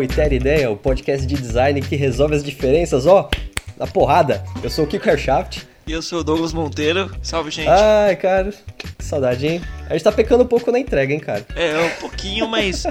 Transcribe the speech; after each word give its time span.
ao 0.00 0.02
Iter 0.02 0.32
Ideia, 0.32 0.70
o 0.70 0.76
podcast 0.76 1.26
de 1.26 1.34
design 1.34 1.78
que 1.82 1.94
resolve 1.94 2.34
as 2.34 2.42
diferenças, 2.42 3.06
ó, 3.06 3.28
na 3.76 3.86
porrada. 3.86 4.42
Eu 4.62 4.70
sou 4.70 4.86
o 4.86 4.88
Kiko 4.88 5.06
Aircraft. 5.06 5.64
E 5.86 5.92
eu 5.92 6.00
sou 6.00 6.20
o 6.20 6.24
Douglas 6.24 6.54
Monteiro. 6.54 7.14
Salve, 7.22 7.50
gente. 7.50 7.68
Ai, 7.68 8.16
cara, 8.16 8.50
que 8.78 9.04
saudade, 9.04 9.46
hein? 9.46 9.60
A 9.88 9.92
gente 9.92 10.02
tá 10.02 10.10
pecando 10.10 10.44
um 10.44 10.46
pouco 10.46 10.72
na 10.72 10.78
entrega, 10.78 11.12
hein, 11.12 11.20
cara? 11.20 11.44
É, 11.54 11.78
um 11.78 12.00
pouquinho, 12.00 12.48
mas 12.48 12.84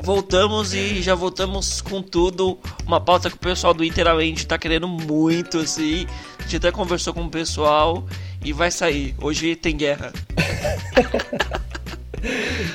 voltamos 0.00 0.72
e 0.72 1.02
já 1.02 1.16
voltamos 1.16 1.80
com 1.80 2.00
tudo. 2.00 2.58
Uma 2.86 3.00
pauta 3.00 3.28
que 3.28 3.36
o 3.36 3.40
pessoal 3.40 3.74
do 3.74 3.82
Interamente 3.82 4.46
tá 4.46 4.56
querendo 4.56 4.86
muito, 4.86 5.58
assim. 5.58 6.06
A 6.38 6.42
gente 6.42 6.56
até 6.58 6.70
conversou 6.70 7.12
com 7.12 7.22
o 7.22 7.30
pessoal 7.30 8.06
e 8.44 8.52
vai 8.52 8.70
sair. 8.70 9.16
Hoje 9.20 9.56
tem 9.56 9.76
guerra. 9.76 10.12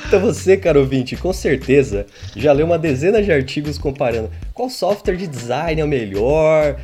Então 0.08 0.20
você, 0.20 0.58
caro 0.58 0.80
ouvinte, 0.80 1.16
com 1.16 1.34
certeza 1.34 2.06
já 2.36 2.52
leu 2.52 2.66
uma 2.66 2.78
dezena 2.78 3.22
de 3.22 3.32
artigos 3.32 3.78
comparando 3.78 4.30
qual 4.54 4.70
software 4.70 5.16
de 5.16 5.28
design 5.28 5.82
é 5.82 5.84
o 5.84 5.88
melhor, 5.88 6.78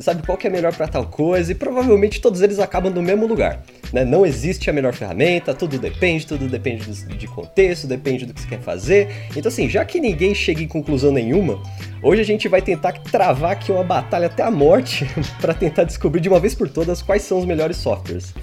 sabe 0.00 0.24
qual 0.24 0.36
que 0.36 0.46
é 0.46 0.50
melhor 0.50 0.74
para 0.74 0.88
tal 0.88 1.06
coisa, 1.06 1.52
e 1.52 1.54
provavelmente 1.54 2.20
todos 2.20 2.40
eles 2.40 2.58
acabam 2.58 2.92
no 2.92 3.02
mesmo 3.02 3.26
lugar. 3.26 3.62
Né? 3.92 4.04
Não 4.04 4.24
existe 4.24 4.68
a 4.68 4.72
melhor 4.72 4.92
ferramenta, 4.92 5.54
tudo 5.54 5.78
depende, 5.78 6.26
tudo 6.26 6.48
depende 6.48 6.90
de 7.16 7.26
contexto, 7.26 7.86
depende 7.86 8.26
do 8.26 8.34
que 8.34 8.40
você 8.40 8.48
quer 8.48 8.60
fazer. 8.60 9.08
Então, 9.36 9.48
assim, 9.48 9.68
já 9.68 9.84
que 9.84 10.00
ninguém 10.00 10.34
chega 10.34 10.62
em 10.62 10.68
conclusão 10.68 11.12
nenhuma, 11.12 11.62
hoje 12.02 12.20
a 12.20 12.24
gente 12.24 12.48
vai 12.48 12.62
tentar 12.62 12.92
travar 12.92 13.52
aqui 13.52 13.70
uma 13.70 13.84
batalha 13.84 14.26
até 14.26 14.42
a 14.42 14.50
morte 14.50 15.06
para 15.40 15.54
tentar 15.54 15.84
descobrir 15.84 16.20
de 16.20 16.28
uma 16.28 16.40
vez 16.40 16.54
por 16.54 16.68
todas 16.68 17.02
quais 17.02 17.22
são 17.22 17.38
os 17.38 17.44
melhores 17.44 17.76
softwares. 17.76 18.34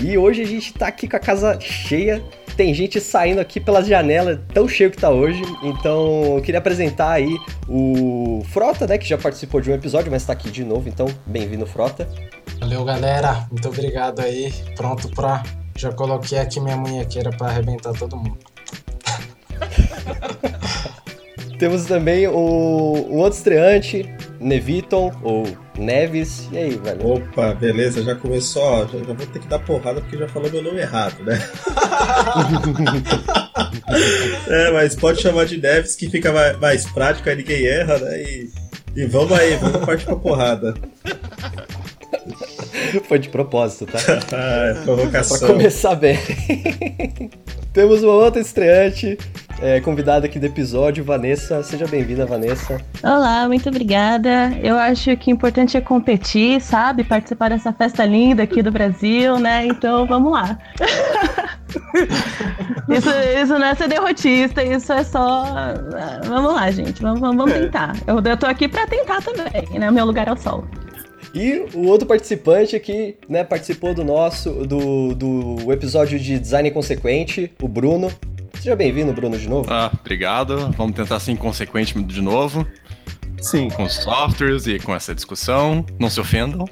E 0.00 0.16
hoje 0.16 0.42
a 0.42 0.46
gente 0.46 0.72
tá 0.72 0.86
aqui 0.86 1.08
com 1.08 1.16
a 1.16 1.20
casa 1.20 1.58
cheia, 1.60 2.22
tem 2.56 2.72
gente 2.72 3.00
saindo 3.00 3.40
aqui 3.40 3.58
pelas 3.58 3.86
janelas, 3.86 4.38
tão 4.54 4.68
cheio 4.68 4.90
que 4.90 4.96
tá 4.96 5.10
hoje. 5.10 5.42
Então, 5.62 6.36
eu 6.36 6.42
queria 6.42 6.58
apresentar 6.58 7.12
aí 7.12 7.36
o 7.68 8.42
Frota, 8.50 8.86
né, 8.86 8.96
que 8.96 9.08
já 9.08 9.18
participou 9.18 9.60
de 9.60 9.70
um 9.70 9.74
episódio, 9.74 10.10
mas 10.10 10.24
tá 10.24 10.32
aqui 10.32 10.50
de 10.50 10.64
novo, 10.64 10.88
então 10.88 11.06
bem-vindo, 11.26 11.66
Frota. 11.66 12.08
Valeu, 12.60 12.84
galera. 12.84 13.46
Muito 13.50 13.68
obrigado 13.68 14.20
aí. 14.20 14.52
Pronto 14.76 15.08
pra. 15.08 15.42
Já 15.76 15.92
coloquei 15.92 16.38
aqui 16.38 16.60
minha 16.60 16.76
munhequeira 16.76 17.30
para 17.30 17.48
arrebentar 17.48 17.92
todo 17.92 18.16
mundo. 18.16 18.38
Temos 21.58 21.86
também 21.86 22.26
o, 22.26 22.32
o 22.32 23.16
outro 23.16 23.36
estreante, 23.38 24.08
Neviton, 24.40 25.12
ou 25.22 25.44
Neves. 25.78 26.48
E 26.52 26.58
aí, 26.58 26.76
velho? 26.76 27.06
Opa, 27.06 27.54
beleza, 27.54 28.02
já 28.02 28.14
começou, 28.14 28.62
ó, 28.62 28.86
já, 28.86 28.98
já, 28.98 29.12
vou 29.12 29.26
ter 29.26 29.38
que 29.38 29.48
dar 29.48 29.58
porrada 29.60 30.00
porque 30.00 30.18
já 30.18 30.28
falou 30.28 30.50
meu 30.50 30.62
nome 30.62 30.80
errado, 30.80 31.22
né? 31.24 31.38
é, 34.48 34.70
mas 34.72 34.96
pode 34.96 35.22
chamar 35.22 35.46
de 35.46 35.58
Neves 35.58 35.96
que 35.96 36.10
fica 36.10 36.32
mais, 36.32 36.58
mais 36.58 36.86
prático, 36.86 37.28
aí 37.28 37.36
ninguém 37.36 37.66
erra, 37.66 37.98
né? 37.98 38.22
E, 38.22 38.50
e 38.96 39.06
vamos 39.06 39.38
aí, 39.38 39.56
vamos 39.56 39.84
partir 39.84 40.04
pra 40.04 40.16
porrada. 40.16 40.74
Foi 43.04 43.18
de 43.18 43.28
propósito, 43.28 43.86
tá? 43.86 43.98
ah, 44.32 44.64
é 44.70 44.74
provocação. 44.84 45.38
pra 45.38 45.48
começar 45.48 45.94
bem. 45.94 46.18
Temos 47.72 48.02
uma 48.02 48.14
outra 48.14 48.40
estreante, 48.40 49.16
é, 49.60 49.80
convidada 49.80 50.26
aqui 50.26 50.38
do 50.38 50.46
episódio, 50.46 51.04
Vanessa. 51.04 51.62
Seja 51.62 51.86
bem-vinda, 51.86 52.26
Vanessa. 52.26 52.80
Olá, 53.04 53.46
muito 53.46 53.68
obrigada. 53.68 54.52
Eu 54.62 54.76
acho 54.76 55.16
que 55.16 55.30
o 55.30 55.34
importante 55.34 55.76
é 55.76 55.80
competir, 55.80 56.60
sabe? 56.60 57.04
Participar 57.04 57.50
dessa 57.50 57.72
festa 57.72 58.04
linda 58.04 58.42
aqui 58.42 58.62
do 58.62 58.72
Brasil, 58.72 59.38
né? 59.38 59.66
Então 59.66 60.06
vamos 60.06 60.32
lá. 60.32 60.58
isso, 62.88 63.10
isso 63.42 63.58
não 63.58 63.66
é 63.66 63.74
ser 63.74 63.88
derrotista, 63.88 64.64
isso 64.64 64.92
é 64.92 65.04
só. 65.04 65.44
Vamos 66.26 66.54
lá, 66.54 66.70
gente. 66.70 67.00
Vamos, 67.02 67.20
vamos 67.20 67.52
tentar. 67.52 67.94
Eu, 68.06 68.20
eu 68.24 68.36
tô 68.36 68.46
aqui 68.46 68.66
para 68.66 68.86
tentar 68.86 69.22
também, 69.22 69.78
né? 69.78 69.90
O 69.90 69.92
meu 69.92 70.06
lugar 70.06 70.26
é 70.26 70.32
o 70.32 70.36
sol. 70.36 70.64
E 71.38 71.64
o 71.72 71.86
outro 71.86 72.04
participante 72.04 72.74
aqui, 72.74 73.16
né, 73.28 73.44
participou 73.44 73.94
do 73.94 74.02
nosso, 74.02 74.50
do, 74.66 75.14
do 75.14 75.72
episódio 75.72 76.18
de 76.18 76.36
Design 76.36 76.68
Consequente, 76.72 77.52
o 77.62 77.68
Bruno. 77.68 78.10
Seja 78.54 78.74
bem-vindo, 78.74 79.12
Bruno, 79.12 79.38
de 79.38 79.48
novo. 79.48 79.72
Ah, 79.72 79.88
obrigado. 80.00 80.72
Vamos 80.76 80.96
tentar 80.96 81.20
ser 81.20 81.30
inconsequente 81.30 81.96
de 82.02 82.20
novo. 82.20 82.66
Sim. 83.40 83.70
Com 83.70 83.84
os 83.84 83.94
softwares 83.94 84.66
e 84.66 84.80
com 84.80 84.92
essa 84.92 85.14
discussão. 85.14 85.86
Não 85.96 86.10
se 86.10 86.20
ofendam. 86.20 86.64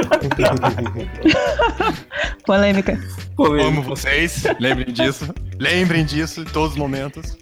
Polêmica. 2.46 2.98
Polêmica. 3.36 3.68
Amo 3.68 3.82
vocês. 3.82 4.44
Lembrem 4.58 4.94
disso. 4.94 5.28
Lembrem 5.58 6.06
disso 6.06 6.40
em 6.40 6.44
todos 6.44 6.70
os 6.70 6.78
momentos. 6.78 7.36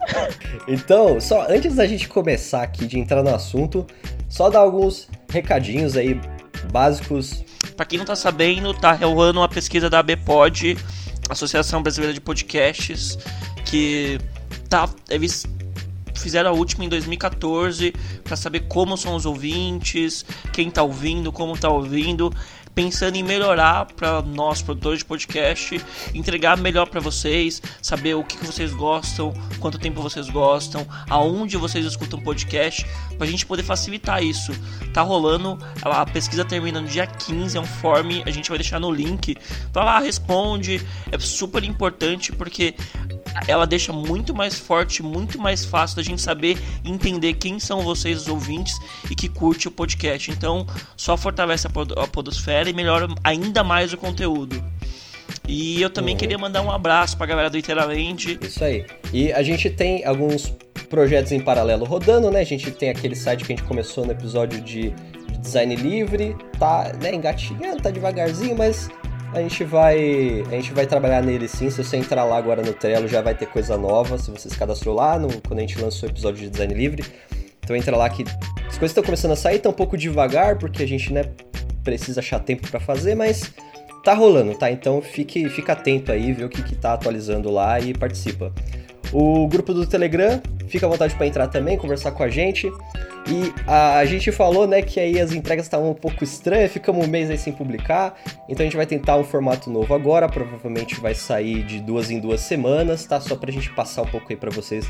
Então, 0.66 1.20
só 1.20 1.46
antes 1.48 1.76
da 1.76 1.86
gente 1.86 2.08
começar 2.08 2.64
aqui 2.64 2.84
de 2.84 2.98
entrar 2.98 3.22
no 3.22 3.32
assunto, 3.32 3.86
só 4.30 4.48
dar 4.48 4.60
alguns 4.60 5.08
recadinhos 5.28 5.96
aí 5.96 6.18
básicos. 6.72 7.44
Para 7.76 7.84
quem 7.84 7.98
não 7.98 8.06
tá 8.06 8.16
sabendo, 8.16 8.72
tá 8.72 8.92
rolando 8.92 9.40
uma 9.40 9.48
pesquisa 9.48 9.90
da 9.90 9.98
ABPOD, 9.98 10.78
Associação 11.28 11.82
Brasileira 11.82 12.14
de 12.14 12.20
Podcasts, 12.20 13.18
que 13.66 14.18
tá 14.68 14.88
eles 15.08 15.46
fizeram 16.14 16.50
a 16.50 16.52
última 16.52 16.84
em 16.84 16.88
2014 16.88 17.92
para 18.22 18.36
saber 18.36 18.60
como 18.68 18.96
são 18.96 19.16
os 19.16 19.24
ouvintes, 19.26 20.24
quem 20.52 20.70
tá 20.70 20.82
ouvindo, 20.82 21.32
como 21.32 21.56
tá 21.56 21.68
ouvindo 21.68 22.32
pensando 22.74 23.16
em 23.16 23.22
melhorar 23.22 23.86
para 23.86 24.22
nós 24.22 24.62
produtores 24.62 25.00
de 25.00 25.04
podcast, 25.04 25.80
entregar 26.14 26.56
melhor 26.56 26.86
para 26.88 27.00
vocês, 27.00 27.60
saber 27.82 28.14
o 28.14 28.24
que, 28.24 28.36
que 28.36 28.46
vocês 28.46 28.72
gostam, 28.72 29.32
quanto 29.58 29.78
tempo 29.78 30.00
vocês 30.00 30.28
gostam, 30.28 30.86
aonde 31.08 31.56
vocês 31.56 31.84
escutam 31.84 32.20
podcast, 32.20 32.86
para 33.16 33.26
a 33.26 33.30
gente 33.30 33.44
poder 33.44 33.62
facilitar 33.62 34.22
isso. 34.22 34.52
Tá 34.92 35.02
rolando, 35.02 35.58
a 35.82 36.06
pesquisa 36.06 36.44
termina 36.44 36.80
no 36.80 36.88
dia 36.88 37.06
15, 37.06 37.56
é 37.56 37.60
um 37.60 37.66
form, 37.66 38.22
a 38.24 38.30
gente 38.30 38.48
vai 38.48 38.58
deixar 38.58 38.80
no 38.80 38.90
link. 38.90 39.36
Vai 39.72 39.84
lá, 39.84 39.98
responde, 39.98 40.80
é 41.10 41.18
super 41.18 41.64
importante 41.64 42.32
porque 42.32 42.74
ela 43.46 43.66
deixa 43.66 43.92
muito 43.92 44.34
mais 44.34 44.58
forte, 44.58 45.02
muito 45.02 45.38
mais 45.38 45.64
fácil 45.64 45.96
da 45.96 46.02
gente 46.02 46.20
saber 46.20 46.58
entender 46.84 47.34
quem 47.34 47.58
são 47.58 47.82
vocês, 47.82 48.22
os 48.22 48.28
ouvintes, 48.28 48.78
e 49.10 49.14
que 49.14 49.28
curte 49.28 49.68
o 49.68 49.70
podcast. 49.70 50.30
Então, 50.30 50.66
só 50.96 51.16
fortalece 51.16 51.66
a 51.66 52.06
podosfera 52.06 52.59
e 52.68 52.72
melhora 52.72 53.08
ainda 53.24 53.62
mais 53.64 53.92
o 53.92 53.96
conteúdo. 53.96 54.62
E 55.48 55.80
eu 55.80 55.90
também 55.90 56.14
uhum. 56.14 56.18
queria 56.18 56.38
mandar 56.38 56.62
um 56.62 56.70
abraço 56.70 57.16
pra 57.16 57.26
galera 57.26 57.50
do 57.50 57.58
Inteiramente. 57.58 58.38
Isso 58.42 58.62
aí. 58.62 58.84
E 59.12 59.32
a 59.32 59.42
gente 59.42 59.70
tem 59.70 60.04
alguns 60.04 60.54
projetos 60.88 61.32
em 61.32 61.40
paralelo 61.40 61.84
rodando, 61.84 62.30
né? 62.30 62.40
A 62.40 62.44
gente 62.44 62.70
tem 62.70 62.90
aquele 62.90 63.14
site 63.14 63.44
que 63.44 63.52
a 63.52 63.56
gente 63.56 63.66
começou 63.66 64.04
no 64.04 64.12
episódio 64.12 64.60
de 64.60 64.92
design 65.40 65.74
livre, 65.74 66.36
tá 66.58 66.92
né, 67.00 67.14
engatinhando, 67.14 67.82
tá 67.82 67.90
devagarzinho, 67.90 68.56
mas 68.56 68.90
a 69.32 69.40
gente 69.40 69.64
vai 69.64 70.42
a 70.48 70.56
gente 70.56 70.72
vai 70.72 70.86
trabalhar 70.86 71.22
nele 71.22 71.48
sim. 71.48 71.70
Se 71.70 71.82
você 71.82 71.96
entrar 71.96 72.24
lá 72.24 72.36
agora 72.36 72.62
no 72.62 72.72
Trello, 72.72 73.08
já 73.08 73.22
vai 73.22 73.34
ter 73.34 73.46
coisa 73.46 73.76
nova. 73.76 74.18
Se 74.18 74.30
você 74.30 74.48
se 74.50 74.56
cadastrou 74.56 74.94
lá, 74.94 75.18
no, 75.18 75.28
quando 75.42 75.58
a 75.58 75.62
gente 75.62 75.80
lançou 75.80 76.08
o 76.08 76.12
episódio 76.12 76.42
de 76.42 76.50
design 76.50 76.74
livre. 76.74 77.04
Então 77.62 77.76
entra 77.76 77.96
lá 77.96 78.10
que 78.10 78.24
as 78.68 78.78
coisas 78.78 78.90
estão 78.90 79.04
começando 79.04 79.32
a 79.32 79.36
sair, 79.36 79.60
tá 79.60 79.68
um 79.68 79.72
pouco 79.72 79.96
devagar, 79.96 80.58
porque 80.58 80.82
a 80.82 80.86
gente, 80.88 81.12
né, 81.12 81.22
precisa 81.82 82.20
achar 82.20 82.40
tempo 82.40 82.68
para 82.70 82.80
fazer, 82.80 83.14
mas 83.14 83.52
tá 84.02 84.14
rolando, 84.14 84.54
tá? 84.54 84.70
Então 84.70 85.00
fique, 85.02 85.48
fique 85.48 85.70
atento 85.70 86.12
aí, 86.12 86.32
vê 86.32 86.44
o 86.44 86.48
que, 86.48 86.62
que 86.62 86.74
tá 86.74 86.94
atualizando 86.94 87.50
lá 87.50 87.78
e 87.80 87.92
participa. 87.92 88.52
O 89.12 89.48
grupo 89.48 89.74
do 89.74 89.84
Telegram, 89.86 90.40
fica 90.68 90.86
à 90.86 90.88
vontade 90.88 91.14
para 91.16 91.26
entrar 91.26 91.48
também, 91.48 91.76
conversar 91.76 92.12
com 92.12 92.22
a 92.22 92.28
gente. 92.28 92.68
E 93.28 93.52
a, 93.66 93.98
a, 93.98 94.04
gente 94.04 94.30
falou, 94.30 94.66
né, 94.66 94.82
que 94.82 95.00
aí 95.00 95.20
as 95.20 95.32
entregas 95.32 95.66
estavam 95.66 95.90
um 95.90 95.94
pouco 95.94 96.22
estranhas, 96.22 96.70
ficamos 96.70 97.04
um 97.04 97.08
mês 97.08 97.28
aí 97.28 97.36
sem 97.36 97.52
publicar. 97.52 98.14
Então 98.48 98.62
a 98.62 98.64
gente 98.64 98.76
vai 98.76 98.86
tentar 98.86 99.16
um 99.16 99.24
formato 99.24 99.68
novo 99.68 99.92
agora, 99.94 100.28
provavelmente 100.28 101.00
vai 101.00 101.14
sair 101.14 101.64
de 101.64 101.80
duas 101.80 102.10
em 102.10 102.20
duas 102.20 102.40
semanas, 102.40 103.04
tá? 103.04 103.20
Só 103.20 103.34
pra 103.34 103.50
gente 103.50 103.68
passar 103.70 104.02
um 104.02 104.06
pouco 104.06 104.26
aí 104.30 104.36
pra 104.36 104.50
vocês 104.50 104.88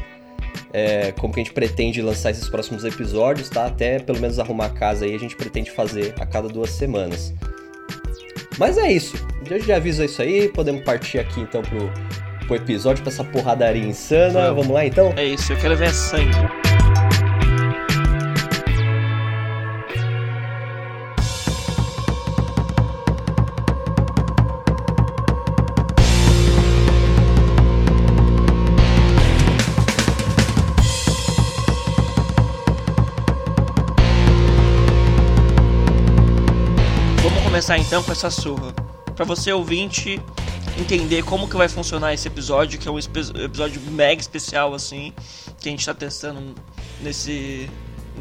é, 0.72 1.12
como 1.12 1.32
que 1.32 1.40
a 1.40 1.42
gente 1.42 1.52
pretende 1.52 2.00
lançar 2.02 2.30
esses 2.30 2.48
próximos 2.48 2.84
episódios, 2.84 3.48
tá? 3.48 3.66
Até 3.66 3.98
pelo 3.98 4.20
menos 4.20 4.38
arrumar 4.38 4.66
a 4.66 4.70
casa 4.70 5.04
aí, 5.04 5.14
a 5.14 5.18
gente 5.18 5.36
pretende 5.36 5.70
fazer 5.70 6.14
a 6.20 6.26
cada 6.26 6.48
duas 6.48 6.70
semanas. 6.70 7.34
Mas 8.58 8.76
é 8.76 8.92
isso. 8.92 9.16
Já, 9.48 9.58
já 9.58 9.76
aviso 9.76 10.04
isso 10.04 10.20
aí, 10.20 10.48
podemos 10.48 10.84
partir 10.84 11.18
aqui 11.18 11.40
então 11.40 11.62
pro, 11.62 11.90
pro 12.46 12.56
episódio, 12.56 13.02
pra 13.02 13.12
essa 13.12 13.24
porradaria 13.24 13.82
insana. 13.82 14.48
Vamos, 14.48 14.56
Vamos 14.56 14.72
lá 14.72 14.86
então? 14.86 15.12
É 15.16 15.24
isso, 15.24 15.52
eu 15.52 15.58
quero 15.58 15.76
ver 15.76 15.92
sangue. 15.92 16.79
Começar 37.70 37.78
então 37.78 38.02
com 38.02 38.10
essa 38.10 38.30
surra. 38.30 38.72
Para 39.14 39.24
você 39.24 39.52
ouvinte, 39.52 40.20
entender 40.76 41.22
como 41.22 41.48
que 41.48 41.56
vai 41.56 41.68
funcionar 41.68 42.12
esse 42.12 42.26
episódio, 42.26 42.80
que 42.80 42.88
é 42.88 42.90
um 42.90 42.98
episódio 42.98 43.80
mega 43.82 44.20
especial 44.20 44.74
assim, 44.74 45.12
que 45.60 45.68
a 45.68 45.70
gente 45.70 45.86
tá 45.86 45.94
testando 45.94 46.54
nesse 47.00 47.70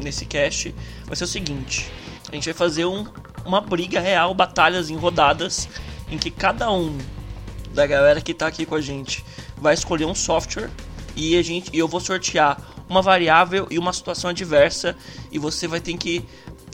nesse 0.00 0.24
cast, 0.24 0.72
vai 1.04 1.16
ser 1.16 1.24
o 1.24 1.26
seguinte: 1.26 1.90
a 2.30 2.34
gente 2.34 2.44
vai 2.44 2.54
fazer 2.54 2.84
um, 2.84 3.04
uma 3.44 3.60
briga 3.60 3.98
real, 3.98 4.32
batalhas 4.34 4.88
em 4.88 4.96
rodadas, 4.96 5.68
em 6.08 6.16
que 6.16 6.30
cada 6.30 6.70
um 6.70 6.96
da 7.74 7.86
galera 7.88 8.20
que 8.20 8.32
tá 8.32 8.46
aqui 8.46 8.64
com 8.64 8.76
a 8.76 8.80
gente 8.80 9.24
vai 9.56 9.74
escolher 9.74 10.04
um 10.04 10.14
software 10.14 10.70
e 11.16 11.36
a 11.36 11.42
gente 11.42 11.70
e 11.72 11.78
eu 11.78 11.88
vou 11.88 12.00
sortear 12.00 12.56
uma 12.88 13.02
variável 13.02 13.66
e 13.70 13.78
uma 13.78 13.92
situação 13.92 14.30
adversa 14.30 14.96
e 15.30 15.38
você 15.38 15.66
vai 15.66 15.80
ter 15.80 15.96
que 15.96 16.24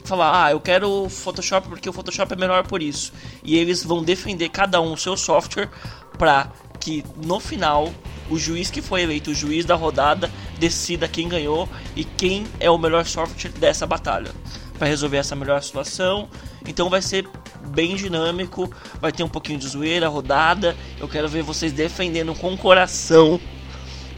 falar, 0.07 0.45
ah, 0.45 0.51
eu 0.51 0.59
quero 0.59 1.09
Photoshop 1.09 1.67
porque 1.67 1.89
o 1.89 1.93
Photoshop 1.93 2.33
é 2.33 2.35
melhor 2.35 2.65
por 2.65 2.81
isso. 2.81 3.13
E 3.43 3.57
eles 3.57 3.83
vão 3.83 4.03
defender 4.03 4.49
cada 4.49 4.81
um 4.81 4.93
o 4.93 4.97
seu 4.97 5.17
software 5.17 5.69
para 6.17 6.51
que 6.79 7.03
no 7.23 7.39
final 7.39 7.91
o 8.29 8.37
juiz 8.37 8.69
que 8.69 8.81
foi 8.81 9.01
eleito, 9.01 9.31
o 9.31 9.35
juiz 9.35 9.65
da 9.65 9.75
rodada, 9.75 10.31
decida 10.57 11.07
quem 11.07 11.27
ganhou 11.27 11.67
e 11.95 12.03
quem 12.03 12.45
é 12.59 12.69
o 12.69 12.77
melhor 12.77 13.05
software 13.05 13.51
dessa 13.51 13.85
batalha 13.85 14.31
para 14.77 14.87
resolver 14.87 15.17
essa 15.17 15.35
melhor 15.35 15.61
situação. 15.61 16.29
Então 16.65 16.89
vai 16.89 17.01
ser 17.01 17.27
bem 17.69 17.95
dinâmico, 17.95 18.71
vai 19.01 19.11
ter 19.11 19.23
um 19.23 19.29
pouquinho 19.29 19.59
de 19.59 19.67
zoeira, 19.67 20.07
rodada. 20.07 20.75
Eu 20.99 21.07
quero 21.07 21.27
ver 21.27 21.43
vocês 21.43 21.71
defendendo 21.71 22.33
com 22.35 22.55
coração 22.57 23.39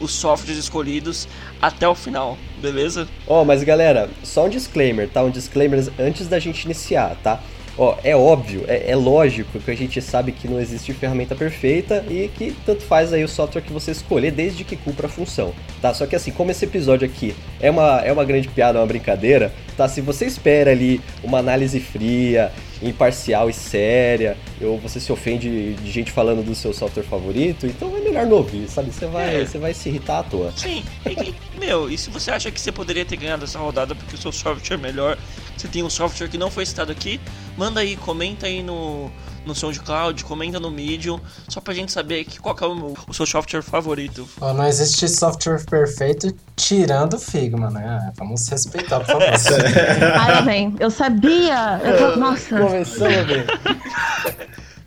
os 0.00 0.12
softwares 0.12 0.58
escolhidos 0.58 1.28
até 1.60 1.86
o 1.86 1.94
final, 1.94 2.36
beleza? 2.60 3.06
Ó, 3.26 3.44
mas 3.44 3.62
galera, 3.62 4.08
só 4.24 4.46
um 4.46 4.48
disclaimer, 4.48 5.08
tá? 5.08 5.22
Um 5.22 5.30
disclaimer 5.30 5.86
antes 5.98 6.26
da 6.26 6.38
gente 6.38 6.64
iniciar, 6.64 7.16
tá? 7.22 7.40
Ó, 7.78 7.96
é 8.02 8.14
óbvio, 8.14 8.64
é, 8.66 8.90
é 8.90 8.96
lógico 8.96 9.58
que 9.58 9.70
a 9.70 9.76
gente 9.76 10.02
sabe 10.02 10.32
que 10.32 10.48
não 10.48 10.60
existe 10.60 10.92
ferramenta 10.92 11.34
perfeita 11.34 12.04
e 12.10 12.28
que 12.28 12.54
tanto 12.66 12.82
faz 12.82 13.12
aí 13.12 13.22
o 13.22 13.28
software 13.28 13.62
que 13.62 13.72
você 13.72 13.92
escolher 13.92 14.32
desde 14.32 14.64
que 14.64 14.76
cumpra 14.76 15.06
a 15.06 15.10
função, 15.10 15.54
tá? 15.80 15.94
Só 15.94 16.06
que 16.06 16.16
assim, 16.16 16.30
como 16.30 16.50
esse 16.50 16.64
episódio 16.64 17.06
aqui 17.06 17.34
é 17.60 17.70
uma, 17.70 18.00
é 18.00 18.12
uma 18.12 18.24
grande 18.24 18.48
piada, 18.48 18.78
uma 18.78 18.86
brincadeira, 18.86 19.52
tá? 19.76 19.88
Se 19.88 20.00
você 20.00 20.26
espera 20.26 20.72
ali 20.72 21.00
uma 21.22 21.38
análise 21.38 21.80
fria, 21.80 22.52
imparcial 22.82 23.50
e 23.50 23.52
séria, 23.52 24.36
ou 24.60 24.78
você 24.78 24.98
se 24.98 25.12
ofende 25.12 25.74
de 25.74 25.90
gente 25.90 26.10
falando 26.10 26.44
do 26.44 26.54
seu 26.54 26.72
software 26.72 27.02
favorito, 27.02 27.66
então 27.66 27.94
é 27.96 28.00
melhor 28.00 28.26
não 28.26 28.38
ouvir, 28.38 28.68
sabe? 28.68 28.90
Você 28.92 29.06
vai, 29.06 29.42
É. 29.42 29.44
você 29.44 29.58
vai 29.58 29.74
se 29.74 29.88
irritar 29.88 30.20
à 30.20 30.22
toa. 30.22 30.52
Sim, 30.56 30.82
e, 31.06 31.10
e, 31.30 31.34
meu, 31.58 31.90
e 31.90 31.98
se 31.98 32.10
você 32.10 32.30
acha 32.30 32.50
que 32.50 32.60
você 32.60 32.72
poderia 32.72 33.04
ter 33.04 33.16
ganhado 33.16 33.44
essa 33.44 33.58
rodada 33.58 33.94
porque 33.94 34.14
o 34.14 34.18
seu 34.18 34.32
software 34.32 34.76
é 34.76 34.80
melhor, 34.80 35.18
você 35.56 35.68
tem 35.68 35.82
um 35.82 35.90
software 35.90 36.28
que 36.28 36.38
não 36.38 36.50
foi 36.50 36.64
citado 36.64 36.90
aqui, 36.90 37.20
manda 37.56 37.80
aí, 37.80 37.96
comenta 37.96 38.46
aí 38.46 38.62
no, 38.62 39.10
no 39.44 39.54
SoundCloud, 39.54 40.24
comenta 40.24 40.60
no 40.60 40.70
Medium, 40.70 41.20
só 41.48 41.60
pra 41.60 41.74
gente 41.74 41.92
saber 41.92 42.24
que, 42.24 42.38
qual 42.38 42.54
que 42.54 42.64
é 42.64 42.66
o, 42.66 42.94
o 43.08 43.14
seu 43.14 43.26
software 43.26 43.62
favorito. 43.62 44.28
Ó, 44.40 44.52
não 44.52 44.66
existe 44.66 45.08
software 45.08 45.64
perfeito 45.64 46.34
tirando 46.56 47.14
o 47.14 47.18
Figma, 47.18 47.70
né? 47.70 48.12
Vamos 48.16 48.46
respeitar, 48.48 49.00
por 49.00 49.06
favor. 49.06 49.22
Ai. 50.46 50.72
Eu 50.78 50.90
sabia. 50.90 51.80
Eu 51.84 52.16
Nossa. 52.18 52.58
Começamos 52.58 53.26
bem. 53.26 53.44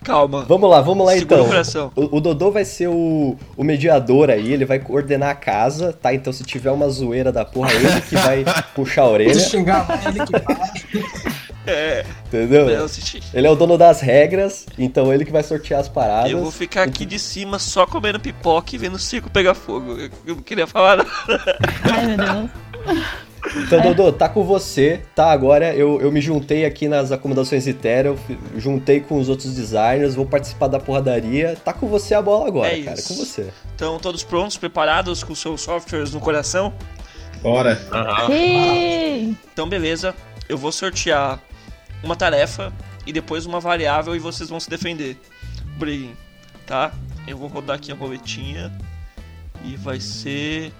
Calma. 0.04 0.44
Vamos 0.46 0.70
lá, 0.70 0.82
vamos 0.82 1.06
lá 1.06 1.14
Segura 1.14 1.62
então. 1.66 1.90
o. 1.96 2.16
O, 2.16 2.20
Dodô 2.20 2.50
vai 2.50 2.64
ser 2.64 2.88
o, 2.88 3.36
o 3.56 3.64
mediador 3.64 4.28
aí, 4.28 4.52
ele 4.52 4.66
vai 4.66 4.78
coordenar 4.78 5.30
a 5.30 5.34
casa, 5.34 5.94
tá? 5.94 6.12
Então 6.12 6.30
se 6.30 6.44
tiver 6.44 6.70
uma 6.70 6.88
zoeira 6.90 7.32
da 7.32 7.44
porra, 7.44 7.72
ele 7.72 8.00
que 8.02 8.14
vai 8.16 8.44
puxar 8.76 9.04
a 9.04 9.06
Se 9.06 9.12
orelha, 9.12 9.40
xingar 9.40 9.86
ele 10.06 10.26
que 10.26 10.32
para. 10.32 11.33
É, 11.66 12.04
entendeu? 12.26 12.68
eu, 12.68 12.84
assisti. 12.84 13.22
Ele 13.32 13.46
é 13.46 13.50
o 13.50 13.54
dono 13.54 13.78
das 13.78 14.00
regras, 14.00 14.66
então 14.78 15.12
ele 15.12 15.24
que 15.24 15.32
vai 15.32 15.42
sortear 15.42 15.80
as 15.80 15.88
paradas. 15.88 16.30
eu 16.30 16.40
vou 16.40 16.50
ficar 16.50 16.82
aqui 16.82 17.06
de 17.06 17.18
cima 17.18 17.58
só 17.58 17.86
comendo 17.86 18.20
pipoca 18.20 18.74
e 18.74 18.78
vendo 18.78 18.94
o 18.94 18.98
circo 18.98 19.30
pegar 19.30 19.54
fogo. 19.54 19.96
Eu, 19.98 20.10
não 20.34 20.42
queria 20.42 20.66
falar 20.66 20.98
nada. 20.98 21.10
Ai, 21.90 22.06
meu 22.06 22.16
Deus. 22.16 22.50
Então, 23.56 23.80
Dodô, 23.82 24.10
tá 24.10 24.28
com 24.28 24.42
você, 24.42 25.02
tá? 25.14 25.30
Agora 25.30 25.74
eu, 25.74 26.00
eu 26.00 26.10
me 26.10 26.20
juntei 26.20 26.64
aqui 26.64 26.88
nas 26.88 27.12
acomodações 27.12 27.66
Ethereum, 27.66 28.16
juntei 28.56 29.00
com 29.00 29.18
os 29.18 29.28
outros 29.28 29.54
designers, 29.54 30.14
vou 30.14 30.24
participar 30.24 30.68
da 30.68 30.80
porradaria. 30.80 31.56
Tá 31.62 31.72
com 31.72 31.86
você 31.86 32.14
a 32.14 32.22
bola 32.22 32.46
agora, 32.46 32.72
É 32.72 32.82
cara, 32.82 32.98
isso. 32.98 33.08
com 33.14 33.20
você. 33.24 33.48
Então, 33.74 33.98
todos 33.98 34.22
prontos, 34.24 34.56
preparados 34.56 35.22
com 35.22 35.34
seus 35.34 35.60
softwares 35.60 36.12
no 36.12 36.20
coração? 36.20 36.72
Bora. 37.42 37.78
Sim. 38.26 39.36
Então, 39.52 39.68
beleza. 39.68 40.14
Eu 40.48 40.56
vou 40.56 40.72
sortear 40.72 41.38
uma 42.04 42.16
tarefa 42.16 42.72
e 43.06 43.12
depois 43.12 43.46
uma 43.46 43.60
variável 43.60 44.14
e 44.14 44.18
vocês 44.18 44.48
vão 44.48 44.60
se 44.60 44.68
defender. 44.68 45.18
Briguem, 45.76 46.16
tá? 46.66 46.92
Eu 47.26 47.38
vou 47.38 47.48
rodar 47.48 47.76
aqui 47.76 47.90
a 47.90 47.94
roletinha 47.94 48.72
e 49.64 49.76
vai 49.76 50.00
ser. 50.00 50.72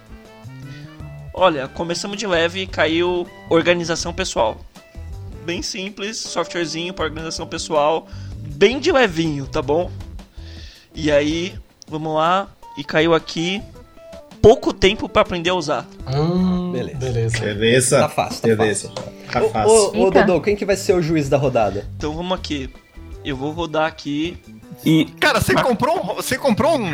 Olha, 1.32 1.67
começamos 1.67 2.17
de 2.17 2.26
leve 2.26 2.61
e 2.61 2.67
caiu 2.67 3.26
organização 3.49 4.12
pessoal. 4.12 4.65
Bem 5.44 5.62
simples, 5.62 6.17
softwarezinho 6.17 6.94
para 6.94 7.05
organização 7.05 7.47
pessoal, 7.47 8.06
bem 8.38 8.79
de 8.79 8.93
levinho, 8.93 9.47
tá 9.47 9.61
bom? 9.61 9.91
E 10.94 11.11
aí, 11.11 11.59
vamos 11.88 12.15
lá, 12.15 12.49
e 12.79 12.85
caiu 12.85 13.15
aqui 13.15 13.61
pouco 14.44 14.73
tempo 14.75 15.08
para 15.08 15.23
aprender 15.23 15.49
a 15.50 15.55
usar. 15.55 15.87
Hum, 16.06 16.70
Beleza. 16.73 16.99
beleza. 16.99 17.38
Beleza. 17.41 17.99
Tá 18.00 18.08
fácil, 18.11 18.43
tá 18.43 18.49
Beleza. 18.49 18.93
Tá 19.32 19.43
Ô, 19.43 19.49
fácil. 19.49 19.70
ô, 19.73 19.91
ô, 20.02 20.06
Eita. 20.06 20.23
Dodô, 20.25 20.41
quem 20.43 20.55
que 20.55 20.67
vai 20.67 20.76
ser 20.76 20.93
o 20.94 21.00
juiz 21.00 21.29
da 21.31 21.38
rodada? 21.38 21.87
Então 21.96 22.12
vamos 22.14 22.38
aqui. 22.38 22.69
Eu 23.25 23.37
vou 23.37 23.52
rodar 23.52 23.87
aqui. 23.87 24.37
E, 24.85 25.06
cara, 25.19 25.41
você 25.41 25.55
comprou 25.55 25.99
um, 25.99 26.14
você 26.14 26.37
comprou 26.37 26.79
um, 26.79 26.85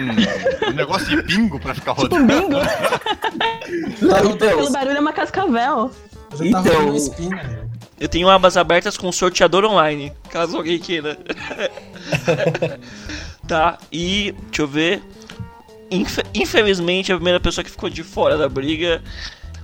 um 0.69 0.73
negócio 0.75 1.07
de 1.09 1.23
bingo 1.23 1.59
pra 1.59 1.75
ficar 1.75 1.95
Tipo 1.97 2.15
rodando? 2.17 2.27
bingo. 2.27 2.57
Meu 4.01 4.37
Pelo 4.37 4.71
barulho 4.71 4.97
é 4.97 5.01
uma 5.01 5.13
cascavel. 5.13 5.91
Tá 6.31 6.45
Então- 6.47 6.95
espinha. 6.95 7.69
Eu 7.99 8.09
tenho 8.09 8.29
abas 8.31 8.57
abertas 8.57 8.97
com 8.97 9.11
sorteador 9.13 9.63
online, 9.65 10.11
caso 10.31 10.57
alguém 10.57 10.79
queira. 10.79 11.19
tá, 13.47 13.77
e 13.93 14.33
deixa 14.47 14.63
eu 14.63 14.67
ver. 14.69 15.03
Infe- 15.91 16.23
infelizmente, 16.35 17.13
a 17.13 17.17
primeira 17.17 17.41
pessoa 17.41 17.65
que 17.65 17.71
ficou 17.71 17.91
de 17.91 18.03
fora 18.05 18.39
da 18.39 18.49
briga 18.49 19.03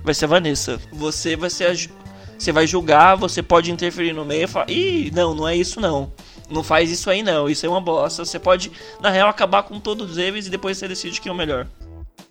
vai 0.03 0.13
ser 0.13 0.25
a 0.25 0.27
Vanessa. 0.27 0.79
Você 0.91 1.35
vai 1.35 1.49
ser 1.49 1.65
a 1.67 1.73
ju- 1.73 1.89
Você 2.37 2.51
vai 2.51 2.67
julgar, 2.67 3.15
você 3.15 3.41
pode 3.41 3.71
interferir 3.71 4.13
no 4.13 4.23
meio 4.25 4.43
e 4.43 4.47
falar: 4.47 4.69
Ih, 4.69 5.09
não, 5.15 5.33
não 5.33 5.47
é 5.47 5.55
isso 5.55 5.79
não. 5.81 6.11
Não 6.49 6.63
faz 6.63 6.89
isso 6.91 7.09
aí 7.09 7.23
não, 7.23 7.49
isso 7.49 7.65
é 7.65 7.69
uma 7.69 7.81
bosta. 7.81 8.23
Você 8.23 8.39
pode, 8.39 8.71
na 9.01 9.09
real, 9.09 9.27
acabar 9.27 9.63
com 9.63 9.79
todos 9.79 10.17
eles 10.17 10.47
e 10.47 10.49
depois 10.49 10.77
você 10.77 10.87
decide 10.87 11.19
quem 11.19 11.29
é 11.29 11.33
o 11.33 11.37
melhor. 11.37 11.65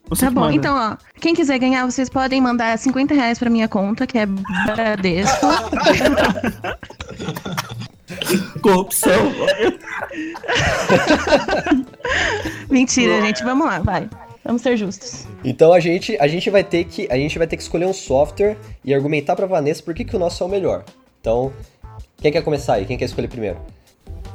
Você 0.09 0.27
Tá 0.27 0.31
bom, 0.31 0.43
manda. 0.43 0.55
então, 0.55 0.77
ó. 0.77 0.97
Quem 1.21 1.35
quiser 1.35 1.59
ganhar, 1.59 1.85
vocês 1.85 2.09
podem 2.09 2.41
mandar 2.41 2.79
50 2.79 3.13
reais 3.13 3.41
pra 3.41 3.51
minha 3.51 3.67
conta, 3.67 4.07
que 4.07 4.17
é 4.17 4.25
Bradesco. 4.27 5.45
Corrupção. 8.63 9.17
Mentira, 12.77 13.23
gente. 13.23 13.43
Vamos 13.43 13.67
lá, 13.67 13.79
vai. 13.79 14.07
Vamos 14.45 14.61
ser 14.61 14.77
justos. 14.77 15.27
Então 15.43 15.73
a 15.73 15.81
gente, 15.81 16.15
a 16.21 16.29
gente 16.29 16.51
vai 16.51 16.63
ter 16.63 16.85
que 16.85 17.09
a 17.11 17.17
gente 17.17 17.39
vai 17.39 17.47
ter 17.47 17.57
que 17.57 17.63
escolher 17.63 17.87
um 17.87 17.93
software 17.93 18.59
e 18.85 18.93
argumentar 18.93 19.35
pra 19.35 19.47
Vanessa 19.47 19.83
por 19.83 19.95
que, 19.95 20.05
que 20.05 20.15
o 20.15 20.19
nosso 20.19 20.43
é 20.43 20.47
o 20.47 20.49
melhor. 20.49 20.85
Então, 21.19 21.53
quem 22.19 22.31
quer 22.31 22.43
começar 22.43 22.75
aí? 22.75 22.85
Quem 22.85 22.99
quer 22.99 23.07
escolher 23.07 23.29
primeiro? 23.29 23.57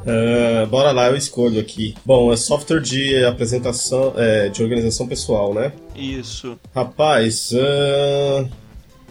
Ah, 0.07 0.65
bora 0.65 0.91
lá, 0.91 1.07
eu 1.07 1.15
escolho 1.15 1.61
aqui. 1.61 1.93
Bom, 2.03 2.33
é 2.33 2.35
software 2.35 2.81
de 2.81 3.23
apresentação, 3.23 4.13
é, 4.17 4.49
de 4.49 4.63
organização 4.63 5.07
pessoal, 5.07 5.53
né? 5.53 5.71
Isso. 5.95 6.59
Rapaz, 6.73 7.53
ah, 7.53 8.45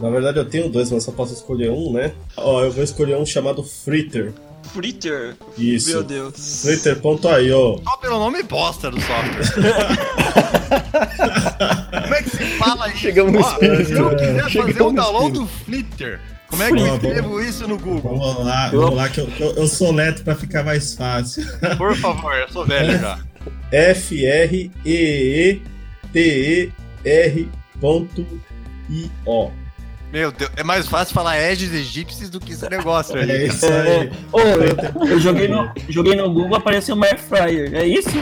na 0.01 0.11
verdade 0.11 0.39
eu 0.39 0.45
tenho 0.45 0.69
dois, 0.69 0.91
mas 0.91 1.05
só 1.05 1.13
posso 1.13 1.35
escolher 1.35 1.71
um, 1.71 1.93
né? 1.93 2.13
Ó, 2.37 2.65
eu 2.65 2.73
vou 2.73 2.83
escolher 2.83 3.17
um 3.17 3.25
chamado 3.25 3.63
Fritter. 3.63 4.33
Fritter. 4.73 5.37
Isso. 5.59 5.91
Meu 5.91 6.03
Deus. 6.05 6.63
Fritter.io. 6.63 7.81
Só 7.85 7.97
pelo 7.97 8.19
nome 8.19 8.43
bosta 8.43 8.91
do 8.91 8.99
software. 9.01 9.53
Como 12.03 12.15
é 12.15 12.23
que 12.23 12.31
se 12.31 12.45
fala 12.59 12.89
isso? 12.89 12.99
Chegamos 12.99 13.33
no 13.33 13.41
espírito. 13.41 13.85
Se 13.87 13.93
eu 13.95 14.11
quiser 14.11 14.43
fazer 14.43 14.51
Chegamos 14.51 14.81
um 14.81 14.91
no 14.91 14.95
download 15.03 15.33
do 15.39 15.47
Flitter, 15.47 16.21
como 16.49 16.63
é 16.65 16.73
que 16.73 16.81
eu 16.81 16.95
escrevo 16.97 17.41
isso 17.41 17.69
no 17.69 17.79
Google? 17.79 18.19
Vamos 18.19 18.45
lá, 18.45 18.69
vamos 18.71 18.95
lá, 18.97 19.09
que 19.09 19.21
eu, 19.21 19.29
eu, 19.39 19.53
eu 19.55 19.69
sou 19.69 19.93
leto 19.93 20.25
pra 20.25 20.35
ficar 20.35 20.65
mais 20.65 20.95
fácil. 20.95 21.45
Por 21.79 21.95
favor, 21.97 22.35
eu 22.35 22.49
sou 22.49 22.67
velho 22.67 22.99
já. 22.99 23.21
F-R-E-E-T-E-R.io. 23.71 25.21
Meu 30.13 30.33
Deus, 30.33 30.51
é 30.57 30.65
mais 30.65 30.89
fácil 30.89 31.15
falar 31.15 31.33
Aegis 31.33 31.73
egípcios 31.73 32.29
do 32.29 32.41
que 32.41 32.53
esse 32.53 32.69
negócio 32.69 33.17
É 33.17 33.23
aí. 33.23 33.47
isso 33.49 33.67
aí. 33.67 34.11
Ô, 34.33 34.41
eu, 34.41 35.09
eu 35.09 35.21
joguei 35.21 35.47
no, 35.47 35.71
joguei 35.89 36.17
no 36.17 36.33
Google, 36.33 36.57
apareceu 36.57 36.97
uma 36.97 37.07
Fryer. 37.17 37.75
É 37.75 37.87
isso? 37.87 38.11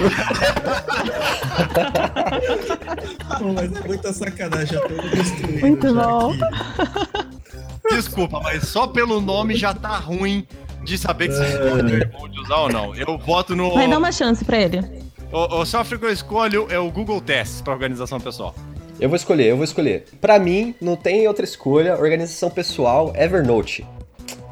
Pô, 3.38 3.52
mas 3.54 3.74
é 3.74 3.80
muita 3.86 4.12
sacanagem, 4.12 4.74
já 4.78 4.80
tô 4.80 4.94
destruindo 5.08 5.60
Muito 5.60 5.94
bom. 5.94 6.34
Desculpa, 7.90 8.40
mas 8.40 8.68
só 8.68 8.86
pelo 8.86 9.20
nome 9.20 9.56
já 9.56 9.72
tá 9.72 9.96
ruim 9.96 10.46
de 10.84 10.98
saber 10.98 11.32
software 11.32 12.02
é 12.02 12.04
bom 12.04 12.28
de 12.28 12.40
usar 12.40 12.56
ou 12.56 12.70
não. 12.70 12.94
Eu 12.94 13.16
voto 13.18 13.56
no. 13.56 13.72
Vai 13.74 13.88
dar 13.88 13.98
uma 13.98 14.12
chance 14.12 14.44
pra 14.44 14.58
ele. 14.58 14.80
O, 15.32 15.60
o 15.60 15.64
software 15.66 15.98
que 15.98 16.04
eu 16.04 16.12
escolho 16.12 16.66
é 16.70 16.78
o 16.78 16.90
Google 16.90 17.20
Tests 17.20 17.62
para 17.62 17.72
organização 17.72 18.20
pessoal. 18.20 18.54
Eu 19.00 19.08
vou 19.08 19.16
escolher, 19.16 19.46
eu 19.46 19.56
vou 19.56 19.64
escolher. 19.64 20.04
Pra 20.20 20.38
mim, 20.38 20.74
não 20.80 20.96
tem 20.96 21.26
outra 21.28 21.44
escolha. 21.44 21.96
Organização 21.96 22.50
pessoal, 22.50 23.12
Evernote. 23.16 23.86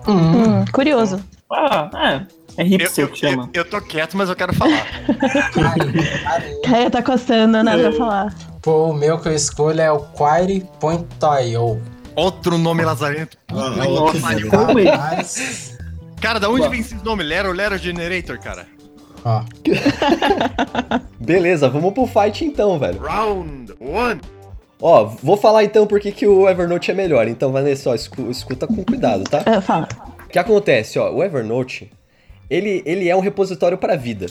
Hum, 0.07 0.65
curioso. 0.73 1.23
Ah, 1.53 1.91
é. 1.95 2.37
É 2.59 2.65
hipster 2.65 3.05
eu, 3.05 3.09
que 3.11 3.19
chama. 3.19 3.51
eu- 3.53 3.61
eu 3.63 3.65
tô 3.69 3.81
quieto, 3.83 4.17
mas 4.17 4.29
eu 4.31 4.37
quero 4.37 4.55
falar. 4.55 4.87
Caia 6.65 6.91
tá 6.91 7.03
coçando, 7.03 7.63
nada 7.63 7.83
pra 7.83 7.93
falar. 7.93 8.35
Pô, 8.63 8.91
o 8.91 8.95
meu 8.95 9.19
que 9.19 9.29
eu 9.29 9.35
escolho 9.35 9.81
é 9.81 9.93
o 9.93 9.99
Query.io. 10.01 11.83
Outro 12.15 12.57
nome 12.57 12.83
lazarento. 12.85 13.37
Ah, 13.53 13.75
ah. 13.79 13.87
Como 14.51 14.79
é? 14.79 14.97
Mas, 14.97 15.77
Cara, 16.21 16.41
da 16.41 16.49
onde 16.49 16.63
Ué. 16.63 16.69
vem 16.71 16.81
esse 16.81 16.95
nome? 17.05 17.23
Lero, 17.23 17.53
Lero 17.53 17.77
Generator, 17.77 18.39
cara. 18.39 18.67
ó, 19.23 19.43
Beleza, 21.21 21.69
vamos 21.69 21.93
pro 21.93 22.07
fight 22.07 22.45
então, 22.45 22.79
velho. 22.79 23.01
Round 23.01 23.75
one. 23.81 24.21
Ó, 24.81 25.05
vou 25.23 25.37
falar 25.37 25.65
então 25.65 25.87
por 25.87 25.99
que 26.01 26.27
o 26.27 26.49
Evernote 26.49 26.91
é 26.91 26.95
melhor. 26.95 27.27
Então, 27.29 27.51
Vanessa, 27.53 27.91
ó, 27.91 27.95
escu- 27.95 28.31
escuta 28.31 28.67
com 28.67 28.85
cuidado, 28.85 29.25
tá? 29.25 29.43
Ah, 29.47 29.61
fala. 29.61 29.89
O 30.25 30.29
que 30.29 30.39
acontece, 30.39 30.99
ó, 30.99 31.11
o 31.13 31.23
Evernote, 31.25 31.91
ele, 32.51 32.83
ele 32.85 33.09
é 33.09 33.17
um 33.17 33.21
repositório 33.21 33.79
pra 33.79 33.97
vida. 33.97 34.27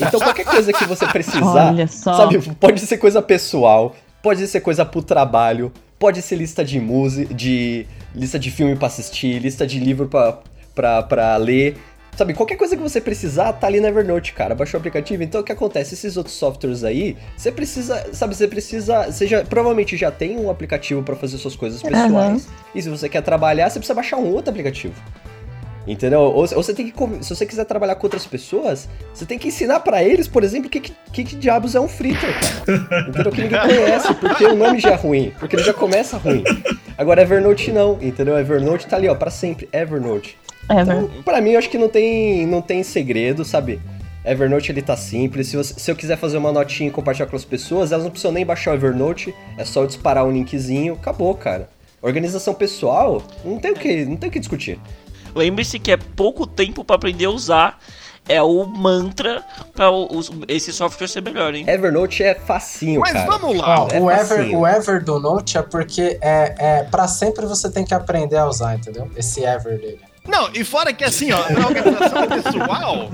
Então, 0.00 0.18
qualquer 0.20 0.44
coisa 0.44 0.72
que 0.72 0.84
você 0.84 1.06
precisar, 1.06 1.72
sabe, 2.16 2.34
pode 2.60 2.80
ser 2.80 2.96
coisa 2.98 3.22
pessoal, 3.22 3.94
pode 4.22 4.46
ser 4.48 4.60
coisa 4.60 4.84
pro 4.84 5.02
trabalho, 5.02 5.70
pode 5.98 6.20
ser 6.20 6.36
lista 6.36 6.64
de 6.64 6.80
música, 6.80 7.32
de 7.32 7.86
lista 8.14 8.38
de 8.38 8.50
filme 8.50 8.74
pra 8.74 8.88
assistir, 8.88 9.38
lista 9.40 9.66
de 9.66 9.78
livro 9.78 10.08
pra 10.08 11.36
ler. 11.36 11.76
Sabe, 12.16 12.32
qualquer 12.32 12.56
coisa 12.56 12.74
que 12.74 12.82
você 12.82 12.98
precisar 12.98 13.52
tá 13.52 13.66
ali 13.66 13.78
no 13.78 13.86
Evernote, 13.86 14.32
cara. 14.32 14.54
Baixou 14.54 14.78
o 14.78 14.80
aplicativo. 14.80 15.22
Então 15.22 15.42
o 15.42 15.44
que 15.44 15.52
acontece? 15.52 15.92
Esses 15.92 16.16
outros 16.16 16.34
softwares 16.34 16.82
aí, 16.82 17.14
você 17.36 17.52
precisa, 17.52 18.06
sabe, 18.14 18.34
você 18.34 18.48
precisa. 18.48 19.04
Você 19.12 19.26
já, 19.26 19.44
provavelmente 19.44 19.96
já 19.98 20.10
tem 20.10 20.38
um 20.38 20.48
aplicativo 20.48 21.02
pra 21.02 21.14
fazer 21.14 21.36
suas 21.36 21.54
coisas 21.54 21.82
pessoais. 21.82 22.48
E 22.74 22.80
se 22.80 22.88
você 22.88 23.08
quer 23.08 23.20
trabalhar, 23.22 23.68
você 23.68 23.78
precisa 23.78 23.94
baixar 23.94 24.16
um 24.16 24.32
outro 24.32 24.50
aplicativo. 24.50 24.94
Entendeu? 25.86 26.20
Ou, 26.20 26.40
ou 26.40 26.46
você 26.46 26.72
tem 26.74 26.90
que. 26.90 27.22
Se 27.22 27.34
você 27.34 27.46
quiser 27.46 27.64
trabalhar 27.64 27.94
com 27.94 28.06
outras 28.06 28.26
pessoas, 28.26 28.88
você 29.14 29.24
tem 29.24 29.38
que 29.38 29.48
ensinar 29.48 29.80
pra 29.80 30.02
eles, 30.02 30.26
por 30.26 30.42
exemplo, 30.42 30.68
o 30.68 30.70
que, 30.70 30.80
que, 30.80 30.92
que 31.12 31.22
que 31.22 31.36
diabos 31.36 31.74
é 31.74 31.80
um 31.80 31.86
fritter, 31.86 32.34
cara. 32.40 33.08
Entendeu? 33.08 33.30
Que 33.30 33.42
ninguém 33.42 33.60
conhece, 33.60 34.14
porque 34.14 34.44
o 34.46 34.56
nome 34.56 34.80
já 34.80 34.92
é 34.92 34.96
ruim. 34.96 35.32
Porque 35.38 35.54
ele 35.54 35.62
já 35.62 35.74
começa 35.74 36.16
ruim. 36.16 36.42
Agora, 36.98 37.20
Evernote 37.20 37.70
não, 37.70 37.98
entendeu? 38.00 38.36
Evernote 38.38 38.86
tá 38.86 38.96
ali, 38.96 39.06
ó, 39.06 39.14
pra 39.14 39.30
sempre. 39.30 39.68
Evernote. 39.72 40.36
Ever. 40.68 40.82
Então, 40.82 41.22
pra 41.22 41.40
mim, 41.40 41.50
eu 41.50 41.58
acho 41.58 41.70
que 41.70 41.78
não 41.78 41.88
tem, 41.88 42.46
não 42.46 42.60
tem 42.60 42.82
segredo, 42.82 43.44
sabe? 43.44 43.80
Evernote 44.24 44.72
ele 44.72 44.82
tá 44.82 44.96
simples. 44.96 45.46
Se, 45.48 45.56
você- 45.56 45.74
se 45.78 45.90
eu 45.90 45.94
quiser 45.94 46.16
fazer 46.18 46.36
uma 46.36 46.50
notinha 46.50 46.88
e 46.88 46.92
compartilhar 46.92 47.26
com 47.28 47.36
as 47.36 47.44
pessoas, 47.44 47.92
elas 47.92 48.04
não 48.04 48.10
precisam 48.10 48.32
nem 48.32 48.44
baixar 48.44 48.72
o 48.72 48.74
Evernote. 48.74 49.32
É 49.56 49.64
só 49.64 49.82
eu 49.82 49.86
disparar 49.86 50.24
um 50.26 50.32
linkzinho, 50.32 50.94
acabou, 50.94 51.32
cara. 51.34 51.68
Organização 52.02 52.52
pessoal, 52.52 53.22
não 53.44 53.58
tem 53.58 53.70
o 53.70 53.74
que, 53.74 54.04
não 54.04 54.16
tem 54.16 54.28
o 54.28 54.32
que 54.32 54.38
discutir. 54.40 54.78
Lembre-se 55.34 55.78
que 55.78 55.92
é 55.92 55.96
pouco 55.96 56.46
tempo 56.46 56.84
pra 56.84 56.96
aprender 56.96 57.26
a 57.26 57.30
usar. 57.30 57.78
É 58.28 58.42
o 58.42 58.66
mantra 58.66 59.44
os- 60.10 60.32
esse 60.48 60.72
software 60.72 61.06
ser 61.06 61.22
melhor, 61.22 61.54
hein? 61.54 61.64
Evernote 61.68 62.24
é 62.24 62.34
facinho, 62.34 63.00
Mas 63.00 63.12
cara. 63.12 63.26
vamos 63.26 63.56
lá. 63.56 63.86
é 63.92 64.00
o, 64.00 64.10
Ever, 64.10 64.58
o 64.58 64.66
Ever 64.66 65.04
do 65.04 65.20
Note 65.20 65.56
é 65.56 65.62
porque 65.62 66.18
é, 66.20 66.54
é 66.58 66.82
para 66.82 67.06
sempre 67.06 67.46
você 67.46 67.70
tem 67.70 67.84
que 67.84 67.94
aprender 67.94 68.36
a 68.36 68.48
usar, 68.48 68.74
entendeu? 68.74 69.08
Esse 69.16 69.44
Ever 69.44 69.78
dele. 69.78 70.00
Não, 70.28 70.50
e 70.54 70.64
fora 70.64 70.92
que 70.92 71.04
assim, 71.04 71.32
ó, 71.32 71.50
na 71.50 71.66
organização 71.66 72.26
pessoal, 72.28 73.10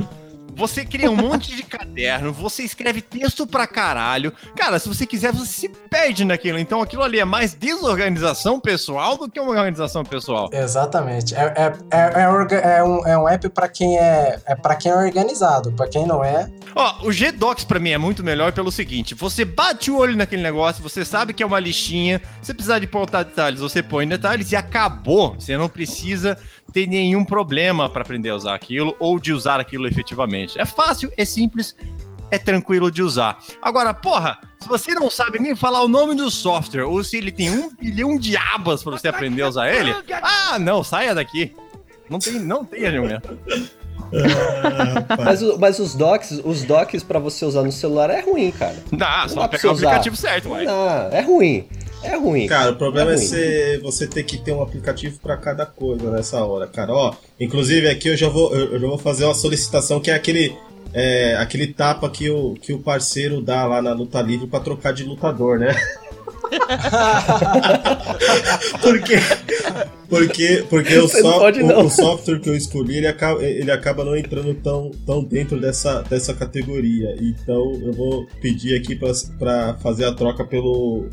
você 0.54 0.84
cria 0.84 1.10
um 1.10 1.16
monte 1.16 1.56
de 1.56 1.62
caderno, 1.62 2.32
você 2.32 2.62
escreve 2.62 3.00
texto 3.00 3.46
pra 3.46 3.66
caralho. 3.66 4.32
Cara, 4.54 4.78
se 4.78 4.88
você 4.88 5.06
quiser, 5.06 5.32
você 5.32 5.52
se 5.52 5.68
perde 5.68 6.24
naquilo. 6.24 6.58
Então 6.58 6.82
aquilo 6.82 7.02
ali 7.02 7.18
é 7.18 7.24
mais 7.24 7.54
desorganização 7.54 8.60
pessoal 8.60 9.16
do 9.16 9.30
que 9.30 9.40
uma 9.40 9.50
organização 9.50 10.04
pessoal. 10.04 10.50
Exatamente. 10.52 11.34
É, 11.34 11.52
é, 11.56 11.72
é, 11.90 12.22
é, 12.22 12.78
é 12.78 12.84
um, 12.84 13.06
é 13.06 13.18
um 13.18 13.28
app 13.28 13.48
pra 13.48 13.68
quem 13.68 13.98
é, 13.98 14.40
é 14.46 14.54
para 14.54 14.76
quem 14.76 14.92
é 14.92 14.96
organizado. 14.96 15.72
Pra 15.72 15.88
quem 15.88 16.06
não 16.06 16.22
é, 16.22 16.50
Ó, 16.74 17.06
o 17.06 17.10
Gdocs 17.10 17.64
pra 17.64 17.78
mim 17.78 17.90
é 17.90 17.98
muito 17.98 18.24
melhor 18.24 18.52
pelo 18.52 18.72
seguinte: 18.72 19.14
você 19.14 19.44
bate 19.44 19.90
o 19.90 19.98
olho 19.98 20.16
naquele 20.16 20.42
negócio, 20.42 20.82
você 20.82 21.04
sabe 21.04 21.32
que 21.32 21.42
é 21.42 21.46
uma 21.46 21.60
listinha, 21.60 22.20
você 22.40 22.54
precisar 22.54 22.78
de 22.78 22.86
botar 22.86 23.22
detalhes, 23.22 23.60
você 23.60 23.82
põe 23.82 24.08
detalhes 24.08 24.52
e 24.52 24.56
acabou. 24.56 25.34
Você 25.38 25.56
não 25.56 25.68
precisa 25.68 26.38
ter 26.72 26.86
nenhum 26.86 27.24
problema 27.24 27.88
pra 27.88 28.02
aprender 28.02 28.30
a 28.30 28.36
usar 28.36 28.54
aquilo 28.54 28.96
ou 28.98 29.18
de 29.18 29.32
usar 29.32 29.60
aquilo 29.60 29.86
efetivamente. 29.86 30.58
É 30.58 30.64
fácil, 30.64 31.12
é 31.16 31.24
simples, 31.24 31.76
é 32.30 32.38
tranquilo 32.38 32.90
de 32.90 33.02
usar. 33.02 33.38
Agora, 33.60 33.92
porra, 33.92 34.38
se 34.58 34.68
você 34.68 34.94
não 34.94 35.10
sabe 35.10 35.38
nem 35.38 35.54
falar 35.54 35.82
o 35.82 35.88
nome 35.88 36.14
do 36.14 36.30
software 36.30 36.84
ou 36.84 37.04
se 37.04 37.18
ele 37.18 37.30
tem 37.30 37.50
um 37.50 37.70
bilhão 37.76 38.18
de 38.18 38.36
abas 38.36 38.82
pra 38.82 38.92
você 38.92 39.08
aprender 39.08 39.42
a 39.42 39.48
usar 39.48 39.70
ele, 39.70 39.94
ah, 40.22 40.58
não, 40.58 40.82
saia 40.82 41.14
daqui. 41.14 41.54
Não 42.08 42.18
tem, 42.18 42.34
não 42.34 42.64
tem 42.64 42.86
argumento. 42.86 43.38
Ah, 44.14 44.92
rapaz. 44.94 45.42
Mas, 45.42 45.58
mas 45.58 45.78
os 45.78 45.94
docs, 45.94 46.40
os 46.44 46.62
docs 46.64 47.02
pra 47.02 47.18
você 47.18 47.44
usar 47.44 47.62
no 47.62 47.72
celular 47.72 48.10
é 48.10 48.20
ruim, 48.20 48.50
cara. 48.50 48.76
Não 48.90 49.28
só 49.28 49.40
dá 49.42 49.48
pra 49.48 49.58
pegar 49.58 49.70
o 49.70 49.72
usar. 49.74 49.86
aplicativo 49.88 50.16
certo, 50.16 50.50
ué. 50.50 50.64
Não, 50.64 50.88
é 51.10 51.20
ruim. 51.20 51.66
É 52.02 52.16
ruim. 52.16 52.46
Cara, 52.46 52.72
o 52.72 52.76
problema 52.76 53.12
é, 53.12 53.16
ruim. 53.16 53.24
ser, 53.26 53.80
você 53.80 54.06
ter 54.06 54.22
que 54.24 54.38
ter 54.38 54.52
um 54.52 54.62
aplicativo 54.62 55.18
pra 55.20 55.36
cada 55.36 55.64
coisa 55.66 56.10
nessa 56.10 56.44
hora, 56.44 56.66
cara. 56.66 56.92
Ó, 56.92 57.14
inclusive 57.38 57.88
aqui 57.88 58.08
eu 58.08 58.16
já 58.16 58.28
vou, 58.28 58.54
eu, 58.54 58.78
já 58.78 58.86
vou 58.86 58.98
fazer 58.98 59.24
uma 59.24 59.34
solicitação 59.34 60.00
que 60.00 60.10
é 60.10 60.14
aquele, 60.14 60.54
é, 60.92 61.36
aquele 61.36 61.68
tapa 61.68 62.08
que 62.10 62.28
o, 62.30 62.54
que 62.54 62.72
o 62.72 62.78
parceiro 62.80 63.40
dá 63.40 63.64
lá 63.66 63.80
na 63.80 63.92
luta 63.92 64.20
livre 64.20 64.46
pra 64.46 64.60
trocar 64.60 64.92
de 64.92 65.04
lutador, 65.04 65.58
né? 65.58 65.74
porque, 68.82 69.14
porque, 70.08 70.64
porque 70.68 70.98
o, 70.98 71.08
Você 71.08 71.20
soft- 71.22 71.56
o- 71.58 71.80
o 71.86 71.90
software 71.90 72.40
que 72.40 72.50
eu 72.50 72.56
escolhi 72.56 72.98
ele 72.98 73.06
acaba, 73.06 73.42
ele 73.42 73.70
acaba 73.70 74.04
não 74.04 74.16
entrando 74.16 74.52
tão, 74.54 74.90
tão 75.06 75.22
dentro 75.24 75.60
dessa, 75.60 76.02
dessa 76.02 76.34
categoria. 76.34 77.16
Então 77.20 77.72
eu 77.82 77.92
vou 77.92 78.26
pedir 78.40 78.76
aqui 78.76 78.98
pra 79.38 79.74
fazer 79.82 80.04
a 80.04 80.12
troca 80.12 80.44
pelo, 80.44 81.06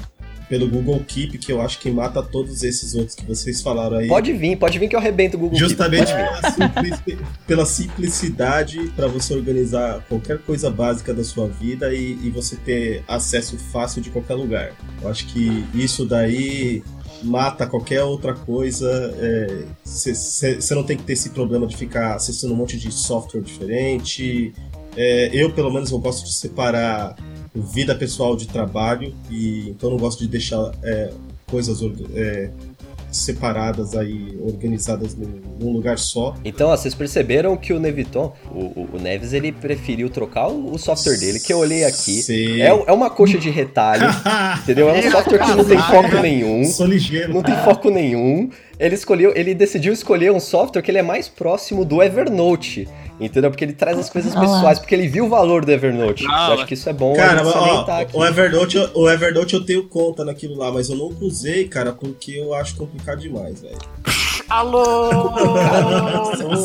pelo 0.49 0.67
Google 0.67 0.99
Keep, 1.07 1.37
que 1.37 1.51
eu 1.51 1.61
acho 1.61 1.79
que 1.79 1.91
mata 1.91 2.21
todos 2.23 2.63
esses 2.63 2.95
outros 2.95 3.15
que 3.15 3.23
vocês 3.25 3.61
falaram 3.61 3.97
aí. 3.97 4.07
Pode 4.07 4.33
vir, 4.33 4.57
pode 4.57 4.79
vir 4.79 4.89
que 4.89 4.95
eu 4.95 4.99
arrebento 4.99 5.37
o 5.37 5.39
Google 5.39 5.57
Keep. 5.57 5.69
Justamente 5.69 6.11
Pode 6.11 6.23
vir. 6.23 6.29
pela, 6.29 6.51
simplici- 6.51 7.17
pela 7.47 7.65
simplicidade 7.65 8.91
para 8.95 9.07
você 9.07 9.33
organizar 9.33 10.03
qualquer 10.09 10.39
coisa 10.39 10.69
básica 10.69 11.13
da 11.13 11.23
sua 11.23 11.47
vida 11.47 11.93
e, 11.93 12.17
e 12.23 12.29
você 12.31 12.55
ter 12.55 13.03
acesso 13.07 13.57
fácil 13.57 14.01
de 14.01 14.09
qualquer 14.09 14.33
lugar. 14.33 14.71
Eu 15.01 15.07
acho 15.09 15.27
que 15.27 15.63
isso 15.73 16.05
daí 16.05 16.81
mata 17.21 17.67
qualquer 17.67 18.01
outra 18.03 18.33
coisa. 18.33 19.13
Você 19.83 20.73
não 20.73 20.83
tem 20.83 20.97
que 20.97 21.03
ter 21.03 21.13
esse 21.13 21.29
problema 21.29 21.67
de 21.67 21.75
ficar 21.77 22.15
acessando 22.15 22.53
um 22.53 22.57
monte 22.57 22.77
de 22.77 22.91
software 22.91 23.41
diferente. 23.41 24.53
É, 24.97 25.29
eu, 25.33 25.51
pelo 25.51 25.71
menos, 25.71 25.91
eu 25.91 25.99
gosto 25.99 26.25
de 26.25 26.33
separar 26.33 27.15
vida 27.53 27.95
pessoal 27.95 28.35
de 28.35 28.47
trabalho 28.47 29.13
e 29.29 29.69
então 29.69 29.89
eu 29.89 29.93
não 29.93 29.99
gosto 29.99 30.19
de 30.19 30.27
deixar 30.27 30.71
é, 30.83 31.11
coisas 31.47 31.79
é, 32.13 32.49
separadas 33.11 33.95
aí, 33.95 34.37
organizadas 34.41 35.15
num, 35.15 35.41
num 35.59 35.71
lugar 35.71 35.97
só. 35.97 36.35
Então, 36.45 36.69
ó, 36.69 36.77
vocês 36.77 36.93
perceberam 36.93 37.57
que 37.57 37.73
o 37.73 37.79
Neviton, 37.79 38.33
o, 38.51 38.87
o- 38.93 38.99
Neves, 39.01 39.33
ele 39.33 39.51
preferiu 39.51 40.09
trocar 40.09 40.47
o, 40.47 40.73
o 40.73 40.77
software 40.77 41.17
dele, 41.17 41.39
que 41.39 41.51
eu 41.51 41.57
olhei 41.57 41.85
aqui. 41.85 42.21
É, 42.61 42.67
é 42.67 42.91
uma 42.93 43.09
coxa 43.09 43.37
de 43.37 43.49
retalho, 43.49 44.03
entendeu? 44.61 44.89
É 44.89 44.99
um 44.99 45.11
software 45.11 45.39
que 45.39 45.55
não 45.55 45.65
tem 45.65 45.79
foco 45.79 46.21
nenhum. 46.21 46.65
Sou 46.65 46.85
ligeiro. 46.85 47.33
Não 47.33 47.41
tem 47.41 47.55
foco 47.57 47.89
nenhum. 47.89 48.49
Ele 48.79 48.95
escolheu, 48.95 49.33
ele 49.35 49.53
decidiu 49.53 49.91
escolher 49.91 50.31
um 50.31 50.39
software 50.39 50.81
que 50.81 50.91
ele 50.91 50.99
é 50.99 51.03
mais 51.03 51.27
próximo 51.27 51.83
do 51.83 52.01
Evernote. 52.01 52.87
Entendeu? 53.19 53.49
Porque 53.51 53.65
ele 53.65 53.73
traz 53.73 53.97
as 53.99 54.09
coisas 54.09 54.33
pessoais, 54.33 54.79
porque 54.79 54.95
ele 54.95 55.07
viu 55.07 55.25
o 55.25 55.29
valor 55.29 55.65
do 55.65 55.71
Evernote. 55.71 56.25
Ah, 56.29 56.47
eu 56.49 56.53
acho 56.55 56.65
que 56.65 56.73
isso 56.73 56.87
é 56.89 56.93
bom 56.93 57.13
Cara, 57.15 57.45
ó, 57.45 57.81
aqui. 58.01 58.15
o 58.15 58.25
Evernote, 58.25 58.77
eu- 58.77 58.89
o 58.95 59.09
Evernote 59.09 59.53
eu 59.55 59.65
tenho 59.65 59.83
conta 59.87 60.23
naquilo 60.23 60.55
lá, 60.57 60.71
mas 60.71 60.89
eu 60.89 60.95
nunca 60.95 61.25
usei, 61.25 61.67
cara, 61.67 61.91
porque 61.91 62.31
eu 62.31 62.53
acho 62.53 62.75
complicado 62.77 63.19
demais, 63.19 63.61
velho. 63.61 63.77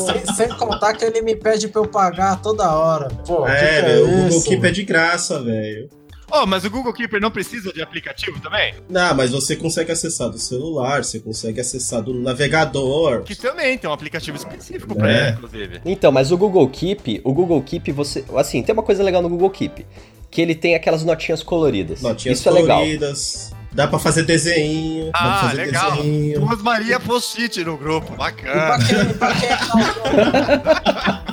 sem, 0.05 0.35
sem 0.35 0.49
contar 0.57 0.93
que 0.93 1.05
ele 1.05 1.21
me 1.21 1.35
pede 1.35 1.67
pra 1.67 1.81
eu 1.81 1.87
pagar 1.87 2.41
toda 2.41 2.71
hora. 2.73 3.09
Pô, 3.27 3.43
que 3.43 3.51
É, 3.51 3.55
que 3.81 3.81
velho, 3.87 4.03
o 4.05 4.07
Google? 4.23 4.41
Keep 4.43 4.65
é 4.67 4.71
de 4.71 4.83
graça, 4.83 5.41
velho. 5.41 5.89
Oh, 6.37 6.45
mas 6.45 6.65
o 6.65 6.69
Google 6.69 6.91
Keeper 6.91 7.21
não 7.21 7.31
precisa 7.31 7.71
de 7.71 7.81
aplicativo 7.81 8.39
também? 8.41 8.73
Não, 8.89 9.15
mas 9.15 9.31
você 9.31 9.55
consegue 9.55 9.91
acessar 9.91 10.29
do 10.29 10.37
celular, 10.37 11.03
você 11.03 11.19
consegue 11.19 11.61
acessar 11.61 12.01
do 12.01 12.13
navegador. 12.13 13.23
Que 13.23 13.35
também 13.35 13.77
tem 13.77 13.89
um 13.89 13.93
aplicativo 13.93 14.35
específico 14.35 14.95
pra 14.95 15.09
É. 15.11 15.21
ele, 15.27 15.31
inclusive. 15.37 15.81
Então, 15.85 16.11
mas 16.11 16.31
o 16.31 16.37
Google 16.37 16.67
Keep, 16.69 17.21
o 17.23 17.33
Google 17.33 17.61
Keep, 17.61 17.91
você. 17.91 18.23
Assim, 18.35 18.61
tem 18.61 18.73
uma 18.73 18.83
coisa 18.83 19.01
legal 19.03 19.21
no 19.21 19.29
Google 19.29 19.49
Keep. 19.49 19.85
Que 20.29 20.41
ele 20.41 20.53
tem 20.55 20.75
aquelas 20.75 21.03
notinhas 21.05 21.41
coloridas. 21.41 22.01
Notinhas 22.01 22.39
Isso 22.39 22.49
é 22.49 22.51
legal. 22.51 22.79
coloridas. 22.79 23.51
Dá 23.71 23.87
pra 23.87 23.99
fazer 23.99 24.23
desenho. 24.23 25.05
dá 25.05 25.11
pra 25.11 25.21
Ah, 25.33 25.39
fazer 25.49 25.55
legal. 25.65 25.91
desenho. 25.97 26.39
Duas 26.41 26.61
Maria 26.61 26.99
Post-it 26.99 27.63
no 27.63 27.77
grupo, 27.77 28.11
E 28.13 28.15
pra 28.15 28.25
bacana. 28.25 28.77
quem, 28.87 29.13
pra 29.13 29.35
quem 29.35 29.49
tá 29.49 29.65
usando- 29.77 31.25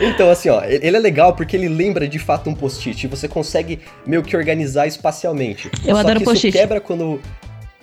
Então, 0.00 0.30
assim, 0.30 0.48
ó, 0.48 0.62
ele 0.64 0.96
é 0.96 1.00
legal 1.00 1.34
porque 1.34 1.56
ele 1.56 1.68
lembra 1.68 2.08
de 2.08 2.18
fato 2.18 2.50
um 2.50 2.54
post-it 2.54 3.06
você 3.06 3.28
consegue 3.28 3.80
meio 4.06 4.22
que 4.22 4.36
organizar 4.36 4.86
espacialmente. 4.86 5.70
Eu 5.84 5.94
Só 5.94 6.00
adoro 6.00 6.16
que 6.16 6.22
isso 6.22 6.32
post-it. 6.32 6.56
quebra 6.56 6.80
quando. 6.80 7.20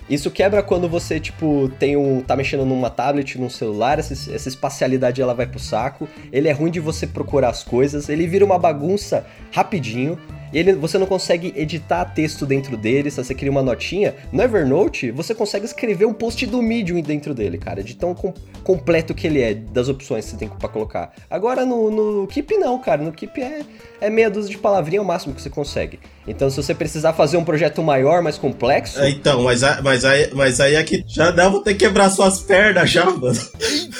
Isso 0.08 0.28
quebra 0.30 0.60
quando 0.60 0.88
você, 0.88 1.20
tipo, 1.20 1.70
tem 1.78 1.96
um. 1.96 2.20
tá 2.20 2.34
mexendo 2.34 2.64
numa 2.64 2.90
tablet, 2.90 3.38
num 3.38 3.48
celular, 3.48 3.98
essa, 3.98 4.12
essa 4.12 4.48
espacialidade 4.48 5.22
ela 5.22 5.34
vai 5.34 5.46
pro 5.46 5.60
saco. 5.60 6.08
Ele 6.32 6.48
é 6.48 6.52
ruim 6.52 6.70
de 6.70 6.80
você 6.80 7.06
procurar 7.06 7.48
as 7.48 7.62
coisas, 7.62 8.08
ele 8.08 8.26
vira 8.26 8.44
uma 8.44 8.58
bagunça 8.58 9.24
rapidinho. 9.52 10.18
E 10.52 10.58
ele, 10.58 10.72
você 10.74 10.98
não 10.98 11.06
consegue 11.06 11.52
editar 11.56 12.04
texto 12.04 12.44
dentro 12.46 12.76
dele, 12.76 13.10
se 13.10 13.16
você 13.22 13.34
cria 13.34 13.50
uma 13.50 13.62
notinha. 13.62 14.14
No 14.32 14.42
Evernote, 14.42 15.10
você 15.10 15.34
consegue 15.34 15.64
escrever 15.66 16.04
um 16.06 16.12
post 16.12 16.44
do 16.46 16.60
Medium 16.62 17.00
dentro 17.00 17.34
dele, 17.34 17.58
cara, 17.58 17.82
de 17.82 17.94
tão 17.94 18.14
com- 18.14 18.34
completo 18.64 19.14
que 19.14 19.26
ele 19.26 19.40
é, 19.40 19.54
das 19.54 19.88
opções 19.88 20.24
que 20.24 20.30
você 20.32 20.36
tem 20.36 20.48
pra 20.48 20.68
colocar. 20.68 21.12
Agora 21.30 21.64
no, 21.64 21.90
no 22.20 22.26
Keep 22.26 22.56
não, 22.56 22.78
cara, 22.78 23.02
no 23.02 23.12
Keep 23.12 23.40
é, 23.40 23.60
é 24.00 24.10
meia 24.10 24.30
dúzia 24.30 24.50
de 24.50 24.58
palavrinha 24.58 24.98
é 24.98 25.02
o 25.02 25.04
máximo 25.04 25.34
que 25.34 25.40
você 25.42 25.50
consegue. 25.50 25.98
Então 26.26 26.48
se 26.50 26.56
você 26.56 26.74
precisar 26.74 27.12
fazer 27.12 27.36
um 27.36 27.44
projeto 27.44 27.82
maior, 27.82 28.22
mais 28.22 28.36
complexo, 28.38 29.00
É, 29.00 29.10
então, 29.10 29.42
mas, 29.42 29.62
a- 29.62 29.80
mas, 29.82 30.04
aí, 30.04 30.30
mas 30.34 30.60
aí 30.60 30.74
é 30.74 30.82
que 30.82 31.04
já 31.06 31.30
dá, 31.30 31.48
vou 31.48 31.62
ter 31.62 31.74
que 31.74 31.80
quebrar 31.86 32.10
suas 32.10 32.40
pernas 32.40 32.90
já, 32.90 33.04
mano. 33.06 33.38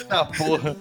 Ah, 0.08 0.24
porra. 0.24 0.76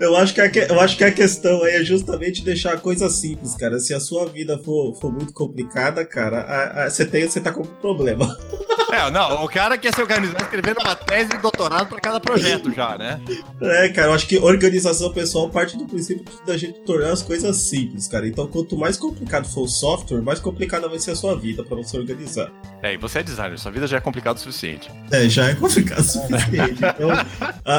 Eu 0.00 0.16
acho, 0.16 0.34
que 0.34 0.40
a, 0.40 0.46
eu 0.68 0.80
acho 0.80 0.96
que 0.96 1.04
a 1.04 1.12
questão 1.12 1.62
aí 1.62 1.74
é 1.76 1.84
justamente 1.84 2.42
deixar 2.44 2.74
a 2.74 2.76
coisa 2.76 3.08
simples, 3.08 3.54
cara. 3.54 3.78
Se 3.78 3.94
a 3.94 4.00
sua 4.00 4.26
vida 4.26 4.58
for, 4.58 4.94
for 4.94 5.11
muito 5.12 5.32
complicada, 5.32 6.04
cara, 6.04 6.88
você 6.88 7.04
tem, 7.04 7.28
você 7.28 7.40
tá 7.40 7.52
com 7.52 7.60
um 7.62 7.66
problema. 7.66 8.36
É, 8.92 9.10
não, 9.10 9.42
o 9.42 9.48
cara 9.48 9.78
quer 9.78 9.94
se 9.94 10.02
organizar 10.02 10.38
escrevendo 10.42 10.76
uma 10.82 10.94
tese 10.94 11.30
de 11.30 11.38
doutorado 11.38 11.88
pra 11.88 11.98
cada 11.98 12.20
projeto 12.20 12.70
já, 12.74 12.98
né? 12.98 13.22
É, 13.62 13.88
cara, 13.88 14.08
eu 14.08 14.12
acho 14.12 14.26
que 14.26 14.36
organização 14.36 15.10
pessoal 15.14 15.48
parte 15.48 15.78
do 15.78 15.86
princípio 15.86 16.22
da 16.44 16.58
gente 16.58 16.78
tornar 16.80 17.10
as 17.10 17.22
coisas 17.22 17.56
simples, 17.56 18.06
cara. 18.06 18.28
Então, 18.28 18.46
quanto 18.46 18.76
mais 18.76 18.98
complicado 18.98 19.48
for 19.48 19.62
o 19.62 19.66
software, 19.66 20.20
mais 20.20 20.40
complicada 20.40 20.90
vai 20.90 20.98
ser 20.98 21.12
a 21.12 21.16
sua 21.16 21.34
vida 21.34 21.64
pra 21.64 21.74
você 21.74 21.96
organizar. 21.96 22.52
É, 22.82 22.92
e 22.92 22.98
você 22.98 23.20
é 23.20 23.22
designer, 23.22 23.58
sua 23.58 23.72
vida 23.72 23.86
já 23.86 23.96
é 23.96 24.00
complicada 24.00 24.36
o 24.38 24.42
suficiente. 24.42 24.90
É, 25.10 25.26
já 25.26 25.48
é 25.48 25.54
complicado 25.54 26.00
o 26.00 26.04
suficiente. 26.04 26.74
Então, 26.94 27.10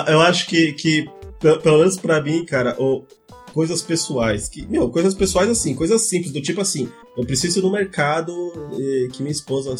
eu 0.07 0.19
acho 0.19 0.47
que, 0.47 0.73
que 0.73 1.05
pe- 1.39 1.59
pelo 1.59 1.77
menos 1.77 1.95
pra 1.95 2.19
mim, 2.23 2.43
cara, 2.43 2.75
o, 2.79 3.05
coisas 3.53 3.81
pessoais. 3.81 4.49
Que, 4.49 4.65
meu, 4.65 4.89
coisas 4.89 5.13
pessoais 5.13 5.49
assim, 5.49 5.75
coisas 5.75 6.01
simples, 6.01 6.33
do 6.33 6.41
tipo 6.41 6.59
assim, 6.59 6.89
eu 7.15 7.25
preciso 7.25 7.59
ir 7.59 7.61
no 7.61 7.71
mercado 7.71 8.33
eh, 8.73 9.07
que 9.13 9.21
minha 9.21 9.31
esposa 9.31 9.75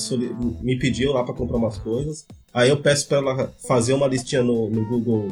me 0.61 0.77
pediu 0.77 1.11
lá 1.11 1.23
pra 1.23 1.33
comprar 1.33 1.57
umas 1.57 1.77
coisas. 1.77 2.25
Aí 2.53 2.69
eu 2.69 2.77
peço 2.77 3.07
pra 3.07 3.17
ela 3.17 3.53
fazer 3.67 3.93
uma 3.93 4.07
listinha 4.07 4.43
no, 4.43 4.69
no 4.69 4.85
Google. 4.85 5.27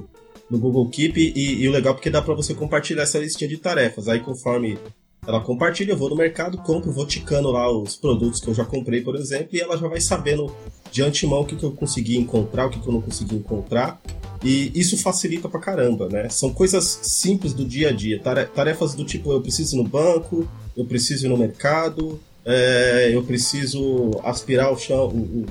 No 0.50 0.60
Google 0.60 0.90
Keep 0.90 1.18
e, 1.18 1.62
e 1.62 1.70
o 1.70 1.72
legal 1.72 1.94
é 1.94 1.96
porque 1.96 2.10
dá 2.10 2.22
pra 2.22 2.34
você 2.34 2.54
compartilhar 2.54 3.04
essa 3.04 3.18
listinha 3.18 3.50
de 3.50 3.56
tarefas. 3.56 4.10
Aí 4.10 4.20
conforme 4.20 4.78
ela 5.26 5.40
compartilha, 5.40 5.94
eu 5.94 5.98
vou 5.98 6.10
no 6.10 6.16
mercado, 6.16 6.58
compro, 6.58 6.92
vou 6.92 7.06
ticando 7.06 7.52
lá 7.52 7.72
os 7.72 7.96
produtos 7.96 8.42
que 8.42 8.50
eu 8.50 8.54
já 8.54 8.66
comprei, 8.66 9.02
por 9.02 9.16
exemplo, 9.16 9.50
e 9.54 9.62
ela 9.62 9.78
já 9.78 9.88
vai 9.88 10.02
sabendo 10.02 10.54
de 10.92 11.04
antemão 11.04 11.42
o 11.42 11.46
que, 11.46 11.56
que 11.56 11.64
eu 11.64 11.72
consegui 11.72 12.18
encontrar, 12.18 12.66
o 12.66 12.70
que, 12.70 12.82
que 12.82 12.88
eu 12.88 12.92
não 12.92 13.02
consegui 13.02 13.36
encontrar. 13.36 14.02
E 14.44 14.72
isso 14.74 14.98
facilita 14.98 15.48
pra 15.48 15.60
caramba, 15.60 16.10
né? 16.10 16.28
São 16.30 16.52
coisas 16.52 17.00
simples 17.04 17.54
do 17.54 17.64
dia 17.64 17.90
a 17.90 17.92
dia. 17.92 18.20
tare- 18.20 18.46
Tarefas 18.48 18.96
do 18.96 19.06
tipo, 19.06 19.32
eu 19.32 19.42
preciso 19.42 19.76
ir 19.76 19.78
no 19.84 19.88
banco, 19.88 20.48
eu 20.76 20.84
preciso 20.86 21.26
ir 21.28 21.30
no 21.30 21.38
mercado, 21.38 22.20
é, 22.44 23.12
eu 23.14 23.22
preciso 23.24 24.12
aspirar 24.24 24.72
o 24.72 24.78
chão, 24.78 25.08
o- 25.10 25.46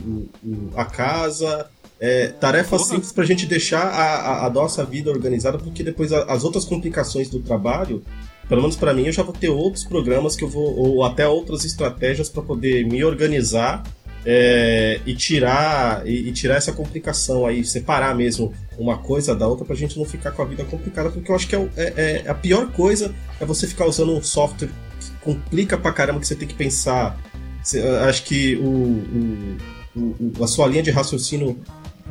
o- 0.44 0.48
o- 0.48 0.70
a 0.76 0.85
casa. 0.85 1.68
É, 2.00 2.29
tarefas 2.29 2.81
Porra. 2.83 2.94
simples 2.94 3.12
pra 3.12 3.24
gente 3.24 3.44
deixar 3.46 3.83
a, 3.83 4.14
a- 4.14 4.46
a 4.46 4.50
nossa 4.50 4.85
vida 4.85 5.11
organizada, 5.11 5.59
porque 5.59 5.83
depois 5.83 6.12
a- 6.12 6.24
as 6.24 6.44
outras 6.44 6.64
complicações 6.64 7.29
do 7.29 7.40
trabalho, 7.40 8.03
pelo 8.48 8.62
menos 8.62 8.74
pra 8.74 8.94
mim, 8.94 9.05
eu 9.07 9.12
já 9.12 9.22
vou 9.22 9.35
ter 9.35 9.50
outros 9.50 9.85
programas 9.85 10.35
que 10.35 10.42
eu 10.42 10.48
vou, 10.48 10.74
ou 10.76 11.05
até 11.05 11.29
outras 11.29 11.64
estratégias 11.64 12.29
pra 12.31 12.42
poder 12.42 12.85
me 12.87 13.05
organizar 13.05 13.83
é, 14.25 15.01
e 15.07 15.15
tirar 15.15 16.07
e, 16.07 16.29
e 16.29 16.33
tirar 16.33 16.57
essa 16.57 16.73
complicação 16.73 17.47
aí, 17.47 17.65
separar 17.65 18.15
mesmo 18.15 18.53
uma 18.79 18.99
coisa 18.99 19.35
da 19.35 19.47
outra 19.47 19.65
pra 19.65 19.75
gente 19.77 19.99
não 19.99 20.05
ficar 20.05 20.31
com 20.33 20.43
a 20.43 20.45
vida 20.45 20.65
complicada, 20.65 21.11
porque 21.11 21.31
eu 21.31 21.35
acho 21.37 21.47
que 21.49 21.57
é, 21.57 21.69
é- 21.77 22.23
é- 22.27 22.31
a 22.31 22.35
pior 22.35 22.71
coisa 22.73 23.15
é 23.41 23.45
você 23.45 23.67
ficar 23.67 23.87
usando 23.87 24.13
um 24.13 24.23
software 24.23 24.69
que 25.01 25.11
complica 25.23 25.79
pra 25.79 25.93
caramba, 25.93 26.21
que 26.21 26.27
você 26.27 26.35
tem 26.35 26.47
que 26.49 26.55
pensar. 26.55 27.19
Você- 27.63 27.81
acho 27.81 28.25
que 28.25 28.57
o, 28.57 29.57
o- 29.97 30.33
o- 30.39 30.45
a 30.45 30.47
sua 30.47 30.67
linha 30.67 30.83
de 30.83 30.91
raciocínio 30.91 31.59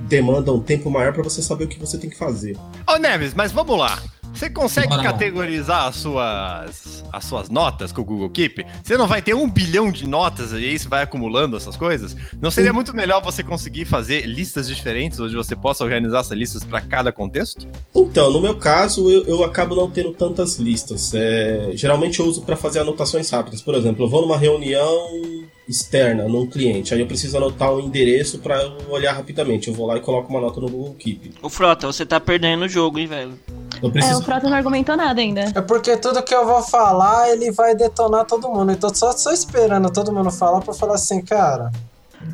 demanda 0.08 0.52
um 0.52 0.60
tempo 0.62 0.90
maior 0.90 1.14
pra 1.14 1.24
você 1.24 1.42
saber 1.42 1.66
o 1.66 1.68
que 1.68 1.80
você 1.80 1.98
tem 1.98 2.10
que 2.10 2.18
fazer. 2.18 2.56
Ô, 2.88 2.98
Neves, 2.98 3.34
mas 3.34 3.52
vamos 3.52 3.78
lá. 3.78 4.02
Você 4.34 4.50
consegue 4.50 4.88
Bora 4.88 5.02
lá. 5.02 5.12
categorizar 5.12 5.88
as 5.88 5.96
suas, 5.96 7.04
as 7.12 7.26
suas 7.26 7.50
notas 7.50 7.92
com 7.92 8.02
o 8.02 8.06
Google 8.06 8.30
Keep? 8.30 8.66
Você 8.84 8.98
não 8.98 9.08
vai 9.08 9.22
ter 9.22 9.34
um 9.34 9.50
bilhão 9.50 9.92
de 9.92 10.08
notas 10.08 10.52
e 10.52 10.56
aí 10.56 10.80
você 10.80 10.88
vai 10.88 11.04
acumulando 11.04 11.58
essas 11.58 11.76
coisas? 11.76 12.16
Não 12.42 12.50
seria 12.50 12.72
muito 12.72 12.96
melhor 12.96 13.22
você 13.22 13.44
conseguir 13.44 13.86
fazer 13.86 14.26
listas 14.26 14.68
diferentes, 14.68 15.20
onde 15.20 15.36
você 15.36 15.56
possa 15.56 15.84
organizar 15.84 16.20
essas 16.20 16.38
listas 16.38 16.64
para 16.64 16.82
cada 16.82 17.12
contexto? 17.12 17.68
Então, 17.94 18.32
no 18.32 18.40
meu 18.40 18.56
caso, 18.56 19.10
eu, 19.10 19.26
eu 19.26 19.44
acabo 19.44 19.76
não 19.76 19.90
tendo 19.90 20.12
tantas 20.14 20.58
listas. 20.58 21.14
É, 21.14 21.72
geralmente 21.74 22.20
eu 22.20 22.26
uso 22.26 22.42
para 22.42 22.56
fazer 22.56 22.80
anotações 22.80 23.30
rápidas. 23.30 23.62
Por 23.62 23.76
exemplo, 23.76 24.06
eu 24.06 24.10
vou 24.10 24.22
numa 24.22 24.38
reunião 24.38 25.10
externa, 25.68 26.28
num 26.28 26.48
cliente, 26.48 26.96
aí 26.96 27.00
eu 27.00 27.06
preciso 27.06 27.38
anotar 27.38 27.72
um 27.72 27.80
endereço 27.80 28.40
para 28.40 28.60
olhar 28.90 29.14
rapidamente. 29.14 29.68
Eu 29.68 29.74
vou 29.74 29.86
lá 29.86 29.98
e 29.98 30.02
coloco 30.02 30.28
uma 30.30 30.42
nota 30.42 30.60
no 30.60 30.68
Google 30.68 30.96
Keep. 30.96 31.34
Ô 31.44 31.50
Frota, 31.50 31.86
você 31.86 32.06
tá 32.06 32.20
perdendo 32.20 32.66
o 32.66 32.68
jogo, 32.68 32.98
hein, 32.98 33.06
velho? 33.06 33.40
Eu 33.82 33.90
É, 33.90 33.92
preciso. 33.92 34.20
o 34.20 34.24
Frota 34.24 34.50
não 34.50 34.58
argumentou 34.58 34.96
nada 34.98 35.20
ainda. 35.22 35.42
É 35.56 35.62
porque 35.62 35.96
tudo 35.98 36.22
que 36.24 36.34
eu 36.36 36.46
vou 36.46 36.62
falar, 36.62 37.30
ele 37.30 37.52
vai 37.52 37.76
detonar 37.76 38.26
todo 38.26 38.50
mundo. 38.50 38.72
Então 38.72 38.94
só 38.94 39.12
só 39.14 39.32
esperando 39.32 39.90
todo 39.92 40.12
mundo 40.12 40.30
falar 40.32 40.62
pra 40.62 40.74
falar 40.74 40.96
assim, 40.96 41.22
cara. 41.22 41.72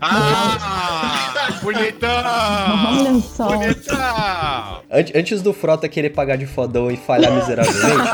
Ah! 0.01 1.59
bonitão! 1.61 2.09
Olha 2.09 3.21
só. 3.21 3.47
Bonitão! 3.47 4.81
Ante- 4.91 5.17
Antes 5.17 5.41
do 5.41 5.53
Frota 5.53 5.87
querer 5.87 6.09
pagar 6.11 6.37
de 6.37 6.45
fodão 6.45 6.89
e 6.89 6.97
falhar 6.97 7.31
miseravelmente, 7.31 8.09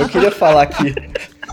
eu 0.00 0.08
queria 0.08 0.30
falar 0.30 0.62
aqui. 0.62 0.94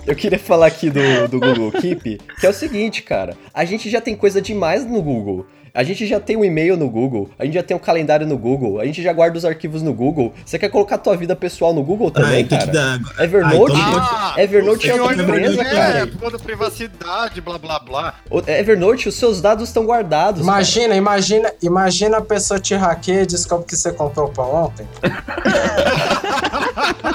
Eu 0.06 0.16
queria 0.16 0.40
falar 0.40 0.66
aqui 0.68 0.90
do, 0.90 1.28
do 1.28 1.40
Google 1.40 1.72
Keep, 1.74 2.20
que 2.40 2.46
é 2.46 2.50
o 2.50 2.54
seguinte, 2.54 3.02
cara. 3.04 3.38
A 3.54 3.64
gente 3.66 3.90
já 3.90 4.02
tem 4.02 4.16
coisa 4.16 4.42
demais 4.42 4.84
no 4.86 5.02
Google. 5.02 5.46
A 5.74 5.84
gente 5.84 6.06
já 6.06 6.20
tem 6.20 6.36
um 6.36 6.44
e-mail 6.44 6.76
no 6.76 6.90
Google, 6.90 7.30
a 7.40 7.46
gente 7.46 7.54
já 7.54 7.64
tem 7.64 7.76
um 7.78 7.80
calendário 7.80 8.28
no 8.28 8.38
Google, 8.38 8.80
a 8.82 8.86
gente 8.86 9.02
já 9.02 9.14
guarda 9.14 9.38
os 9.38 9.46
arquivos 9.46 9.82
no 9.82 9.94
Google. 9.94 10.34
Você 10.46 10.60
quer 10.60 10.68
colocar 10.70 10.96
a 10.96 10.98
tua 10.98 11.16
vida 11.16 11.34
pessoal 11.36 11.74
no 11.74 11.82
Google 11.82 12.12
também, 12.12 12.44
Ah, 12.44 12.48
tem 12.48 12.60
que 12.60 12.68
cara? 12.68 12.72
dar- 12.72 13.00
Evernote? 13.24 13.72
Ah, 13.76 13.90
então 13.90 14.02
Ah, 14.02 14.34
Evernote 14.38 14.90
é 14.90 15.02
outra 15.02 15.24
empresa, 15.24 15.62
é, 15.62 15.66
cara. 15.72 16.08
por 16.08 16.20
conta 16.20 16.38
da 16.38 16.44
privacidade, 16.44 17.40
blá 17.40 17.58
blá 17.58 17.80
blá. 17.80 18.16
O- 18.30 18.40
Evernote, 18.46 19.08
os 19.08 19.16
seus 19.16 19.40
dados 19.42 19.70
estão 19.70 19.86
guardados. 19.86 20.46
cara. 20.46 20.58
Imagina, 20.58 20.96
imagina, 20.96 21.54
imagina 21.62 22.18
a 22.18 22.22
pessoa 22.22 22.60
te 22.60 22.76
hackeia 22.76 23.22
e 23.22 23.26
descobre 23.26 23.66
que 23.66 23.76
você 23.78 23.94
comprou 23.94 24.28
pão 24.30 24.54
ontem. 24.66 24.86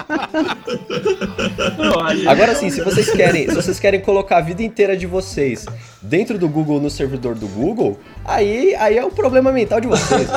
Agora 2.29 2.55
sim, 2.55 2.71
se 2.71 2.81
vocês 2.83 3.11
querem, 3.11 3.49
se 3.49 3.55
vocês 3.55 3.79
querem 3.81 4.01
colocar 4.01 4.39
a 4.39 4.41
vida 4.41 4.63
inteira 4.63 4.97
de 4.97 5.07
vocês 5.07 5.67
dentro 6.03 6.39
do 6.39 6.49
Google 6.49 6.81
no 6.81 6.91
servidor 6.91 7.35
do 7.35 7.47
Google, 7.49 7.99
aí, 8.25 8.75
aí 8.77 8.97
é 8.99 9.05
o 9.05 9.11
problema 9.11 9.53
mental 9.53 9.81
de 9.81 9.89
vocês? 9.89 10.29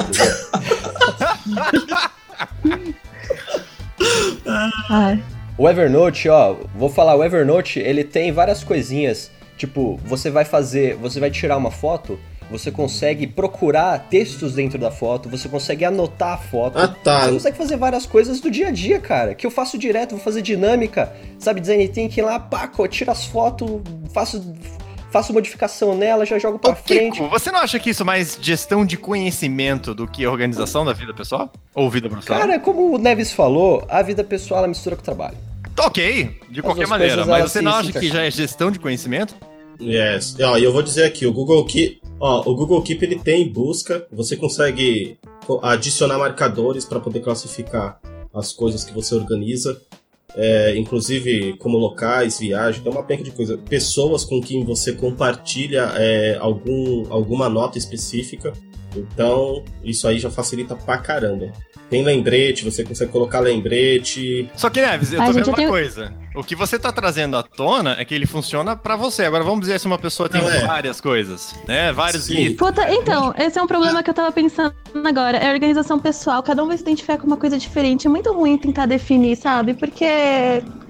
Ai. 4.90 5.22
O 5.58 5.68
Evernote, 5.68 6.30
ó, 6.30 6.56
vou 6.74 6.90
falar, 6.90 7.16
o 7.16 7.24
Evernote, 7.24 7.80
ele 7.80 8.04
tem 8.04 8.32
várias 8.32 8.64
coisinhas, 8.64 9.30
tipo, 9.58 10.00
você 10.06 10.30
vai 10.30 10.46
fazer, 10.46 10.96
você 10.96 11.20
vai 11.20 11.30
tirar 11.30 11.58
uma 11.58 11.70
foto, 11.70 12.18
você 12.50 12.72
consegue 12.72 13.28
procurar 13.28 14.08
textos 14.10 14.54
dentro 14.54 14.80
da 14.80 14.90
foto, 14.92 15.30
você 15.30 15.48
consegue 15.48 15.86
anotar 15.86 16.34
a 16.34 16.38
foto. 16.38 16.78
Ah, 16.78 16.88
tá. 16.88 17.26
Você 17.26 17.32
consegue 17.34 17.58
fazer 17.58 17.78
várias 17.78 18.06
coisas 18.06 18.40
do 18.40 18.50
dia 18.50 18.68
a 18.70 18.72
dia, 18.72 19.00
cara, 19.00 19.36
que 19.36 19.46
eu 19.46 19.52
faço 19.52 19.78
direto, 19.78 20.12
vou 20.12 20.20
fazer 20.20 20.42
dinâmica, 20.42 21.14
sabe, 21.38 21.62
design 21.62 21.88
thinking 21.88 22.22
lá, 22.22 22.40
paco, 22.40 22.84
eu 22.84 22.88
tiro 22.88 23.12
as 23.12 23.26
fotos, 23.26 23.70
faço 24.14 24.42
faço 25.12 25.34
modificação 25.34 25.98
nela, 25.98 26.26
já 26.26 26.38
jogo 26.38 26.60
pra 26.60 26.72
Ô, 26.72 26.76
frente. 26.76 27.18
Kiko, 27.18 27.30
você 27.30 27.52
não 27.52 27.60
acha 27.60 27.80
que 27.80 27.90
isso 27.90 28.04
é 28.04 28.06
mais 28.06 28.38
gestão 28.40 28.86
de 28.86 28.96
conhecimento 28.96 29.94
do 29.94 30.08
que 30.08 30.26
organização 30.26 30.86
da 30.86 30.94
vida 30.94 31.14
pessoal? 31.14 31.52
Ou 31.74 31.90
vida 31.90 32.08
profissional? 32.08 32.42
Cara, 32.42 32.60
como 32.60 32.94
o 32.94 32.98
Neves 32.98 33.32
falou, 33.32 33.84
a 33.90 34.02
vida 34.02 34.24
pessoal 34.24 34.60
ela 34.60 34.68
mistura 34.68 34.96
com 34.96 35.02
o 35.02 35.06
trabalho. 35.06 35.38
ok, 35.80 36.40
de 36.50 36.62
qualquer 36.62 36.82
duas 36.82 36.90
maneira. 36.90 37.26
Mas 37.26 37.52
você 37.52 37.62
não 37.62 37.74
acha 37.74 37.92
que 37.92 38.08
já 38.08 38.24
é 38.24 38.32
gestão 38.32 38.70
de 38.70 38.80
conhecimento? 38.80 39.36
Yes. 39.82 40.36
E 40.38 40.64
eu 40.64 40.74
vou 40.74 40.84
dizer 40.84 41.06
aqui, 41.06 41.26
o 41.26 41.34
Google 41.34 41.66
Keep, 41.66 42.02
ó, 42.20 42.42
o 42.50 42.56
Google 42.56 42.82
Keep 42.82 43.04
ele 43.06 43.20
tem 43.20 43.48
busca, 43.52 44.06
você 44.12 44.36
consegue 44.36 45.18
co- 45.46 45.60
adicionar 45.64 46.18
marcadores 46.18 46.86
para 46.86 47.00
poder 47.00 47.22
classificar 47.22 48.00
as 48.34 48.52
coisas 48.54 48.84
que 48.84 48.94
você 48.94 49.16
organiza, 49.16 49.82
é, 50.36 50.76
inclusive 50.78 51.58
como 51.58 51.78
locais, 51.78 52.40
viagem, 52.40 52.84
tem 52.84 52.92
uma 52.92 53.04
penca 53.04 53.24
de 53.24 53.32
coisa, 53.32 53.58
pessoas 53.58 54.24
com 54.24 54.40
quem 54.40 54.64
você 54.64 54.94
compartilha 54.94 55.92
é, 55.96 56.38
algum, 56.40 57.12
alguma 57.12 57.50
nota 57.50 57.78
específica. 57.78 58.54
Então, 58.96 59.64
isso 59.84 60.08
aí 60.08 60.20
já 60.20 60.30
facilita 60.32 60.76
pra 60.76 60.98
caramba. 60.98 61.52
Tem 61.90 62.04
lembrete, 62.04 62.64
você 62.64 62.84
consegue 62.84 63.12
colocar 63.12 63.40
lembrete. 63.40 64.48
Só 64.56 64.70
que, 64.70 64.80
Neves, 64.80 65.12
eu 65.12 65.20
Ai, 65.22 65.28
tô 65.28 65.34
gente, 65.34 65.42
vendo 65.42 65.48
uma 65.50 65.56
tenho- 65.58 65.70
coisa. 65.70 66.14
O 66.36 66.44
que 66.44 66.56
você 66.56 66.78
tá 66.78 66.92
trazendo 66.92 67.36
à 67.36 67.42
tona 67.44 67.96
é 68.00 68.06
que 68.06 68.14
ele 68.14 68.28
funciona 68.28 68.76
pra 68.76 68.96
você. 68.96 69.26
Agora 69.26 69.44
vamos 69.44 69.62
dizer 69.62 69.80
se 69.80 69.88
uma 69.88 69.98
pessoa 69.98 70.30
tem 70.30 70.40
é. 70.42 70.66
várias 70.68 71.02
coisas, 71.02 71.56
né? 71.68 71.92
Vários 71.92 72.26
Sim. 72.26 72.34
itens. 72.42 72.58
Puta, 72.58 72.88
então, 72.94 73.34
esse 73.38 73.58
é 73.58 73.64
um 73.64 73.68
problema 73.68 74.04
que 74.04 74.10
eu 74.10 74.14
tava 74.14 74.32
pensando 74.32 74.74
agora. 75.04 75.38
É 75.38 75.50
a 75.50 75.54
organização 75.54 75.98
pessoal. 76.00 76.44
Cada 76.44 76.64
um 76.64 76.68
vai 76.68 76.78
se 76.78 76.84
identificar 76.84 77.18
com 77.18 77.26
uma 77.26 77.38
coisa 77.38 77.58
diferente. 77.58 78.06
É 78.06 78.10
muito 78.10 78.32
ruim 78.32 78.58
tentar 78.58 78.86
definir, 78.86 79.36
sabe? 79.36 79.74
Porque 79.74 80.06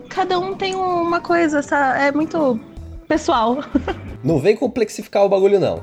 cada 0.09 0.37
um 0.37 0.53
tem 0.55 0.75
uma 0.75 1.21
coisa, 1.21 1.61
sabe? 1.61 2.01
É 2.03 2.11
muito 2.11 2.59
pessoal. 3.07 3.59
Não 4.21 4.37
vem 4.39 4.55
complexificar 4.55 5.23
o 5.23 5.29
bagulho, 5.29 5.59
não. 5.61 5.81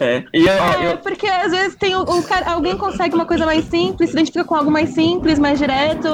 É. 0.00 0.24
E 0.32 0.46
eu, 0.46 0.52
É, 0.52 0.92
eu, 0.92 0.98
porque 0.98 1.26
às 1.26 1.50
vezes 1.50 1.76
tem 1.76 1.94
o, 1.94 2.02
o 2.02 2.22
cara, 2.22 2.52
alguém 2.52 2.76
consegue 2.76 3.14
uma 3.14 3.26
coisa 3.26 3.44
mais 3.44 3.64
simples, 3.64 4.10
se 4.10 4.16
identifica 4.16 4.44
com 4.44 4.54
algo 4.54 4.70
mais 4.70 4.90
simples, 4.90 5.38
mais 5.38 5.58
direto. 5.58 6.08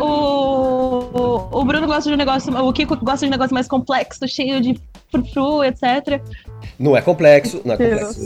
O, 0.00 0.04
o, 0.04 1.60
o 1.60 1.64
Bruno 1.64 1.86
gosta 1.86 2.08
de 2.08 2.14
um 2.14 2.18
negócio, 2.18 2.54
o 2.56 2.72
Kiko 2.72 2.96
gosta 2.96 3.20
de 3.20 3.26
um 3.26 3.30
negócio 3.30 3.54
mais 3.54 3.68
complexo, 3.68 4.26
cheio 4.26 4.60
de 4.60 4.80
frufru, 5.10 5.64
etc. 5.64 6.20
Não 6.78 6.96
é 6.96 7.02
complexo, 7.02 7.60
não 7.64 7.74
é 7.74 7.76
complexo. 7.76 8.20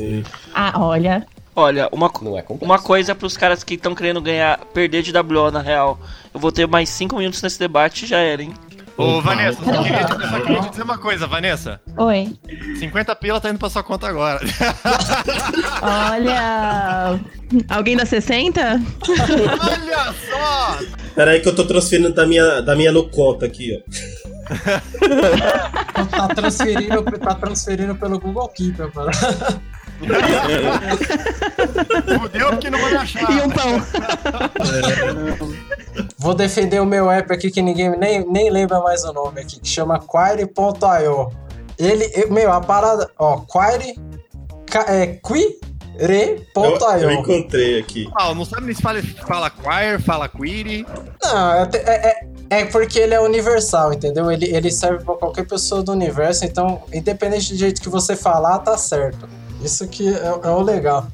Ah, 0.55 0.73
olha. 0.77 1.27
Olha, 1.55 1.87
uma, 1.93 2.07
é 2.39 2.45
uma 2.63 2.79
coisa 2.79 3.15
pros 3.15 3.37
caras 3.37 3.63
que 3.63 3.75
estão 3.75 3.95
querendo 3.95 4.23
ganhar, 4.23 4.59
perder 4.73 5.03
de 5.03 5.13
WO 5.15 5.51
na 5.51 5.61
real. 5.61 5.99
Eu 6.33 6.41
vou 6.41 6.51
ter 6.51 6.67
mais 6.67 6.89
5 6.89 7.15
minutos 7.17 7.43
nesse 7.43 7.59
debate 7.59 8.05
e 8.05 8.09
já 8.09 8.19
era, 8.19 8.43
hein? 8.43 8.55
Ô, 9.03 9.21
Vanessa, 9.21 9.59
Calma, 9.63 9.75
só 9.79 9.83
queria, 9.83 10.05
calma. 10.07 10.29
só 10.29 10.41
queria 10.41 10.61
te 10.61 10.71
dizer 10.71 10.83
uma 10.83 10.99
coisa, 10.99 11.27
Vanessa. 11.27 11.81
Oi. 11.97 12.33
50 12.79 13.17
pila 13.17 13.41
tá 13.41 13.51
indo 13.51 13.59
pra 13.59 13.69
sua 13.69 13.83
conta 13.83 14.07
agora. 14.09 14.41
Olha. 15.83 17.21
Alguém 17.69 17.97
dá 17.97 18.07
60? 18.07 18.61
Olha 18.61 20.15
só! 20.31 20.79
Pera 21.15 21.33
aí 21.33 21.41
que 21.41 21.49
eu 21.49 21.55
tô 21.55 21.65
transferindo 21.65 22.13
da 22.15 22.27
minha, 22.27 22.61
da 22.63 22.75
minha 22.75 22.93
no 22.93 23.09
conta 23.11 23.47
aqui, 23.47 23.79
ó. 23.79 23.83
Tá 26.11 26.29
transferindo, 26.35 27.03
tá 27.03 27.35
transferindo 27.35 27.95
pelo 27.95 28.19
Google 28.19 28.49
Keep, 28.49 28.79
mano. 28.95 29.11
Fudeu 32.21 32.49
porque 32.51 32.71
não 32.71 32.79
vai 32.81 32.97
achar. 32.97 33.31
E 33.31 33.41
um 33.41 33.51
pão. 33.51 33.83
Vou 36.19 36.35
defender 36.35 36.81
o 36.81 36.87
meu 36.87 37.11
app 37.11 37.33
aqui 37.33 37.51
que 37.51 37.61
ninguém 37.63 37.91
nem, 37.99 38.25
nem 38.27 38.51
lembra 38.51 38.81
mais 38.81 39.05
o 39.05 39.13
nome 39.13 39.41
aqui, 39.41 39.61
que 39.61 39.69
chama 39.69 39.99
Quire.io. 39.99 41.31
Ele, 41.79 42.11
eu- 42.15 42.31
meu, 42.33 42.53
a 42.53 42.61
parada, 42.61 43.11
ó, 43.19 43.39
Quire, 43.41 43.99
é, 44.87 45.07
Eu, 45.97 46.65
eu 46.65 46.79
Quire.io. 46.79 47.11
encontrei 47.13 47.79
aqui. 47.81 48.09
Ah, 48.17 48.35
não 48.35 48.45
sabe 48.45 48.67
nem 48.67 48.75
se 48.75 48.81
fala, 48.83 49.03
fala 49.27 49.51
queer, 49.51 50.01
fala 50.01 50.29
query. 50.29 50.87
Não, 51.23 51.53
é, 51.55 51.69
é, 51.75 52.09
é- 52.09 52.27
é 52.61 52.65
porque 52.67 52.99
ele 52.99 53.15
é 53.15 53.21
universal, 53.21 53.93
entendeu? 53.93 54.31
Ele, 54.31 54.47
ele 54.55 54.71
serve 54.71 55.05
pra 55.05 55.15
qualquer 55.15 55.47
pessoa 55.47 55.83
do 55.83 55.93
universo, 55.93 56.45
então, 56.45 56.83
independente 56.93 57.53
do 57.53 57.59
jeito 57.59 57.81
que 57.81 57.89
você 57.89 58.15
falar, 58.17 58.59
tá 58.61 58.77
certo. 58.79 59.29
Isso 59.63 59.87
que 59.89 60.09
é, 60.09 60.27
é 60.45 60.51
o 60.51 60.61
legal. 60.63 61.07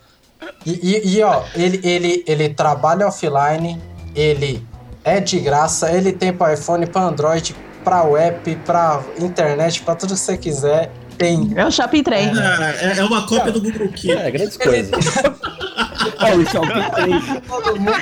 E, 0.64 0.72
e- 0.72 1.16
e, 1.16 1.22
ó, 1.22 1.42
ele, 1.54 1.80
ele, 1.84 2.24
ele 2.26 2.48
trabalha 2.48 3.06
offline, 3.06 3.80
ele 4.14 4.66
é 5.08 5.20
de 5.20 5.40
graça, 5.40 5.90
ele 5.90 6.12
tem 6.12 6.32
pra 6.32 6.54
iPhone, 6.54 6.86
pra 6.86 7.02
Android, 7.02 7.54
pra 7.82 8.02
web, 8.02 8.56
pra 8.64 9.02
internet, 9.18 9.82
pra 9.82 9.94
tudo 9.94 10.14
que 10.14 10.20
você 10.20 10.36
quiser. 10.36 10.90
Tem. 11.16 11.52
É 11.56 11.66
o 11.66 11.70
Shopping 11.70 12.02
Trem. 12.04 12.30
Ah, 12.38 12.74
é, 12.80 12.98
é 12.98 13.04
uma 13.04 13.26
cópia 13.26 13.50
do 13.50 13.60
Google 13.60 13.88
Keep. 13.88 14.16
É, 14.16 14.30
grandes 14.30 14.56
coisas. 14.56 14.92
é 16.20 16.34
o 16.36 16.46
Shopping 16.46 16.90
3. 16.94 17.24
Todo 17.48 17.80
mundo. 17.80 17.92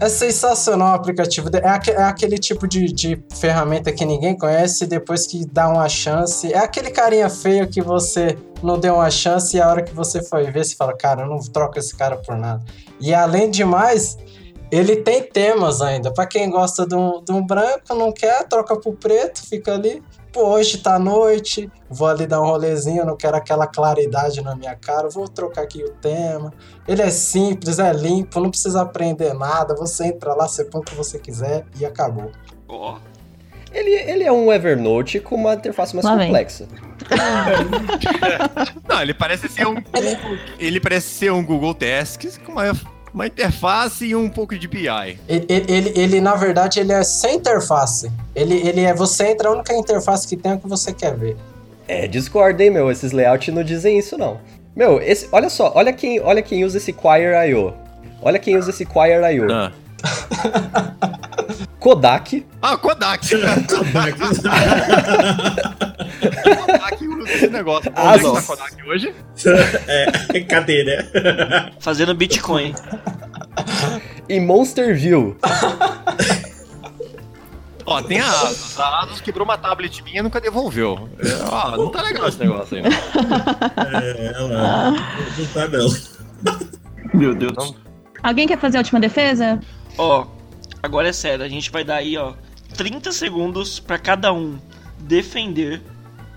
É 0.00 0.08
sensacional 0.08 0.92
o 0.92 0.94
aplicativo. 0.94 1.48
É, 1.54 1.90
é 1.92 2.02
aquele 2.02 2.38
tipo 2.38 2.66
de, 2.66 2.86
de 2.86 3.22
ferramenta 3.40 3.92
que 3.92 4.04
ninguém 4.04 4.36
conhece 4.36 4.84
e 4.84 4.86
depois 4.86 5.26
que 5.26 5.46
dá 5.46 5.68
uma 5.68 5.88
chance. 5.88 6.52
É 6.52 6.58
aquele 6.58 6.90
carinha 6.90 7.30
feio 7.30 7.68
que 7.68 7.80
você 7.80 8.36
não 8.62 8.78
deu 8.78 8.96
uma 8.96 9.10
chance 9.10 9.56
e 9.56 9.60
a 9.60 9.68
hora 9.68 9.82
que 9.82 9.94
você 9.94 10.22
foi 10.22 10.50
ver, 10.50 10.64
você 10.64 10.74
fala, 10.74 10.94
cara, 10.94 11.22
eu 11.22 11.28
não 11.28 11.38
troco 11.38 11.78
esse 11.78 11.96
cara 11.96 12.16
por 12.16 12.36
nada. 12.36 12.62
E 13.00 13.14
além 13.14 13.50
de 13.50 13.64
mais, 13.64 14.18
ele 14.70 14.96
tem 14.96 15.22
temas 15.22 15.80
ainda. 15.80 16.12
Pra 16.12 16.26
quem 16.26 16.50
gosta 16.50 16.86
de 16.86 16.94
um, 16.94 17.22
de 17.22 17.32
um 17.32 17.44
branco, 17.44 17.94
não 17.94 18.12
quer, 18.12 18.46
troca 18.46 18.78
pro 18.78 18.92
preto, 18.92 19.46
fica 19.46 19.74
ali. 19.74 20.02
Pô, 20.32 20.46
hoje 20.48 20.78
tá 20.78 20.98
noite, 20.98 21.70
vou 21.88 22.06
ali 22.06 22.26
dar 22.26 22.42
um 22.42 22.44
rolezinho, 22.44 23.04
não 23.04 23.16
quero 23.16 23.36
aquela 23.36 23.66
claridade 23.66 24.42
na 24.42 24.54
minha 24.54 24.76
cara, 24.76 25.08
vou 25.08 25.26
trocar 25.26 25.62
aqui 25.62 25.82
o 25.82 25.90
tema. 25.92 26.52
Ele 26.86 27.00
é 27.00 27.10
simples, 27.10 27.78
é 27.78 27.92
limpo, 27.92 28.38
não 28.38 28.50
precisa 28.50 28.82
aprender 28.82 29.32
nada. 29.32 29.74
Você 29.74 30.08
entra 30.08 30.34
lá, 30.34 30.46
você 30.46 30.64
põe 30.64 30.82
o 30.82 30.84
que 30.84 30.94
você 30.94 31.18
quiser 31.18 31.64
e 31.80 31.86
acabou. 31.86 32.30
Ó, 32.68 32.98
Ele, 33.72 33.90
ele 33.90 34.24
é 34.24 34.32
um 34.32 34.52
Evernote 34.52 35.18
com 35.18 35.34
uma 35.34 35.54
interface 35.54 35.94
mais 35.94 36.04
Lá 36.04 36.18
complexa. 36.18 36.68
Não, 38.86 39.00
ele 39.00 39.14
parece 39.14 39.48
ser 39.48 39.66
um 39.66 39.74
Google, 39.74 40.36
ele 40.58 40.80
parece 40.80 41.08
ser 41.08 41.32
um 41.32 41.44
Google 41.44 41.72
Tasks 41.72 42.36
com 42.38 42.52
uma, 42.52 42.64
uma 43.18 43.26
interface 43.26 44.06
e 44.06 44.14
um 44.14 44.28
pouco 44.28 44.56
de 44.56 44.68
BI. 44.68 44.86
Ele, 45.28 45.46
ele, 45.48 45.92
ele, 45.96 46.20
na 46.20 46.36
verdade, 46.36 46.78
ele 46.78 46.92
é 46.92 47.02
sem 47.02 47.34
interface. 47.34 48.08
Ele, 48.32 48.54
ele 48.54 48.82
é 48.82 48.94
você 48.94 49.32
entra, 49.32 49.48
a 49.48 49.52
única 49.52 49.74
interface 49.74 50.26
que 50.28 50.36
tem 50.36 50.52
é 50.52 50.54
o 50.54 50.58
que 50.60 50.68
você 50.68 50.92
quer 50.92 51.16
ver. 51.16 51.36
É, 51.88 52.06
discorda, 52.06 52.62
hein, 52.62 52.70
meu? 52.70 52.92
Esses 52.92 53.10
layouts 53.10 53.52
não 53.52 53.64
dizem 53.64 53.98
isso, 53.98 54.16
não. 54.16 54.38
Meu, 54.76 55.02
esse, 55.02 55.28
olha 55.32 55.50
só, 55.50 55.72
olha 55.74 55.92
quem, 55.92 56.20
olha 56.20 56.40
quem 56.40 56.64
usa 56.64 56.76
esse 56.76 56.92
Quire.io. 56.92 57.74
Olha 58.22 58.38
quem 58.38 58.56
usa 58.56 58.70
esse 58.70 58.86
Quire.io. 58.86 59.52
Ah, 59.52 59.72
Kodak, 61.78 62.46
ah 62.60 62.76
Kodak. 62.78 63.22
Kodak 66.66 67.06
usa 67.06 67.32
esse 67.32 67.48
negócio. 67.48 67.92
Onde 67.96 68.08
é 68.08 68.18
que 68.18 68.34
tá. 68.34 68.42
Kodak 68.42 68.88
hoje? 68.88 69.14
É, 70.34 70.40
cadê, 70.40 70.84
né? 70.84 71.70
fazendo 71.80 72.14
Bitcoin. 72.14 72.74
e 74.28 74.40
Monster 74.40 74.96
View. 74.96 75.36
Ó, 77.86 78.02
tem 78.02 78.20
a 78.20 78.28
Asus. 78.28 78.78
A 78.78 79.00
Asus 79.04 79.20
quebrou 79.22 79.44
uma 79.46 79.56
tablet 79.56 80.02
minha 80.02 80.20
e 80.20 80.22
nunca 80.22 80.40
devolveu. 80.40 81.08
É, 81.20 81.28
ó, 81.50 81.76
não 81.76 81.88
tá 81.90 82.02
legal 82.02 82.28
esse 82.28 82.38
negócio 82.38 82.76
aí, 82.76 82.82
não. 82.82 82.90
É, 82.90 84.32
ela 84.34 84.90
não 84.90 85.46
tá 85.54 85.68
não. 85.68 85.88
Meu 87.14 87.34
Deus. 87.34 87.74
Alguém 88.22 88.46
quer 88.46 88.58
fazer 88.58 88.76
a 88.76 88.80
última 88.80 89.00
defesa? 89.00 89.58
Ó, 89.96 90.26
agora 90.82 91.08
é 91.08 91.12
sério, 91.12 91.44
a 91.44 91.48
gente 91.48 91.70
vai 91.70 91.84
dar 91.84 91.96
aí, 91.96 92.16
ó, 92.16 92.34
30 92.76 93.12
segundos 93.12 93.78
pra 93.80 93.98
cada 93.98 94.32
um 94.32 94.58
defender 95.00 95.80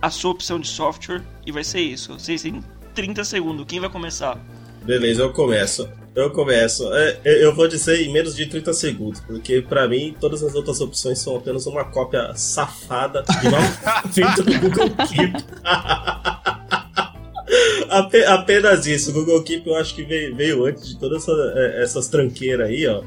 a 0.01 0.09
sua 0.09 0.31
opção 0.31 0.59
de 0.59 0.67
software 0.67 1.21
e 1.45 1.51
vai 1.51 1.63
ser 1.63 1.81
isso. 1.81 2.13
Vocês 2.13 2.41
têm 2.41 2.63
30 2.95 3.23
segundos. 3.23 3.65
Quem 3.67 3.79
vai 3.79 3.89
começar? 3.89 4.37
Beleza, 4.83 5.21
eu 5.21 5.31
começo. 5.33 5.87
Eu 6.15 6.29
começo. 6.31 6.91
É, 6.93 7.19
eu 7.23 7.33
eu 7.41 7.55
vou 7.55 7.67
dizer 7.67 8.01
em 8.01 8.11
menos 8.11 8.35
de 8.35 8.45
30 8.45 8.73
segundos, 8.73 9.19
porque 9.21 9.61
pra 9.61 9.87
mim 9.87 10.15
todas 10.19 10.43
as 10.43 10.53
outras 10.55 10.81
opções 10.81 11.19
são 11.19 11.35
apenas 11.37 11.65
uma 11.67 11.85
cópia 11.85 12.33
safada 12.35 13.23
de 13.23 13.49
mal 13.49 13.61
feita 14.11 14.43
do 14.43 14.59
Google 14.59 14.89
Keep. 15.07 15.45
Ape- 17.89 18.25
Apenas 18.25 18.85
isso. 18.87 19.11
O 19.11 19.13
Google 19.13 19.43
Keep 19.43 19.67
eu 19.67 19.75
acho 19.75 19.93
que 19.95 20.03
veio, 20.03 20.35
veio 20.35 20.65
antes 20.65 20.87
de 20.89 20.97
todas 20.99 21.23
essa- 21.23 21.53
é, 21.55 21.83
essas 21.83 22.07
tranqueiras 22.07 22.67
aí, 22.69 22.87
ó. 22.87 23.03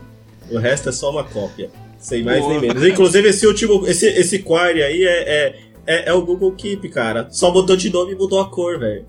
O 0.50 0.58
resto 0.58 0.88
é 0.88 0.92
só 0.92 1.10
uma 1.10 1.24
cópia. 1.24 1.70
Sem 1.98 2.22
mais 2.22 2.40
Boa. 2.40 2.52
nem 2.52 2.60
menos. 2.60 2.84
Inclusive, 2.86 3.28
esse 3.28 3.46
último, 3.46 3.86
esse, 3.86 4.06
esse 4.06 4.38
Query 4.40 4.82
aí 4.82 5.04
é, 5.04 5.22
é, 5.46 5.56
é, 5.86 6.08
é 6.10 6.12
o 6.12 6.22
Google 6.24 6.52
Keep, 6.52 6.88
cara. 6.90 7.28
Só 7.30 7.50
mudou 7.52 7.76
de 7.76 7.90
nome 7.90 8.12
e 8.12 8.14
mudou 8.14 8.40
a 8.40 8.50
cor, 8.50 8.78
velho. 8.78 9.06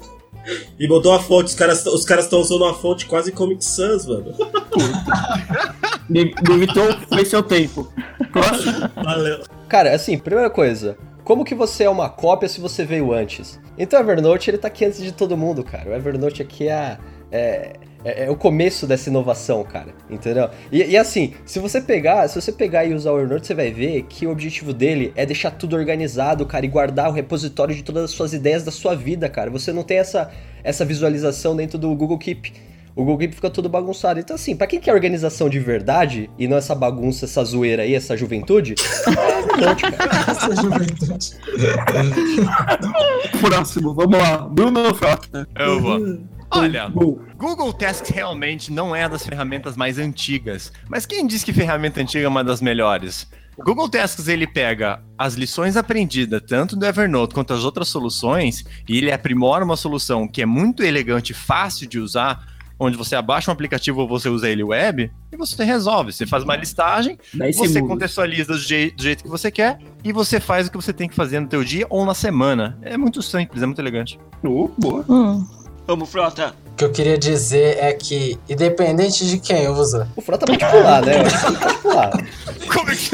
E 0.80 0.88
mudou 0.88 1.12
a 1.14 1.20
fonte. 1.20 1.48
Os 1.48 1.56
caras 1.56 1.86
os 1.88 2.06
caras 2.06 2.26
estão 2.26 2.40
usando 2.40 2.62
uma 2.62 2.74
fonte 2.74 3.06
quase 3.06 3.32
Comic 3.32 3.66
Sans, 3.66 4.06
mano. 4.06 4.34
Ter 6.08 7.08
foi 7.10 7.26
seu 7.26 7.42
tempo. 7.44 7.92
Valeu. 9.04 9.44
Cara, 9.68 9.94
assim, 9.94 10.18
primeira 10.18 10.50
coisa, 10.50 10.98
como 11.24 11.44
que 11.44 11.56
você 11.56 11.86
é 11.86 11.90
uma 11.90 12.10
cópia 12.10 12.48
se 12.48 12.62
você 12.62 12.86
veio 12.86 13.12
antes? 13.12 13.60
Então 13.78 14.00
o 14.00 14.04
Evernote, 14.04 14.50
ele 14.50 14.58
tá 14.58 14.68
aqui 14.68 14.86
antes 14.86 15.02
de 15.02 15.12
todo 15.12 15.36
mundo, 15.36 15.64
cara. 15.64 15.90
O 15.90 15.94
Evernote 15.94 16.42
aqui 16.42 16.68
é, 16.68 16.74
a- 16.74 16.98
é, 17.32 17.74
é- 18.06 18.26
é 18.26 18.30
o 18.30 18.36
começo 18.36 18.86
dessa 18.88 19.10
inovação, 19.10 19.64
cara, 19.64 19.88
entendeu? 20.10 20.50
E, 20.72 20.82
e 20.84 20.96
assim, 20.98 21.34
se 21.46 21.60
você 21.60 21.82
pegar, 21.82 22.28
se 22.30 22.40
você 22.40 22.52
pegar 22.52 22.86
e 22.86 22.94
usar 22.94 23.12
o 23.12 23.18
Evernote, 23.20 23.48
você 23.48 23.54
vai 23.54 23.72
ver 23.72 24.04
que 24.04 24.26
o 24.28 24.32
objetivo 24.32 24.72
dele 24.74 25.12
é 25.16 25.26
deixar 25.26 25.52
tudo 25.52 25.76
organizado, 25.76 26.46
cara, 26.46 26.66
e 26.66 26.70
guardar 26.70 27.10
o 27.10 27.12
repositório 27.12 27.76
de 27.76 27.84
todas 27.84 28.04
as 28.06 28.12
suas 28.12 28.32
ideias 28.34 28.64
da 28.64 28.72
sua 28.72 28.96
vida, 28.96 29.28
cara. 29.28 29.50
Você 29.50 29.74
não 29.74 29.84
tem 29.84 29.98
essa, 29.98 30.32
essa 30.64 30.86
visualização 30.86 31.56
dentro 31.56 31.78
do 31.78 31.94
Google 31.96 32.18
Keep. 32.20 32.54
O 32.96 33.02
Google 33.04 33.18
Keep 33.18 33.36
fica 33.36 33.50
todo 33.50 33.68
bagunçado. 33.68 34.22
Então, 34.22 34.36
assim, 34.36 34.56
pra 34.56 34.68
quem 34.68 34.80
quer 34.80 34.94
organização 34.94 35.50
de 35.50 35.60
verdade, 35.60 36.30
e 36.40 36.48
não 36.48 36.56
essa 36.56 36.74
bagunça, 36.74 37.26
essa 37.26 37.44
zoeira 37.44 37.84
aí, 37.84 37.94
essa 37.94 38.16
juventude, 38.16 38.76
é 39.06 39.40
Evernote, 39.40 39.92
cara. 39.92 40.32
Essa 40.32 40.56
juventude. 40.56 41.32
Próximo, 43.42 43.94
vamos 43.94 44.18
lá. 44.18 44.38
Bruno 44.50 44.94
Frota. 44.96 45.48
Eu 45.60 45.82
vou. 45.82 46.20
Olha. 46.60 46.92
Google 47.38 47.74
Tasks 47.74 48.10
realmente 48.10 48.72
não 48.72 48.96
é 48.96 49.08
das 49.10 49.26
ferramentas 49.26 49.76
mais 49.76 49.98
antigas. 50.00 50.72
Mas 50.90 51.06
quem 51.06 51.26
diz 51.28 51.44
que 51.44 51.52
ferramenta 51.54 52.02
antiga 52.02 52.26
é 52.26 52.28
uma 52.28 52.44
das 52.44 52.62
melhores? 52.62 53.28
O 53.58 53.64
Google 53.64 53.88
Tasks 53.90 54.28
ele 54.28 54.46
pega 54.46 55.02
as 55.18 55.36
lições 55.36 55.78
aprendidas 55.78 56.42
tanto 56.46 56.76
do 56.76 56.86
Evernote 56.86 57.34
quanto 57.34 57.54
as 57.54 57.64
outras 57.64 57.88
soluções 57.88 58.66
e 58.88 58.98
ele 58.98 59.12
aprimora 59.12 59.64
uma 59.64 59.78
solução 59.78 60.28
que 60.28 60.42
é 60.42 60.46
muito 60.46 60.84
elegante, 60.84 61.32
e 61.32 61.34
fácil 61.36 61.88
de 61.88 61.98
usar, 61.98 62.46
onde 62.78 62.98
você 62.98 63.16
abaixa 63.16 63.50
um 63.50 63.54
aplicativo 63.54 64.02
ou 64.02 64.08
você 64.10 64.28
usa 64.28 64.50
ele 64.50 64.62
web 64.62 65.10
e 65.32 65.38
você 65.38 65.64
resolve. 65.64 66.12
Você 66.12 66.26
faz 66.26 66.44
uma 66.44 66.58
listagem, 66.58 67.18
10 67.34 67.56
você 67.56 67.80
contextualiza 67.82 68.52
do, 68.52 68.60
jei- 68.60 68.92
do 68.92 69.02
jeito 69.02 69.24
que 69.24 69.30
você 69.30 69.50
quer 69.50 69.80
e 70.04 70.12
você 70.12 70.42
faz 70.42 70.68
o 70.68 70.72
que 70.72 70.76
você 70.76 70.92
tem 70.92 71.08
que 71.08 71.16
fazer 71.16 71.40
no 71.40 71.48
teu 71.48 71.64
dia 71.64 71.88
ou 71.90 72.06
na 72.06 72.14
semana. 72.14 72.78
É 72.82 72.98
muito 72.98 73.22
simples, 73.22 73.64
é 73.64 73.66
muito 73.66 73.80
elegante. 73.80 74.20
Oh, 74.44 74.68
boa. 74.78 75.06
Hum. 75.08 75.48
Vamos, 75.88 76.10
Frota. 76.10 76.54
O 76.72 76.76
que 76.76 76.84
eu 76.84 76.92
queria 76.92 77.18
dizer 77.18 77.78
é 77.80 77.94
que, 77.94 78.38
independente 78.50 79.26
de 79.26 79.40
quem 79.40 79.68
usa, 79.70 80.08
O 80.16 80.22
Frota 80.22 80.46
pode 80.46 80.58
pular, 80.66 81.02
né? 81.06 81.20
Ele 81.22 81.30
pode 81.30 81.78
pular. 81.82 82.12
Como 82.74 82.90
é 82.92 82.96
que 82.96 83.10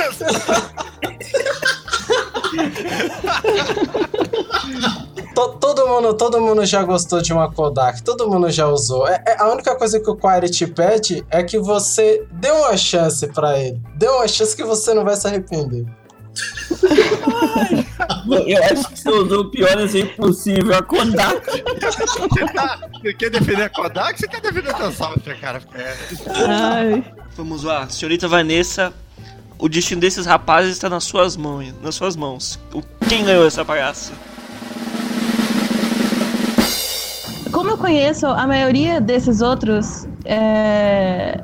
to- 5.36 5.57
todo, 5.60 5.88
mundo, 5.88 6.13
todo 6.13 6.41
mundo 6.41 6.65
já 6.65 6.84
gostou 6.84 7.21
de 7.21 7.31
uma 7.34 7.51
Kodak, 7.51 8.01
todo 8.03 8.27
mundo 8.29 8.49
já 8.49 8.67
usou. 8.67 9.07
É, 9.07 9.23
é- 9.27 9.41
a 9.41 9.49
única 9.51 9.75
coisa 9.75 9.99
que 9.99 10.10
o 10.10 10.15
Query 10.15 10.49
te 10.49 10.67
pede 10.67 11.25
é 11.29 11.43
que 11.43 11.57
você 11.60 12.25
dê 12.31 12.51
uma 12.51 12.75
chance 12.77 13.27
pra 13.27 13.60
ele. 13.60 13.81
Dê 13.95 14.07
uma 14.07 14.27
chance 14.27 14.55
que 14.55 14.63
você 14.63 14.93
não 14.93 15.03
vai 15.03 15.15
se 15.15 15.27
arrepender. 15.27 15.86
Eu 18.47 18.63
acho 18.63 18.89
que 18.89 18.99
você 18.99 19.10
usou 19.10 19.41
o 19.41 19.45
pior 19.49 19.80
exemplo 19.80 20.15
possível, 20.27 20.75
a 20.75 20.82
Kodak. 20.82 21.63
Você 23.01 23.13
quer 23.13 23.30
defender 23.30 23.63
a 23.63 23.69
Kodak? 23.69 24.19
Você 24.19 24.27
quer 24.27 24.41
defender 24.41 24.73
teu 24.73 24.91
software, 24.91 25.36
cara? 25.39 25.62
É. 25.75 25.95
Ai. 26.47 27.04
Vamos 27.36 27.63
lá, 27.63 27.88
senhorita 27.89 28.27
Vanessa. 28.27 28.93
O 29.58 29.69
destino 29.69 30.01
desses 30.01 30.25
rapazes 30.25 30.71
está 30.73 30.89
nas 30.89 31.04
suas 31.04 31.38
mãos. 31.38 31.73
Nas 31.82 31.95
suas 31.95 32.15
mãos. 32.15 32.60
O- 32.73 32.82
Quem 33.08 33.23
ganhou 33.23 33.45
essa 33.45 33.63
bagaça? 33.63 34.12
Como 37.51 37.69
eu 37.69 37.77
conheço 37.77 38.25
a 38.25 38.47
maioria 38.47 38.99
desses 39.01 39.41
outros 39.41 40.08
é, 40.25 41.39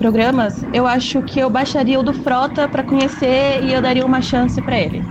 programas, 0.00 0.64
eu 0.72 0.86
acho 0.86 1.20
que 1.22 1.38
eu 1.38 1.50
baixaria 1.50 2.00
o 2.00 2.02
do 2.02 2.14
Frota 2.14 2.66
pra 2.66 2.82
conhecer 2.82 3.62
e 3.62 3.70
eu 3.74 3.82
daria 3.82 4.04
uma 4.04 4.22
chance 4.22 4.60
pra 4.62 4.80
ele. 4.80 5.04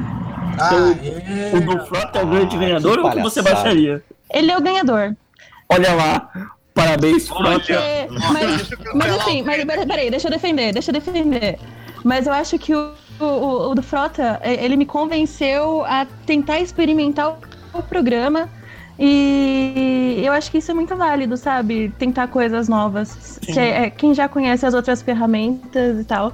Aê! 0.58 1.56
O 1.56 1.62
do 1.62 1.86
Frota 1.86 2.18
é 2.20 2.24
o 2.24 2.28
grande 2.28 2.58
ganhador 2.58 2.94
que 2.96 3.00
ou 3.02 3.08
o 3.08 3.12
que 3.12 3.22
você 3.22 3.40
baixaria? 3.44 4.04
Ele 4.34 4.52
é 4.52 4.58
o 4.58 4.62
ganhador. 4.62 5.16
Olha 5.70 5.94
lá. 5.94 6.30
Parabéns, 6.74 7.28
Frota. 7.28 7.52
Porque, 7.52 7.74
mas, 8.34 8.70
mas 8.96 9.16
assim, 9.20 9.44
mas 9.44 9.64
pera- 9.64 9.86
peraí, 9.86 10.10
deixa 10.10 10.28
eu 10.28 10.32
defender, 10.32 10.74
deixa 10.74 10.90
eu 10.90 10.94
defender. 10.94 11.60
Mas 12.04 12.26
eu 12.26 12.34
acho 12.34 12.58
que 12.58 12.74
o, 12.74 12.92
o, 13.20 13.70
o 13.70 13.76
do 13.76 13.84
Frota, 13.84 14.40
eh, 14.42 14.66
ele 14.66 14.76
me 14.76 14.86
convenceu 14.88 15.84
a 15.86 16.08
tentar 16.26 16.60
experimentar 16.62 17.38
o 17.74 17.84
programa. 17.84 18.50
E 19.00 20.22
eu 20.24 20.34
acho 20.34 20.52
que 20.52 20.58
isso 20.58 20.70
é 20.72 20.74
muito 20.74 20.96
válido, 20.96 21.38
sabe? 21.38 21.92
Tentar 21.98 22.28
coisas 22.28 22.68
novas. 22.68 23.40
Que 23.42 23.58
é- 23.58 23.86
é, 23.86 23.90
quem 23.90 24.14
já 24.14 24.28
conhece 24.28 24.66
as 24.66 24.74
outras 24.74 25.02
ferramentas 25.02 26.00
e 26.00 26.04
tal, 26.04 26.34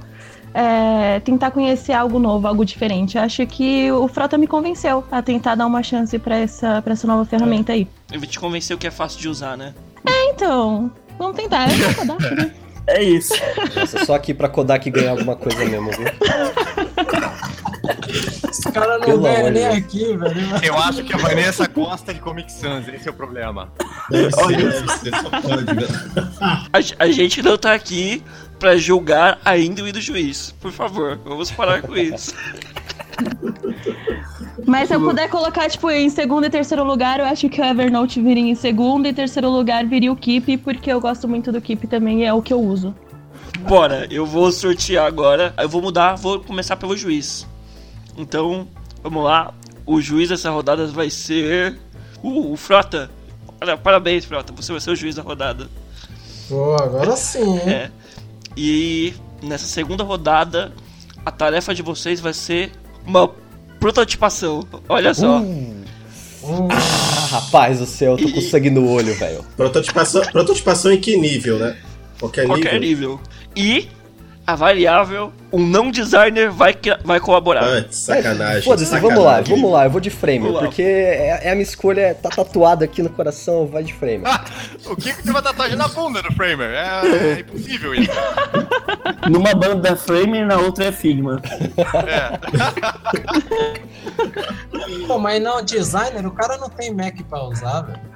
é, 0.52 1.20
tentar 1.20 1.50
conhecer 1.52 1.92
algo 1.92 2.18
novo, 2.18 2.46
algo 2.48 2.64
diferente. 2.64 3.16
Eu 3.16 3.22
acho 3.22 3.46
que 3.46 3.90
o 3.92 4.08
Frota 4.08 4.36
me 4.36 4.46
convenceu 4.46 5.04
a 5.12 5.22
tentar 5.22 5.54
dar 5.54 5.66
uma 5.66 5.82
chance 5.82 6.18
pra 6.18 6.36
essa, 6.38 6.82
pra 6.82 6.92
essa 6.94 7.06
nova 7.06 7.24
ferramenta 7.24 7.72
aí. 7.72 7.86
Ele 8.12 8.26
te 8.26 8.38
convenceu 8.40 8.76
que 8.76 8.86
é 8.86 8.90
fácil 8.90 9.20
de 9.20 9.28
usar, 9.28 9.56
né? 9.56 9.72
Então, 10.28 10.90
vamos 11.18 11.36
tentar. 11.36 11.68
É 11.70 12.34
né? 12.34 12.52
É 12.88 13.02
isso. 13.02 13.34
Nossa, 13.74 14.04
só 14.04 14.14
aqui 14.14 14.32
pra 14.32 14.48
Kodak 14.48 14.88
ganhar 14.90 15.10
alguma 15.10 15.34
coisa 15.34 15.64
mesmo, 15.64 15.90
viu? 15.90 16.06
Esse 18.50 18.72
cara 18.72 18.98
não 18.98 19.06
Pelo 19.06 19.22
ganha 19.22 19.38
amor 19.38 19.52
de 19.52 19.58
nem 19.58 19.66
aqui, 19.66 20.16
velho. 20.16 20.34
Eu 20.62 20.78
acho 20.78 21.04
que 21.04 21.14
a 21.14 21.16
Vanessa 21.16 21.66
gosta 21.66 22.12
de 22.14 22.20
Comic 22.20 22.52
Sans, 22.52 22.88
esse 22.88 23.08
é 23.08 23.10
o 23.10 23.14
problema. 23.14 23.68
Deve 24.10 24.30
ser, 24.30 24.56
deve 24.56 24.88
ser, 24.98 25.10
só 25.16 25.30
pode? 25.30 25.66
A, 26.72 27.04
a 27.04 27.10
gente 27.10 27.42
não 27.42 27.58
tá 27.58 27.74
aqui 27.74 28.22
pra 28.58 28.76
julgar 28.76 29.38
a 29.44 29.56
índole 29.56 29.92
do 29.92 30.00
juiz. 30.00 30.54
Por 30.60 30.72
favor, 30.72 31.18
vamos 31.24 31.50
parar 31.50 31.82
com 31.82 31.96
isso. 31.96 32.34
Mas 34.66 34.88
se 34.88 34.94
eu 34.94 35.00
puder 35.00 35.28
colocar, 35.28 35.68
tipo, 35.68 35.90
em 35.90 36.08
segundo 36.08 36.46
e 36.46 36.50
terceiro 36.50 36.82
lugar, 36.82 37.20
eu 37.20 37.26
acho 37.26 37.48
que 37.48 37.60
o 37.60 37.64
Evernote 37.64 38.20
viria 38.20 38.42
em 38.42 38.54
segundo 38.54 39.06
e 39.06 39.12
terceiro 39.12 39.48
lugar 39.50 39.84
viria 39.86 40.10
o 40.10 40.16
Keep, 40.16 40.58
porque 40.58 40.90
eu 40.90 41.00
gosto 41.00 41.28
muito 41.28 41.52
do 41.52 41.60
Keep 41.60 41.86
também 41.86 42.22
e 42.22 42.24
é 42.24 42.32
o 42.32 42.42
que 42.42 42.52
eu 42.52 42.60
uso. 42.60 42.94
Bora, 43.60 44.06
eu 44.10 44.26
vou 44.26 44.50
sortear 44.52 45.06
agora. 45.06 45.54
Eu 45.58 45.68
vou 45.68 45.82
mudar, 45.82 46.14
vou 46.14 46.40
começar 46.40 46.76
pelo 46.76 46.96
juiz. 46.96 47.46
Então, 48.16 48.66
vamos 49.02 49.22
lá. 49.24 49.52
O 49.84 50.00
juiz 50.00 50.28
dessa 50.28 50.50
rodada 50.50 50.86
vai 50.86 51.10
ser. 51.10 51.78
Uh, 52.22 52.52
o 52.52 52.56
Frota. 52.56 53.10
Olha, 53.60 53.76
parabéns, 53.76 54.24
Frota. 54.24 54.52
Você 54.52 54.72
vai 54.72 54.80
ser 54.80 54.90
o 54.90 54.96
juiz 54.96 55.14
da 55.14 55.22
rodada. 55.22 55.68
Pô, 56.48 56.74
agora 56.76 57.16
sim? 57.16 57.58
É. 57.58 57.90
E 58.56 59.14
nessa 59.42 59.66
segunda 59.66 60.02
rodada, 60.04 60.72
a 61.24 61.30
tarefa 61.30 61.74
de 61.74 61.82
vocês 61.82 62.20
vai 62.20 62.32
ser 62.32 62.72
uma 63.06 63.30
prototipação. 63.78 64.66
Olha 64.88 65.12
só. 65.14 65.38
Hum, 65.38 65.84
Ah, 66.70 67.26
rapaz 67.30 67.80
do 67.80 67.86
céu, 67.86 68.12
eu 68.16 68.26
tô 68.26 68.32
com 68.32 68.40
sangue 68.40 68.70
no 68.70 68.88
olho, 68.88 69.14
velho. 69.14 69.44
Prototipação, 69.56 70.22
prototipação 70.30 70.92
em 70.92 71.00
que 71.00 71.16
nível, 71.16 71.58
né? 71.58 71.76
Qualquer, 72.20 72.46
qualquer 72.46 72.80
nível. 72.80 73.18
nível. 73.18 73.20
E 73.56 73.88
a 74.46 74.54
variável, 74.54 75.32
um 75.52 75.66
não 75.66 75.90
designer 75.90 76.50
vai, 76.50 76.76
vai 77.04 77.18
colaborar. 77.18 77.64
Ah, 77.64 77.84
sacanagem. 77.90 78.62
Foda-se, 78.62 78.86
sacanagem. 78.86 79.10
vamos 79.10 79.24
lá, 79.24 79.40
vamos 79.40 79.72
lá, 79.72 79.84
eu 79.84 79.90
vou 79.90 80.00
de 80.00 80.08
Framer, 80.08 80.52
porque 80.52 80.82
é, 80.82 81.40
é 81.42 81.50
a 81.50 81.54
minha 81.54 81.64
escolha, 81.64 82.14
tá 82.14 82.28
tatuada 82.28 82.84
aqui 82.84 83.02
no 83.02 83.10
coração, 83.10 83.66
vai 83.66 83.82
de 83.82 83.92
Framer. 83.92 84.22
O 84.86 84.94
Kiko 84.94 85.20
tem 85.20 85.32
uma 85.32 85.42
tatuagem 85.42 85.76
na 85.76 85.88
bunda 85.88 86.22
do 86.22 86.32
Framer. 86.34 86.68
É, 86.70 87.38
é 87.38 87.40
impossível 87.40 87.92
isso. 87.92 88.12
Numa 89.28 89.52
banda 89.52 89.88
é 89.88 89.96
Frame 89.96 90.38
e 90.38 90.44
na 90.44 90.58
outra 90.58 90.84
é 90.84 90.92
Figma. 90.92 91.42
Pô, 95.08 95.18
mas 95.18 95.42
não, 95.42 95.60
designer, 95.64 96.24
o 96.24 96.30
cara 96.30 96.56
não 96.56 96.70
tem 96.70 96.94
Mac 96.94 97.16
pra 97.28 97.42
usar, 97.42 97.80
velho. 97.80 98.15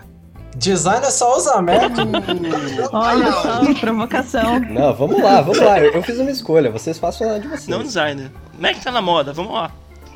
Designer 0.57 1.11
só 1.11 1.37
usa 1.37 1.63
Mac. 1.63 1.93
Olha 2.93 3.33
só, 3.33 3.75
provocação. 3.81 4.59
Não, 4.61 4.93
vamos 4.95 5.23
lá, 5.23 5.41
vamos 5.41 5.59
lá, 5.59 5.79
eu, 5.81 5.93
eu 5.93 6.03
fiz 6.03 6.19
uma 6.19 6.31
escolha, 6.31 6.71
vocês 6.71 6.99
façam 6.99 7.31
a 7.31 7.39
de 7.39 7.49
vocês. 7.49 7.69
Não 7.69 7.83
designer. 7.83 8.31
Mac 8.59 8.77
tá 8.83 8.91
na 8.91 9.01
moda, 9.01 9.33
vamos 9.33 9.53
lá. 9.55 9.71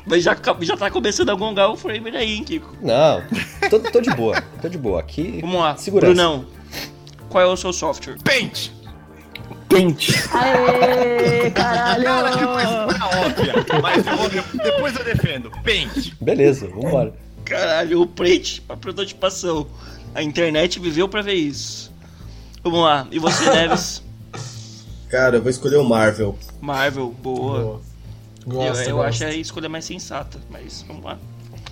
Mas 0.05 0.23
já, 0.23 0.37
já 0.61 0.77
tá 0.77 0.91
começando 0.91 1.29
a 1.31 1.35
gongar 1.35 1.71
o 1.71 1.75
framer 1.75 2.13
aí, 2.15 2.35
hein, 2.35 2.43
Kiko? 2.43 2.75
Não, 2.81 3.23
tô, 3.69 3.79
tô 3.79 4.01
de 4.01 4.11
boa, 4.11 4.39
tô 4.61 4.69
de 4.69 4.77
boa, 4.77 4.99
aqui... 4.99 5.39
Vamos 5.41 5.59
lá. 5.59 5.75
Segurança. 5.77 6.13
Brunão, 6.13 6.45
qual 7.29 7.43
é 7.43 7.47
o 7.47 7.57
seu 7.57 7.73
software? 7.73 8.17
Paint! 8.23 8.69
Quente. 9.67 10.13
Aê, 10.31 11.49
Cara, 11.51 11.95
que 11.95 12.03
caralho! 12.03 12.47
coisa 12.47 12.85
óbvia. 13.25 13.53
Mas 13.81 14.05
vou- 14.05 14.63
depois 14.63 14.95
eu 14.95 15.03
defendo. 15.03 15.49
Paint! 15.63 16.13
Beleza, 16.21 16.67
vambora. 16.67 17.13
Caralho, 17.43 18.01
o 18.01 18.07
Prate 18.07 18.61
pra 18.61 18.77
prototipação. 18.77 19.67
A 20.15 20.23
internet 20.23 20.79
viveu 20.79 21.07
pra 21.07 21.21
ver 21.21 21.33
isso. 21.35 21.93
Vamos 22.63 22.79
lá. 22.79 23.07
E 23.11 23.19
você, 23.19 23.49
Neves? 23.51 24.01
Cara, 25.09 25.37
eu 25.37 25.41
vou 25.41 25.49
escolher 25.51 25.77
o 25.77 25.83
Marvel. 25.83 26.37
Marvel, 26.61 27.11
boa. 27.21 27.81
Gosto, 28.45 28.83
eu 28.83 28.89
eu 28.89 28.95
gosto. 28.97 29.07
acho 29.07 29.23
a 29.25 29.33
escolha 29.35 29.69
mais 29.69 29.85
sensata, 29.85 30.39
mas 30.49 30.83
vamos 30.87 31.03
lá. 31.03 31.19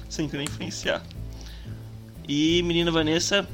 Sem 0.09 0.27
querer 0.29 0.43
influenciar. 0.43 1.01
E 2.27 2.61
menina 2.63 2.91
Vanessa, 2.91 3.47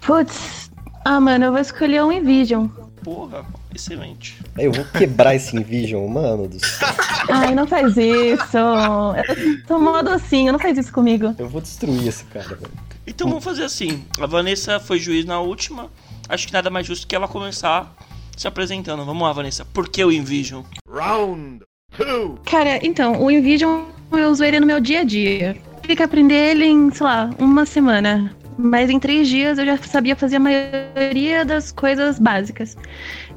Putz, 0.00 0.70
ah, 1.04 1.20
mano, 1.20 1.44
eu 1.46 1.52
vou 1.52 1.60
escolher 1.60 2.02
um 2.02 2.10
Envision. 2.12 2.66
porra, 3.04 3.44
excelente. 3.74 4.38
Eu 4.56 4.72
vou 4.72 4.84
quebrar 4.84 5.34
esse 5.34 5.56
Invision, 5.56 6.06
mano 6.06 6.48
do 6.48 6.58
céu. 6.58 6.88
Ai, 7.30 7.54
não 7.54 7.66
faz 7.66 7.96
isso. 7.96 8.56
Eu 8.56 9.66
tô 9.66 9.78
mó 9.78 10.02
docinho, 10.02 10.52
não 10.52 10.58
faz 10.58 10.76
isso 10.78 10.92
comigo. 10.92 11.34
Eu 11.38 11.48
vou 11.48 11.60
destruir 11.60 12.06
esse 12.08 12.24
cara, 12.24 12.54
velho. 12.54 12.70
Então 13.06 13.28
vamos 13.28 13.44
fazer 13.44 13.64
assim. 13.64 14.04
A 14.20 14.26
Vanessa 14.26 14.78
foi 14.78 14.98
juiz 14.98 15.24
na 15.24 15.40
última. 15.40 15.90
Acho 16.28 16.46
que 16.46 16.52
nada 16.52 16.70
mais 16.70 16.86
justo 16.86 17.06
que 17.06 17.14
ela 17.14 17.26
começar 17.26 17.94
se 18.36 18.46
apresentando. 18.46 19.04
Vamos 19.04 19.22
lá, 19.22 19.32
Vanessa. 19.32 19.64
Por 19.64 19.88
que 19.88 20.04
o 20.04 20.12
Envision? 20.12 20.62
Round 20.88 21.64
2! 21.98 22.38
Cara, 22.44 22.78
então, 22.84 23.22
o 23.22 23.30
Envision 23.30 23.84
eu 24.12 24.30
uso 24.30 24.44
ele 24.44 24.60
no 24.60 24.66
meu 24.66 24.80
dia 24.80 25.00
a 25.00 25.04
dia. 25.04 25.56
Tive 25.80 25.96
que 25.96 26.02
aprender 26.02 26.50
ele 26.50 26.66
em, 26.66 26.90
sei 26.90 27.04
lá, 27.04 27.30
uma 27.38 27.66
semana. 27.66 28.34
Mas 28.62 28.88
em 28.88 28.98
três 28.98 29.28
dias 29.28 29.58
eu 29.58 29.66
já 29.66 29.76
sabia 29.78 30.14
fazer 30.14 30.36
a 30.36 30.40
maioria 30.40 31.44
das 31.44 31.72
coisas 31.72 32.18
básicas. 32.18 32.76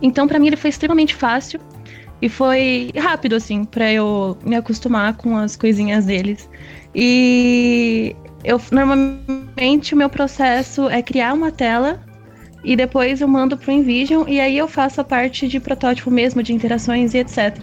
Então, 0.02 0.28
pra 0.28 0.38
mim, 0.40 0.48
ele 0.48 0.56
foi 0.56 0.70
extremamente 0.70 1.16
fácil. 1.16 1.60
E 2.22 2.30
foi 2.30 2.92
rápido, 2.98 3.36
assim, 3.36 3.66
pra 3.66 3.92
eu 3.92 4.38
me 4.46 4.56
acostumar 4.56 5.18
com 5.18 5.36
as 5.36 5.56
coisinhas 5.56 6.06
deles. 6.06 6.50
E 6.94 8.16
Eu 8.46 8.62
normalmente 8.72 9.96
o 9.96 9.98
meu 9.98 10.08
processo 10.08 10.88
é 10.88 11.02
criar 11.02 11.34
uma 11.34 11.52
tela 11.52 12.00
e 12.64 12.76
depois 12.76 13.20
eu 13.20 13.28
mando 13.28 13.58
pro 13.58 13.72
InVision 13.72 14.28
e 14.28 14.40
aí 14.40 14.56
eu 14.56 14.68
faço 14.68 15.02
a 15.02 15.04
parte 15.04 15.48
de 15.48 15.60
protótipo 15.60 16.12
mesmo, 16.12 16.44
de 16.44 16.54
interações 16.54 17.16
e 17.16 17.18
etc. 17.18 17.58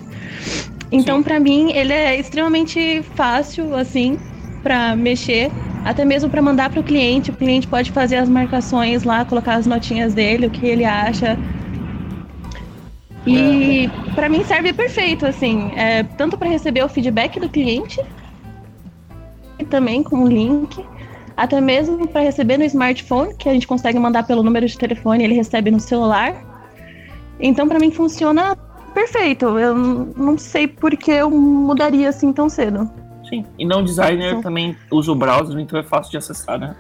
Então, 0.91 1.23
para 1.23 1.39
mim, 1.39 1.71
ele 1.73 1.93
é 1.93 2.19
extremamente 2.19 3.03
fácil, 3.15 3.75
assim, 3.75 4.19
para 4.63 4.95
mexer, 4.97 5.51
até 5.85 6.05
mesmo 6.05 6.31
para 6.31 6.41
mandar 6.41 6.71
para 6.71 6.81
o 6.81 6.83
cliente. 6.83 7.31
O 7.31 7.35
cliente 7.35 7.67
pode 7.67 7.91
fazer 7.93 8.17
as 8.17 8.29
marcações 8.29 9.05
lá, 9.05 9.25
colocar 9.25 9.55
as 9.55 9.67
notinhas 9.67 10.15
dele, 10.15 10.47
o 10.47 10.51
que 10.51 10.67
ele 10.67 10.85
acha. 10.85 11.39
E 13.27 13.89
para 14.15 14.29
mim 14.29 14.45
serve 14.45 14.73
perfeito, 14.73 15.25
assim, 15.25 15.71
é, 15.77 16.03
tanto 16.03 16.37
para 16.37 16.49
receber 16.49 16.83
o 16.85 16.89
feedback 16.89 17.39
do 17.39 17.49
cliente, 17.49 18.01
e 19.59 19.65
também 19.65 20.03
com 20.03 20.25
o 20.25 20.29
link, 20.29 20.85
até 21.37 21.61
mesmo 21.61 22.07
para 22.09 22.23
receber 22.23 22.59
no 22.59 22.65
smartphone, 22.65 23.35
que 23.35 23.49
a 23.49 23.53
gente 23.53 23.67
consegue 23.67 23.99
mandar 23.99 24.25
pelo 24.25 24.43
número 24.43 24.67
de 24.67 24.77
telefone, 24.77 25.25
ele 25.25 25.35
recebe 25.35 25.71
no 25.71 25.79
celular. 25.79 26.35
Então, 27.39 27.69
para 27.69 27.79
mim 27.79 27.91
funciona 27.91 28.57
perfeito. 28.93 29.59
Eu 29.59 29.75
não 29.75 30.37
sei 30.37 30.67
por 30.67 30.97
que 30.97 31.11
eu 31.11 31.31
mudaria 31.31 32.09
assim 32.09 32.33
tão 32.33 32.49
cedo. 32.49 32.91
Sim. 33.33 33.47
E 33.59 33.65
não 33.65 33.83
designer 33.83 34.43
também 34.43 34.77
usa 34.91 35.11
o 35.11 35.15
browser, 35.15 35.59
então 35.59 35.79
é 35.79 35.83
fácil 35.83 36.11
de 36.11 36.19
acessar, 36.19 36.59
né? 36.59 36.77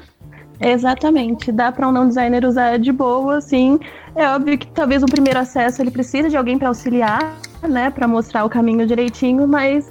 Exatamente, 0.60 1.50
dá 1.50 1.72
para 1.72 1.88
um 1.88 1.92
não 1.92 2.06
designer 2.06 2.44
usar 2.44 2.78
de 2.78 2.92
boa, 2.92 3.38
assim. 3.38 3.80
É 4.14 4.28
óbvio 4.28 4.58
que 4.58 4.66
talvez 4.66 5.00
no 5.00 5.08
primeiro 5.08 5.38
acesso 5.38 5.80
ele 5.80 5.90
precisa 5.90 6.28
de 6.28 6.36
alguém 6.36 6.58
para 6.58 6.68
auxiliar, 6.68 7.38
né, 7.62 7.88
para 7.88 8.06
mostrar 8.06 8.44
o 8.44 8.50
caminho 8.50 8.86
direitinho, 8.86 9.48
mas 9.48 9.90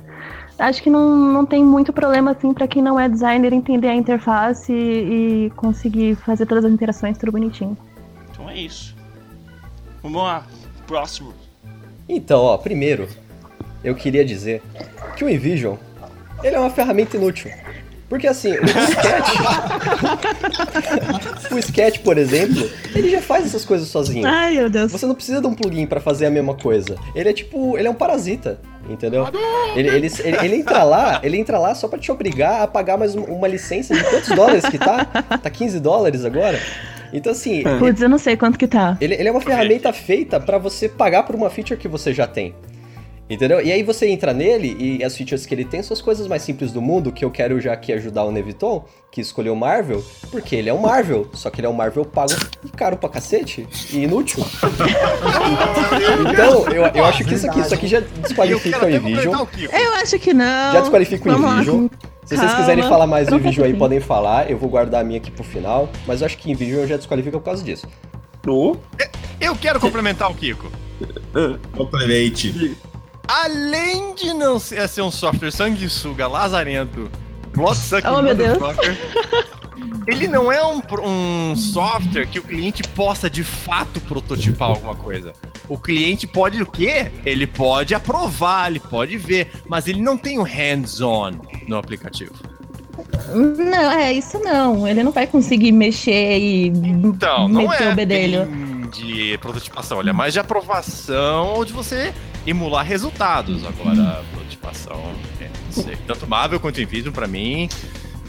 acho 0.59 0.83
que 0.83 0.89
não, 0.89 1.15
não 1.15 1.47
tem 1.47 1.63
muito 1.63 1.91
problema 1.91 2.31
assim 2.31 2.53
para 2.53 2.67
quem 2.67 2.83
não 2.83 2.99
é 2.99 3.09
designer 3.09 3.51
entender 3.53 3.87
a 3.87 3.95
interface 3.95 4.71
e, 4.71 5.45
e 5.45 5.49
conseguir 5.55 6.15
fazer 6.17 6.45
todas 6.45 6.63
as 6.63 6.71
interações 6.71 7.17
tudo 7.17 7.31
bonitinho. 7.31 7.75
Então 8.31 8.47
é 8.47 8.55
isso. 8.55 8.95
Vamos 10.03 10.21
lá, 10.21 10.45
próximo. 10.85 11.33
Então, 12.07 12.41
ó, 12.41 12.55
primeiro, 12.57 13.07
eu 13.83 13.95
queria 13.95 14.23
dizer 14.23 14.61
que 15.17 15.25
o 15.25 15.29
InVision, 15.29 15.75
ele 16.43 16.55
é 16.55 16.59
uma 16.59 16.69
ferramenta 16.69 17.17
inútil. 17.17 17.51
Porque 18.09 18.27
assim, 18.27 18.51
o 18.51 18.65
Sketch. 18.65 19.35
o 21.51 21.57
Sketch, 21.59 21.99
por 21.99 22.17
exemplo, 22.17 22.69
ele 22.93 23.09
já 23.09 23.21
faz 23.21 23.45
essas 23.45 23.63
coisas 23.63 23.87
sozinho. 23.87 24.27
Ai, 24.27 24.55
meu 24.55 24.69
Deus. 24.69 24.91
Você 24.91 25.05
não 25.05 25.15
precisa 25.15 25.39
de 25.39 25.47
um 25.47 25.53
plugin 25.53 25.85
pra 25.85 26.01
fazer 26.01 26.25
a 26.25 26.29
mesma 26.29 26.53
coisa. 26.53 26.97
Ele 27.15 27.29
é 27.29 27.33
tipo, 27.33 27.77
ele 27.77 27.87
é 27.87 27.91
um 27.91 27.93
parasita, 27.95 28.59
entendeu? 28.89 29.27
Ele, 29.77 29.87
ele, 29.87 30.11
ele, 30.23 30.37
ele 30.43 30.55
entra 30.57 30.83
lá, 30.83 31.21
ele 31.23 31.37
entra 31.37 31.57
lá 31.57 31.73
só 31.73 31.87
pra 31.87 31.97
te 31.97 32.11
obrigar 32.11 32.61
a 32.61 32.67
pagar 32.67 32.97
mais 32.97 33.15
um- 33.15 33.23
uma 33.23 33.47
licença 33.47 33.93
de 33.95 34.03
quantos 34.03 34.29
dólares 34.35 34.65
que 34.65 34.77
tá? 34.77 35.05
Tá 35.05 35.49
15 35.49 35.79
dólares 35.79 36.25
agora? 36.25 36.59
Então 37.13 37.31
assim, 37.31 37.63
Putz, 37.79 38.01
eu 38.01 38.09
não 38.09 38.17
sei 38.17 38.35
quanto 38.35 38.57
que 38.59 38.67
tá. 38.67 38.97
ele, 39.01 39.15
ele 39.15 39.27
é 39.27 39.31
uma 39.31 39.41
ferramenta 39.41 39.91
feita 39.93 40.37
pra 40.39 40.57
você 40.57 40.87
pagar 40.89 41.23
por 41.23 41.35
uma 41.35 41.49
feature 41.49 41.79
que 41.79 41.87
você 41.87 42.13
já 42.13 42.27
tem. 42.27 42.53
Entendeu? 43.31 43.61
E 43.61 43.71
aí 43.71 43.81
você 43.81 44.09
entra 44.09 44.33
nele 44.33 44.75
e 44.77 45.01
as 45.05 45.15
features 45.15 45.45
que 45.45 45.55
ele 45.55 45.63
tem 45.63 45.81
são 45.81 45.93
as 45.93 46.01
coisas 46.01 46.27
mais 46.27 46.41
simples 46.41 46.73
do 46.73 46.81
mundo, 46.81 47.13
que 47.13 47.23
eu 47.23 47.31
quero 47.31 47.61
já 47.61 47.71
aqui 47.71 47.93
ajudar 47.93 48.25
o 48.25 48.31
Neviton, 48.31 48.83
que 49.09 49.21
escolheu 49.21 49.53
o 49.53 49.55
Marvel, 49.55 50.03
porque 50.29 50.53
ele 50.53 50.69
é 50.69 50.73
um 50.73 50.79
Marvel, 50.79 51.25
só 51.33 51.49
que 51.49 51.61
ele 51.61 51.67
é 51.67 51.69
um 51.69 51.73
Marvel 51.73 52.03
pago 52.03 52.33
e 52.61 52.67
caro 52.67 52.97
pra 52.97 53.07
cacete 53.07 53.65
e 53.93 53.99
inútil. 53.99 54.43
então, 56.29 56.67
eu, 56.73 56.83
eu 56.87 57.05
acho 57.05 57.23
que 57.23 57.33
isso 57.33 57.49
aqui, 57.49 57.61
isso 57.61 57.73
aqui 57.73 57.87
já 57.87 58.01
desqualifica 58.01 58.85
o 58.85 59.47
Kiko. 59.47 59.71
Eu 59.73 59.93
acho 59.93 60.19
que 60.19 60.33
não. 60.33 60.73
Já 60.73 60.81
desqualifica 60.81 61.29
o. 61.29 61.33
Envision. 61.33 61.87
Se 62.25 62.35
vocês 62.35 62.41
Calma. 62.41 62.57
quiserem 62.57 62.83
falar 62.83 63.07
mais 63.07 63.29
do 63.29 63.35
Envision 63.35 63.65
aí, 63.65 63.73
podem 63.73 64.01
falar. 64.01 64.51
Eu 64.51 64.57
vou 64.57 64.69
guardar 64.69 64.99
a 64.99 65.03
minha 65.05 65.19
aqui 65.19 65.31
pro 65.31 65.43
final. 65.43 65.89
Mas 66.05 66.19
eu 66.19 66.25
acho 66.25 66.37
que 66.37 66.51
Envision 66.51 66.85
já 66.85 66.97
desqualifica 66.97 67.39
por 67.39 67.45
causa 67.45 67.63
disso. 67.63 67.87
No. 68.45 68.77
Eu 69.39 69.55
quero 69.55 69.79
complementar 69.79 70.29
o 70.29 70.35
Kiko. 70.35 70.69
Complemente. 71.77 72.75
Além 73.27 74.13
de 74.15 74.33
não 74.33 74.59
ser, 74.59 74.87
ser 74.89 75.01
um 75.01 75.11
software 75.11 75.51
sanguessuga, 75.51 76.27
lazarento, 76.27 77.09
bloodsucking, 77.53 78.07
Oh, 78.07 78.21
meu 78.21 78.35
Deus. 78.35 78.57
ele 80.07 80.27
não 80.27 80.51
é 80.51 80.63
um, 80.65 80.81
um 81.03 81.55
software 81.55 82.25
que 82.27 82.39
o 82.39 82.43
cliente 82.43 82.83
possa 82.83 83.29
de 83.29 83.43
fato 83.43 83.99
prototipar 84.01 84.69
alguma 84.69 84.95
coisa. 84.95 85.33
O 85.69 85.77
cliente 85.77 86.27
pode 86.27 86.61
o 86.61 86.65
quê? 86.65 87.11
Ele 87.25 87.47
pode 87.47 87.95
aprovar, 87.95 88.69
ele 88.69 88.79
pode 88.79 89.17
ver, 89.17 89.51
mas 89.67 89.87
ele 89.87 90.01
não 90.01 90.17
tem 90.17 90.37
o 90.37 90.43
hands-on 90.43 91.31
no 91.67 91.77
aplicativo. 91.77 92.33
Não, 93.33 93.91
é 93.91 94.11
isso 94.11 94.37
não. 94.39 94.85
Ele 94.85 95.01
não 95.03 95.11
vai 95.13 95.25
conseguir 95.25 95.71
mexer 95.71 96.37
e 96.37 96.67
Então, 96.67 97.47
não 97.47 97.69
meter 97.69 97.87
é 97.87 97.91
o 97.91 97.95
bedelho. 97.95 98.89
de 98.91 99.37
prototipação, 99.39 100.01
ele 100.01 100.09
é 100.09 100.13
mais 100.13 100.33
de 100.33 100.39
aprovação 100.39 101.53
ou 101.53 101.63
de 101.63 101.71
você 101.71 102.13
emular 102.45 102.85
resultados. 102.85 103.63
Agora, 103.65 104.19
a 104.19 104.23
prototipação, 104.33 105.13
é, 105.39 105.49
não 105.65 105.83
sei. 105.83 105.95
Tanto 106.07 106.27
Marvel 106.27 106.59
quanto 106.59 106.81
Invision, 106.81 107.13
pra 107.13 107.27
mim, 107.27 107.69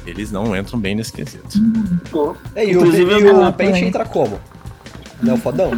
eles 0.06 0.30
não 0.30 0.56
entram 0.56 0.78
bem 0.78 0.94
nesse 0.94 1.12
quesito. 1.12 1.58
É, 2.54 2.64
e 2.64 2.76
o, 2.76 2.80
Inclusive, 2.80 3.12
e 3.12 3.30
o 3.30 3.52
Paint 3.52 3.76
entra 3.76 4.04
como? 4.04 4.40
Não 5.22 5.34
é 5.34 5.36
o 5.36 5.38
fodão? 5.38 5.70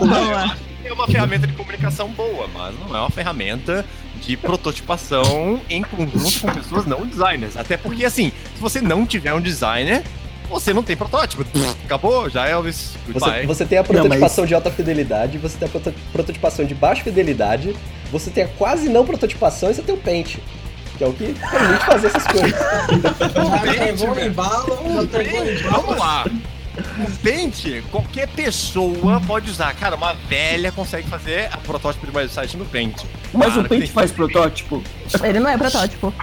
Lá. 0.00 0.56
É 0.84 0.92
uma 0.92 1.06
ferramenta 1.06 1.46
de 1.46 1.52
comunicação 1.52 2.08
boa, 2.08 2.48
mas 2.52 2.74
não 2.80 2.96
é 2.96 3.00
uma 3.00 3.10
ferramenta 3.10 3.84
de 4.20 4.36
prototipação 4.36 5.60
em 5.70 5.82
conjunto 5.82 6.40
com 6.40 6.52
pessoas 6.52 6.84
não 6.84 7.06
designers. 7.06 7.56
Até 7.56 7.76
porque, 7.76 8.04
assim, 8.04 8.32
se 8.54 8.60
você 8.60 8.80
não 8.80 9.06
tiver 9.06 9.32
um 9.32 9.40
designer, 9.40 10.02
você 10.52 10.72
não 10.72 10.82
tem 10.82 10.96
protótipo. 10.96 11.44
Acabou, 11.84 12.28
já 12.30 12.46
Elvis. 12.48 12.92
Você, 13.08 13.46
você 13.46 13.64
tem 13.64 13.78
a 13.78 13.84
prototipação 13.84 14.46
de 14.46 14.54
alta 14.54 14.70
fidelidade, 14.70 15.38
você 15.38 15.56
tem 15.58 15.66
a 15.66 15.70
proto- 15.70 15.94
prototipação 16.12 16.64
de 16.64 16.74
baixa 16.74 17.02
fidelidade, 17.02 17.74
você 18.10 18.30
tem 18.30 18.44
a 18.44 18.48
quase 18.48 18.88
não 18.88 19.04
prototipação 19.04 19.70
e 19.70 19.74
você 19.74 19.82
tem 19.82 19.94
o 19.94 19.98
Paint. 19.98 20.36
Que 20.98 21.04
é 21.04 21.06
o 21.06 21.12
que 21.12 21.34
permite 21.34 21.84
fazer 21.86 22.06
essas 22.08 22.26
coisas. 22.26 22.52
Vamos 25.70 25.96
lá. 25.98 26.24
O 26.98 27.10
Paint, 27.22 27.82
qualquer 27.90 28.28
pessoa 28.28 29.20
pode 29.26 29.50
usar. 29.50 29.74
Cara, 29.74 29.94
uma 29.96 30.14
velha 30.14 30.72
consegue 30.72 31.06
fazer 31.08 31.48
a 31.52 31.58
protótipo 31.58 32.06
de 32.06 32.16
website 32.16 32.56
no 32.56 32.64
Paint. 32.64 33.02
Mas 33.32 33.52
Claro 33.54 33.60
o 33.66 33.68
Paint 33.68 33.88
faz 33.90 34.10
protótipo? 34.10 34.82
Ele 35.22 35.40
não 35.40 35.50
é 35.50 35.58
protótipo. 35.58 36.14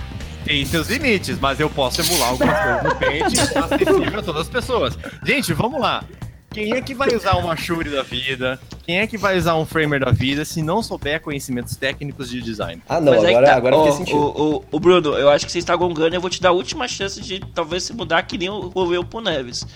Tem 0.49 0.65
seus 0.65 0.89
limites, 0.89 1.37
mas 1.39 1.59
eu 1.59 1.69
posso 1.69 2.01
emular 2.01 2.29
algumas 2.29 2.57
coisas 2.59 2.83
no 2.83 2.95
Paint 2.95 3.55
acessível 3.55 4.19
a 4.19 4.23
todas 4.23 4.41
as 4.41 4.49
pessoas. 4.49 4.97
Gente, 5.23 5.53
vamos 5.53 5.79
lá. 5.79 6.03
Quem 6.49 6.73
é 6.73 6.81
que 6.81 6.95
vai 6.95 7.15
usar 7.15 7.35
uma 7.35 7.55
Shuri 7.55 7.91
da 7.91 8.01
vida? 8.01 8.59
Quem 8.83 8.97
é 8.97 9.05
que 9.05 9.15
vai 9.15 9.37
usar 9.37 9.55
um 9.55 9.63
Framer 9.63 9.99
da 9.99 10.09
vida 10.09 10.43
se 10.43 10.63
não 10.63 10.81
souber 10.81 11.21
conhecimentos 11.21 11.75
técnicos 11.75 12.31
de 12.31 12.41
design? 12.41 12.81
Ah, 12.89 12.99
não, 12.99 13.13
Mas 13.13 13.25
agora, 13.25 13.45
tá. 13.45 13.55
agora 13.57 13.83
fez 13.83 13.95
sentido. 13.97 14.17
O, 14.17 14.55
o, 14.55 14.65
o 14.71 14.79
Bruno, 14.79 15.13
eu 15.13 15.29
acho 15.29 15.45
que 15.45 15.51
você 15.51 15.59
está 15.59 15.75
gongando 15.75 16.15
e 16.15 16.17
eu 16.17 16.21
vou 16.21 16.31
te 16.31 16.41
dar 16.41 16.49
a 16.49 16.53
última 16.53 16.87
chance 16.87 17.21
de 17.21 17.39
talvez 17.53 17.83
se 17.83 17.93
mudar 17.93 18.23
que 18.23 18.35
nem 18.35 18.49
o 18.49 18.71
o 18.73 19.05
pro 19.05 19.21
Neves. 19.21 19.67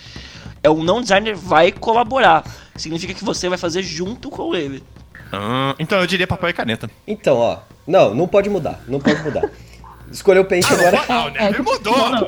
É 0.63 0.71
um 0.71 0.83
não 0.83 1.01
designer 1.01 1.35
vai 1.35 1.71
colaborar. 1.71 2.43
Significa 2.75 3.13
que 3.13 3.23
você 3.23 3.47
vai 3.47 3.59
fazer 3.59 3.83
junto 3.83 4.31
com 4.31 4.55
ele. 4.55 4.83
Ah, 5.31 5.75
então 5.77 5.99
eu 5.99 6.07
diria 6.07 6.25
papel 6.25 6.49
e 6.49 6.53
caneta. 6.53 6.89
Então, 7.05 7.37
ó. 7.37 7.59
Não, 7.85 8.15
não 8.15 8.27
pode 8.27 8.49
mudar. 8.49 8.81
Não 8.87 8.99
pode 8.99 9.21
mudar. 9.21 9.47
Escolheu 10.13 10.43
o 10.43 10.45
Paint 10.45 10.71
agora. 10.71 11.01
Ah, 11.09 11.25
o 11.25 11.29
Never 11.31 11.55
que- 11.55 11.61
mudou, 11.63 11.97
Não, 11.97 12.11
né? 12.11 12.19
um. 12.21 12.25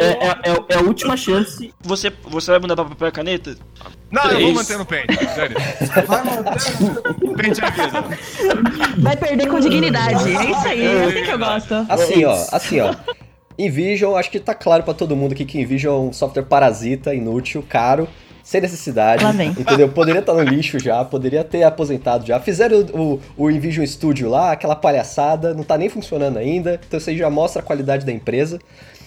É, 0.00 0.06
é, 0.06 0.28
é, 0.28 0.34
é 0.70 0.76
a 0.76 0.80
última 0.80 1.16
chance. 1.16 1.74
Você, 1.82 2.12
você 2.22 2.50
vai 2.52 2.60
mudar 2.60 2.76
pra 2.76 2.84
papel 2.84 3.08
e 3.08 3.12
caneta? 3.12 3.56
Não, 4.10 4.22
eu 4.22 4.28
vou 4.30 4.38
Três. 4.38 4.54
manter 4.54 4.78
no 4.78 4.86
Paint. 4.86 5.10
Sério. 5.34 5.56
Vai 6.06 6.24
manter. 6.24 7.44
É 7.44 7.70
vida. 7.70 8.04
Vai 8.98 9.16
perder 9.16 9.48
com 9.48 9.58
dignidade. 9.60 10.36
É 10.36 10.50
isso 10.50 10.68
aí, 10.68 10.84
é 10.86 11.04
assim 11.04 11.22
que 11.24 11.30
eu 11.30 11.38
gosto. 11.38 11.74
Assim, 11.88 12.24
ó, 12.24 12.36
assim, 12.52 12.80
ó. 12.80 12.94
Envision, 13.58 14.16
acho 14.16 14.30
que 14.30 14.40
tá 14.40 14.54
claro 14.54 14.82
pra 14.82 14.94
todo 14.94 15.14
mundo 15.16 15.32
aqui 15.32 15.44
que 15.44 15.60
Envision 15.60 15.94
é 15.94 15.98
um 16.08 16.12
software 16.12 16.42
parasita, 16.44 17.14
inútil, 17.14 17.64
caro, 17.68 18.08
sem 18.44 18.60
necessidade. 18.60 19.24
Vem. 19.32 19.48
Entendeu? 19.48 19.88
Poderia 19.88 20.20
estar 20.20 20.34
no 20.34 20.42
lixo 20.42 20.78
já, 20.78 21.02
poderia 21.04 21.42
ter 21.42 21.64
aposentado 21.64 22.26
já. 22.26 22.38
Fizeram 22.38 22.80
o, 22.80 23.14
o, 23.14 23.20
o 23.46 23.50
Envision 23.50 23.84
Studio 23.86 24.28
lá, 24.28 24.52
aquela 24.52 24.76
palhaçada, 24.76 25.54
não 25.54 25.64
tá 25.64 25.78
nem 25.78 25.88
funcionando 25.88 26.36
ainda, 26.36 26.78
então 26.86 26.98
isso 26.98 27.08
aí 27.08 27.16
já 27.16 27.30
mostra 27.30 27.62
a 27.62 27.64
qualidade 27.64 28.04
da 28.04 28.12
empresa. 28.12 28.60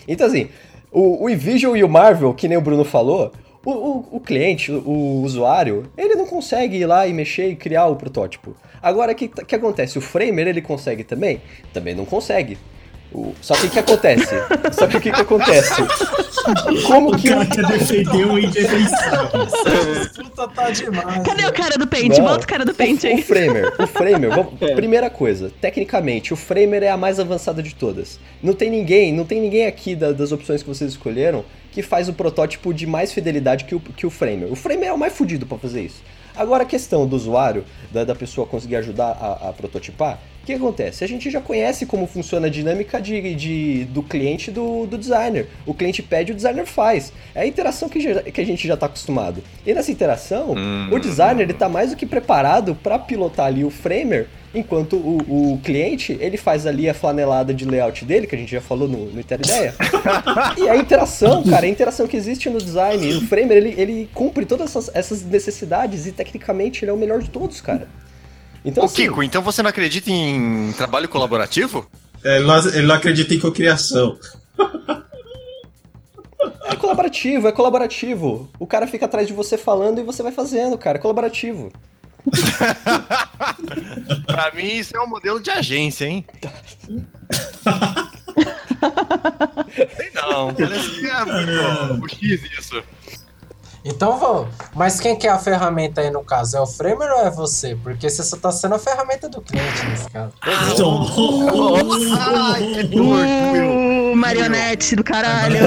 Então, 0.08 0.26
assim, 0.26 0.50
o, 0.92 1.24
o 1.24 1.30
Envision 1.30 1.78
e 1.78 1.84
o 1.84 1.90
Marvel, 1.90 2.34
que 2.34 2.48
nem 2.48 2.58
o 2.58 2.62
Bruno 2.62 2.84
falou, 2.84 3.32
o, 3.64 3.72
o, 3.72 4.08
o 4.14 4.20
cliente, 4.20 4.72
o, 4.72 4.80
o 4.80 5.22
usuário, 5.22 5.84
ele 5.96 6.16
não 6.16 6.26
consegue 6.26 6.78
ir 6.78 6.86
lá 6.88 7.06
e 7.06 7.14
mexer 7.14 7.50
e 7.50 7.56
criar 7.56 7.86
o 7.86 7.96
protótipo. 7.96 8.56
Agora, 8.82 9.12
o 9.12 9.16
que, 9.16 9.28
que 9.28 9.56
acontece? 9.56 10.00
O 10.00 10.02
Framer, 10.02 10.48
ele 10.48 10.62
consegue 10.62 11.04
também? 11.04 11.42
Também 11.72 11.94
não 11.94 12.06
consegue. 12.06 12.58
O- 13.14 13.34
Só 13.41 13.55
que 13.55 13.68
o 13.68 13.70
que 13.70 13.80
acontece? 13.80 14.36
Só 14.74 14.86
que 14.88 14.97
o 14.97 15.01
que, 15.01 15.12
que 15.12 15.22
acontece? 15.22 15.74
Como 16.86 17.14
O 17.14 17.18
que 17.18 17.30
cara 17.30 17.45
quer 17.45 17.66
defender 17.66 18.26
o 18.26 18.38
indefensável. 18.38 19.30
Puta 20.16 20.47
tá 20.49 20.70
demais. 20.70 21.24
Cadê 21.26 21.45
o 21.45 21.53
cara 21.53 21.78
do 21.78 21.88
pente? 21.88 22.20
Não. 22.20 22.26
Bota 22.28 22.43
o 22.43 22.47
cara 22.47 22.66
do 22.66 22.74
pente 22.74 23.08
O 23.08 23.10
aí. 23.10 23.22
Framer, 23.22 23.74
o 23.80 23.88
Framer, 23.88 24.30
vamos- 24.30 24.53
É. 24.62 24.76
primeira 24.76 25.10
coisa, 25.10 25.51
tecnicamente, 25.62 26.34
o 26.34 26.36
Framer 26.38 26.84
é 26.84 26.89
a 26.89 26.97
mais 26.97 27.20
avançada 27.20 27.64
de 27.64 27.74
todas. 27.76 28.20
Não 28.41 28.53
tem 28.53 28.70
ninguém, 28.70 29.14
não 29.14 29.26
tem 29.26 29.41
ninguém 29.41 29.66
aqui 29.66 29.95
da- 29.95 30.12
das 30.12 30.32
opções 30.32 30.62
que 30.62 30.68
vocês 30.70 30.91
escolheram 30.91 31.43
que 31.72 31.82
faz 31.82 32.10
o 32.10 32.14
protótipo 32.14 32.74
de 32.74 32.86
mais 32.88 33.12
fidelidade 33.14 33.66
que 33.66 33.76
o, 33.76 33.80
que 33.80 34.05
o 34.05 34.10
Framer. 34.10 34.51
O 34.51 34.55
Framer 34.55 34.89
é 34.89 34.93
o 34.93 34.97
mais 34.97 35.14
fudido 35.14 35.45
pra 35.45 35.58
fazer 35.58 35.82
isso. 35.84 36.01
Agora 36.36 36.64
a 36.64 36.66
questão 36.66 37.08
do 37.08 37.16
usuário, 37.16 37.64
da, 37.91 38.03
da 38.03 38.14
pessoa 38.16 38.45
conseguir 38.45 38.76
ajudar 38.78 39.10
a, 39.20 39.49
a 39.49 39.53
prototipar, 39.53 40.20
o 40.37 40.37
que 40.48 40.54
acontece? 40.54 41.04
A 41.04 41.08
gente 41.08 41.30
já 41.30 41.39
conhece 41.41 41.86
como 41.86 42.08
funciona 42.08 42.48
a 42.48 42.50
dinâmica 42.50 43.00
de, 43.02 43.36
de- 43.36 43.86
do 43.86 44.02
cliente 44.02 44.50
do, 44.50 44.86
do 44.88 44.98
designer. 44.98 45.48
O 45.66 45.74
cliente 45.74 46.02
pede, 46.02 46.32
o 46.32 46.36
designer 46.36 46.66
faz. 46.66 47.12
É 47.36 47.41
a 47.41 47.45
interação 47.45 47.89
que, 47.89 48.00
já- 48.00 48.22
que 48.24 48.41
a 48.41 48.45
gente 48.45 48.68
já 48.68 48.74
está 48.76 48.86
acostumado. 48.86 49.43
E 49.66 49.74
nessa 49.74 49.91
interação, 49.91 50.56
o 50.91 51.00
designer 51.00 51.43
ele 51.43 51.54
tá 51.54 51.68
mais 51.70 51.91
do 51.91 51.95
que 51.98 52.06
preparado 52.06 52.74
para 52.76 52.98
pilotar 52.98 53.48
ali 53.48 53.64
o 53.66 53.70
framer, 53.70 54.28
enquanto 54.56 54.95
o, 54.95 55.54
o 55.54 55.60
cliente 55.64 56.18
ele 56.20 56.38
faz 56.38 56.66
ali 56.66 56.89
a 56.89 56.93
flanelada 56.93 57.54
de 57.54 57.66
layout 57.66 58.06
dele, 58.06 58.26
que 58.26 58.34
a 58.36 58.38
gente 58.38 58.52
já 58.52 58.62
falou 58.62 58.88
no, 58.88 59.06
no 59.12 59.20
Inter 59.20 59.39
Ideia. 59.39 59.76
e 60.58 60.70
a 60.70 60.76
interação, 60.78 61.43
cara, 61.43 61.66
a 61.66 61.70
interação 61.70 62.08
que 62.08 62.16
existe 62.18 62.50
no 62.50 62.58
design. 62.60 63.06
E 63.06 63.16
o 63.18 63.22
framer 63.28 63.58
ele, 63.58 63.76
ele 63.78 64.10
cumpre 64.14 64.45
todas 64.45 64.70
essas, 64.70 64.95
essas 64.95 65.24
necessidades 65.24 66.06
e 66.08 66.12
tecnicamente 66.12 66.84
ele 66.86 66.91
é 66.91 66.93
o 66.93 66.98
melhor 66.98 67.22
de 67.22 67.30
todos, 67.30 67.60
cara. 67.62 67.88
Então, 68.68 68.84
Ô, 68.84 68.86
assim, 68.86 69.07
Kiko, 69.07 69.24
então 69.24 69.41
você 69.41 69.63
não 69.63 69.70
acredita 69.70 70.11
em 70.11 70.74
trabalho 70.74 71.07
colaborativo? 71.07 71.89
É, 72.22 72.36
ele, 72.36 72.45
não, 72.45 72.68
ele 72.68 72.86
não 72.86 72.95
acredita 72.95 73.34
em 73.34 73.39
cocriação. 73.39 74.20
É 76.65 76.76
colaborativo, 76.76 77.47
é 77.47 77.51
colaborativo. 77.53 78.51
O 78.59 78.68
cara 78.68 78.86
fica 78.86 79.05
atrás 79.05 79.26
de 79.26 79.32
você 79.32 79.57
falando 79.57 79.99
e 79.99 80.03
você 80.03 80.22
vai 80.22 80.34
fazendo, 80.34 80.78
cara. 80.78 80.97
É 80.97 81.01
colaborativo. 81.01 81.72
pra 84.28 84.51
mim, 84.53 84.65
isso 84.65 84.97
é 84.97 84.99
um 84.99 85.07
modelo 85.07 85.39
de 85.39 85.49
agência, 85.49 86.05
hein? 86.05 86.26
Sei 89.95 90.11
não, 90.13 90.53
parece 90.53 90.99
que 90.99 91.07
é 91.07 91.26
muito 91.26 92.05
o 92.05 92.09
X 92.09 92.43
isso. 92.59 92.84
Então 93.88 94.18
vamos. 94.18 94.50
Mas 94.76 95.00
quem 95.00 95.16
que 95.16 95.26
é 95.26 95.30
a 95.30 95.40
ferramenta 95.40 96.02
aí 96.02 96.12
no 96.12 96.24
caso? 96.24 96.58
É 96.58 96.62
o 96.62 96.68
Framer 96.68 97.10
ou 97.10 97.22
é 97.26 97.30
você? 97.30 97.78
Porque 97.82 98.10
você 98.10 98.22
só 98.22 98.36
tá 98.36 98.52
sendo 98.52 98.76
a 98.76 98.80
ferramenta 98.80 99.30
do 99.30 99.42
cliente 99.42 99.86
nesse 99.86 100.10
caso. 100.10 100.34
Ai, 100.42 100.72
que 100.72 100.76
dor, 100.76 101.12
doeu. 102.90 104.12
Uh, 104.12 104.16
marionete 104.16 104.96
do 104.96 105.04
caralho. 105.04 105.58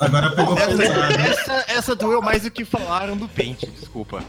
Agora 0.00 0.30
pegou 0.30 0.56
pesado. 0.56 1.12
Essa, 1.20 1.64
essa 1.68 1.94
doeu 1.94 2.22
mais 2.22 2.42
do 2.42 2.50
que 2.50 2.64
falaram 2.64 3.16
do 3.16 3.28
pente, 3.28 3.66
desculpa. 3.66 4.22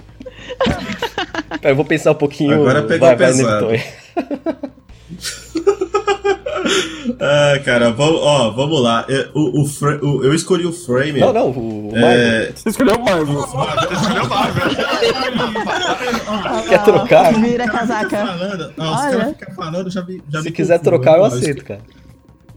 Eu 1.61 1.75
vou 1.75 1.85
pensar 1.85 2.11
um 2.11 2.15
pouquinho. 2.15 2.53
Agora 2.55 2.83
pegou 2.83 3.07
vai, 3.07 3.15
vai, 3.15 3.27
pesado. 3.27 3.67
Necton. 3.69 4.73
Ah, 7.19 7.59
cara, 7.65 7.91
vamos, 7.91 8.19
ó, 8.21 8.49
vamos 8.51 8.81
lá. 8.81 9.05
É, 9.09 9.27
O, 9.33 9.61
o, 9.61 9.65
o- 9.65 10.23
eu 10.23 10.33
escolhi 10.33 10.65
o 10.65 10.71
frame. 10.71 11.19
Não, 11.19 11.33
não, 11.33 11.49
o 11.51 11.91
Marvel. 11.91 12.07
É, 12.09 12.51
Você 12.55 12.69
escolheu 12.69 12.95
o 12.95 13.03
Marvel. 13.03 13.25
Você 13.41 13.93
escolheu 13.93 14.27
Marvel. 14.29 14.63
Quer 16.69 16.83
trocar? 16.83 17.33
Vira 17.33 17.67
casaca. 17.67 18.23
os 18.77 19.01
caras 19.01 19.29
ficam 19.37 19.55
falando, 19.55 19.89
já 19.89 20.01
me, 20.03 20.21
já 20.29 20.39
Se 20.39 20.45
me 20.45 20.51
quiser 20.51 20.79
trocar, 20.79 21.17
eu 21.17 21.25
aceito, 21.25 21.63
cara. 21.65 21.81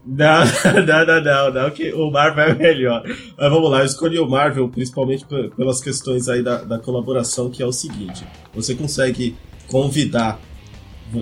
Não, 0.05 0.45
não, 0.85 1.05
não, 1.05 1.21
não, 1.21 1.53
não, 1.63 1.69
que 1.71 1.91
o 1.93 2.09
Marvel 2.09 2.45
é 2.45 2.53
melhor. 2.53 3.03
Mas 3.05 3.49
vamos 3.51 3.69
lá, 3.69 3.79
eu 3.79 3.85
escolhi 3.85 4.17
o 4.19 4.27
Marvel 4.29 4.69
principalmente 4.69 5.25
pe- 5.25 5.49
pelas 5.55 5.81
questões 5.81 6.29
aí 6.29 6.41
da, 6.41 6.63
da 6.63 6.79
colaboração, 6.79 7.49
que 7.49 7.61
é 7.61 7.65
o 7.65 7.73
seguinte: 7.73 8.25
você 8.55 8.73
consegue 8.73 9.35
convidar 9.67 10.39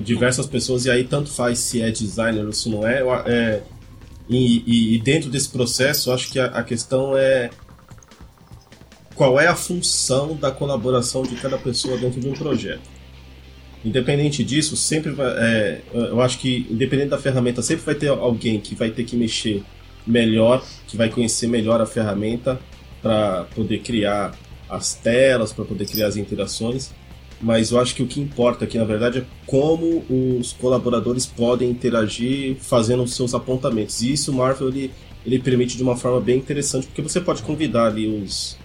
diversas 0.04 0.46
pessoas, 0.48 0.86
e 0.86 0.92
aí 0.92 1.04
tanto 1.04 1.30
faz 1.30 1.60
se 1.60 1.82
é 1.82 1.92
designer 1.92 2.46
ou 2.46 2.54
se 2.54 2.70
não 2.70 2.86
é. 2.88 3.02
é, 3.28 3.64
e, 4.30 4.64
e- 4.66 4.96
e 4.96 5.00
dentro 5.00 5.30
desse 5.30 5.50
processo, 5.50 6.12
acho 6.12 6.32
que 6.32 6.40
a, 6.40 6.46
a 6.48 6.64
questão 6.64 7.16
é 7.18 7.50
qual 9.14 9.40
é 9.40 9.48
a 9.48 9.56
função 9.56 10.36
da 10.36 10.52
colaboração 10.52 11.24
de 11.24 11.36
cada 11.36 11.58
pessoa 11.58 11.98
dentro 11.98 12.20
de 12.20 12.28
um 12.28 12.34
projeto. 12.34 12.82
Independente 13.84 14.44
disso, 14.44 14.76
sempre 14.76 15.12
vai, 15.12 15.28
é, 15.38 15.82
eu 15.94 16.20
acho 16.20 16.40
que 16.40 16.66
independente 16.70 17.10
da 17.10 17.20
ferramenta, 17.20 17.62
sempre 17.62 17.86
vai 17.86 17.96
ter 17.96 18.08
alguém 18.10 18.60
que 18.60 18.74
vai 18.74 18.90
ter 18.90 19.04
que 19.04 19.16
mexer 19.16 19.64
melhor, 20.06 20.64
que 20.88 20.98
vai 20.98 21.10
conhecer 21.10 21.48
melhor 21.48 21.80
a 21.80 21.86
ferramenta 21.86 22.60
para 23.02 23.44
poder 23.56 23.80
criar 23.80 24.36
as 24.68 24.96
telas, 24.96 25.54
para 25.54 25.64
poder 25.66 25.86
criar 25.86 26.08
as 26.08 26.18
interações. 26.18 26.92
Mas 27.46 27.70
eu 27.70 27.80
acho 27.80 27.94
que 27.94 28.02
o 28.02 28.08
que 28.08 28.20
importa 28.20 28.66
aqui, 28.66 28.76
na 28.76 28.86
verdade, 28.86 29.20
é 29.20 29.26
como 29.46 30.04
os 30.40 30.52
colaboradores 30.54 31.28
podem 31.28 31.70
interagir 31.70 32.56
fazendo 32.60 33.04
os 33.04 33.14
seus 33.14 33.36
apontamentos. 33.36 34.02
E 34.02 34.12
isso 34.14 34.32
o 34.32 34.34
Marvel 34.34 34.70
ele, 34.70 34.92
ele 35.24 35.38
permite 35.38 35.78
de 35.78 35.84
uma 35.84 35.96
forma 35.96 36.20
bem 36.20 36.40
interessante, 36.40 36.88
porque 36.88 37.04
você 37.04 37.22
pode 37.22 37.44
convidar 37.44 37.86
ali 37.86 38.08
os, 38.08 38.58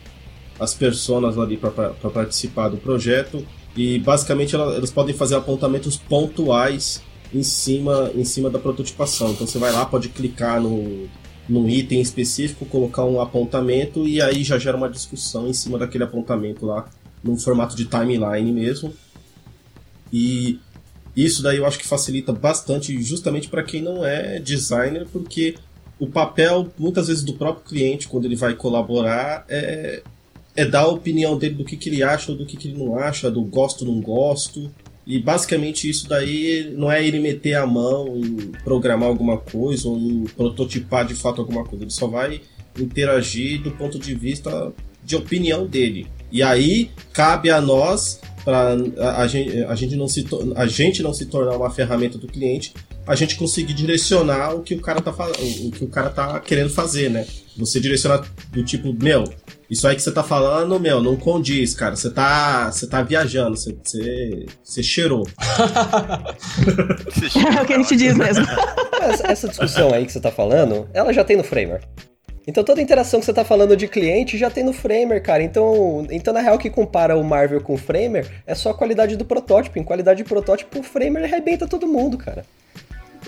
as 0.58 0.72
personas 0.72 1.36
ali 1.36 1.58
para 1.58 1.70
participar 2.10 2.68
do 2.70 2.78
projeto 2.78 3.46
e 3.76 3.98
basicamente 3.98 4.54
ela- 4.54 4.74
elas 4.74 4.90
podem 4.90 5.14
fazer 5.14 5.34
apontamentos 5.34 5.98
pontuais 5.98 7.02
em 7.34 7.42
cima, 7.42 8.10
em 8.14 8.24
cima 8.24 8.48
da 8.48 8.58
prototipação. 8.58 9.32
Então 9.32 9.46
você 9.46 9.58
vai 9.58 9.72
lá, 9.72 9.84
pode 9.84 10.08
clicar 10.08 10.58
no, 10.58 11.06
num 11.46 11.68
item 11.68 12.00
específico, 12.00 12.64
colocar 12.64 13.04
um 13.04 13.20
apontamento 13.20 14.08
e 14.08 14.22
aí 14.22 14.42
já 14.42 14.58
gera 14.58 14.74
uma 14.76 14.88
discussão 14.88 15.46
em 15.48 15.52
cima 15.52 15.76
daquele 15.78 16.04
apontamento 16.04 16.64
lá, 16.64 16.88
num 17.22 17.36
formato 17.36 17.76
de 17.76 17.84
timeline 17.84 18.52
mesmo. 18.52 18.94
E 20.12 20.58
isso 21.16 21.42
daí 21.42 21.58
eu 21.58 21.66
acho 21.66 21.78
que 21.78 21.86
facilita 21.86 22.32
bastante, 22.32 23.00
justamente 23.02 23.48
para 23.48 23.62
quem 23.62 23.82
não 23.82 24.04
é 24.04 24.38
designer, 24.38 25.06
porque 25.12 25.54
o 25.98 26.06
papel, 26.06 26.72
muitas 26.78 27.08
vezes, 27.08 27.22
do 27.22 27.34
próprio 27.34 27.64
cliente, 27.64 28.08
quando 28.08 28.24
ele 28.24 28.36
vai 28.36 28.54
colaborar, 28.54 29.44
é, 29.48 30.02
é 30.56 30.64
dar 30.64 30.80
a 30.80 30.88
opinião 30.88 31.36
dele 31.36 31.56
do 31.56 31.64
que, 31.64 31.76
que 31.76 31.90
ele 31.90 32.02
acha 32.02 32.32
ou 32.32 32.38
do 32.38 32.46
que, 32.46 32.56
que 32.56 32.68
ele 32.68 32.78
não 32.78 32.98
acha, 32.98 33.30
do 33.30 33.42
gosto 33.42 33.84
não 33.84 34.00
gosto. 34.00 34.70
E 35.06 35.18
basicamente 35.18 35.88
isso 35.88 36.08
daí 36.08 36.72
não 36.76 36.90
é 36.90 37.04
ele 37.04 37.18
meter 37.18 37.54
a 37.54 37.66
mão 37.66 38.16
em 38.16 38.52
programar 38.62 39.08
alguma 39.08 39.38
coisa 39.38 39.88
ou 39.88 39.98
em 39.98 40.24
prototipar 40.24 41.06
de 41.06 41.14
fato 41.14 41.40
alguma 41.40 41.64
coisa. 41.64 41.84
Ele 41.84 41.90
só 41.90 42.06
vai 42.06 42.40
interagir 42.78 43.62
do 43.62 43.70
ponto 43.72 43.98
de 43.98 44.14
vista 44.14 44.72
de 45.04 45.16
opinião 45.16 45.66
dele. 45.66 46.06
E 46.30 46.42
aí 46.42 46.90
cabe 47.12 47.50
a 47.50 47.60
nós 47.60 48.20
para 48.44 48.76
a, 48.98 49.22
a 49.22 49.26
gente, 49.26 49.64
a, 49.64 49.74
gente 49.74 49.96
não 49.96 50.08
se, 50.08 50.26
a 50.56 50.66
gente 50.66 51.02
não 51.02 51.12
se 51.12 51.26
tornar 51.26 51.56
uma 51.56 51.70
ferramenta 51.70 52.18
do 52.18 52.26
cliente, 52.26 52.72
a 53.06 53.14
gente 53.14 53.36
conseguir 53.36 53.74
direcionar 53.74 54.54
o 54.54 54.62
que 54.62 54.74
o 54.74 54.80
cara 54.80 55.00
tá 55.00 55.10
o 55.10 55.70
que 55.70 55.84
o 55.84 55.88
cara 55.88 56.10
tá 56.10 56.38
querendo 56.40 56.70
fazer, 56.70 57.10
né? 57.10 57.26
Você 57.56 57.80
direcionar 57.80 58.24
do 58.52 58.64
tipo, 58.64 58.92
meu, 58.92 59.24
isso 59.70 59.86
aí 59.86 59.94
que 59.94 60.02
você 60.02 60.10
tá 60.10 60.22
falando, 60.22 60.78
meu, 60.80 61.02
não 61.02 61.16
condiz, 61.16 61.74
cara. 61.74 61.94
Você 61.94 62.10
tá, 62.10 62.70
você 62.70 62.86
tá 62.86 63.02
viajando, 63.02 63.56
você, 63.56 63.76
você, 63.82 64.46
você 64.62 64.82
cheirou. 64.82 65.26
É 67.56 67.62
o 67.62 67.66
que 67.66 67.72
a 67.72 67.78
gente 67.78 67.96
diz 67.96 68.16
mesmo. 68.16 68.46
Mas 68.98 69.20
essa 69.22 69.48
discussão 69.48 69.92
aí 69.92 70.04
que 70.04 70.12
você 70.12 70.20
tá 70.20 70.30
falando, 70.30 70.88
ela 70.92 71.12
já 71.12 71.24
tem 71.24 71.36
no 71.36 71.44
Framer. 71.44 71.82
Então 72.46 72.64
toda 72.64 72.80
interação 72.80 73.20
que 73.20 73.26
você 73.26 73.32
tá 73.32 73.44
falando 73.44 73.76
de 73.76 73.86
cliente 73.86 74.36
já 74.38 74.50
tem 74.50 74.64
no 74.64 74.72
Framer, 74.72 75.22
cara. 75.22 75.42
Então, 75.42 76.06
então 76.10 76.32
na 76.34 76.40
real, 76.40 76.58
que 76.58 76.70
compara 76.70 77.16
o 77.16 77.22
Marvel 77.22 77.60
com 77.60 77.74
o 77.74 77.78
Framer 77.78 78.26
é 78.46 78.54
só 78.54 78.70
a 78.70 78.74
qualidade 78.74 79.16
do 79.16 79.24
protótipo. 79.24 79.78
Em 79.78 79.84
qualidade 79.84 80.22
de 80.22 80.28
protótipo, 80.28 80.80
o 80.80 80.82
Framer 80.82 81.24
arrebenta 81.24 81.66
todo 81.68 81.86
mundo, 81.86 82.16
cara. 82.18 82.44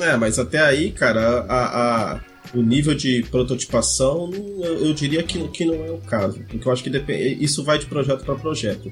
É, 0.00 0.16
mas 0.16 0.38
até 0.38 0.58
aí, 0.58 0.90
cara, 0.90 1.44
a, 1.48 2.12
a- 2.14 2.20
o 2.54 2.62
nível 2.62 2.94
de 2.94 3.22
prototipação, 3.30 4.30
eu, 4.58 4.86
eu 4.86 4.92
diria 4.94 5.22
que, 5.22 5.46
que 5.48 5.64
não 5.64 5.84
é 5.84 5.90
o 5.90 5.98
caso. 5.98 6.40
Porque 6.48 6.66
eu 6.66 6.72
acho 6.72 6.82
que 6.82 6.90
depende, 6.90 7.42
isso 7.42 7.62
vai 7.62 7.78
de 7.78 7.86
projeto 7.86 8.24
para 8.24 8.34
projeto. 8.34 8.90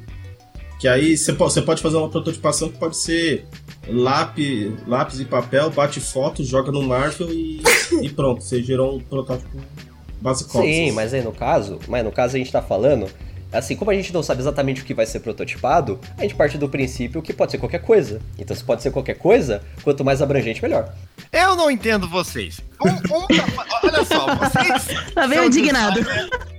Que 0.78 0.88
aí 0.88 1.16
você 1.16 1.32
pode, 1.32 1.52
você 1.52 1.60
pode 1.62 1.82
fazer 1.82 1.96
uma 1.96 2.08
prototipação 2.08 2.70
que 2.70 2.78
pode 2.78 2.96
ser 2.96 3.44
lápis, 3.86 4.72
lápis 4.86 5.20
e 5.20 5.24
papel, 5.24 5.70
bate 5.70 6.00
foto, 6.00 6.42
joga 6.44 6.70
no 6.72 6.82
Marvel 6.82 7.30
e, 7.30 7.60
e 8.00 8.08
pronto, 8.08 8.42
você 8.42 8.62
gerou 8.62 8.96
um 8.96 9.00
protótipo 9.00 9.58
Sim, 10.62 10.92
mas 10.92 11.14
aí 11.14 11.22
no 11.22 11.32
caso, 11.32 11.78
mas 11.88 12.04
no 12.04 12.12
caso 12.12 12.36
a 12.36 12.38
gente 12.38 12.52
tá 12.52 12.60
falando, 12.62 13.08
assim, 13.52 13.74
como 13.76 13.90
a 13.90 13.94
gente 13.94 14.12
não 14.12 14.22
sabe 14.22 14.40
exatamente 14.40 14.82
o 14.82 14.84
que 14.84 14.94
vai 14.94 15.06
ser 15.06 15.20
prototipado, 15.20 15.98
a 16.18 16.22
gente 16.22 16.34
parte 16.34 16.56
do 16.58 16.68
princípio 16.68 17.22
que 17.22 17.32
pode 17.32 17.52
ser 17.52 17.58
qualquer 17.58 17.80
coisa. 17.80 18.20
Então 18.38 18.54
se 18.56 18.62
pode 18.62 18.82
ser 18.82 18.90
qualquer 18.90 19.14
coisa, 19.14 19.62
quanto 19.82 20.04
mais 20.04 20.20
abrangente, 20.22 20.62
melhor. 20.62 20.92
Eu 21.32 21.56
não 21.56 21.70
entendo 21.70 22.08
vocês. 22.08 22.60
Um, 22.84 22.88
um 22.90 23.26
tá 23.26 23.80
Olha 23.84 24.04
só, 24.04 24.34
vocês. 24.34 24.96
O 25.16 25.34
são 25.34 25.44
indignado. 25.44 26.00
designer- 26.00 26.49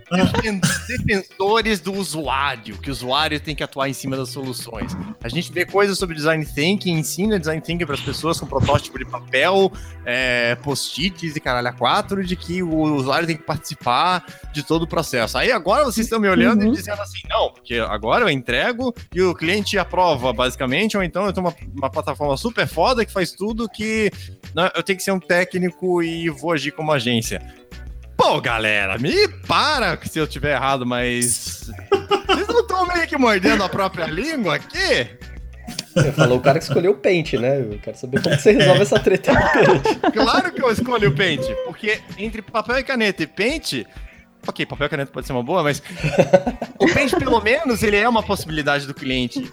defensores 0.87 1.79
do 1.79 1.93
usuário, 1.93 2.77
que 2.77 2.89
o 2.89 2.91
usuário 2.91 3.39
tem 3.39 3.55
que 3.55 3.63
atuar 3.63 3.89
em 3.89 3.93
cima 3.93 4.17
das 4.17 4.29
soluções. 4.29 4.95
A 5.23 5.29
gente 5.29 5.51
vê 5.51 5.65
coisas 5.65 5.97
sobre 5.97 6.15
design 6.15 6.45
thinking, 6.45 6.91
ensina 6.91 7.39
design 7.39 7.61
thinking 7.61 7.85
para 7.85 7.95
as 7.95 8.01
pessoas 8.01 8.39
com 8.39 8.45
protótipo 8.45 8.97
de 8.99 9.05
papel, 9.05 9.71
é, 10.05 10.55
post-its 10.55 11.35
e 11.35 11.39
caralho 11.39 11.67
a 11.69 11.73
quatro, 11.73 12.23
de 12.23 12.35
que 12.35 12.61
o 12.61 12.95
usuário 12.95 13.25
tem 13.27 13.37
que 13.37 13.43
participar 13.43 14.25
de 14.51 14.63
todo 14.63 14.83
o 14.83 14.87
processo. 14.87 15.37
Aí 15.37 15.51
agora 15.51 15.85
vocês 15.85 16.05
estão 16.05 16.19
me 16.19 16.27
olhando 16.27 16.63
Uhum. 16.63 16.73
e 16.73 16.75
dizendo 16.75 17.01
assim, 17.01 17.21
não, 17.29 17.51
porque 17.51 17.75
agora 17.75 18.25
eu 18.25 18.29
entrego 18.29 18.93
e 19.13 19.21
o 19.21 19.33
cliente 19.33 19.77
aprova, 19.77 20.33
basicamente, 20.33 20.97
ou 20.97 21.03
então 21.03 21.25
eu 21.25 21.33
tenho 21.33 21.47
uma, 21.47 21.55
uma 21.75 21.89
plataforma 21.89 22.35
super 22.35 22.67
foda 22.67 23.05
que 23.05 23.11
faz 23.11 23.31
tudo 23.31 23.69
que 23.69 24.11
né, 24.53 24.69
eu 24.75 24.83
tenho 24.83 24.97
que 24.97 25.03
ser 25.03 25.11
um 25.11 25.19
técnico 25.19 26.03
e 26.03 26.29
vou 26.29 26.51
agir 26.51 26.71
como 26.71 26.91
agência. 26.91 27.41
Pô, 28.21 28.39
galera, 28.39 28.99
me 28.99 29.27
para 29.27 29.99
se 30.05 30.19
eu 30.19 30.27
tiver 30.27 30.53
errado, 30.53 30.85
mas. 30.85 31.71
Vocês 32.27 32.47
não 32.47 32.59
estão 32.59 32.85
meio 32.85 33.07
que 33.07 33.17
mordendo 33.17 33.63
a 33.63 33.67
própria 33.67 34.05
língua 34.05 34.57
aqui? 34.57 35.07
Você 35.95 36.11
falou 36.11 36.37
o 36.37 36.41
cara 36.41 36.59
que 36.59 36.65
escolheu 36.65 36.91
o 36.91 36.95
Paint, 36.95 37.33
né? 37.33 37.61
Eu 37.61 37.79
quero 37.79 37.97
saber 37.97 38.21
como 38.21 38.37
você 38.37 38.51
resolve 38.51 38.83
essa 38.83 38.99
treta 38.99 39.33
Paint. 39.33 40.13
Claro 40.13 40.53
que 40.53 40.63
eu 40.63 40.71
escolho 40.71 41.09
o 41.09 41.15
Paint, 41.15 41.41
porque 41.65 41.99
entre 42.15 42.43
papel 42.43 42.77
e 42.77 42.83
caneta 42.83 43.23
e 43.23 43.27
Paint. 43.27 43.85
Ok, 44.47 44.67
papel 44.67 44.85
e 44.85 44.89
caneta 44.91 45.11
pode 45.11 45.25
ser 45.25 45.33
uma 45.33 45.43
boa, 45.43 45.63
mas. 45.63 45.81
O 46.77 46.93
Paint, 46.93 47.15
pelo 47.15 47.41
menos, 47.41 47.81
ele 47.81 47.97
é 47.97 48.07
uma 48.07 48.21
possibilidade 48.21 48.85
do 48.85 48.93
cliente 48.93 49.51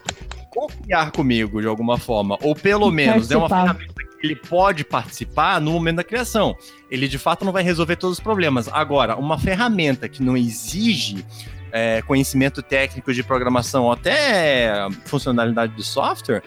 confiar 0.50 1.10
comigo 1.10 1.62
de 1.62 1.66
alguma 1.66 1.96
forma. 1.96 2.36
Ou 2.42 2.54
pelo 2.54 2.90
menos 2.90 3.30
é 3.30 3.36
uma 3.36 3.48
ferramenta 3.48 3.94
que 3.94 4.07
ele 4.22 4.34
pode 4.34 4.84
participar 4.84 5.60
no 5.60 5.72
momento 5.72 5.96
da 5.96 6.04
criação. 6.04 6.56
Ele 6.90 7.08
de 7.08 7.18
fato 7.18 7.44
não 7.44 7.52
vai 7.52 7.62
resolver 7.62 7.96
todos 7.96 8.18
os 8.18 8.22
problemas. 8.22 8.68
Agora, 8.72 9.16
uma 9.16 9.38
ferramenta 9.38 10.08
que 10.08 10.22
não 10.22 10.36
exige 10.36 11.24
é, 11.72 12.02
conhecimento 12.02 12.62
técnico 12.62 13.12
de 13.12 13.22
programação 13.22 13.84
ou 13.84 13.92
até 13.92 14.88
funcionalidade 15.04 15.74
de 15.74 15.84
software, 15.84 16.42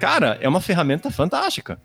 cara, 0.00 0.38
é 0.40 0.48
uma 0.48 0.60
ferramenta 0.60 1.10
fantástica. 1.10 1.78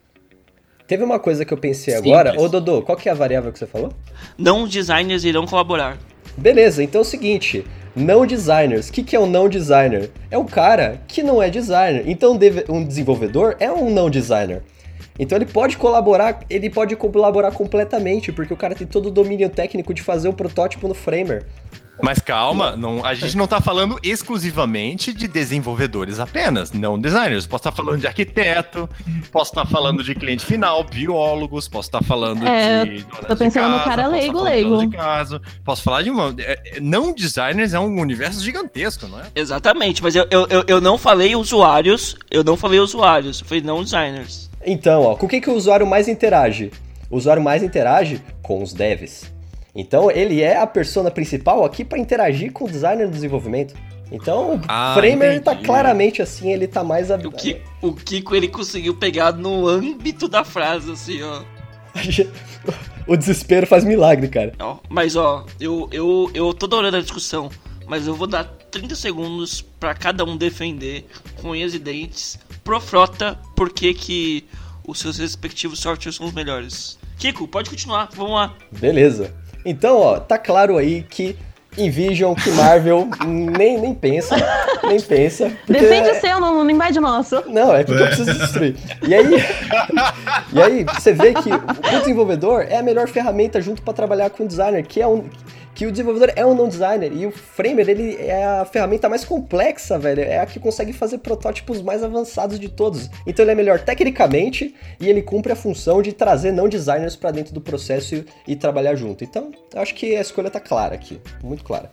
Teve 0.88 1.04
uma 1.04 1.20
coisa 1.20 1.46
que 1.46 1.54
eu 1.54 1.58
pensei 1.58 1.94
Simples. 1.94 2.14
agora. 2.14 2.40
Ô, 2.40 2.50
Dodô, 2.50 2.82
qual 2.82 2.98
que 2.98 3.08
é 3.08 3.12
a 3.12 3.16
variável 3.16 3.52
que 3.52 3.60
você 3.60 3.68
falou? 3.68 3.94
Não 4.38 4.68
designers 4.68 5.24
irão 5.24 5.46
colaborar. 5.46 5.98
Beleza, 6.36 6.84
então 6.84 7.00
é 7.00 7.02
o 7.02 7.06
seguinte. 7.06 7.66
Não 7.96 8.26
designers. 8.26 8.90
O 8.90 8.92
que, 8.92 9.04
que 9.04 9.16
é 9.16 9.20
um 9.20 9.26
não 9.26 9.48
designer? 9.48 10.12
É 10.30 10.38
um 10.38 10.46
cara 10.46 11.02
que 11.08 11.22
não 11.22 11.42
é 11.42 11.50
designer. 11.50 12.04
Então 12.08 12.38
um 12.70 12.84
desenvolvedor 12.84 13.56
é 13.60 13.72
um 13.72 13.90
não 13.90 14.10
designer. 14.10 14.64
Então 15.20 15.38
ele 15.38 15.46
pode 15.46 15.78
colaborar, 15.78 16.40
ele 16.50 16.70
pode 16.70 16.96
colaborar 16.96 17.52
completamente, 17.52 18.32
porque 18.32 18.54
o 18.54 18.58
cara 18.58 18.76
tem 18.76 18.88
todo 18.88 19.08
o 19.08 19.12
domínio 19.12 19.50
técnico 19.50 19.94
de 19.94 20.02
fazer 20.02 20.30
o 20.30 20.34
protótipo 20.34 20.88
no 20.88 20.94
Framer. 20.94 21.46
Mas 22.04 22.18
calma, 22.18 22.76
não, 22.76 23.06
a 23.06 23.14
gente 23.14 23.38
não 23.38 23.46
tá 23.46 23.62
falando 23.62 24.00
exclusivamente 24.02 25.14
de 25.14 25.28
desenvolvedores 25.28 26.20
apenas, 26.20 26.72
não 26.72 27.00
designers. 27.00 27.46
Posso 27.46 27.62
estar 27.62 27.72
falando 27.72 28.00
de 28.00 28.08
arquiteto, 28.08 28.90
posso 29.32 29.52
estar 29.52 29.66
falando 29.68 30.04
de 30.04 30.16
cliente 30.16 30.44
final, 30.44 30.84
biólogos, 30.84 31.68
posso 31.68 31.90
estar 31.90 32.04
falando 32.04 32.48
É, 32.48 32.86
de. 32.86 33.04
tô 33.04 33.36
de 33.36 33.40
pensando 33.40 33.70
no 33.70 33.78
casa, 33.78 33.90
cara 33.90 34.04
posso 34.10 34.16
estar 34.16 34.34
leigo, 34.34 34.38
de 34.40 34.44
leigo. 34.44 34.78
de 34.90 34.98
casa, 34.98 35.42
posso 35.64 35.84
falar 35.84 36.02
de 36.02 36.10
uma. 36.10 36.34
é, 36.40 36.78
é, 36.78 36.80
Não 36.80 37.14
designers 37.14 37.74
é 37.76 37.80
um 37.80 38.00
universo 38.00 38.44
gigantesco, 38.44 39.08
não 39.08 39.20
é? 39.20 39.26
Exatamente, 39.36 40.02
mas 40.02 40.16
eu, 40.16 40.26
eu, 40.32 40.48
eu, 40.50 40.64
eu 40.68 40.82
não 40.82 40.98
falei 40.98 41.36
usuários, 41.36 42.16
eu 42.32 42.44
não 42.44 42.58
falei 42.58 42.80
usuários, 42.80 43.42
eu 43.42 43.46
falei 43.46 43.62
não 43.62 43.84
designers. 43.84 44.50
Então, 44.66 45.04
ó, 45.04 45.16
com 45.16 45.26
o 45.26 45.30
que, 45.30 45.42
que 45.42 45.50
o 45.50 45.54
usuário 45.54 45.86
mais 45.88 46.08
interage? 46.08 46.72
O 47.10 47.18
usuário 47.18 47.42
mais 47.44 47.62
interage 47.64 48.22
com 48.42 48.62
os 48.64 48.74
devs. 48.74 49.32
Então, 49.76 50.12
ele 50.12 50.42
é 50.42 50.58
a 50.58 50.68
persona 50.68 51.10
principal 51.10 51.64
aqui 51.64 51.84
para 51.86 51.98
interagir 51.98 52.52
com 52.52 52.66
o 52.66 52.70
designer 52.70 53.08
do 53.08 53.14
desenvolvimento. 53.14 53.74
Então, 54.12 54.56
o 54.56 54.62
Ah, 54.68 54.94
Framer 54.98 55.42
tá 55.42 55.54
entendi. 55.54 55.66
claramente 55.66 56.22
assim, 56.22 56.52
ele 56.52 56.68
tá 56.68 56.84
mais... 56.84 57.10
O, 57.10 57.32
Ki- 57.32 57.62
o 57.82 57.94
Kiko 57.94 58.36
ele 58.36 58.50
conseguiu 58.50 58.94
pegar 58.96 59.32
no 59.32 59.66
âmbito 59.68 60.28
da 60.28 60.44
frase, 60.44 60.92
assim, 60.92 61.22
ó. 61.24 61.42
o 63.08 63.16
desespero 63.18 63.66
faz 63.68 63.84
milagre, 63.84 64.28
cara. 64.28 64.54
Ó, 64.60 64.78
Mas 64.90 65.16
ó, 65.16 65.46
eu, 65.60 65.88
eu, 65.92 66.30
eu 66.34 66.54
tô 66.54 66.66
adorando 66.66 66.98
a 66.98 67.02
discussão, 67.02 67.50
mas 67.88 68.08
eu 68.08 68.16
vou 68.16 68.28
dar 68.28 68.44
30 68.70 68.96
segundos 68.96 69.62
pra 69.62 69.94
cada 69.94 70.24
um 70.24 70.36
defender 70.38 71.06
com 71.42 71.50
unhas 71.50 71.74
e 71.74 71.80
dentes 71.80 72.38
pro 72.64 72.80
Frota 72.80 73.38
por 73.56 73.72
que 73.72 73.94
que 73.94 74.46
os 74.88 75.00
seus 75.00 75.18
respectivos 75.18 75.80
softwares 75.80 76.16
são 76.16 76.26
os 76.26 76.34
melhores. 76.34 76.98
Kiko, 77.18 77.48
pode 77.48 77.70
continuar, 77.70 78.10
vamos 78.16 78.34
lá. 78.34 78.54
Beleza. 78.72 79.34
Então, 79.64 79.98
ó, 79.98 80.20
tá 80.20 80.38
claro 80.38 80.78
aí 80.78 81.04
que 81.04 81.38
Invision, 81.78 82.34
que 82.36 82.50
Marvel 82.52 83.08
nem, 83.26 83.80
nem 83.80 83.94
pensa, 83.94 84.36
nem 84.84 85.00
pensa. 85.00 85.52
Defende 85.68 86.10
é- 86.10 86.12
o 86.12 86.20
seu, 86.20 86.40
não, 86.40 86.64
não 86.64 86.70
invade 86.70 87.00
o 87.00 87.02
nosso. 87.02 87.44
Não, 87.48 87.74
é 87.74 87.84
porque 87.84 88.02
eu 88.02 88.08
preciso 88.08 88.34
destruir. 88.34 88.76
E 89.08 89.14
aí, 89.14 89.26
e 90.52 90.62
aí 90.62 90.84
você 90.84 91.14
vê 91.14 91.34
que 91.34 91.50
o 91.50 92.00
desenvolvedor 92.00 92.66
é 92.68 92.78
a 92.78 92.84
melhor 92.84 93.08
ferramenta 93.08 93.62
junto 93.62 93.82
para 93.82 93.94
trabalhar 93.94 94.30
com 94.32 94.44
o 94.44 94.48
designer, 94.48 94.86
que 94.86 95.02
é 95.02 95.08
um 95.08 95.30
que 95.74 95.86
o 95.86 95.92
desenvolvedor 95.92 96.32
é 96.36 96.46
um 96.46 96.54
não 96.54 96.68
designer 96.68 97.12
e 97.14 97.26
o 97.26 97.32
Framer 97.32 97.88
ele 97.90 98.16
é 98.18 98.46
a 98.46 98.66
ferramenta 98.66 99.08
mais 99.08 99.24
complexa, 99.24 99.98
velho, 99.98 100.22
é 100.22 100.40
a 100.40 100.46
que 100.46 100.60
consegue 100.60 100.92
fazer 100.94 101.20
protótipos 101.20 101.82
mais 101.82 102.04
avançados 102.04 102.60
de 102.60 102.68
todos. 102.70 103.10
Então 103.26 103.44
ele 103.44 103.52
é 103.52 103.56
melhor 103.56 103.80
tecnicamente 103.80 104.76
e 105.00 105.10
ele 105.10 105.22
cumpre 105.22 105.52
a 105.54 105.56
função 105.56 106.02
de 106.02 106.12
trazer 106.14 106.52
não 106.52 106.68
designers 106.68 107.16
para 107.16 107.32
dentro 107.32 107.54
do 107.54 107.62
processo 107.62 108.16
e, 108.16 108.26
e 108.48 108.56
trabalhar 108.56 108.96
junto. 108.96 109.24
Então, 109.24 109.52
eu 109.74 109.82
acho 109.82 109.96
que 109.96 110.16
a 110.16 110.22
escolha 110.22 110.50
tá 110.50 110.60
clara 110.60 110.94
aqui, 110.96 111.20
muito 111.44 111.64
clara. 111.64 111.92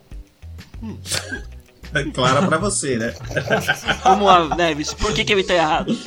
É 1.93 2.03
clara 2.11 2.45
pra 2.45 2.57
você, 2.57 2.97
né? 2.97 3.13
Vamos 4.03 4.25
lá, 4.27 4.55
Neves, 4.55 4.93
por 4.93 5.13
que 5.13 5.23
que 5.25 5.33
ele 5.33 5.43
tá 5.43 5.55
errado? 5.55 5.97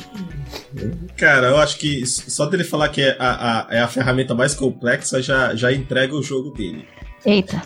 Cara, 1.17 1.47
eu 1.47 1.57
acho 1.57 1.77
que 1.77 2.05
só 2.05 2.45
dele 2.45 2.63
falar 2.63 2.89
que 2.89 3.01
é 3.01 3.15
a, 3.19 3.67
a- 3.67 3.67
é 3.69 3.79
a 3.81 3.87
ferramenta 3.87 4.33
mais 4.33 4.53
complexa 4.55 5.21
já, 5.21 5.53
já 5.55 5.71
entrega 5.73 6.15
o 6.15 6.23
jogo 6.23 6.51
dele. 6.51 6.87
Eita. 7.25 7.61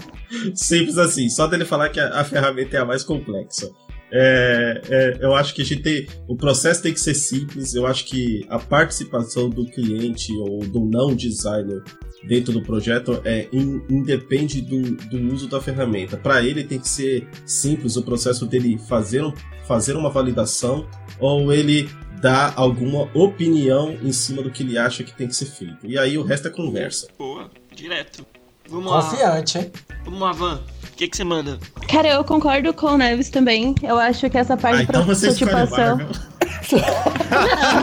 Simples 0.53 0.97
assim, 0.97 1.30
só 1.30 1.47
dele 1.47 1.66
falar 1.66 1.89
que 1.89 1.99
a, 1.99 2.20
a 2.20 2.24
ferramenta 2.24 2.78
é 2.78 2.80
a 2.80 2.86
mais 2.86 3.03
complexa. 3.03 3.70
É, 4.10 4.82
é, 4.89 5.18
eu 5.22 5.36
acho 5.36 5.53
que 5.53 5.62
a 5.62 5.66
gente 5.66 5.82
tem. 5.82 6.08
O 6.28 6.36
processo 6.36 6.82
tem 6.82 6.93
que 6.93 6.99
ser 6.99 7.14
simples. 7.14 7.76
Eu 7.76 7.86
acho 7.86 8.05
que 8.05 8.45
a 8.49 8.58
participação 8.58 9.49
do 9.49 9.66
cliente 9.66 10.32
ou 10.38 10.60
do 10.60 10.86
não 10.86 11.14
designer 11.14 11.84
dentro 12.26 12.53
do 12.53 12.62
projeto 12.62 13.22
é 13.26 13.47
in- 13.51 13.82
independe 13.89 14.62
do, 14.62 14.95
do 14.95 15.34
uso 15.34 15.47
da 15.47 15.60
ferramenta. 15.62 16.16
Para 16.16 16.41
ele 16.41 16.64
tem 16.64 16.80
que 16.80 16.88
ser 16.88 17.28
simples 17.45 17.97
o 17.97 18.01
processo 18.01 18.45
dele 18.45 18.78
fazer, 18.88 19.22
fazer 19.68 19.95
uma 19.97 20.10
validação 20.10 20.88
ou 21.20 21.51
ele 21.51 21.89
dar 22.22 22.53
alguma 22.55 23.10
opinião 23.14 23.97
em 24.01 24.12
cima 24.14 24.41
do 24.41 24.49
que 24.49 24.64
ele 24.64 24.78
acha 24.78 25.03
que 25.03 25.14
tem 25.14 25.28
que 25.28 25.36
ser 25.36 25.45
feito. 25.47 25.86
E 25.86 25.97
aí 25.97 26.18
o 26.18 26.24
resto 26.24 26.47
é 26.47 26.51
conversa. 26.51 27.08
Boa, 27.18 27.51
direto. 27.76 28.26
Vamos 28.70 28.91
lá, 28.91 29.01
Confiante, 29.01 29.57
hein? 29.57 29.72
vamos 30.05 30.20
lá, 30.20 30.32
Van. 30.32 30.55
O 30.84 30.95
que 30.97 31.07
que 31.07 31.15
você 31.18 31.24
manda? 31.24 31.59
Cara, 31.88 32.07
eu 32.09 32.24
concordo 32.24 32.74
com 32.74 32.88
o 32.88 32.97
Neves 32.97 33.30
também. 33.30 33.76
Eu 33.84 33.97
acho 33.99 34.30
que 34.30 34.38
essa 34.38 34.57
parte 34.57 34.76
Ah, 34.76 34.84
de 34.84 34.84
então 34.89 35.03
você 35.05 35.30
escolhe 35.30 35.51
prototipação. 35.51 35.97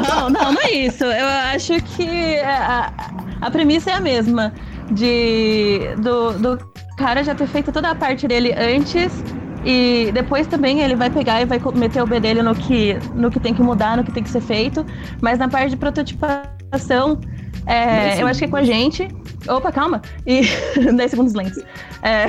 Não, 0.08 0.30
não, 0.30 0.52
não 0.52 0.60
é 0.62 0.70
isso. 0.72 1.04
Eu 1.04 1.26
acho 1.26 1.80
que 1.96 2.38
a, 2.40 2.92
a 3.40 3.50
premissa 3.50 3.90
é 3.90 3.94
a 3.94 4.00
mesma. 4.00 4.52
De 4.90 5.80
do, 5.98 6.32
do 6.38 6.58
cara 6.98 7.24
já 7.24 7.34
ter 7.34 7.46
feito 7.46 7.72
toda 7.72 7.90
a 7.90 7.94
parte 7.94 8.26
dele 8.28 8.52
antes. 8.52 9.12
E 9.64 10.10
depois 10.12 10.46
também 10.46 10.80
ele 10.80 10.94
vai 10.94 11.08
pegar 11.08 11.40
e 11.40 11.46
vai 11.46 11.58
meter 11.74 12.02
o 12.02 12.06
B 12.06 12.20
dele 12.20 12.42
no 12.42 12.54
que, 12.54 12.98
no 13.14 13.30
que 13.30 13.40
tem 13.40 13.54
que 13.54 13.62
mudar, 13.62 13.96
no 13.96 14.04
que 14.04 14.12
tem 14.12 14.22
que 14.22 14.28
ser 14.28 14.42
feito. 14.42 14.84
Mas 15.22 15.38
na 15.38 15.48
parte 15.48 15.70
de 15.70 15.76
prototipação, 15.76 17.18
é, 17.66 18.20
eu 18.22 18.26
acho 18.26 18.38
que 18.38 18.44
é 18.44 18.48
com 18.48 18.56
a 18.56 18.62
gente. 18.64 19.08
Opa, 19.48 19.70
calma. 19.72 20.00
E 20.26 20.42
10 20.94 21.10
segundos 21.10 21.34
lentos. 21.34 21.62
É, 22.02 22.26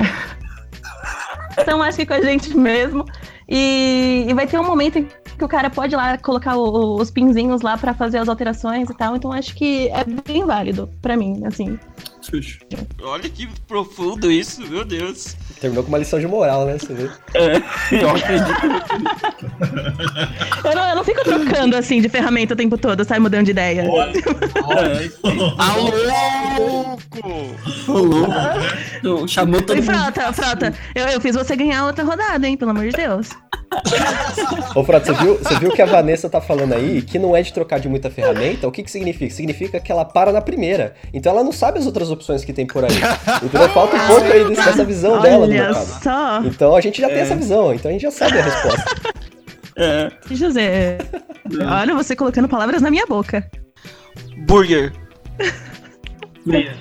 então 1.58 1.82
acho 1.82 1.96
que 1.98 2.06
com 2.06 2.14
a 2.14 2.20
gente 2.20 2.56
mesmo. 2.56 3.04
E, 3.48 4.26
e 4.28 4.34
vai 4.34 4.46
ter 4.46 4.58
um 4.58 4.64
momento 4.66 4.98
em 4.98 5.08
que 5.38 5.44
o 5.44 5.48
cara 5.48 5.70
pode 5.70 5.94
ir 5.94 5.96
lá 5.96 6.18
colocar 6.18 6.56
o- 6.56 6.96
os 7.00 7.10
pinzinhos 7.10 7.62
lá 7.62 7.76
pra 7.78 7.94
fazer 7.94 8.18
as 8.18 8.28
alterações 8.28 8.88
e 8.90 8.94
tal. 8.94 9.14
Então 9.16 9.32
acho 9.32 9.54
que 9.54 9.88
é 9.88 10.04
bem 10.26 10.44
válido 10.44 10.88
pra 11.00 11.16
mim, 11.16 11.42
assim. 11.44 11.78
Olha 13.02 13.28
que 13.28 13.46
profundo 13.68 14.30
isso, 14.30 14.60
meu 14.66 14.84
Deus. 14.84 15.36
Terminou 15.60 15.84
com 15.84 15.88
uma 15.88 15.98
lição 15.98 16.18
de 16.18 16.26
moral, 16.26 16.66
né? 16.66 16.76
Você 16.78 16.92
vê. 16.92 17.10
Eu 17.92 18.10
acredito. 18.10 19.56
Eu 20.64 20.74
não, 20.74 20.88
eu 20.88 20.96
não 20.96 21.04
fico 21.04 21.22
trocando 21.22 21.76
assim 21.76 22.00
de 22.00 22.08
ferramenta 22.08 22.54
o 22.54 22.56
tempo 22.56 22.76
todo, 22.76 23.04
sai 23.04 23.20
mudando 23.20 23.44
de 23.46 23.50
ideia. 23.52 23.84
Alô! 25.58 26.98
Rolou. 27.86 28.26
Tu 29.02 29.28
Chamou 29.28 29.62
todo 29.62 29.78
E 29.78 29.80
mundo. 29.80 29.92
frota, 29.92 30.32
frota, 30.32 30.74
eu, 30.94 31.06
eu 31.06 31.20
fiz 31.20 31.34
você 31.36 31.54
ganhar 31.56 31.86
outra 31.86 32.04
rodada, 32.04 32.46
hein? 32.48 32.56
Pelo 32.56 32.70
amor 32.72 32.84
de 32.86 32.92
Deus. 32.92 33.28
Ô, 34.74 34.82
Frota, 34.84 35.12
você 35.14 35.22
viu, 35.22 35.38
você 35.38 35.58
viu 35.58 35.70
que 35.72 35.82
a 35.82 35.86
Vanessa 35.86 36.28
tá 36.30 36.40
falando 36.40 36.72
aí 36.74 37.02
que 37.02 37.18
não 37.18 37.36
é 37.36 37.42
de 37.42 37.52
trocar 37.52 37.78
de 37.80 37.88
muita 37.88 38.10
ferramenta? 38.10 38.66
O 38.66 38.72
que 38.72 38.82
que 38.82 38.90
significa? 38.90 39.32
Significa 39.34 39.80
que 39.80 39.90
ela 39.92 40.04
para 40.04 40.32
na 40.32 40.40
primeira. 40.40 40.94
Então 41.12 41.32
ela 41.32 41.44
não 41.44 41.52
sabe 41.52 41.78
as 41.78 41.86
outras 41.86 42.10
opções 42.10 42.15
que 42.44 42.52
tem 42.52 42.66
por 42.66 42.84
aí. 42.84 42.90
Então 43.42 43.68
falta 43.70 43.96
um 43.96 44.06
pouco 44.06 44.24
aí 44.24 44.44
dessa 44.54 44.84
visão 44.84 45.20
dela 45.20 45.46
do 45.46 45.52
Olha 45.52 45.64
mercado. 45.64 46.02
só. 46.02 46.40
Então 46.44 46.74
a 46.76 46.80
gente 46.80 47.00
já 47.00 47.08
tem 47.08 47.18
essa 47.18 47.34
visão, 47.36 47.72
então 47.74 47.88
a 47.90 47.92
gente 47.92 48.02
já 48.02 48.10
sabe 48.10 48.38
a 48.38 48.42
resposta. 48.42 48.94
É. 49.78 50.10
José, 50.30 50.96
olha 51.70 51.94
você 51.94 52.16
colocando 52.16 52.48
palavras 52.48 52.80
na 52.80 52.90
minha 52.90 53.04
boca. 53.06 53.46
Burger. 54.46 54.90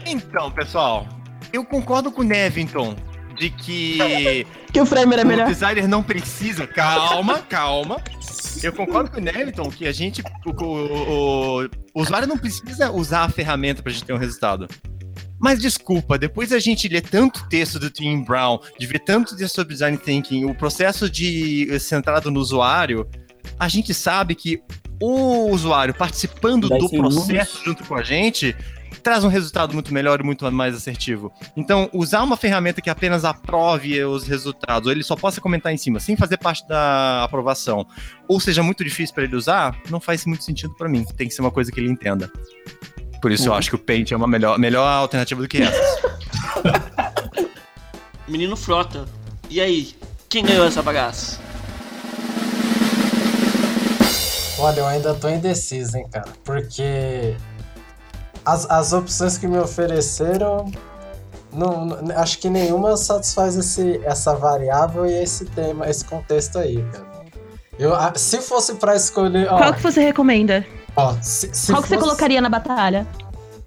Então, 0.06 0.52
pessoal, 0.52 1.08
eu 1.52 1.66
concordo 1.66 2.12
com 2.12 2.22
o 2.22 2.24
Nevington 2.24 2.96
de 3.36 3.50
que 3.50 4.46
Que 4.72 4.80
o 4.80 4.86
Framer 4.86 5.20
é 5.20 5.24
o 5.24 5.28
melhor. 5.28 5.48
designer 5.48 5.88
não 5.88 6.04
precisa. 6.04 6.68
Calma, 6.68 7.40
calma. 7.40 7.98
Eu 8.64 8.72
concordo 8.72 9.12
com 9.12 9.18
o 9.18 9.22
Nevington 9.22 9.70
que 9.70 9.88
a 9.88 9.92
gente. 9.92 10.24
O, 10.46 10.52
o- 10.64 11.64
o- 11.64 11.70
o 11.94 12.02
usuário 12.02 12.28
não 12.28 12.38
precisa 12.38 12.92
usar 12.92 13.24
a 13.24 13.30
ferramenta 13.30 13.82
pra 13.84 13.92
gente 13.92 14.06
ter 14.06 14.14
um 14.14 14.18
resultado. 14.18 14.68
Mas 15.40 15.60
desculpa, 15.60 16.18
depois 16.18 16.52
a 16.52 16.60
gente 16.60 16.88
ler 16.88 17.02
tanto 17.02 17.48
texto 17.50 17.78
do 17.80 17.90
Tim 17.90 18.24
Brown, 18.24 18.60
de 18.80 18.88
ver 18.88 19.00
tanto 19.00 19.36
texto 19.36 19.56
sobre 19.56 19.74
design 19.74 19.98
thinking, 19.98 20.46
o 20.46 20.56
processo 20.56 21.10
de 21.10 21.68
eh, 21.72 21.80
centrado 21.80 22.32
no 22.32 22.40
usuário, 22.40 23.08
a 23.60 23.68
gente 23.68 23.94
sabe 23.94 24.36
que 24.36 24.62
o 25.02 25.50
usuário 25.50 25.94
participando 25.94 26.70
do 26.70 26.90
processo 26.90 27.64
junto 27.66 27.84
com 27.84 27.96
a 27.96 28.04
gente 28.04 28.56
traz 29.04 29.24
um 29.24 29.28
resultado 29.28 29.74
muito 29.74 29.94
melhor 29.94 30.20
e 30.20 30.24
muito 30.24 30.50
mais 30.52 30.76
assertivo. 30.76 31.32
Então, 31.56 31.90
usar 31.94 32.24
uma 32.24 32.36
ferramenta 32.36 32.82
que 32.82 32.90
apenas 32.90 33.24
aprove 33.24 34.04
os 34.04 34.26
resultados, 34.26 34.88
ou 34.88 34.92
ele 34.92 35.04
só 35.04 35.16
possa 35.16 35.40
comentar 35.40 35.72
em 35.72 35.78
cima, 35.78 36.00
sem 36.00 36.16
fazer 36.16 36.38
parte 36.38 36.68
da 36.68 37.24
aprovação, 37.24 37.86
ou 38.28 38.40
seja 38.40 38.64
muito 38.64 38.84
difícil 38.84 39.14
para 39.14 39.26
ele 39.26 39.36
usar, 39.36 39.80
não 39.90 40.00
faz 40.00 40.26
muito 40.26 40.44
sentido 40.44 40.74
para 40.76 40.90
mim. 40.90 41.06
Tem 41.16 41.28
que 41.28 41.34
ser 41.34 41.42
uma 41.42 41.52
coisa 41.52 41.72
que 41.72 41.80
ele 41.80 41.92
entenda. 41.92 42.32
Por 43.22 43.32
isso 43.32 43.48
eu 43.50 43.54
acho 43.54 43.70
que 43.70 43.76
o 43.76 43.80
Paint 43.80 44.12
é 44.12 44.16
uma 44.16 44.28
melhor, 44.28 44.58
melhor 44.60 44.86
alternativa 44.88 45.42
do 45.42 45.48
que 45.48 45.62
essas. 45.64 46.02
Menino 48.28 48.56
Frota. 48.56 49.06
E 49.50 49.60
aí? 49.62 49.96
Quem 50.30 50.44
ganhou 50.44 50.66
essa 50.66 50.82
bagaça? 50.82 51.40
Olha, 54.58 54.80
eu 54.80 54.88
ainda 54.88 55.14
tô 55.14 55.30
indeciso, 55.30 55.98
hein, 55.98 56.08
cara. 56.12 56.28
Porque 56.44 57.36
as, 58.44 58.70
as 58.70 58.94
opções 58.94 59.38
que 59.38 59.48
me 59.48 59.58
ofereceram, 59.58 60.72
não, 61.52 61.86
não- 61.86 62.18
acho 62.18 62.40
que 62.40 62.50
nenhuma 62.50 62.96
satisfaz 62.98 63.56
esse, 63.58 64.00
essa 64.04 64.34
variável 64.36 65.06
e 65.06 65.14
esse 65.14 65.46
tema, 65.46 65.88
esse 65.90 66.06
contexto 66.06 66.58
aí, 66.58 66.84
cara. 66.92 67.06
Eu, 67.78 67.92
se 68.16 68.42
fosse 68.42 68.76
pra 68.76 68.96
escolher. 68.96 69.52
Ó, 69.52 69.58
Qual 69.58 69.74
que 69.74 69.84
você 69.84 70.02
recomenda? 70.02 70.66
Ó, 70.96 71.14
se, 71.22 71.50
se 71.54 71.72
Qual 71.72 71.82
que 71.82 71.88
você 71.90 71.96
fosse- 71.96 72.08
colocaria 72.08 72.42
na 72.42 72.50
batalha? 72.50 73.08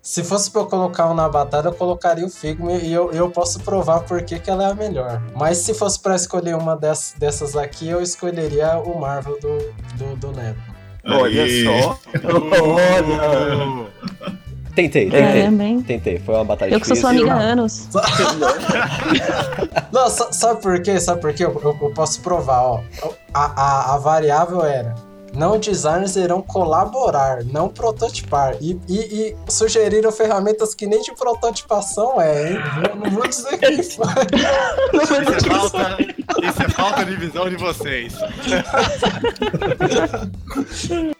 Se 0.01 0.25
fosse 0.25 0.51
pra 0.51 0.63
eu 0.63 0.67
colocar 0.67 1.11
um 1.11 1.15
na 1.15 1.29
batalha, 1.29 1.67
eu 1.69 1.75
colocaria 1.75 2.25
o 2.25 2.31
Figma 2.31 2.73
e 2.73 2.91
eu, 2.93 3.13
eu 3.13 3.31
posso 3.31 3.61
provar 3.61 4.01
por 4.01 4.23
que, 4.23 4.39
que 4.39 4.49
ela 4.51 4.65
é 4.65 4.71
a 4.71 4.75
melhor. 4.75 5.21
Mas 5.37 5.59
se 5.59 5.75
fosse 5.75 6.01
pra 6.01 6.15
escolher 6.17 6.57
uma 6.57 6.75
dessas, 6.77 7.15
dessas 7.19 7.57
aqui, 7.57 7.89
eu 7.89 8.01
escolheria 8.01 8.79
o 8.79 8.99
Marvel 8.99 9.39
do, 9.41 9.59
do, 9.99 10.17
do 10.17 10.33
Neto. 10.33 10.59
Olha 11.05 11.45
só. 11.65 11.99
Olha. 12.25 13.87
Tentei, 14.75 15.09
É, 15.09 15.11
tentei. 15.11 15.51
bem. 15.51 15.83
Tentei, 15.83 16.19
foi 16.21 16.37
uma 16.37 16.45
batalha 16.45 16.73
Eu 16.73 16.81
que 16.81 16.87
sou 16.87 16.95
sua 16.95 17.11
amiga 17.11 17.35
há 17.35 17.39
anos. 17.39 17.89
Não, 19.93 20.09
sa- 20.09 20.31
sabe 20.33 20.63
por 20.63 20.81
quê? 20.81 21.01
Sabe 21.01 21.21
por 21.21 21.35
quê? 21.35 21.45
Eu, 21.45 21.61
eu- 21.63 21.77
eu 21.83 21.91
posso 21.93 22.21
provar, 22.21 22.63
ó. 22.63 22.81
A, 23.35 23.61
a, 23.61 23.95
a 23.95 23.99
variável 23.99 24.63
era. 24.65 24.95
Não 25.35 25.59
designers 25.59 26.17
irão 26.17 26.43
colaborar, 26.43 27.45
não 27.45 27.69
prototipar. 27.69 28.57
E, 28.61 28.81
e, 28.89 28.97
e 28.99 29.37
sugeriram 29.53 30.11
ferramentas 30.11 30.75
que 30.75 30.87
nem 30.87 31.01
de 31.03 31.15
prototipação 31.15 32.21
é, 32.21 32.51
hein? 32.53 32.59
Eu 32.91 32.97
não 32.97 33.11
vou 33.11 33.27
dizer 33.29 33.57
que 33.59 33.83
foi. 33.95 34.07
Isso 35.03 35.15
é 35.15 35.41
falta, 35.41 35.97
isso 36.43 36.63
é 36.63 36.69
falta 36.71 37.05
de 37.05 37.17
visão 37.17 37.49
de 37.49 37.57
vocês. 37.57 38.15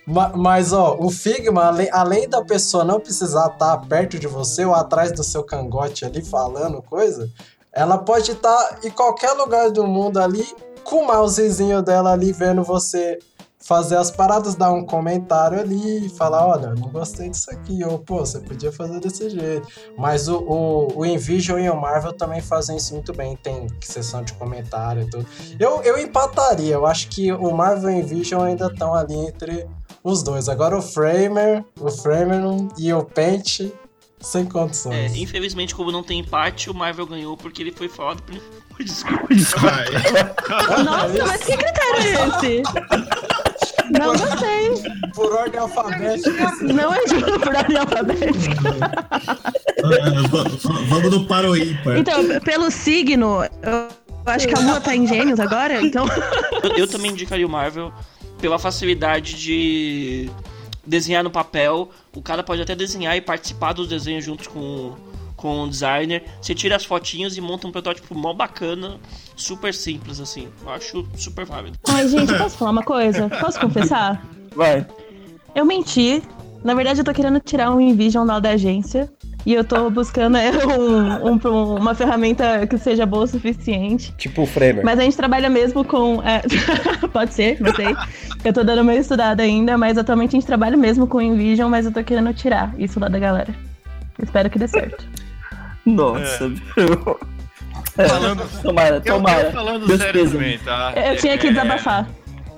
Ma- 0.07 0.33
Mas, 0.35 0.73
ó, 0.73 0.97
o 0.99 1.11
Figma, 1.11 1.67
além, 1.67 1.89
além 1.93 2.29
da 2.29 2.43
pessoa 2.43 2.85
não 2.85 2.99
precisar 3.01 3.49
estar 3.49 3.77
perto 3.89 4.19
de 4.19 4.27
você 4.27 4.65
ou 4.65 4.75
atrás 4.75 5.13
do 5.13 5.23
seu 5.23 5.43
cangote 5.43 6.05
ali 6.05 6.25
falando 6.25 6.83
coisa, 6.83 7.31
ela 7.73 7.99
pode 7.99 8.33
estar 8.33 8.79
em 8.83 8.91
qualquer 8.91 9.33
lugar 9.33 9.71
do 9.71 9.87
mundo 9.87 10.19
ali, 10.19 10.47
com 10.83 11.03
o 11.03 11.07
mousezinho 11.07 11.83
dela 11.83 12.13
ali, 12.13 12.33
vendo 12.33 12.63
você 12.65 13.19
fazer 13.61 13.97
as 13.97 14.11
paradas, 14.11 14.55
dar 14.55 14.73
um 14.73 14.85
comentário 14.85 15.59
ali 15.61 16.07
e 16.07 16.09
falar, 16.09 16.47
olha, 16.47 16.75
não 16.75 16.89
gostei 16.91 17.29
disso 17.29 17.51
aqui, 17.51 17.85
ou 17.85 17.99
pô, 17.99 18.19
você 18.21 18.39
podia 18.41 18.71
fazer 18.73 19.01
desse 19.01 19.29
jeito. 19.29 19.67
Mas 19.97 20.29
o, 20.29 20.39
o, 20.39 20.99
o 21.01 21.05
Envision 21.07 21.59
e 21.59 21.69
o 21.69 21.77
Marvel 21.79 22.13
também 22.13 22.41
fazem 22.41 22.77
isso 22.77 22.95
muito 22.95 23.13
bem, 23.13 23.37
tem 23.37 23.67
sessão 23.81 24.23
de 24.23 24.33
comentário 24.35 25.03
e 25.03 25.11
tudo. 25.11 25.27
Eu, 25.59 25.83
eu 25.83 25.99
empataria, 25.99 26.75
eu 26.75 26.87
acho 26.87 27.09
que 27.09 27.33
o 27.33 27.51
Marvel 27.51 27.91
e 27.91 27.95
o 27.95 27.99
Envision 27.99 28.43
ainda 28.43 28.67
estão 28.67 28.95
ali 28.95 29.15
entre 29.15 29.67
os 30.05 30.23
dois. 30.23 30.49
Agora 30.49 30.79
o 30.79 30.83
Framer, 30.83 31.65
o 31.81 31.91
Framer 31.91 32.41
e 32.79 32.93
o 32.93 33.05
Paint, 33.05 33.71
sem 34.21 34.43
É, 34.43 34.47
condições. 34.47 35.17
infelizmente, 35.17 35.75
como 35.75 35.93
não 35.93 36.03
tem 36.03 36.21
empate, 36.21 36.71
o 36.71 36.75
Marvel 36.75 37.07
ganhou 37.07 37.37
porque 37.37 37.63
ele 37.63 37.73
foi 37.73 37.89
falado. 37.89 38.23
Desculpa. 38.79 39.27
Vai. 39.61 40.85
Nossa, 40.85 41.27
mas 41.27 41.41
que 41.45 41.57
critério 41.57 42.01
é 42.01 42.29
esse? 42.29 42.63
Não 43.91 44.13
gostei. 44.17 44.71
Por 45.15 45.33
ordem 45.33 45.61
alfabética. 45.61 46.53
Não 46.63 46.95
é 46.95 47.07
justo 47.07 47.41
por 47.41 47.55
ordem 47.55 47.77
alfabética. 47.77 48.57
Vamos 50.89 51.11
no 51.11 51.57
ímpar. 51.57 51.99
Então, 51.99 52.41
pelo 52.41 52.71
signo, 52.71 53.45
eu 53.63 53.89
acho 54.27 54.49
que 54.49 54.55
a 54.55 54.61
lua 54.61 54.81
tá 54.81 54.95
em 54.95 55.07
gêmeos 55.07 55.41
agora, 55.41 55.81
então. 55.81 56.07
Eu, 56.63 56.77
eu 56.79 56.89
também 56.89 57.11
indicaria 57.13 57.47
o 57.47 57.51
Marvel 57.51 57.93
pela 58.41 58.59
facilidade 58.59 59.35
de 59.35 60.31
desenhar 60.87 61.23
no 61.23 61.31
papel. 61.31 61.91
O 62.15 62.23
cara 62.23 62.43
pode 62.43 62.63
até 62.63 62.75
desenhar 62.75 63.17
e 63.17 63.21
participar 63.21 63.73
dos 63.73 63.89
desenhos 63.89 64.25
junto 64.25 64.49
com, 64.51 64.95
com 65.39 65.63
o 65.63 65.69
designer. 65.69 66.23
Você 66.43 66.55
tira 66.55 66.77
as 66.77 66.85
fotinhas 66.85 67.35
e 67.37 67.41
monta 67.41 67.67
um 67.67 67.73
protótipo 67.73 68.15
mó 68.15 68.35
bacana, 68.35 68.97
super 69.35 69.73
simples 69.73 70.21
assim. 70.21 70.49
Eu 70.63 70.71
acho 70.71 71.09
super 71.17 71.47
válido. 71.47 71.79
Ai, 71.89 72.07
gente, 72.09 72.37
posso 72.37 72.59
falar 72.59 72.73
uma 72.73 72.83
coisa? 72.83 73.31
Posso 73.41 73.59
confessar? 73.59 74.23
Vai. 74.55 74.87
Eu 75.55 75.65
menti. 75.65 76.23
Na 76.63 76.75
verdade, 76.75 77.01
eu 77.01 77.05
tô 77.05 77.15
querendo 77.15 77.39
tirar 77.41 77.71
um 77.71 77.81
Invision 77.81 78.27
lá 78.27 78.39
da 78.41 78.51
agência. 78.51 79.09
E 79.47 79.55
eu 79.55 79.63
tô 79.65 79.89
buscando 79.89 80.37
é, 80.37 80.51
um- 80.77 81.31
um- 81.31 81.77
uma 81.77 81.95
ferramenta 81.95 82.67
que 82.67 82.77
seja 82.77 83.07
boa 83.07 83.23
o 83.23 83.27
suficiente. 83.27 84.13
Tipo 84.19 84.43
o 84.43 84.47
Framer. 84.47 84.85
Mas 84.85 84.99
a 84.99 85.05
gente 85.05 85.17
trabalha 85.17 85.49
mesmo 85.49 85.85
com. 85.85 86.21
é, 86.23 86.43
pode 87.13 87.33
ser, 87.33 87.59
não 87.61 87.73
sei. 87.75 87.95
Eu 88.45 88.53
tô 88.53 88.65
dando 88.65 88.85
meio 88.85 89.01
estudada 89.01 89.43
ainda, 89.43 89.79
mas 89.79 89.97
atualmente 89.97 90.31
a 90.31 90.41
gente 90.41 90.47
trabalha 90.47 90.77
mesmo 90.77 91.07
com 91.07 91.23
Invision, 91.23 91.71
mas 91.71 91.87
eu 91.87 91.93
tô 91.93 92.03
querendo 92.03 92.35
tirar 92.35 92.75
isso 92.79 92.99
lá 92.99 93.09
da 93.09 93.19
galera. 93.19 93.55
Espero 94.21 94.51
que 94.51 94.59
dê 94.59 94.67
certo. 94.67 95.07
Nossa, 95.95 96.49
viu? 96.49 97.19
É, 97.97 98.07
Falando- 98.09 98.63
tomara, 98.63 98.97
Eu, 98.97 99.01
tomara. 99.03 99.43
eu 99.43 99.53
falando 99.53 99.87
Deus 99.87 100.01
sério 100.01 100.31
também, 100.31 100.59
tá? 100.59 100.93
Eu 100.95 101.17
tinha 101.17 101.37
que 101.39 101.47
É, 101.49 101.51
desabafar. 101.51 102.07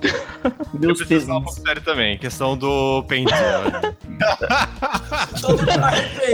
Eu 0.03 0.51
Deus 0.79 0.97
preciso 0.97 1.27
falar 1.27 1.39
um 1.39 1.43
pouco 1.43 1.59
sério 1.61 1.81
também, 1.83 2.17
questão 2.17 2.57
do 2.57 3.03
né? 3.31 3.93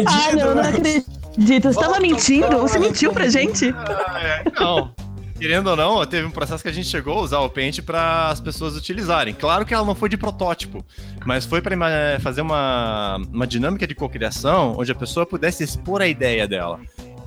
Ah, 0.08 0.36
não, 0.36 0.56
não 0.56 0.64
acredito. 0.64 1.72
Você 1.72 1.80
tava 1.80 2.00
mentindo? 2.00 2.58
Você 2.60 2.80
mentiu 2.80 3.12
pra 3.14 3.28
gente? 3.30 3.74
Ah, 3.78 4.20
é, 4.22 4.44
não. 4.60 4.92
Querendo 5.40 5.68
ou 5.68 5.76
não, 5.76 6.06
teve 6.06 6.26
um 6.26 6.32
processo 6.32 6.64
que 6.64 6.70
a 6.70 6.74
gente 6.74 6.88
chegou 6.88 7.20
a 7.20 7.22
usar 7.22 7.40
o 7.40 7.50
Paint 7.50 7.82
para 7.82 8.30
as 8.30 8.42
pessoas 8.42 8.76
utilizarem. 8.76 9.36
Claro 9.36 9.66
que 9.66 9.74
ela 9.74 9.86
não 9.86 9.94
foi 9.94 10.10
de 10.10 10.18
protótipo, 10.18 10.84
mas 11.26 11.46
foi 11.46 11.62
para 11.62 11.76
fazer 12.20 12.42
uma, 12.42 13.18
uma 13.32 13.46
dinâmica 13.46 13.86
de 13.86 13.94
cocriação 13.94 14.76
onde 14.78 14.92
a 14.92 14.96
pessoa 14.96 15.26
pudesse 15.26 15.64
expor 15.64 16.02
a 16.02 16.08
ideia 16.08 16.48
dela. 16.48 16.80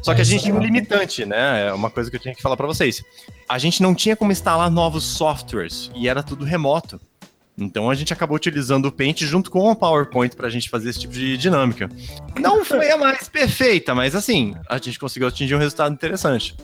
Só 0.02 0.14
que 0.14 0.22
a 0.22 0.24
gente 0.24 0.42
tinha 0.42 0.54
um 0.54 0.60
limitante, 0.60 1.24
né? 1.24 1.68
É 1.68 1.72
uma 1.72 1.90
coisa 1.90 2.10
que 2.10 2.16
eu 2.16 2.20
tinha 2.20 2.34
que 2.34 2.42
falar 2.42 2.56
para 2.56 2.66
vocês. 2.66 3.02
A 3.48 3.58
gente 3.58 3.82
não 3.82 3.94
tinha 3.94 4.16
como 4.16 4.32
instalar 4.32 4.70
novos 4.70 5.04
softwares 5.04 5.90
e 5.94 6.08
era 6.08 6.22
tudo 6.22 6.44
remoto. 6.44 7.00
Então 7.58 7.90
a 7.90 7.94
gente 7.94 8.12
acabou 8.12 8.36
utilizando 8.36 8.86
o 8.86 8.92
Paint 8.92 9.20
junto 9.20 9.50
com 9.50 9.70
o 9.70 9.76
PowerPoint 9.76 10.34
para 10.34 10.46
a 10.46 10.50
gente 10.50 10.70
fazer 10.70 10.90
esse 10.90 11.00
tipo 11.00 11.12
de 11.12 11.36
dinâmica. 11.36 11.90
Não 12.38 12.64
foi 12.64 12.90
a 12.90 12.96
mais 12.96 13.28
perfeita, 13.28 13.94
mas 13.94 14.14
assim, 14.14 14.54
a 14.68 14.78
gente 14.78 14.98
conseguiu 14.98 15.28
atingir 15.28 15.54
um 15.54 15.58
resultado 15.58 15.92
interessante. 15.92 16.56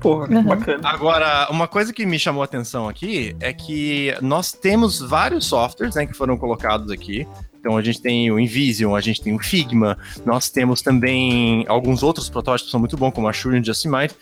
Porra, 0.00 0.28
Uhum. 0.28 0.42
bacana. 0.44 0.88
Agora, 0.88 1.48
uma 1.50 1.66
coisa 1.66 1.92
que 1.92 2.06
me 2.06 2.18
chamou 2.18 2.42
a 2.42 2.44
atenção 2.44 2.88
aqui 2.88 3.34
é 3.40 3.52
que 3.52 4.14
nós 4.20 4.52
temos 4.52 5.00
vários 5.00 5.46
softwares 5.46 5.94
né, 5.96 6.06
que 6.06 6.14
foram 6.14 6.36
colocados 6.36 6.90
aqui. 6.90 7.26
Então 7.58 7.76
a 7.76 7.82
gente 7.82 8.00
tem 8.00 8.30
o 8.30 8.38
Invision, 8.38 8.94
a 8.94 9.00
gente 9.00 9.20
tem 9.20 9.34
o 9.34 9.38
Figma, 9.40 9.98
nós 10.24 10.48
temos 10.48 10.80
também 10.80 11.64
alguns 11.68 12.04
outros 12.04 12.30
protótipos 12.30 12.68
que 12.68 12.70
são 12.70 12.78
muito 12.80 12.96
bons, 12.96 13.10
como 13.12 13.28
a 13.28 13.32
Shuri 13.32 13.56
e 13.56 13.60
o 13.60 13.64
Justimite. 13.64 14.14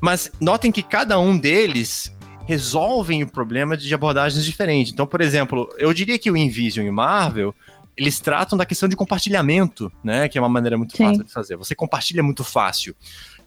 Mas 0.00 0.30
notem 0.40 0.70
que 0.70 0.82
cada 0.82 1.18
um 1.18 1.36
deles 1.36 2.14
resolvem 2.46 3.22
o 3.22 3.26
problema 3.30 3.76
de 3.76 3.92
abordagens 3.92 4.44
diferentes. 4.44 4.92
Então, 4.92 5.06
por 5.06 5.20
exemplo, 5.20 5.68
eu 5.78 5.92
diria 5.92 6.18
que 6.18 6.30
o 6.30 6.36
InVision 6.36 6.86
e 6.86 6.90
o 6.90 6.92
Marvel, 6.92 7.54
eles 7.96 8.18
tratam 8.18 8.56
da 8.56 8.64
questão 8.64 8.88
de 8.88 8.96
compartilhamento, 8.96 9.92
né? 10.02 10.28
Que 10.28 10.38
é 10.38 10.40
uma 10.40 10.48
maneira 10.48 10.78
muito 10.78 10.96
Sim. 10.96 11.04
fácil 11.04 11.24
de 11.24 11.32
fazer. 11.32 11.56
Você 11.56 11.74
compartilha 11.74 12.22
muito 12.22 12.42
fácil. 12.42 12.94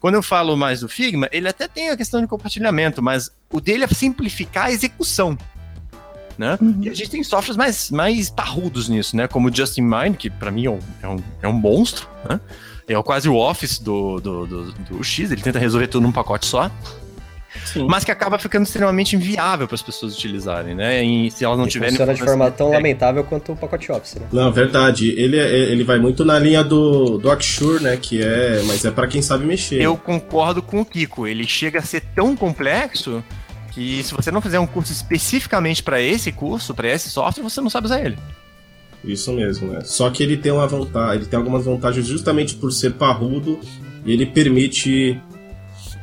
Quando 0.04 0.16
eu 0.16 0.22
falo 0.22 0.54
mais 0.54 0.80
do 0.80 0.88
Figma, 0.88 1.30
ele 1.32 1.48
até 1.48 1.66
tem 1.66 1.88
a 1.88 1.96
questão 1.96 2.20
de 2.20 2.26
compartilhamento, 2.26 3.00
mas 3.00 3.30
o 3.50 3.58
dele 3.58 3.84
é 3.84 3.88
simplificar 3.88 4.66
a 4.66 4.70
execução. 4.70 5.34
Né? 6.36 6.58
Uhum. 6.60 6.76
E 6.82 6.90
a 6.90 6.94
gente 6.94 7.08
tem 7.08 7.24
softwares 7.24 7.56
mais, 7.56 7.90
mais 7.90 8.28
parrudos 8.28 8.86
nisso, 8.86 9.16
né? 9.16 9.26
Como 9.26 9.48
o 9.48 9.56
Just 9.56 9.78
in 9.78 9.80
Mind, 9.80 10.16
que 10.16 10.28
pra 10.28 10.50
mim 10.50 10.66
é 10.66 10.70
um, 10.70 10.78
é 11.00 11.08
um, 11.08 11.16
é 11.44 11.48
um 11.48 11.54
monstro, 11.54 12.06
né? 12.28 12.38
É 12.86 13.02
quase 13.02 13.30
o 13.30 13.36
Office 13.36 13.78
do, 13.78 14.20
do, 14.20 14.46
do, 14.46 14.72
do 14.72 15.02
X, 15.02 15.32
ele 15.32 15.40
tenta 15.40 15.58
resolver 15.58 15.86
tudo 15.86 16.02
num 16.02 16.12
pacote 16.12 16.44
só 16.44 16.70
Sim. 17.64 17.86
mas 17.88 18.04
que 18.04 18.10
acaba 18.10 18.38
ficando 18.38 18.64
extremamente 18.64 19.16
inviável 19.16 19.66
para 19.66 19.74
as 19.74 19.82
pessoas 19.82 20.14
utilizarem, 20.14 20.74
né? 20.74 21.02
E 21.04 21.30
se 21.30 21.44
elas 21.44 21.58
não 21.58 21.66
E 21.66 21.70
tiverem. 21.70 21.92
funciona 21.92 22.14
de 22.14 22.22
forma 22.22 22.50
tão 22.50 22.72
É, 22.72 22.76
lamentável 22.76 23.24
quanto 23.24 23.52
o 23.52 23.56
pacote 23.56 23.90
Office, 23.92 24.14
né? 24.16 24.26
Não, 24.32 24.52
verdade. 24.52 25.10
Ele, 25.18 25.38
é- 25.38 25.70
ele 25.70 25.84
vai 25.84 25.98
muito 25.98 26.24
na 26.24 26.38
linha 26.38 26.62
do, 26.64 27.18
do 27.18 27.30
Axure, 27.30 27.82
né? 27.82 27.96
Que 27.96 28.22
é. 28.22 28.62
Mas 28.66 28.84
é 28.84 28.90
pra 28.90 29.06
quem 29.06 29.22
sabe 29.22 29.44
mexer. 29.46 29.80
Eu 29.80 29.96
concordo 29.96 30.62
com 30.62 30.80
o 30.80 30.84
Kiko. 30.84 31.26
Ele 31.26 31.46
chega 31.46 31.78
a 31.78 31.82
ser 31.82 32.00
tão 32.14 32.34
complexo 32.36 33.22
que 33.72 34.02
se 34.04 34.14
você 34.14 34.30
não 34.30 34.40
fizer 34.40 34.58
um 34.60 34.66
curso 34.66 34.92
especificamente 34.92 35.82
para 35.82 36.00
esse 36.00 36.30
curso, 36.30 36.72
para 36.74 36.88
esse 36.88 37.10
software, 37.10 37.42
você 37.42 37.60
não 37.60 37.68
sabe 37.70 37.86
usar 37.86 38.00
ele. 38.04 38.16
Isso 39.04 39.32
mesmo, 39.32 39.70
né? 39.72 39.80
Só 39.84 40.08
que 40.10 40.22
ele 40.22 40.36
tem 40.36 40.50
uma 40.52 40.66
vantagem, 40.66 41.16
ele 41.16 41.26
tem 41.26 41.36
algumas 41.36 41.64
vantagens 41.64 42.06
justamente 42.06 42.54
por 42.54 42.72
ser 42.72 42.92
parrudo 42.94 43.58
e 44.04 44.12
ele 44.12 44.26
permite. 44.26 45.20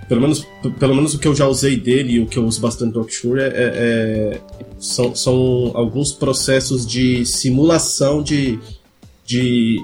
Pelo 0.07 0.21
menos, 0.21 0.45
pelo 0.77 0.93
menos 0.95 1.13
o 1.13 1.19
que 1.19 1.27
eu 1.27 1.33
já 1.35 1.47
usei 1.47 1.77
dele 1.77 2.13
e 2.13 2.19
o 2.19 2.25
que 2.27 2.37
eu 2.37 2.45
uso 2.45 2.59
bastante 2.59 2.91
do 2.93 2.99
Oxure 3.01 3.39
é, 3.41 3.45
é- 3.45 3.51
é- 3.55 4.41
são, 4.77 5.15
são 5.15 5.71
alguns 5.73 6.11
processos 6.11 6.85
de 6.85 7.25
simulação 7.25 8.21
de, 8.21 8.59
de, 9.25 9.77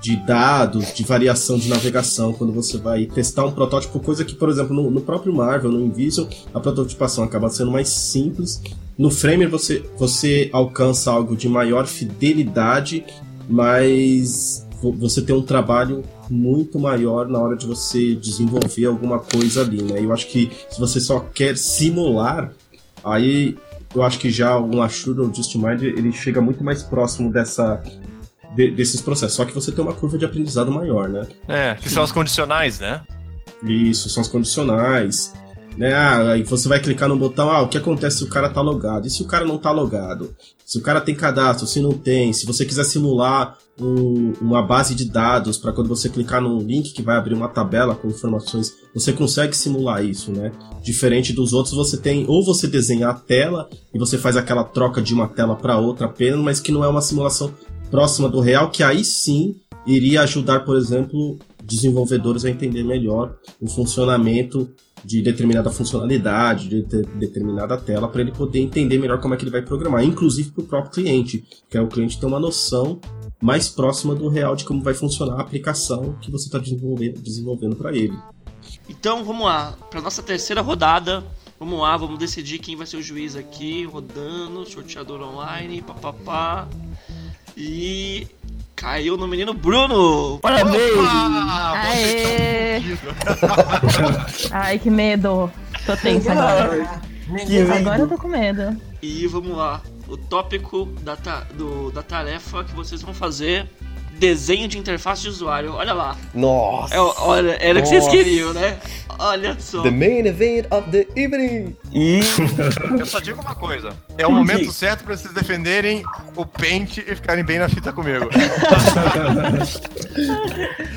de 0.00 0.16
dados, 0.24 0.94
de 0.94 1.02
variação 1.04 1.58
de 1.58 1.68
navegação, 1.68 2.32
quando 2.32 2.52
você 2.52 2.78
vai 2.78 3.04
testar 3.06 3.44
um 3.44 3.52
protótipo, 3.52 3.98
coisa 4.00 4.24
que, 4.24 4.34
por 4.34 4.48
exemplo, 4.48 4.74
no, 4.74 4.90
no 4.90 5.00
próprio 5.02 5.34
Marvel, 5.34 5.70
no 5.72 5.84
Invision, 5.84 6.26
a 6.54 6.60
prototipação 6.60 7.24
acaba 7.24 7.50
sendo 7.50 7.70
mais 7.70 7.88
simples. 7.88 8.62
No 8.96 9.10
Framer 9.10 9.50
você, 9.50 9.82
você 9.98 10.48
alcança 10.52 11.10
algo 11.10 11.36
de 11.36 11.48
maior 11.48 11.86
fidelidade, 11.86 13.04
mas 13.48 14.66
vo- 14.80 14.92
você 14.92 15.20
tem 15.20 15.34
um 15.34 15.42
trabalho 15.42 16.02
muito 16.30 16.78
maior 16.78 17.28
na 17.28 17.38
hora 17.38 17.56
de 17.56 17.66
você 17.66 18.14
desenvolver 18.14 18.84
alguma 18.86 19.18
coisa 19.18 19.62
ali, 19.62 19.82
né? 19.82 20.00
Eu 20.02 20.12
acho 20.12 20.26
que 20.28 20.50
se 20.70 20.78
você 20.78 21.00
só 21.00 21.20
quer 21.20 21.56
simular, 21.56 22.52
aí 23.04 23.56
eu 23.94 24.02
acho 24.02 24.18
que 24.18 24.30
já 24.30 24.58
um 24.58 24.82
Ashura 24.82 25.22
ou 25.22 25.32
Just 25.34 25.54
Mind 25.56 25.82
ele 25.82 26.12
chega 26.12 26.40
muito 26.40 26.62
mais 26.62 26.82
próximo 26.82 27.32
dessa 27.32 27.82
de- 28.54 28.70
desses 28.70 29.00
processos. 29.00 29.36
Só 29.36 29.44
que 29.44 29.54
você 29.54 29.70
tem 29.72 29.82
uma 29.84 29.94
curva 29.94 30.18
de 30.18 30.24
aprendizado 30.24 30.70
maior, 30.70 31.08
né? 31.08 31.26
É, 31.46 31.74
que 31.74 31.88
são 31.88 32.02
as 32.02 32.12
condicionais, 32.12 32.80
né? 32.80 33.00
Isso, 33.62 34.08
são 34.10 34.22
os 34.22 34.28
condicionais. 34.28 35.32
Né? 35.78 35.94
Ah, 35.94 36.32
aí 36.32 36.42
você 36.42 36.68
vai 36.68 36.80
clicar 36.80 37.08
no 37.08 37.16
botão, 37.16 37.48
ah, 37.50 37.62
o 37.62 37.68
que 37.68 37.78
acontece 37.78 38.18
se 38.18 38.24
o 38.24 38.28
cara 38.28 38.48
tá 38.48 38.60
logado? 38.60 39.06
E 39.06 39.10
se 39.10 39.22
o 39.22 39.26
cara 39.26 39.44
não 39.44 39.56
tá 39.58 39.70
logado? 39.70 40.34
Se 40.66 40.76
o 40.76 40.82
cara 40.82 41.00
tem 41.00 41.14
cadastro, 41.14 41.68
se 41.68 41.80
não 41.80 41.92
tem, 41.92 42.32
se 42.32 42.44
você 42.44 42.64
quiser 42.64 42.82
simular 42.82 43.56
um- 43.80 44.32
uma 44.40 44.60
base 44.60 44.92
de 44.92 45.04
dados 45.04 45.56
para 45.56 45.72
quando 45.72 45.86
você 45.88 46.08
clicar 46.08 46.42
num 46.42 46.58
link 46.58 46.92
que 46.92 47.00
vai 47.00 47.16
abrir 47.16 47.32
uma 47.32 47.48
tabela 47.48 47.94
com 47.94 48.08
informações, 48.08 48.72
você 48.92 49.12
consegue 49.12 49.56
simular 49.56 50.04
isso, 50.04 50.32
né? 50.32 50.50
Diferente 50.82 51.32
dos 51.32 51.52
outros, 51.52 51.76
você 51.76 51.96
tem 51.96 52.24
ou 52.26 52.44
você 52.44 52.66
desenha 52.66 53.10
a 53.10 53.14
tela 53.14 53.68
e 53.94 53.98
você 54.00 54.18
faz 54.18 54.36
aquela 54.36 54.64
troca 54.64 55.00
de 55.00 55.14
uma 55.14 55.28
tela 55.28 55.54
para 55.54 55.78
outra 55.78 56.06
apenas, 56.06 56.40
mas 56.40 56.58
que 56.58 56.72
não 56.72 56.82
é 56.82 56.88
uma 56.88 57.00
simulação 57.00 57.54
próxima 57.88 58.28
do 58.28 58.40
real, 58.40 58.68
que 58.70 58.82
aí 58.82 59.04
sim 59.04 59.54
iria 59.86 60.22
ajudar, 60.22 60.64
por 60.64 60.76
exemplo, 60.76 61.38
desenvolvedores 61.68 62.44
a 62.44 62.50
entender 62.50 62.82
melhor 62.82 63.36
o 63.60 63.68
funcionamento 63.68 64.68
de 65.04 65.22
determinada 65.22 65.70
funcionalidade, 65.70 66.68
de 66.68 66.82
de- 66.82 67.02
determinada 67.02 67.76
tela, 67.76 68.08
para 68.08 68.20
ele 68.22 68.32
poder 68.32 68.60
entender 68.60 68.98
melhor 68.98 69.20
como 69.20 69.34
é 69.34 69.36
que 69.36 69.44
ele 69.44 69.50
vai 69.50 69.62
programar, 69.62 70.02
inclusive 70.02 70.50
para 70.50 70.64
o 70.64 70.66
próprio 70.66 70.92
cliente, 70.92 71.44
que 71.70 71.76
é 71.76 71.80
o 71.80 71.86
cliente 71.86 72.18
ter 72.18 72.26
uma 72.26 72.40
noção 72.40 72.98
mais 73.40 73.68
próxima 73.68 74.14
do 74.14 74.28
real 74.28 74.56
de 74.56 74.64
como 74.64 74.82
vai 74.82 74.94
funcionar 74.94 75.36
a 75.36 75.40
aplicação 75.40 76.16
que 76.20 76.30
você 76.30 76.46
está 76.46 76.58
desenvolvendo, 76.58 77.20
desenvolvendo 77.20 77.76
para 77.76 77.96
ele. 77.96 78.16
Então 78.88 79.24
vamos 79.24 79.44
lá, 79.44 79.76
para 79.90 80.00
nossa 80.00 80.22
terceira 80.22 80.60
rodada. 80.60 81.24
Vamos 81.60 81.80
lá, 81.80 81.96
vamos 81.96 82.20
decidir 82.20 82.60
quem 82.60 82.76
vai 82.76 82.86
ser 82.86 82.98
o 82.98 83.02
juiz 83.02 83.34
aqui, 83.34 83.84
rodando, 83.84 84.64
sorteador 84.68 85.20
online, 85.20 85.82
papapá. 85.82 86.68
E 87.60 88.26
caiu 88.76 89.16
no 89.16 89.26
menino 89.26 89.52
Bruno. 89.52 90.38
Parabéns! 90.40 90.92
Aê! 91.74 92.80
Ai, 94.52 94.78
que 94.78 94.88
medo. 94.90 95.50
Tô 95.84 95.96
tensa 95.96 96.32
agora. 96.32 97.00
Agora 97.76 97.98
eu 98.02 98.08
tô 98.08 98.16
com 98.16 98.28
medo. 98.28 98.80
E 99.02 99.26
vamos 99.26 99.56
lá, 99.56 99.82
o 100.06 100.16
tópico 100.16 100.86
da, 101.02 101.16
ta- 101.16 101.46
do- 101.54 101.90
da 101.90 102.02
tarefa 102.02 102.62
que 102.64 102.74
vocês 102.74 103.02
vão 103.02 103.12
fazer, 103.12 103.68
desenho 104.18 104.68
de 104.68 104.78
interface 104.78 105.22
de 105.22 105.28
usuário. 105.28 105.74
Olha 105.74 105.92
lá, 105.92 106.16
Nossa! 106.34 106.94
é, 106.94 106.98
olha, 107.00 107.56
era 107.60 107.78
o 107.78 107.82
que 107.82 107.88
vocês 107.88 108.08
queriam, 108.08 108.52
né? 108.52 108.78
Olha 109.20 109.56
só. 109.58 109.82
The 109.82 109.90
main 109.90 110.26
event 110.26 110.66
of 110.70 110.88
the 110.90 111.06
evening! 111.16 111.76
E 111.92 112.20
Eu 112.98 113.04
só 113.06 113.18
digo 113.18 113.40
uma 113.40 113.54
coisa: 113.54 113.90
é 114.16 114.26
o 114.26 114.30
momento 114.32 114.70
certo 114.70 115.02
para 115.04 115.16
vocês 115.16 115.32
defenderem 115.34 116.04
o 116.36 116.46
Paint 116.46 116.98
e 116.98 117.14
ficarem 117.16 117.44
bem 117.44 117.58
na 117.58 117.68
fita 117.68 117.92
comigo. 117.92 118.28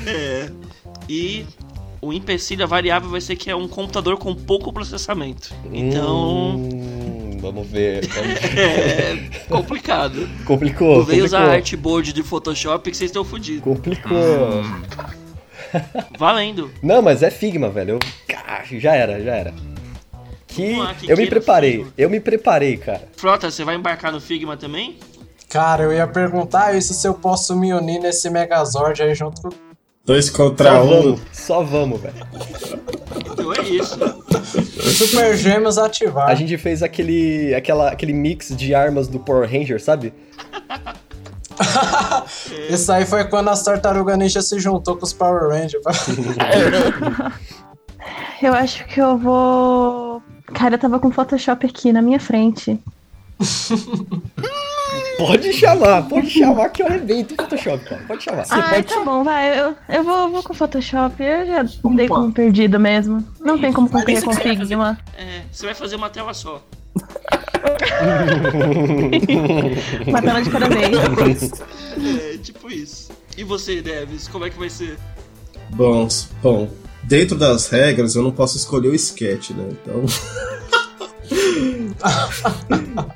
É. 0.06 0.48
E 1.08 1.46
o 2.00 2.12
empecilho, 2.12 2.64
a 2.64 2.66
variável 2.66 3.08
vai 3.10 3.20
ser 3.20 3.36
que 3.36 3.50
é 3.50 3.56
um 3.56 3.68
computador 3.68 4.16
com 4.18 4.34
pouco 4.34 4.72
processamento. 4.72 5.54
Então, 5.72 6.56
Hum, 6.56 7.21
vamos 7.42 7.68
ver. 7.68 8.06
Vamos 8.06 8.36
é 8.56 9.16
complicado. 9.48 10.28
Complicou. 10.46 10.98
Não 10.98 11.04
veio 11.04 11.24
usar 11.24 11.50
artboard 11.50 12.12
de 12.12 12.22
Photoshop 12.22 12.88
que 12.90 12.96
vocês 12.96 13.10
estão 13.10 13.24
fodidos. 13.24 13.64
Complicou. 13.64 14.62
Valendo. 16.16 16.70
Não, 16.82 17.02
mas 17.02 17.22
é 17.22 17.30
Figma, 17.30 17.68
velho. 17.68 17.94
Eu... 17.94 17.98
Ah, 18.46 18.62
já 18.70 18.94
era, 18.94 19.20
já 19.20 19.34
era. 19.34 19.54
Que 20.46 20.76
lá, 20.76 20.94
que 20.94 21.10
eu 21.10 21.16
me 21.16 21.26
preparei, 21.26 21.86
eu 21.96 22.10
me 22.10 22.20
preparei, 22.20 22.76
cara. 22.76 23.08
Frota, 23.16 23.50
você 23.50 23.64
vai 23.64 23.74
embarcar 23.74 24.12
no 24.12 24.20
Figma 24.20 24.56
também? 24.56 24.98
Cara, 25.48 25.84
eu 25.84 25.92
ia 25.92 26.06
perguntar 26.06 26.76
isso 26.76 26.92
se 26.92 27.08
eu 27.08 27.14
posso 27.14 27.56
me 27.56 27.72
unir 27.72 27.98
nesse 28.00 28.28
Megazord 28.30 29.02
aí 29.02 29.14
junto 29.14 29.40
com. 29.42 29.50
Dois 30.04 30.28
contra 30.28 30.70
Só 30.70 30.82
um. 30.82 30.88
vamos, 30.88 31.20
só 31.32 31.62
vamos, 31.62 32.00
velho. 32.00 32.14
Então 33.30 33.52
é 33.54 33.60
isso. 33.62 33.98
Super 34.96 35.36
Gêmeos 35.36 35.78
ativar. 35.78 36.28
A 36.28 36.34
gente 36.34 36.58
fez 36.58 36.82
aquele, 36.82 37.54
aquela, 37.54 37.90
aquele 37.90 38.12
mix 38.12 38.48
de 38.54 38.74
armas 38.74 39.06
do 39.06 39.20
Power 39.20 39.48
Ranger, 39.48 39.80
sabe? 39.80 40.12
Isso 42.68 42.90
aí 42.90 43.06
foi 43.06 43.24
quando 43.24 43.48
as 43.48 43.62
Tartaruga 43.62 44.16
Ninja 44.16 44.42
se 44.42 44.58
juntou 44.58 44.96
com 44.96 45.04
os 45.04 45.12
Power 45.12 45.50
Rangers. 45.50 45.82
Eu 48.42 48.52
acho 48.54 48.84
que 48.86 49.00
eu 49.00 49.16
vou. 49.16 50.20
Cara, 50.52 50.74
eu 50.74 50.78
tava 50.78 50.98
com 50.98 51.12
Photoshop 51.12 51.64
aqui 51.64 51.92
na 51.92 52.02
minha 52.02 52.18
frente. 52.18 52.76
Pode 55.18 55.52
chamar, 55.52 56.02
pode 56.08 56.30
chamar 56.30 56.68
que 56.70 56.82
eu 56.82 56.86
arrebento 56.86 57.34
o 57.34 57.36
Photoshop, 57.36 57.84
cara. 57.84 58.02
Pode 58.06 58.24
chamar. 58.24 58.44
Ai, 58.50 58.82
tá 58.82 59.00
bom, 59.04 59.22
vai. 59.22 59.58
Eu, 59.58 59.76
eu 59.88 60.04
vou, 60.04 60.30
vou 60.30 60.42
com 60.42 60.54
Photoshop. 60.54 61.22
Eu 61.22 61.46
já 61.46 61.62
dei 61.94 62.08
como 62.08 62.32
perdido 62.32 62.80
mesmo. 62.80 63.24
Não 63.40 63.58
tem 63.58 63.72
como 63.72 63.88
concorrer 63.88 64.22
com 64.22 64.32
Figma. 64.32 64.98
É, 65.16 65.42
você 65.50 65.66
vai 65.66 65.74
fazer 65.74 65.96
uma 65.96 66.10
tela 66.10 66.34
só. 66.34 66.62
Uma 70.06 70.20
tela 70.20 70.42
de 70.42 70.50
cada 70.50 70.68
vez. 70.68 71.52
É, 72.20 72.36
tipo 72.38 72.70
isso. 72.70 73.10
E 73.36 73.44
você, 73.44 73.80
Devis, 73.80 74.28
como 74.28 74.44
é 74.44 74.50
que 74.50 74.58
vai 74.58 74.68
ser? 74.68 74.98
Bom, 75.70 76.06
bom, 76.42 76.68
dentro 77.02 77.36
das 77.36 77.68
regras 77.68 78.14
eu 78.14 78.22
não 78.22 78.32
posso 78.32 78.56
escolher 78.56 78.88
o 78.88 78.94
sketch, 78.94 79.50
né? 79.50 79.68
Então. 79.70 80.04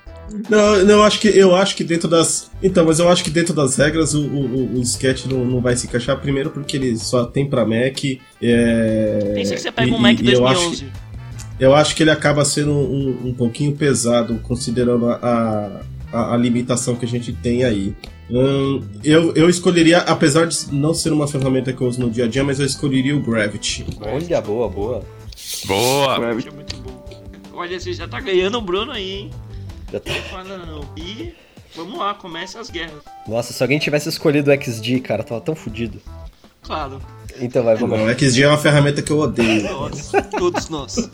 Não, 0.48 0.84
não, 0.84 0.94
eu 0.94 1.02
acho 1.02 1.18
que 1.20 1.28
eu 1.28 1.54
acho 1.54 1.74
que 1.74 1.82
dentro 1.82 2.08
das. 2.08 2.50
Então, 2.62 2.84
mas 2.84 2.98
eu 2.98 3.08
acho 3.08 3.24
que 3.24 3.30
dentro 3.30 3.52
das 3.52 3.76
regras 3.76 4.14
o, 4.14 4.20
o, 4.22 4.78
o 4.78 4.82
sketch 4.82 5.26
não, 5.26 5.44
não 5.44 5.60
vai 5.60 5.76
se 5.76 5.86
encaixar. 5.86 6.18
Primeiro 6.20 6.50
porque 6.50 6.76
ele 6.76 6.96
só 6.96 7.24
tem 7.24 7.48
pra 7.48 7.64
Mac. 7.64 7.98
É... 8.40 9.32
Pensa 9.34 9.54
que 9.54 9.60
você 9.60 9.72
pega 9.72 9.88
e- 9.88 9.92
um 9.92 9.98
Mac 9.98 10.20
e 10.20 10.32
eu 10.32 10.46
acho, 10.46 10.60
2011. 10.60 10.84
que, 10.84 11.64
eu 11.64 11.74
acho 11.74 11.96
que 11.96 12.02
ele 12.02 12.10
acaba 12.10 12.44
sendo 12.44 12.70
um, 12.72 13.28
um 13.28 13.34
pouquinho 13.34 13.72
pesado, 13.72 14.38
considerando 14.44 15.08
a, 15.10 15.80
a, 16.12 16.34
a 16.34 16.36
limitação 16.36 16.94
que 16.94 17.04
a 17.04 17.08
gente 17.08 17.32
tem 17.32 17.64
aí. 17.64 17.94
Hum, 18.30 18.82
eu, 19.04 19.32
eu 19.34 19.48
escolheria, 19.48 19.98
apesar 19.98 20.46
de 20.46 20.56
não 20.72 20.92
ser 20.94 21.12
uma 21.12 21.26
ferramenta 21.28 21.72
que 21.72 21.80
eu 21.80 21.86
uso 21.88 22.00
no 22.00 22.10
dia 22.10 22.24
a 22.24 22.28
dia, 22.28 22.42
mas 22.44 22.58
eu 22.60 22.66
escolheria 22.66 23.16
o 23.16 23.20
Gravity. 23.20 23.86
Olha, 24.00 24.40
boa, 24.40 24.68
boa. 24.68 25.02
Boa! 25.66 26.14
É 26.16 26.34
muito 26.34 26.76
bom. 26.76 27.04
Olha, 27.52 27.78
você 27.80 27.92
já 27.92 28.06
tá 28.06 28.20
ganhando 28.20 28.58
o 28.58 28.60
Bruno 28.60 28.92
aí, 28.92 29.10
hein? 29.12 29.30
Já 29.92 30.00
tá- 30.00 30.12
Não 30.12 30.22
fala 30.22 30.58
não. 30.58 30.80
E 30.96 31.34
vamos 31.74 31.98
lá, 31.98 32.14
começa 32.14 32.60
as 32.60 32.70
guerras. 32.70 33.02
Nossa, 33.26 33.52
se 33.52 33.62
alguém 33.62 33.78
tivesse 33.78 34.08
escolhido 34.08 34.50
o 34.50 34.54
XD, 34.54 35.00
cara, 35.00 35.22
tava 35.22 35.40
tão 35.40 35.54
fudido. 35.54 36.00
Claro, 36.62 37.00
Então 37.40 37.62
vai, 37.62 37.76
vamos 37.76 37.98
Não, 37.98 38.06
lá. 38.06 38.14
XG 38.14 38.42
é 38.42 38.48
uma 38.48 38.58
ferramenta 38.58 39.00
que 39.02 39.10
eu 39.12 39.18
odeio. 39.20 39.62
nós, 39.70 40.10
todos 40.38 40.68
nós. 40.68 41.10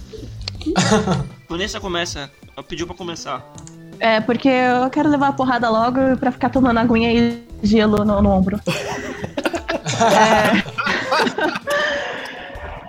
Vanessa 1.49 1.79
começa, 1.81 2.31
ela 2.57 2.65
pediu 2.65 2.87
pra 2.87 2.97
começar. 2.97 3.45
É, 4.01 4.21
porque 4.21 4.49
eu 4.49 4.89
quero 4.91 5.09
levar 5.11 5.29
a 5.29 5.33
porrada 5.33 5.69
logo 5.69 6.17
pra 6.19 6.33
ficar 6.33 6.49
tomando 6.51 6.79
aguinha 6.79 7.13
e 7.13 7.43
gelo 7.63 8.05
no, 8.05 8.23
no 8.23 8.31
ombro. 8.31 8.59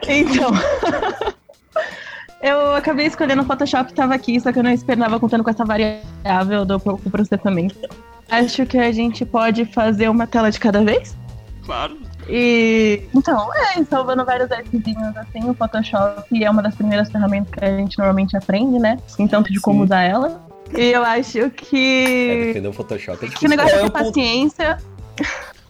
É. 0.08 0.20
Então. 0.20 0.52
Eu 2.44 2.76
acabei 2.76 3.06
escolhendo 3.06 3.42
o 3.42 3.46
Photoshop 3.46 3.94
tava 3.94 4.14
aqui, 4.14 4.38
só 4.40 4.52
que 4.52 4.60
eu 4.60 4.64
não 4.64 4.72
esperava 4.72 5.18
contando 5.20 5.44
com 5.46 5.50
essa 5.50 5.64
variável 5.64 6.66
do 6.66 6.78
pro- 6.80 6.98
processamento. 6.98 7.76
Acho 8.30 8.66
que 8.66 8.78
a 8.78 8.92
gente 8.92 9.26
pode 9.26 9.64
fazer 9.66 10.10
uma 10.10 10.28
tela 10.28 10.52
de 10.52 10.60
cada 10.60 10.84
vez. 10.84 11.16
Claro, 11.66 11.98
E 12.28 13.02
então, 13.16 13.50
é, 13.56 13.82
salvando 13.86 14.26
vários 14.26 14.52
appzinhos 14.52 15.16
assim, 15.16 15.50
o 15.50 15.54
Photoshop 15.54 16.44
é 16.44 16.50
uma 16.50 16.62
das 16.62 16.76
primeiras 16.76 17.10
ferramentas 17.10 17.54
que 17.54 17.64
a 17.64 17.78
gente 17.78 17.98
normalmente 17.98 18.36
aprende, 18.36 18.78
né? 18.80 18.98
Então, 19.18 19.42
de 19.42 19.60
como 19.62 19.84
usar 19.84 20.02
ela. 20.02 20.46
E 20.76 20.92
eu 20.92 21.04
acho 21.04 21.38
É, 21.40 21.50
que. 21.50 22.46
defender 22.48 22.68
o 22.68 22.74
Photoshop 22.74 23.18
é 23.18 23.20
Que 23.20 23.26
o 23.26 23.30
difícil. 23.30 23.50
negócio 23.50 23.78
É, 23.78 23.86
é 23.86 23.90
paciência. 23.90 24.78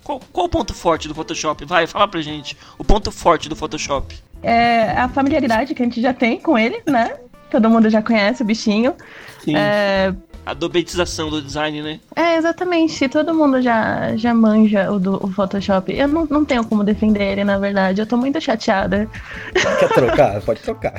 Qual, 0.04 0.20
qual 0.32 0.46
o 0.48 0.50
ponto 0.50 0.74
forte 0.74 1.08
do 1.08 1.14
Photoshop? 1.16 1.64
Vai, 1.66 1.86
fala 1.88 2.08
pra 2.08 2.22
gente. 2.22 2.58
O 2.78 2.84
ponto 2.84 3.12
forte 3.12 3.48
do 3.48 3.56
Photoshop. 3.56 4.16
É 4.44 4.92
a 4.98 5.08
familiaridade 5.10 5.74
que 5.74 5.82
a 5.82 5.86
gente 5.86 6.02
já 6.02 6.14
tem 6.14 6.40
com 6.40 6.58
ele, 6.58 6.82
né? 6.86 7.14
Todo 7.50 7.70
mundo 7.70 7.90
já 7.90 8.02
conhece 8.02 8.42
o 8.42 8.46
bichinho. 8.46 8.94
Sim. 9.44 9.56
É, 9.56 10.14
A 10.46 10.54
dobetização 10.54 11.30
do 11.30 11.42
design, 11.42 11.82
né? 11.82 12.00
é, 12.16 12.36
exatamente. 12.36 13.08
Todo 13.08 13.34
mundo 13.34 13.62
já, 13.62 14.16
já 14.18 14.34
manja 14.34 14.92
o 14.92 15.00
do 15.00 15.24
o 15.24 15.28
Photoshop. 15.32 15.94
Eu 15.94 16.08
não, 16.08 16.26
não 16.26 16.44
tenho 16.44 16.66
como 16.66 16.84
defender 16.84 17.24
ele, 17.24 17.44
na 17.44 17.58
verdade. 17.58 18.02
Eu 18.02 18.06
tô 18.08 18.18
muito 18.18 18.42
chateada. 18.42 19.08
Quer 19.80 19.90
trocar? 19.90 20.42
Pode 20.42 20.62
trocar. 20.62 20.94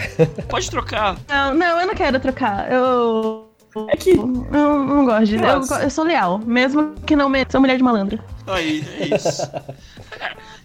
Pode 0.49 0.71
trocar. 0.71 1.17
Não, 1.29 1.55
não, 1.55 1.81
eu 1.81 1.87
não 1.87 1.95
quero 1.95 2.19
trocar. 2.21 2.71
Eu. 2.71 3.51
É 3.89 3.97
que 3.97 4.11
Eu 4.13 4.85
não 4.87 5.05
gosto 5.05 5.27
de. 5.27 5.35
Eu, 5.37 5.61
eu 5.83 5.91
sou 5.91 6.05
leal, 6.05 6.39
mesmo 6.39 6.95
que 7.05 7.17
não 7.17 7.29
me. 7.29 7.45
Sou 7.51 7.61
mulher 7.61 7.77
de 7.77 7.83
malandro. 7.83 8.21
Aí, 8.47 8.85
é 9.01 9.17
isso. 9.17 9.43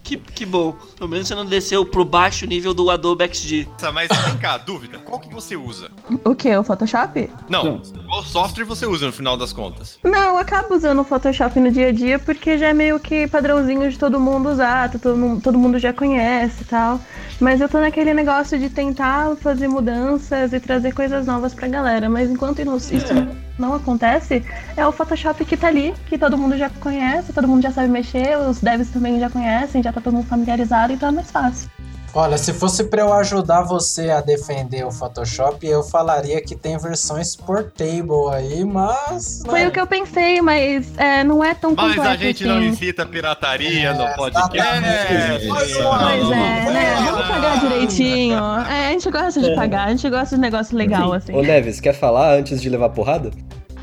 que, 0.10 0.18
que 0.18 0.46
bom. 0.46 0.76
Pelo 0.98 1.10
menos 1.10 1.28
você 1.28 1.36
não 1.36 1.46
desceu 1.46 1.86
pro 1.86 2.04
baixo 2.04 2.46
nível 2.46 2.74
do 2.74 2.90
Adobe 2.90 3.24
XD. 3.34 3.68
Nossa, 3.72 3.92
Mas 3.92 4.08
vem 4.10 4.38
cá, 4.38 4.58
dúvida. 4.58 4.98
Qual 5.00 5.20
que 5.20 5.32
você 5.34 5.56
usa? 5.56 5.92
O 6.24 6.34
que? 6.34 6.56
O 6.56 6.64
Photoshop? 6.64 7.30
Não, 7.48 7.82
qual 8.08 8.24
software 8.24 8.64
você 8.66 8.86
usa 8.86 9.06
no 9.06 9.12
final 9.14 9.38
das 9.38 9.54
contas? 9.54 10.00
Não, 10.04 10.30
eu 10.30 10.38
acabo 10.38 10.74
usando 10.76 11.00
o 11.00 11.04
Photoshop 11.04 11.60
no 11.60 11.72
dia 11.72 11.90
a 11.90 11.92
dia 11.92 12.18
porque 12.20 12.58
já 12.58 12.70
é 12.70 12.74
meio 12.74 13.00
que 13.00 13.28
padrãozinho 13.28 13.90
de 13.90 13.98
todo 14.00 14.20
mundo 14.20 14.50
usar, 14.50 14.90
todo, 14.92 15.16
mundo- 15.18 15.42
todo 15.42 15.58
mundo 15.58 15.78
já 15.78 15.94
conhece 15.94 16.64
e 16.64 16.66
tal. 16.66 17.00
Mas 17.40 17.62
eu 17.62 17.70
tô 17.70 17.80
naquele 17.80 18.14
negócio 18.14 18.58
de 18.60 18.70
tentar 18.70 19.36
fazer 19.38 19.68
mudanças 19.68 20.52
e 20.54 20.60
trazer 20.60 20.92
coisas 20.94 21.26
novas 21.26 21.54
pra 21.54 21.68
galera. 21.68 22.10
Mas 22.10 22.30
enquanto 22.30 22.60
isso 22.60 22.96
isso 22.96 23.14
não 23.60 23.74
acontece, 23.74 24.44
é 24.76 24.86
o 24.86 24.92
Photoshop 24.92 25.44
que 25.46 25.58
tá 25.58 25.68
ali, 25.68 25.94
que 26.06 26.18
todo 26.18 26.38
mundo 26.38 26.58
já 26.58 26.70
conhece, 26.70 27.34
todo 27.34 27.48
mundo 27.48 27.62
já 27.62 27.72
sabe 27.72 27.90
mexer, 27.90 28.38
os 28.38 28.60
devs 28.60 28.90
também 28.90 29.20
já 29.20 29.30
conhecem, 29.30 29.84
já 29.84 29.92
tá 29.92 30.02
todo 30.02 30.14
mundo 30.14 30.28
familiarizado, 30.28 30.94
então 30.94 31.10
é 31.10 31.12
mais 31.12 31.30
fácil. 31.30 31.70
Olha, 32.14 32.38
se 32.40 32.52
fosse 32.54 32.86
pra 32.86 33.02
eu 33.02 33.14
ajudar 33.14 33.62
você 33.62 34.10
a 34.10 34.20
defender 34.20 34.84
o 34.86 34.92
Photoshop, 34.92 35.66
eu 35.66 35.84
falaria 35.84 36.42
que 36.42 36.56
tem 36.56 36.76
versões 36.78 37.36
portable 37.36 38.34
aí, 38.34 38.64
mas. 38.66 39.44
Foi 39.46 39.60
né? 39.62 39.68
o 39.68 39.72
que 39.72 39.80
eu 39.80 39.86
pensei, 39.86 40.42
mas 40.42 40.88
é, 40.98 41.24
não 41.24 41.44
é 41.44 41.54
tão 41.54 41.76
Mas 41.76 42.00
a 42.00 42.16
gente 42.16 42.44
assim. 42.44 42.52
não 42.52 42.64
incita 42.64 43.06
pirataria 43.06 43.90
É, 43.90 43.94
no 43.94 44.16
podcast. 44.16 44.86
exatamente. 44.88 45.48
Pois 45.48 46.32
é, 46.32 46.72
né? 46.72 46.96
Vamos 47.12 47.28
pagar 47.28 47.60
direitinho. 47.60 48.38
É, 48.68 48.88
a 48.88 48.92
gente 48.92 49.12
gosta 49.12 49.40
de 49.42 49.54
pagar, 49.56 49.88
a 49.88 49.92
gente 49.92 50.10
gosta 50.10 50.36
de 50.36 50.42
negócio 50.42 50.76
legal, 50.76 51.14
assim. 51.14 51.34
Ô 51.34 51.42
Neves, 51.44 51.80
quer 51.80 51.94
falar 51.94 52.34
antes 52.34 52.60
de 52.60 52.70
levar 52.70 52.90
porrada? 52.90 53.30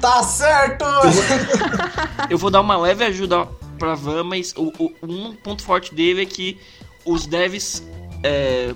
Tá 0.01 0.22
certo! 0.24 0.85
Eu 2.29 2.39
vou 2.39 2.51
dar 2.51 2.61
uma 2.61 2.77
leve 2.77 3.05
ajuda 3.05 3.47
pra 3.79 3.95
Van, 3.95 4.24
mas 4.24 4.53
o, 4.57 4.72
o- 4.79 4.93
um 5.03 5.33
ponto 5.35 5.62
forte 5.62 5.95
dele 5.95 6.22
é 6.22 6.27
que 6.27 6.59
os 7.05 7.27
devs 7.27 7.83
é, 8.27 8.74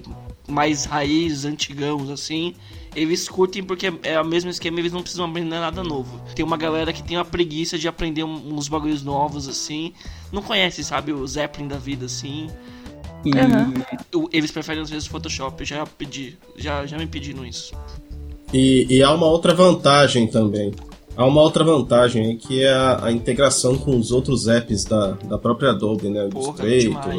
mais 0.49 0.85
raiz, 0.85 1.45
antigãos, 1.45 2.09
assim, 2.11 2.55
eles 2.95 3.29
curtem 3.29 3.63
porque 3.63 3.93
é 4.03 4.21
o 4.21 4.25
mesmo 4.25 4.51
esquema, 4.51 4.79
eles 4.81 4.93
não 4.93 5.01
precisam 5.03 5.27
aprender 5.27 5.59
nada 5.59 5.83
novo. 5.83 6.21
Tem 6.35 6.45
uma 6.45 6.57
galera 6.57 6.93
que 6.93 7.03
tem 7.03 7.17
uma 7.17 7.25
preguiça 7.25 7.79
de 7.79 7.87
aprender 7.87 8.25
uns 8.25 8.69
bagulhos 8.69 9.03
novos, 9.03 9.49
assim, 9.49 9.93
não 10.33 10.43
conhece, 10.43 10.83
sabe, 10.83 11.13
o 11.13 11.27
Zeppelin 11.27 11.69
da 11.69 11.77
vida, 11.79 12.07
assim. 12.07 12.49
E. 13.25 13.31
O- 14.17 14.29
Eles 14.33 14.51
preferem 14.51 14.83
às 14.83 14.91
vezes 14.91 15.07
o 15.07 15.11
Photoshop, 15.11 15.65
já 15.65 15.85
pedi, 15.87 16.37
já, 16.57 16.87
já 16.87 16.97
me 16.99 17.07
pediram 17.07 17.45
isso. 17.45 17.73
E, 18.53 18.87
e 18.89 19.03
há 19.03 19.13
uma 19.13 19.27
outra 19.27 19.55
vantagem 19.55 20.27
também. 20.27 20.73
Há 21.17 21.27
uma 21.27 21.43
outra 21.43 21.63
vantagem 21.63 22.25
aí 22.25 22.37
que 22.37 22.63
é 22.63 22.73
a, 22.73 23.05
a 23.07 23.13
integração 23.13 23.77
com 23.77 23.97
os 23.99 24.11
outros 24.11 24.49
apps 24.49 24.85
da, 24.85 25.13
da 25.13 25.37
própria 25.39 25.71
Adobe, 25.71 26.09
né? 26.09 26.25
O 26.25 26.31
Porra, 26.31 26.67
Illustrator, 26.67 27.13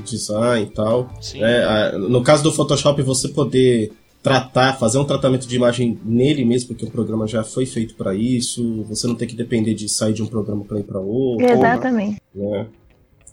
design 0.00 0.66
e 0.66 0.70
tal. 0.74 1.10
Sim. 1.20 1.42
É, 1.42 1.64
a- 1.64 1.98
no 1.98 2.22
caso 2.22 2.42
do 2.42 2.52
Photoshop, 2.52 3.00
você 3.02 3.28
poder 3.28 3.92
tratar, 4.22 4.74
fazer 4.78 4.98
um 4.98 5.04
tratamento 5.04 5.48
de 5.48 5.56
imagem 5.56 5.98
nele 6.04 6.44
mesmo, 6.44 6.68
porque 6.68 6.84
o 6.84 6.90
programa 6.90 7.26
já 7.26 7.42
foi 7.42 7.66
feito 7.66 7.94
para 7.96 8.14
isso. 8.14 8.84
Você 8.88 9.06
não 9.06 9.14
tem 9.16 9.26
que 9.26 9.34
depender 9.34 9.74
de 9.74 9.88
sair 9.88 10.12
de 10.12 10.22
um 10.22 10.26
programa 10.26 10.64
para 10.64 10.78
ir 10.78 10.84
para 10.84 11.00
outro. 11.00 11.44
Exatamente. 11.44 12.20
Né? 12.34 12.66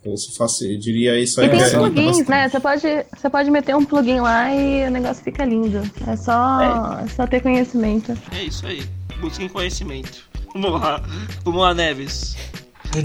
Então 0.00 0.14
isso 0.14 0.34
fácil, 0.34 0.72
eu 0.72 0.78
diria 0.78 1.16
isso 1.20 1.40
aí. 1.40 1.46
E 1.46 1.50
tem 1.50 1.60
é- 1.60 1.64
os 1.64 1.72
plugins, 1.74 2.06
bastante. 2.06 2.30
né? 2.30 2.48
Você 2.48 2.58
pode, 2.60 2.80
você 3.16 3.30
pode 3.30 3.50
meter 3.50 3.76
um 3.76 3.84
plugin 3.84 4.20
lá 4.20 4.52
e 4.54 4.88
o 4.88 4.90
negócio 4.90 5.22
fica 5.22 5.44
lindo. 5.44 5.80
É 6.06 6.16
só, 6.16 7.00
é 7.04 7.06
só 7.08 7.26
ter 7.26 7.40
conhecimento. 7.42 8.16
É 8.32 8.42
isso 8.44 8.66
aí, 8.66 8.82
busquem 9.20 9.46
conhecimento. 9.48 10.28
Vamos 10.54 10.80
lá, 10.80 11.02
vamos 11.44 11.60
lá, 11.60 11.72
Neves. 11.74 12.34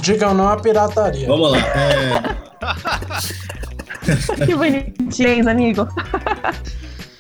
Digam 0.02 0.34
não 0.34 0.48
à 0.48 0.58
pirataria. 0.58 1.28
Vamos 1.28 1.52
lá. 1.52 1.60
é, 1.60 2.55
Que 4.46 4.56
bonitinho, 4.56 5.50
amigo. 5.50 5.88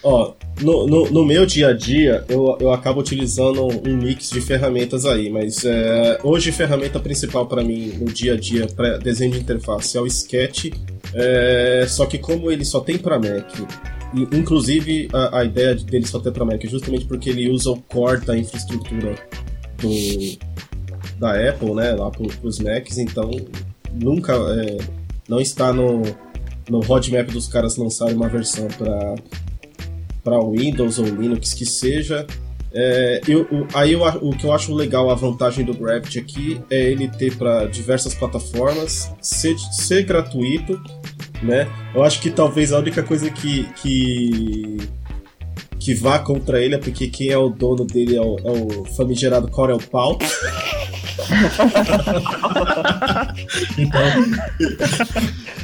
Ó, 0.04 0.34
no, 0.62 0.86
no, 0.86 1.10
no 1.10 1.26
meu 1.26 1.46
dia 1.46 1.70
a 1.70 1.74
dia, 1.74 2.24
eu, 2.30 2.56
eu 2.60 2.72
acabo 2.72 3.00
utilizando 3.00 3.66
um 3.66 3.98
mix 3.98 4.30
de 4.30 4.39
ferramentas 4.39 5.04
aí, 5.06 5.30
mas 5.32 5.66
é, 5.66 6.20
hoje 6.24 6.52
a 6.52 6.54
ferramenta 6.54 7.00
principal 7.00 7.48
para 7.48 7.64
mim 7.64 7.88
no 8.00 8.06
dia 8.06 8.34
a 8.34 8.38
dia 8.38 8.68
para 8.68 8.98
desenho 9.00 9.32
de 9.32 9.39
interface 9.39 9.98
é 9.98 10.02
o 10.02 10.06
Sketch, 10.06 10.72
é, 11.14 11.86
só 11.89 12.06
que 12.06 12.20
como 12.20 12.52
ele 12.52 12.64
só 12.64 12.80
tem 12.82 13.00
para 13.00 13.18
Mac, 13.18 13.50
inclusive 14.32 15.10
a, 15.12 15.39
a 15.39 15.43
ideia 15.43 15.74
de- 15.76 15.86
dele 15.86 16.06
só 16.06 16.20
ter 16.20 16.32
para 16.32 16.46
Mac 16.46 16.64
é 16.64 16.68
justamente 16.68 17.06
porque 17.06 17.32
ele 17.32 17.50
usa 17.50 17.72
o 17.72 17.82
core 17.82 18.24
da 18.24 18.38
infraestrutura 18.38 19.16
do, 19.82 20.38
da 21.20 21.50
Apple, 21.50 21.74
né, 21.74 21.93
lá 21.93 22.12
para 22.12 22.28
os 22.43 22.60
Macs, 22.60 23.00
então 23.00 23.32
nunca 23.91 24.34
é, 24.34 24.78
não 25.28 25.40
está 25.40 25.74
no, 25.74 26.04
no 26.70 26.80
roadmap 26.82 27.30
dos 27.32 27.48
caras 27.48 27.78
lançarem 27.78 28.16
uma 28.16 28.30
versão 28.30 28.68
para 28.68 29.16
para 30.24 30.40
Windows 30.40 30.98
ou 30.98 31.06
Linux 31.06 31.54
que 31.54 31.66
seja. 31.68 32.26
É, 32.74 33.22
eu, 33.28 33.44
o, 33.44 33.68
aí 33.74 33.94
eu, 33.94 34.02
o 34.04 34.36
que 34.36 34.44
eu 34.44 34.52
acho 34.52 34.74
legal, 34.74 35.10
a 35.10 35.16
vantagem 35.16 35.64
do 35.64 35.74
Gravity 35.74 36.20
aqui 36.20 36.62
é 36.70 36.92
ele 36.92 37.08
ter 37.08 37.38
para 37.38 37.68
diversas 37.68 38.14
plataformas, 38.14 39.14
ser, 39.22 39.56
ser 39.58 40.04
gratuito, 40.04 40.82
né? 41.42 41.70
Eu 41.94 42.04
acho 42.04 42.20
que 42.20 42.30
talvez 42.32 42.74
a 42.74 42.80
única 42.80 43.04
coisa 43.04 43.30
que, 43.30 43.64
que 43.76 44.78
que 45.80 45.94
vá 45.94 46.18
contra 46.18 46.60
ele 46.60 46.74
é 46.74 46.78
porque 46.80 47.08
quem 47.08 47.30
é 47.30 47.38
o 47.38 47.48
dono 47.48 47.86
dele 47.86 48.18
é 48.18 48.22
o, 48.22 48.38
é 48.40 48.52
o 48.52 48.86
famigerado 48.96 49.48
Corel 49.50 49.78
Paul. 49.78 50.18
Então, 53.78 54.02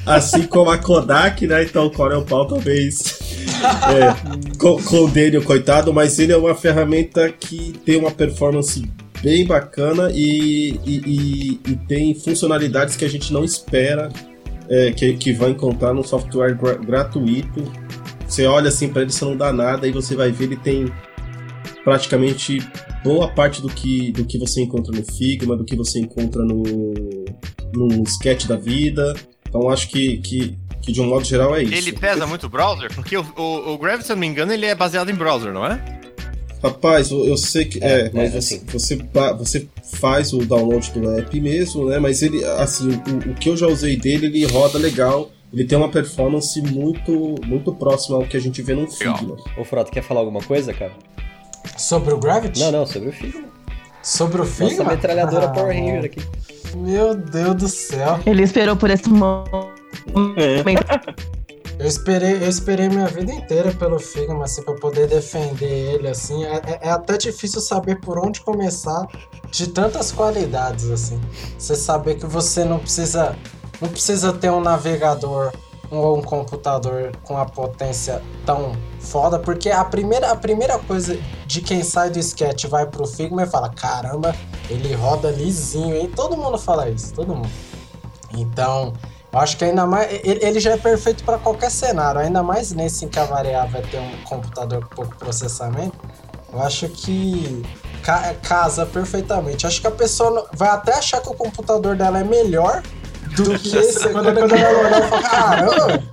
assim 0.06 0.44
como 0.44 0.70
a 0.70 0.78
Kodak, 0.78 1.46
né? 1.48 1.64
Então 1.64 1.86
o 1.86 1.92
Corel 1.92 2.24
Paul 2.24 2.48
talvez 2.48 3.20
é, 3.64 4.58
co- 4.58 4.82
condene 4.84 5.38
o 5.38 5.44
coitado, 5.44 5.94
mas 5.94 6.20
ele 6.20 6.32
é 6.32 6.38
uma 6.38 6.56
ferramenta 6.56 7.30
que 7.32 7.74
tem 7.86 7.98
uma 7.98 8.12
performance 8.12 8.84
bem 9.22 9.46
bacana 9.46 10.10
e, 10.14 10.80
e, 10.86 11.02
e- 11.06 11.60
e 11.72 11.76
tem 11.88 12.16
funcionalidades 12.16 12.96
que 12.96 13.06
a 13.06 13.10
gente 13.10 13.32
não 13.32 13.44
espera 13.44 14.10
é, 14.70 14.92
que, 14.92 15.14
que 15.14 15.32
vai 15.34 15.52
encontrar 15.52 15.94
num 15.94 16.04
software 16.04 16.54
gra- 16.56 16.76
gratuito. 16.78 17.64
Você 18.28 18.46
olha 18.46 18.70
assim 18.70 18.88
para 18.88 19.02
ele, 19.02 19.12
você 19.12 19.26
não 19.26 19.36
dá 19.36 19.52
nada, 19.52 19.86
e 19.88 19.92
você 19.92 20.16
vai 20.16 20.32
ver 20.32 20.46
ele 20.46 20.56
tem 20.56 20.92
praticamente 21.84 22.60
boa 23.04 23.28
parte 23.30 23.62
do 23.62 23.70
que, 23.70 24.12
do 24.12 24.26
que 24.26 24.38
você 24.38 24.62
encontra 24.62 24.96
no 24.96 25.04
Figma, 25.04 25.56
do 25.58 25.64
que 25.64 25.76
você 25.76 26.00
encontra 26.00 26.44
no, 26.44 26.64
no 27.74 28.04
Sketch 28.04 28.46
da 28.46 28.56
vida. 28.56 29.14
Então 29.48 29.70
acho 29.70 29.90
que, 29.90 30.18
que, 30.18 30.58
que 30.82 30.92
de 30.92 31.02
um 31.02 31.08
modo 31.08 31.26
geral 31.26 31.56
é 31.56 31.64
isso. 31.64 31.74
Ele 31.74 31.92
pesa 31.94 32.26
muito 32.28 32.46
o 32.46 32.50
browser? 32.50 32.94
Porque 32.94 33.18
o, 33.18 33.26
o, 33.38 33.74
o 33.74 33.78
Gravity, 33.78 34.06
se 34.06 34.12
eu 34.12 34.16
não 34.16 34.22
me 34.22 34.28
engano, 34.28 34.52
ele 34.54 34.66
é 34.66 34.76
baseado 34.76 35.10
em 35.10 35.16
browser, 35.16 35.52
não 35.54 35.66
é? 35.66 36.00
Rapaz, 36.64 37.10
eu, 37.10 37.26
eu 37.26 37.38
sei 37.38 37.66
que. 37.66 37.84
É, 37.84 38.02
É, 38.02 38.12
mas 38.14 38.36
é, 38.36 38.40
você, 38.42 38.56
assim. 38.56 38.66
você, 38.68 38.96
ba- 38.96 39.34
você 39.34 39.68
faz 40.00 40.32
o 40.32 40.38
download 40.46 40.92
do 40.92 41.10
app 41.12 41.42
mesmo, 41.42 41.88
né? 41.88 41.98
Mas 41.98 42.22
ele, 42.22 42.44
assim, 42.46 42.90
o, 42.92 43.32
o 43.32 43.34
que 43.34 43.50
eu 43.50 43.58
já 43.58 43.66
usei 43.68 43.96
dele, 43.96 44.28
ele 44.28 44.46
roda 44.46 44.78
legal. 44.78 45.32
Ele 45.52 45.66
tem 45.66 45.78
uma 45.78 45.90
performance 45.90 46.62
muito, 46.62 47.36
muito 47.46 47.74
próxima 47.74 48.16
ao 48.16 48.24
que 48.26 48.38
a 48.38 48.40
gente 48.40 48.62
vê 48.62 48.74
no 48.74 48.88
Figma. 48.90 49.36
Ô, 49.58 49.66
Frota, 49.66 49.92
quer 49.92 50.02
falar 50.02 50.22
alguma 50.22 50.40
coisa, 50.42 50.72
cara? 50.72 50.94
Sobre 51.78 52.14
o 52.14 52.18
Gravity? 52.18 52.60
Não, 52.62 52.72
não, 52.72 52.86
sobre 52.86 53.10
o 53.10 53.14
Figma. 53.14 53.44
Sobre 54.04 54.42
o 54.42 54.46
Figma? 54.46 54.70
Nossa 54.84 54.84
metralhadora 54.96 55.46
Ah, 55.46 55.50
Power 55.50 55.76
Ranger 55.76 56.06
aqui. 56.06 56.22
Meu 56.76 57.14
Deus 57.16 57.56
do 57.56 57.68
céu. 57.68 58.20
Ele 58.26 58.44
esperou 58.44 58.76
por 58.76 58.90
esse 58.90 59.10
momento. 59.10 59.72
Eu 61.80 61.88
esperei, 61.88 62.36
eu 62.36 62.48
esperei 62.50 62.90
minha 62.90 63.08
vida 63.08 63.32
inteira 63.34 63.72
pelo 63.74 64.00
Figma, 64.00 64.44
assim, 64.46 64.62
pra 64.62 64.76
poder 64.76 65.08
defender 65.08 65.66
ele, 65.96 66.08
assim. 66.08 66.44
É, 66.46 66.56
é- 66.66 66.80
é 66.84 66.90
até 66.92 67.18
difícil 67.18 67.60
saber 67.60 68.00
por 68.00 68.20
onde 68.20 68.40
começar 68.42 69.08
de 69.52 69.68
tantas 69.68 70.12
qualidades, 70.12 70.90
assim. 70.92 71.20
Você 71.58 71.76
saber 71.76 72.16
que 72.16 72.26
você 72.26 72.64
não 72.64 72.78
precisa, 72.78 73.36
não 73.82 73.90
precisa 73.90 74.32
ter 74.32 74.52
um 74.52 74.62
navegador 74.62 75.52
ou 75.92 76.18
um 76.18 76.22
computador 76.22 77.12
com 77.24 77.38
a 77.38 77.46
potência 77.46 78.22
tão 78.46 78.72
foda, 79.00 79.38
porque 79.38 79.70
a 79.70 79.84
primeira, 79.84 80.32
a 80.32 80.36
primeira 80.36 80.80
coisa 80.80 81.20
de 81.46 81.62
quem 81.62 81.84
sai 81.84 82.10
do 82.10 82.18
sketch 82.18 82.66
vai 82.66 82.86
pro 82.86 83.06
Figma 83.06 83.44
e 83.44 83.46
fala, 83.46 83.70
caramba, 83.70 84.34
ele 84.70 84.94
roda 84.96 85.30
lisinho, 85.30 85.96
hein? 85.96 86.10
Todo 86.16 86.38
mundo 86.38 86.58
fala 86.58 86.90
isso, 86.90 87.14
todo 87.14 87.36
mundo. 87.36 87.50
Então, 88.34 88.94
eu 89.34 89.40
acho 89.40 89.58
que 89.58 89.66
ainda 89.66 89.86
mais. 89.86 90.10
Ele, 90.24 90.60
já 90.60 90.72
é 90.72 90.78
perfeito 90.78 91.24
para 91.24 91.38
qualquer 91.38 91.70
cenário, 91.70 92.22
ainda 92.22 92.42
mais 92.42 92.72
nesse 92.72 93.04
em 93.06 93.10
que 93.10 93.20
a 93.20 93.26
variável 93.26 93.72
vai 93.72 93.82
ter 93.82 94.00
um 94.00 94.24
computador 94.24 94.86
com 94.86 94.96
pouco 94.96 95.16
processamento. 95.18 95.98
Eu 96.54 96.62
acho 96.62 96.88
que 96.90 97.62
ca- 98.04 98.34
casa 98.44 98.86
perfeitamente. 98.86 99.68
Acho 99.68 99.82
que 99.82 99.88
a 99.88 99.92
pessoa 99.92 100.48
vai 100.54 100.70
até 100.70 100.94
achar 100.94 101.22
que 101.22 101.30
o 101.30 101.34
computador 101.34 101.96
dela 101.96 102.20
é 102.20 102.24
melhor 102.24 102.82
do 103.36 103.60
que 103.60 103.78
esse. 103.78 104.10
quando, 104.10 104.34
quando 104.34 104.56
ela 104.56 104.80
olhar 104.80 105.00
e 105.00 105.04
falar, 105.08 105.30
caramba! 105.30 106.04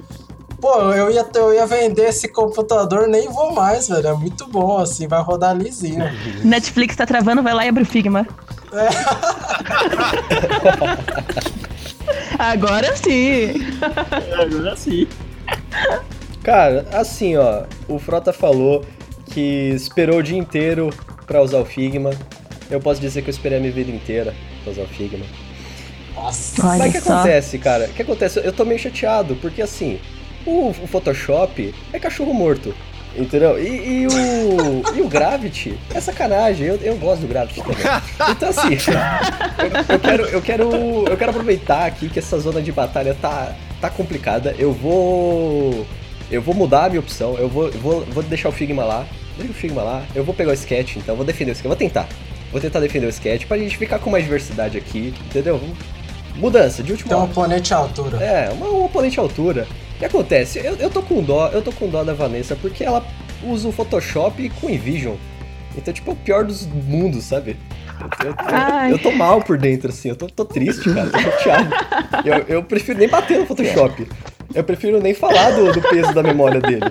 Pô, 0.60 0.92
eu 0.92 1.10
ia, 1.10 1.24
eu 1.34 1.54
ia 1.54 1.66
vender 1.66 2.08
esse 2.08 2.26
computador, 2.28 3.06
nem 3.06 3.28
vou 3.28 3.52
mais, 3.52 3.88
velho. 3.88 4.08
É 4.08 4.12
muito 4.12 4.44
bom, 4.48 4.78
assim, 4.78 5.06
vai 5.06 5.22
rodar 5.22 5.56
lisinho. 5.56 6.04
Netflix 6.42 6.96
tá 6.96 7.06
travando, 7.06 7.44
vai 7.44 7.54
lá 7.54 7.64
e 7.64 7.68
abre 7.68 7.84
o 7.84 7.86
Figma. 7.86 8.26
Agora 12.38 12.96
sim. 12.96 13.54
Agora 14.40 14.76
sim. 14.76 15.06
Cara, 16.42 16.86
assim, 16.92 17.36
ó, 17.36 17.64
o 17.88 17.98
Frota 17.98 18.32
falou 18.32 18.84
que 19.30 19.70
esperou 19.74 20.18
o 20.18 20.22
dia 20.22 20.38
inteiro 20.38 20.90
pra 21.26 21.42
usar 21.42 21.58
o 21.58 21.64
Figma. 21.64 22.10
Eu 22.70 22.80
posso 22.80 23.00
dizer 23.00 23.22
que 23.22 23.28
eu 23.28 23.32
esperei 23.32 23.58
a 23.58 23.60
minha 23.60 23.72
vida 23.72 23.90
inteira 23.90 24.34
pra 24.62 24.72
usar 24.72 24.82
o 24.82 24.88
Figma. 24.88 25.24
Nossa. 26.22 26.66
Olha 26.66 26.78
Mas 26.78 26.90
o 26.90 26.92
que 26.92 27.00
só. 27.00 27.14
acontece, 27.14 27.58
cara? 27.58 27.84
O 27.86 27.92
que 27.92 28.02
acontece? 28.02 28.40
Eu 28.42 28.52
tô 28.52 28.64
meio 28.64 28.78
chateado, 28.78 29.36
porque 29.36 29.62
assim, 29.62 29.98
o, 30.44 30.68
o 30.68 30.86
Photoshop 30.86 31.74
é 31.92 31.98
cachorro 31.98 32.34
morto. 32.34 32.74
Entendeu? 33.16 33.58
E, 33.58 34.02
e 34.02 34.06
o, 34.06 34.94
e 34.96 35.00
o 35.00 35.08
Gravity 35.08 35.76
é 35.94 36.00
sacanagem. 36.00 36.66
Eu, 36.66 36.76
eu 36.76 36.96
gosto 36.96 37.22
do 37.22 37.28
Gravity 37.28 37.60
também. 37.60 37.76
Então, 38.30 38.48
assim, 38.48 38.76
eu, 39.88 39.94
eu 39.94 40.00
quero, 40.00 40.22
eu, 40.26 40.42
quero, 40.42 40.72
eu 41.08 41.16
quero 41.16 41.30
aproveitar 41.30 41.86
aqui 41.86 42.08
que 42.08 42.18
essa 42.18 42.38
zona 42.38 42.60
de 42.60 42.70
batalha 42.70 43.16
tá, 43.20 43.54
tá 43.80 43.90
complicada. 43.90 44.54
Eu 44.58 44.72
vou. 44.72 45.86
Eu 46.30 46.42
vou 46.42 46.54
mudar 46.54 46.84
a 46.84 46.88
minha 46.90 47.00
opção. 47.00 47.36
Eu 47.38 47.48
vou, 47.48 47.68
eu 47.68 47.80
vou, 47.80 48.04
vou 48.04 48.22
deixar 48.22 48.50
o 48.50 48.52
Figma 48.52 48.84
lá. 48.84 49.06
Deixa 49.36 49.52
o 49.52 49.54
Figma 49.54 49.82
lá. 49.82 50.04
Eu 50.14 50.22
vou 50.22 50.34
pegar 50.34 50.50
o 50.50 50.54
Sketch, 50.54 50.96
então. 50.96 51.16
Vou 51.16 51.24
defender 51.24 51.52
o 51.52 51.54
Sketch. 51.54 51.68
Vou 51.68 51.76
tentar. 51.76 52.06
Vou 52.52 52.60
tentar 52.60 52.80
defender 52.80 53.06
o 53.06 53.10
Sketch 53.10 53.46
pra 53.46 53.58
gente 53.58 53.76
ficar 53.76 53.98
com 53.98 54.10
mais 54.10 54.24
diversidade 54.24 54.76
aqui. 54.76 55.14
Entendeu? 55.26 55.60
Mudança 56.38 56.82
de 56.82 56.94
Tem 56.96 57.12
um 57.16 57.20
hora. 57.20 57.30
oponente 57.30 57.74
à 57.74 57.76
altura. 57.78 58.18
É, 58.22 58.50
uma, 58.52 58.66
um 58.66 58.84
oponente 58.84 59.18
à 59.18 59.22
altura. 59.22 59.66
O 59.96 59.98
que 59.98 60.04
acontece? 60.04 60.58
Eu, 60.64 60.76
eu 60.76 60.88
tô 60.90 61.02
com 61.02 61.22
dó, 61.22 61.48
eu 61.52 61.60
tô 61.60 61.72
com 61.72 61.88
dó 61.88 62.04
da 62.04 62.14
Vanessa 62.14 62.56
porque 62.56 62.84
ela 62.84 63.04
usa 63.42 63.68
o 63.68 63.72
Photoshop 63.72 64.48
com 64.60 64.70
Invision. 64.70 65.16
Então, 65.76 65.92
tipo, 65.92 66.10
é 66.10 66.14
o 66.14 66.16
pior 66.16 66.44
dos 66.44 66.66
mundos, 66.66 67.24
sabe? 67.24 67.56
Eu, 68.24 68.30
eu- 68.30 68.90
eu 68.92 68.98
tô 68.98 69.10
mal 69.10 69.40
por 69.42 69.58
dentro, 69.58 69.88
assim, 69.90 70.08
eu 70.08 70.16
tô, 70.16 70.26
tô 70.28 70.44
triste, 70.44 70.92
cara, 70.94 71.10
tô 71.10 71.18
chateado. 71.18 71.70
Eu, 72.24 72.56
eu 72.56 72.62
prefiro 72.62 72.98
nem 72.98 73.08
bater 73.08 73.38
no 73.40 73.46
Photoshop. 73.46 74.06
Eu 74.54 74.64
prefiro 74.64 75.00
nem 75.00 75.12
falar 75.14 75.50
do, 75.50 75.72
do 75.72 75.80
peso 75.82 76.12
da 76.14 76.22
memória 76.22 76.60
dele. 76.60 76.86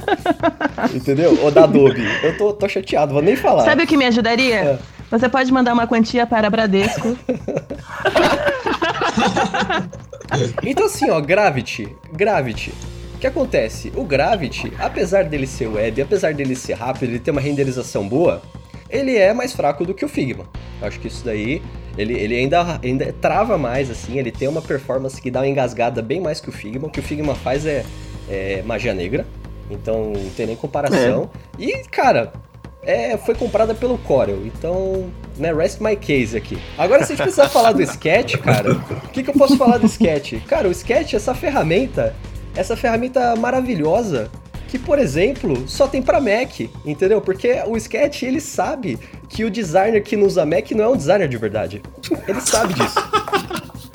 Entendeu? 0.94 1.38
Ou 1.42 1.50
da 1.52 1.64
Adobe. 1.64 2.04
Eu 2.24 2.38
tô, 2.38 2.54
tô 2.54 2.68
chateado, 2.70 3.14
vou 3.14 3.22
nem 3.22 3.36
falar. 3.36 3.64
Sabe 3.64 3.84
o 3.84 3.88
que 3.88 3.98
me 3.98 4.06
ajudaria? 4.06 4.56
É. 4.56 4.80
Você 5.10 5.30
pode 5.30 5.52
mandar 5.52 5.74
uma 5.74 5.88
quantia 5.88 6.26
para 6.28 6.50
Bradesco. 6.50 7.18
Então 10.64 10.86
assim, 10.86 11.10
ó, 11.10 11.20
Gravity, 11.22 11.96
Gravity. 12.12 12.74
O 13.16 13.20
que 13.20 13.28
acontece? 13.28 13.92
O 13.96 14.04
Gravity, 14.04 14.72
apesar 14.78 15.24
dele 15.24 15.48
ser 15.48 15.68
web, 15.68 16.02
apesar 16.02 16.34
dele 16.34 16.56
ser 16.56 16.74
rápido, 16.74 17.10
ele 17.10 17.20
ter 17.20 17.32
uma 17.32 17.42
renderização 17.42 18.08
boa, 18.08 18.42
ele 18.90 19.18
é 19.18 19.34
mais 19.34 19.54
fraco 19.54 19.86
do 19.86 19.94
que 19.94 20.06
o 20.06 20.08
Figma. 20.08 20.46
Eu 20.80 20.88
acho 20.88 21.00
que 21.00 21.08
isso 21.08 21.26
daí, 21.26 21.62
ele, 21.98 22.14
ele 22.14 22.36
ainda, 22.36 22.80
ainda 22.84 23.12
trava 23.14 23.58
mais, 23.58 23.90
assim, 23.90 24.20
ele 24.20 24.32
tem 24.32 24.48
uma 24.48 24.62
performance 24.62 25.20
que 25.20 25.32
dá 25.32 25.40
uma 25.40 25.48
engasgada 25.48 26.02
bem 26.02 26.22
mais 26.22 26.40
que 26.40 26.50
o 26.50 26.52
Figma. 26.52 26.88
O 26.88 26.92
que 26.92 27.00
o 27.00 27.04
Figma 27.04 27.34
faz 27.34 27.66
é, 27.66 27.84
é 28.30 28.62
magia 28.64 28.94
negra, 28.94 29.26
então 29.72 30.12
não 30.12 30.30
tem 30.30 30.46
nem 30.46 30.56
comparação. 30.56 31.30
E, 31.58 31.84
cara, 31.90 32.32
é, 32.88 33.18
foi 33.18 33.36
comprada 33.36 33.76
pelo 33.76 33.98
Corel, 33.98 34.46
então, 34.46 35.12
né, 35.38 35.54
rest 35.54 35.82
my 35.82 35.94
case 35.98 36.38
aqui. 36.38 36.58
Agora, 36.78 37.04
se 37.04 37.12
a 37.12 37.16
gente 37.18 37.24
precisar 37.24 37.50
falar 37.52 37.74
do 37.74 37.84
Sketch, 37.84 38.38
cara, 38.38 38.72
o 38.72 39.10
que, 39.10 39.22
que 39.24 39.30
eu 39.30 39.34
posso 39.34 39.58
falar 39.58 39.78
do 39.78 39.86
Sketch? 39.86 40.36
Cara, 40.48 40.70
o 40.70 40.72
Sketch, 40.72 41.14
essa 41.14 41.36
ferramenta, 41.36 42.16
essa 42.56 42.78
ferramenta 42.78 43.36
maravilhosa, 43.36 44.32
que, 44.70 44.80
por 44.80 45.00
exemplo, 45.00 45.68
só 45.68 45.86
tem 45.86 46.02
pra 46.02 46.22
Mac, 46.22 46.62
entendeu? 46.86 47.20
Porque 47.20 47.62
o 47.68 47.76
Sketch, 47.76 48.24
ele 48.24 48.40
sabe 48.40 48.98
que 49.28 49.44
o 49.44 49.52
designer 49.52 50.02
que 50.02 50.16
não 50.16 50.26
usa 50.26 50.46
Mac 50.46 50.72
não 50.72 50.86
é 50.86 50.88
um 50.88 50.96
designer 50.96 51.28
de 51.28 51.38
verdade. 51.38 51.82
Ele 52.26 52.40
sabe 52.40 52.74
disso. 52.74 52.98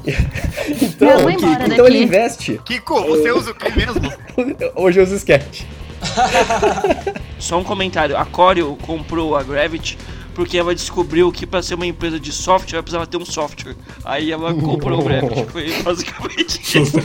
então, 0.82 1.30
embora 1.30 1.66
então 1.66 1.86
ele 1.86 2.02
investe. 2.02 2.60
Kiko, 2.64 3.02
você 3.04 3.30
usa 3.32 3.52
o 3.52 3.54
que 3.54 3.74
mesmo? 3.74 4.12
Hoje 4.76 5.00
eu 5.00 5.04
uso 5.04 5.14
Sketch. 5.16 5.64
Só 7.38 7.58
um 7.58 7.64
comentário. 7.64 8.16
A 8.16 8.24
Corel 8.24 8.76
comprou 8.82 9.36
a 9.36 9.42
Gravity 9.42 9.98
porque 10.34 10.56
ela 10.56 10.74
descobriu 10.74 11.30
que 11.30 11.46
para 11.46 11.62
ser 11.62 11.74
uma 11.74 11.86
empresa 11.86 12.18
de 12.18 12.32
software 12.32 12.76
ela 12.76 12.82
precisava 12.82 13.06
ter 13.06 13.16
um 13.16 13.24
software. 13.24 13.76
Aí 14.04 14.32
ela 14.32 14.54
comprou 14.54 15.00
o 15.00 15.04
Gravity. 15.04 15.44
Foi 15.50 15.82
basicamente 15.82 16.78
isso. 16.78 16.98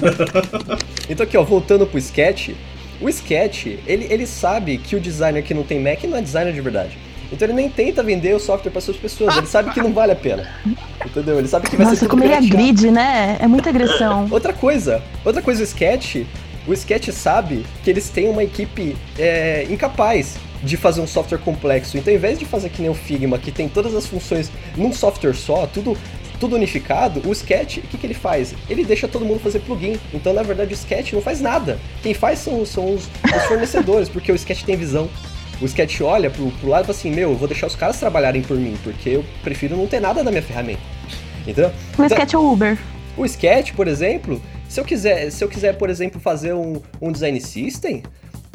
Então 1.09 1.25
aqui, 1.25 1.37
ó, 1.37 1.43
voltando 1.43 1.87
pro 1.87 1.97
Sketch, 1.97 2.49
o 2.99 3.07
Sketch, 3.07 3.67
ele, 3.87 4.07
ele 4.09 4.27
sabe 4.27 4.77
que 4.77 4.93
o 4.93 4.99
designer 4.99 5.41
que 5.41 5.53
não 5.53 5.63
tem 5.63 5.79
Mac 5.81 6.03
não 6.03 6.17
é 6.17 6.21
designer 6.21 6.53
de 6.53 6.59
verdade. 6.59 6.97
Então 7.31 7.45
ele 7.45 7.53
nem 7.53 7.69
tenta 7.69 8.03
vender 8.03 8.35
o 8.35 8.39
software 8.39 8.71
para 8.71 8.81
suas 8.81 8.97
pessoas, 8.97 9.37
ele 9.37 9.47
sabe 9.47 9.71
que 9.71 9.81
não 9.81 9.93
vale 9.93 10.11
a 10.11 10.15
pena. 10.15 10.49
Entendeu? 11.05 11.37
Ele 11.37 11.47
sabe 11.47 11.69
que 11.69 11.75
vai 11.75 11.85
ser 11.85 11.91
Nossa, 11.91 11.99
tudo 12.01 12.09
como 12.09 12.23
ele 12.23 12.33
é 12.33 12.41
grid, 12.41 12.91
né? 12.91 13.37
É 13.39 13.47
muita 13.47 13.69
agressão. 13.69 14.27
Outra 14.31 14.53
coisa, 14.53 15.01
outra 15.23 15.41
coisa, 15.41 15.61
o 15.61 15.63
Sketch, 15.63 16.25
o 16.67 16.73
Sketch 16.73 17.09
sabe 17.09 17.65
que 17.83 17.89
eles 17.89 18.09
têm 18.09 18.29
uma 18.29 18.43
equipe 18.43 18.95
é, 19.17 19.65
incapaz 19.69 20.35
de 20.61 20.75
fazer 20.75 21.01
um 21.01 21.07
software 21.07 21.37
complexo. 21.37 21.97
Então, 21.97 22.11
ao 22.11 22.17
invés 22.17 22.37
de 22.37 22.45
fazer 22.45 22.69
que 22.69 22.81
nem 22.81 22.89
o 22.89 22.93
Figma, 22.93 23.37
que 23.37 23.51
tem 23.51 23.69
todas 23.69 23.95
as 23.95 24.05
funções 24.07 24.51
num 24.75 24.91
software 24.91 25.33
só, 25.35 25.67
tudo, 25.67 25.95
tudo 26.39 26.55
unificado, 26.55 27.21
o 27.27 27.31
Sketch, 27.31 27.77
o 27.77 27.81
que, 27.81 27.97
que 27.97 28.05
ele 28.07 28.13
faz? 28.15 28.53
Ele 28.69 28.83
deixa 28.83 29.07
todo 29.07 29.23
mundo 29.23 29.39
fazer 29.39 29.59
plugin. 29.59 29.99
Então, 30.13 30.33
na 30.33 30.41
verdade, 30.43 30.73
o 30.73 30.75
Sketch 30.75 31.13
não 31.13 31.21
faz 31.21 31.39
nada. 31.41 31.79
Quem 32.01 32.13
faz 32.13 32.39
são, 32.39 32.65
são 32.65 32.93
os, 32.95 33.03
os 33.05 33.43
fornecedores, 33.47 34.09
porque 34.09 34.31
o 34.31 34.35
Sketch 34.35 34.63
tem 34.63 34.75
visão. 34.75 35.07
O 35.61 35.65
Sketch 35.65 36.01
olha 36.01 36.29
pro, 36.29 36.51
pro 36.51 36.69
lado 36.69 36.83
e 36.83 36.85
fala 36.87 36.97
assim, 36.97 37.11
meu, 37.11 37.31
eu 37.31 37.35
vou 37.37 37.47
deixar 37.47 37.67
os 37.67 37.75
caras 37.75 37.99
trabalharem 37.99 38.41
por 38.41 38.57
mim, 38.57 38.75
porque 38.83 39.09
eu 39.09 39.25
prefiro 39.43 39.75
não 39.77 39.87
ter 39.87 39.99
nada 39.99 40.23
na 40.23 40.31
minha 40.31 40.43
ferramenta. 40.43 40.81
Entendeu? 41.41 41.69
O 41.97 42.03
Então- 42.03 42.05
sketch 42.17 42.33
é 42.33 42.37
o 42.37 42.51
Uber. 42.51 42.77
o 43.15 43.25
Sketch, 43.25 43.71
por 43.73 43.87
exemplo, 43.87 44.41
se 44.69 44.79
eu 44.79 44.85
quiser, 44.85 45.31
se 45.31 45.43
eu 45.43 45.49
quiser, 45.49 45.77
por 45.77 45.89
exemplo, 45.89 46.19
fazer 46.19 46.53
um, 46.53 46.81
um 47.01 47.11
design 47.11 47.39
system, 47.39 48.03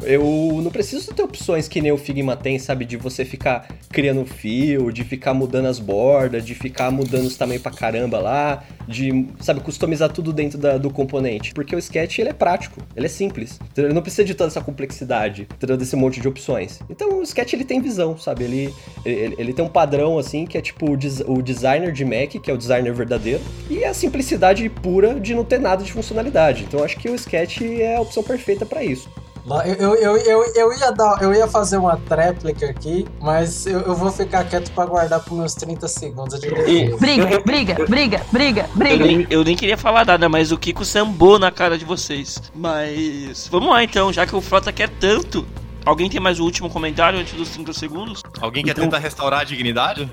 eu 0.05 0.59
não 0.63 0.71
preciso 0.71 1.13
ter 1.13 1.23
opções 1.23 1.67
que 1.67 1.81
nem 1.81 1.91
o 1.91 1.97
Figma 1.97 2.35
tem, 2.35 2.57
sabe? 2.59 2.85
De 2.85 2.97
você 2.97 3.23
ficar 3.25 3.67
criando 3.89 4.25
fio, 4.25 4.91
de 4.91 5.03
ficar 5.03 5.33
mudando 5.33 5.65
as 5.67 5.79
bordas, 5.79 6.45
de 6.45 6.55
ficar 6.55 6.91
mudando 6.91 7.25
os 7.25 7.35
tamanhos 7.37 7.61
pra 7.63 7.71
caramba 7.71 8.19
lá, 8.19 8.63
de, 8.87 9.27
sabe, 9.39 9.59
customizar 9.61 10.11
tudo 10.11 10.33
dentro 10.33 10.57
da- 10.57 10.77
do 10.77 10.89
componente. 10.89 11.53
Porque 11.53 11.75
o 11.75 11.79
Sketch, 11.79 12.19
ele 12.19 12.29
é 12.29 12.33
prático, 12.33 12.81
ele 12.95 13.05
é 13.05 13.09
simples. 13.09 13.59
Ele 13.77 13.93
não 13.93 14.01
precisa 14.01 14.23
de 14.25 14.33
toda 14.33 14.49
essa 14.49 14.61
complexidade, 14.61 15.47
desse 15.77 15.95
monte 15.95 16.19
de 16.19 16.27
opções. 16.27 16.79
Então 16.89 17.19
o 17.19 17.23
Sketch, 17.23 17.53
ele 17.53 17.63
tem 17.65 17.81
visão, 17.81 18.17
sabe? 18.17 18.43
Ele, 18.43 18.73
ele, 19.05 19.35
ele 19.37 19.53
tem 19.53 19.63
um 19.63 19.69
padrão, 19.69 20.17
assim, 20.17 20.45
que 20.45 20.57
é 20.57 20.61
tipo 20.61 20.91
o, 20.91 20.97
des- 20.97 21.21
o 21.25 21.41
designer 21.41 21.91
de 21.91 22.03
Mac, 22.05 22.29
que 22.41 22.51
é 22.51 22.53
o 22.53 22.57
designer 22.57 22.93
verdadeiro, 22.93 23.41
e 23.69 23.83
a 23.83 23.93
simplicidade 23.93 24.67
pura 24.69 25.19
de 25.19 25.33
não 25.33 25.43
ter 25.43 25.59
nada 25.59 25.83
de 25.83 25.91
funcionalidade. 25.91 26.63
Então 26.63 26.79
eu 26.79 26.85
acho 26.85 26.97
que 26.97 27.09
o 27.09 27.15
Sketch 27.15 27.61
é 27.61 27.95
a 27.95 28.01
opção 28.01 28.21
perfeita 28.23 28.65
pra 28.65 28.83
isso. 28.83 29.09
Eu, 29.45 29.95
eu, 29.95 30.17
eu, 30.17 30.43
eu, 30.55 30.73
ia 30.73 30.91
dar, 30.91 31.21
eu 31.21 31.33
ia 31.33 31.45
fazer 31.47 31.75
uma 31.77 31.97
tréplica 31.97 32.65
aqui, 32.69 33.05
mas 33.19 33.65
eu, 33.65 33.81
eu 33.81 33.93
vou 33.93 34.09
ficar 34.09 34.45
quieto 34.45 34.71
pra 34.71 34.85
guardar 34.85 35.19
por 35.19 35.35
meus 35.37 35.53
30 35.53 35.85
segundos 35.89 36.39
de 36.39 36.49
defesa. 36.49 36.97
Briga, 36.97 37.39
briga, 37.41 37.85
briga, 37.85 38.21
briga, 38.31 38.61
Eu 38.71 38.77
briga. 38.77 39.05
nem, 39.05 39.27
eu 39.29 39.43
nem 39.43 39.55
queria 39.55 39.77
falar 39.77 40.05
nada, 40.05 40.29
mas 40.29 40.53
o 40.53 40.57
Kiko 40.57 40.85
sambou 40.85 41.37
na 41.37 41.51
cara 41.51 41.77
de 41.77 41.83
vocês. 41.83 42.39
Mas 42.55 43.47
vamos 43.51 43.69
lá 43.69 43.83
então, 43.83 44.13
já 44.13 44.25
que 44.25 44.33
o 44.33 44.39
Frota 44.39 44.71
quer 44.71 44.87
tanto. 44.89 45.45
Alguém 45.85 46.09
tem 46.09 46.21
mais 46.21 46.39
um 46.39 46.43
último 46.45 46.69
comentário 46.69 47.19
antes 47.19 47.33
dos 47.33 47.49
30 47.49 47.73
segundos? 47.73 48.21
Alguém 48.39 48.63
quer 48.63 48.71
Então- 48.71 48.85
tentar 48.85 48.99
restaurar 48.99 49.41
a 49.41 49.43
dignidade? 49.43 50.09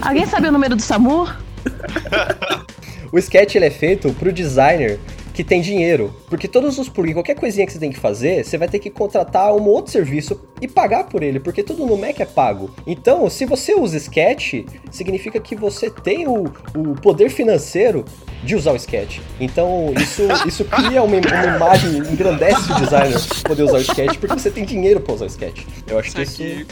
Alguém 0.00 0.24
sabe 0.26 0.46
o 0.46 0.52
número 0.52 0.76
do 0.76 0.82
SAMU? 0.82 1.28
O 3.12 3.18
sketch 3.18 3.54
ele 3.54 3.66
é 3.66 3.70
feito 3.70 4.12
pro 4.14 4.32
designer 4.32 4.98
que 5.34 5.42
tem 5.42 5.60
dinheiro. 5.60 6.14
Porque 6.28 6.46
todos 6.46 6.78
os 6.78 6.88
plugins, 6.88 7.14
qualquer 7.14 7.34
coisinha 7.34 7.66
que 7.66 7.72
você 7.72 7.78
tem 7.78 7.90
que 7.90 7.98
fazer, 7.98 8.44
você 8.44 8.56
vai 8.56 8.68
ter 8.68 8.78
que 8.78 8.88
contratar 8.88 9.52
um 9.52 9.66
outro 9.66 9.90
serviço 9.90 10.40
e 10.60 10.68
pagar 10.68 11.04
por 11.04 11.22
ele, 11.22 11.40
porque 11.40 11.62
tudo 11.62 11.84
no 11.84 11.98
Mac 11.98 12.20
é 12.20 12.24
pago. 12.24 12.70
Então, 12.86 13.28
se 13.28 13.44
você 13.44 13.74
usa 13.74 13.96
Sketch, 13.96 14.64
significa 14.90 15.40
que 15.40 15.56
você 15.56 15.90
tem 15.90 16.28
o, 16.28 16.44
o 16.76 16.94
poder 17.02 17.28
financeiro 17.28 18.04
de 18.44 18.54
usar 18.54 18.72
o 18.72 18.76
Sketch. 18.76 19.18
Então, 19.40 19.92
isso, 20.00 20.22
isso 20.46 20.64
cria 20.64 21.02
uma, 21.02 21.16
uma 21.16 21.56
imagem, 21.56 21.98
engrandece 21.98 22.72
o 22.72 22.74
designer 22.76 23.20
poder 23.42 23.64
usar 23.64 23.78
o 23.78 23.80
Sketch, 23.80 24.18
porque 24.18 24.34
você 24.34 24.50
tem 24.50 24.64
dinheiro 24.64 25.00
pra 25.00 25.14
usar 25.14 25.24
o 25.24 25.28
Sketch. 25.28 25.64
Eu 25.88 25.98
acho 25.98 26.14
que 26.14 26.22
Isso 26.22 26.42
aqui. 26.42 26.66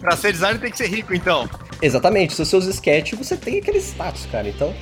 Pra 0.00 0.16
ser 0.16 0.32
designer 0.32 0.60
tem 0.60 0.70
que 0.70 0.78
ser 0.78 0.86
rico, 0.86 1.12
então. 1.12 1.50
Exatamente, 1.82 2.32
se 2.32 2.44
você 2.44 2.56
usa 2.56 2.70
Sketch, 2.70 3.14
você 3.14 3.36
tem 3.36 3.58
aquele 3.58 3.78
status, 3.78 4.26
cara. 4.26 4.48
Então, 4.48 4.72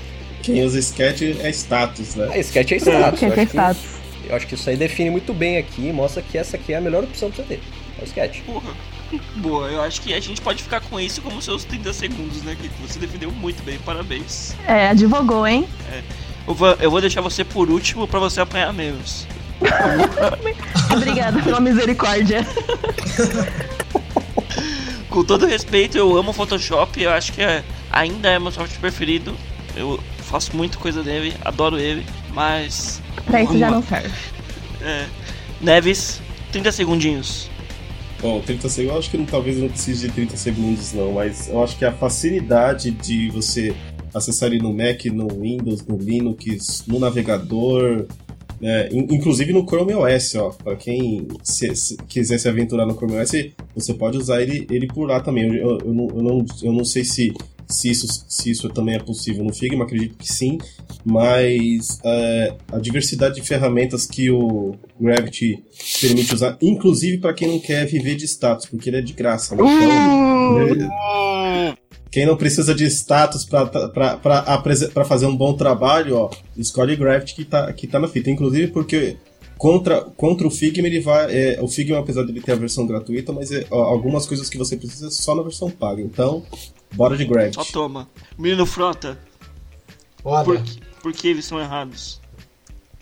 Quem 0.46 0.64
usa 0.64 0.78
sketch 0.78 1.22
é 1.22 1.50
status, 1.50 2.14
né? 2.14 2.28
a 2.32 2.38
Sketch 2.38 2.72
é 2.72 2.76
status. 2.76 3.20
Tem 3.20 3.28
acho 3.28 3.36
que- 3.36 3.42
status? 3.46 3.82
Eu 4.28 4.34
acho 4.36 4.46
que 4.46 4.54
isso 4.54 4.68
aí 4.68 4.76
define 4.76 5.08
muito 5.10 5.32
bem 5.32 5.56
aqui 5.58 5.86
e 5.88 5.92
mostra 5.92 6.20
que 6.22 6.36
essa 6.36 6.56
aqui 6.56 6.72
é 6.72 6.76
a 6.76 6.80
melhor 6.80 7.04
opção 7.04 7.30
pra 7.30 7.44
você 7.44 7.54
ter. 7.56 7.60
É 7.98 8.02
o 8.02 8.04
sketch. 8.04 8.40
Porra. 8.44 8.70
Boa, 9.36 9.68
eu 9.68 9.80
acho 9.82 10.00
que 10.00 10.12
a 10.12 10.18
gente 10.18 10.40
pode 10.40 10.62
ficar 10.64 10.80
com 10.80 10.98
isso 10.98 11.22
como 11.22 11.40
seus 11.40 11.62
30 11.64 11.92
segundos, 11.92 12.42
né, 12.42 12.56
Kiko? 12.60 12.74
Você 12.88 12.98
defendeu 12.98 13.30
muito 13.30 13.62
bem, 13.62 13.78
parabéns. 13.78 14.54
É, 14.66 14.88
advogou, 14.88 15.46
hein? 15.46 15.64
Eu 16.46 16.54
vou, 16.54 16.68
eu 16.80 16.90
vou 16.90 17.00
deixar 17.00 17.20
você 17.20 17.44
por 17.44 17.70
último 17.70 18.08
pra 18.08 18.18
você 18.18 18.40
apanhar 18.40 18.72
menos. 18.72 19.26
Obrigada 20.92 21.40
pela 21.42 21.60
misericórdia. 21.60 22.44
Com 25.08 25.24
todo 25.24 25.46
respeito, 25.46 25.96
eu 25.96 26.16
amo 26.16 26.32
Photoshop, 26.32 27.00
eu 27.00 27.10
acho 27.10 27.32
que 27.32 27.40
é- 27.42 27.62
ainda 27.90 28.28
é 28.28 28.38
meu 28.38 28.50
software 28.50 28.78
preferido. 28.80 29.34
Eu 29.76 30.00
faço 30.26 30.56
muita 30.56 30.76
coisa 30.78 31.02
dele, 31.02 31.34
adoro 31.44 31.78
ele, 31.78 32.04
mas. 32.34 33.00
Pra 33.24 33.42
isso 33.42 33.56
já 33.58 33.70
não 33.70 33.82
serve. 33.82 34.10
É. 34.82 35.06
Neves, 35.60 36.20
30 36.52 36.70
segundinhos. 36.72 37.48
Bom, 38.20 38.40
30 38.40 38.68
segundos, 38.68 38.92
eu 38.94 38.98
acho 38.98 39.10
que 39.10 39.18
não, 39.18 39.24
talvez 39.26 39.58
não 39.58 39.68
precise 39.68 40.06
de 40.08 40.12
30 40.14 40.36
segundos 40.36 40.92
não, 40.92 41.12
mas 41.12 41.48
eu 41.48 41.62
acho 41.62 41.76
que 41.76 41.84
a 41.84 41.92
facilidade 41.92 42.90
de 42.90 43.28
você 43.30 43.74
acessar 44.14 44.48
ele 44.50 44.58
no 44.62 44.72
Mac, 44.72 45.04
no 45.06 45.28
Windows, 45.28 45.84
no 45.86 45.98
Linux, 45.98 46.84
no 46.86 46.98
navegador, 46.98 48.06
in- 48.90 49.14
inclusive 49.14 49.52
no 49.52 49.66
Chrome 49.66 49.94
OS, 49.94 50.34
ó, 50.36 50.48
para 50.50 50.76
quem 50.76 51.28
se- 51.42 51.76
se 51.76 51.96
quiser 52.08 52.38
se 52.38 52.48
aventurar 52.48 52.86
no 52.86 52.94
Chrome 52.94 53.18
OS, 53.18 53.32
você 53.74 53.92
pode 53.92 54.16
usar 54.16 54.40
ele, 54.40 54.66
ele 54.70 54.86
por 54.86 55.06
lá 55.06 55.20
também. 55.20 55.44
Eu, 55.44 55.54
eu- 55.54 55.78
eu 55.80 55.92
não, 55.94 56.08
eu, 56.08 56.22
não, 56.22 56.46
eu 56.62 56.72
não 56.72 56.84
sei 56.84 57.04
se, 57.04 57.34
se, 57.68 57.90
isso, 57.90 58.06
se 58.28 58.50
isso 58.50 58.68
também 58.68 58.94
é 58.94 58.98
possível 58.98 59.44
no 59.44 59.54
Figma, 59.54 59.84
acredito 59.84 60.16
que 60.16 60.32
sim, 60.32 60.58
mas 61.04 61.98
é, 62.04 62.54
a 62.72 62.78
diversidade 62.78 63.36
de 63.36 63.42
ferramentas 63.42 64.06
que 64.06 64.30
o 64.30 64.74
Gravity 65.00 65.62
permite 66.00 66.34
usar, 66.34 66.56
inclusive 66.60 67.18
para 67.18 67.34
quem 67.34 67.48
não 67.48 67.58
quer 67.58 67.86
viver 67.86 68.16
de 68.16 68.24
status, 68.24 68.66
porque 68.66 68.90
ele 68.90 68.98
é 68.98 69.02
de 69.02 69.12
graça. 69.12 69.56
né? 69.56 69.62
Então, 69.62 70.86
quem 72.10 72.24
não 72.24 72.36
precisa 72.36 72.74
de 72.74 72.84
status 72.86 73.44
para 73.44 75.04
fazer 75.04 75.26
um 75.26 75.36
bom 75.36 75.54
trabalho, 75.54 76.16
ó, 76.16 76.30
escolhe 76.56 76.94
o 76.94 76.98
Gravity 76.98 77.34
que 77.34 77.44
tá, 77.44 77.72
que 77.72 77.86
tá 77.86 77.98
na 77.98 78.08
fita. 78.08 78.30
Inclusive 78.30 78.68
porque 78.68 79.16
contra, 79.58 80.02
contra 80.16 80.46
o 80.46 80.50
Figma 80.50 80.86
ele 80.86 81.00
vai. 81.00 81.26
é, 81.30 81.58
o 81.60 81.68
Figma, 81.68 81.98
apesar 81.98 82.24
de 82.24 82.30
ele 82.30 82.40
ter 82.40 82.52
a 82.52 82.56
versão 82.56 82.86
gratuita, 82.86 83.32
mas 83.32 83.50
é, 83.50 83.66
ó, 83.70 83.82
algumas 83.82 84.24
coisas 84.24 84.48
que 84.48 84.56
você 84.56 84.76
precisa 84.76 85.08
é 85.08 85.10
só 85.10 85.34
na 85.34 85.42
versão 85.42 85.70
paga. 85.70 86.00
Então, 86.00 86.42
bora 86.92 87.16
de 87.16 87.24
Só 87.24 87.30
Gravity. 87.32 87.72
toma. 87.72 88.08
Menino 88.38 88.66
Frota, 88.66 89.18
Olha, 90.24 90.44
por, 90.44 90.60
que- 90.62 90.80
por 91.02 91.12
que 91.12 91.28
eles 91.28 91.44
são 91.44 91.58
errados? 91.60 92.20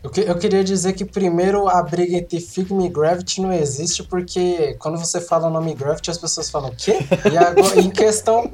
eu, 0.03 0.11
que- 0.11 0.20
eu 0.20 0.37
queria 0.39 0.62
dizer 0.62 0.93
que 0.93 1.05
primeiro 1.05 1.68
a 1.68 1.82
briga 1.82 2.16
entre 2.18 2.39
Figma 2.41 2.85
e 2.85 2.89
Gravity 2.89 3.41
não 3.41 3.53
existe, 3.53 4.03
porque 4.03 4.74
quando 4.78 4.99
você 4.99 5.20
fala 5.20 5.49
o 5.49 5.51
nome 5.51 5.74
Gravity, 5.74 6.11
as 6.11 6.18
pessoas 6.18 6.51
falam 6.51 6.70
o 6.70 6.76
quê? 6.76 6.99
E 7.32 7.37
agora, 7.39 7.80
em 7.80 7.91
questão. 7.91 8.51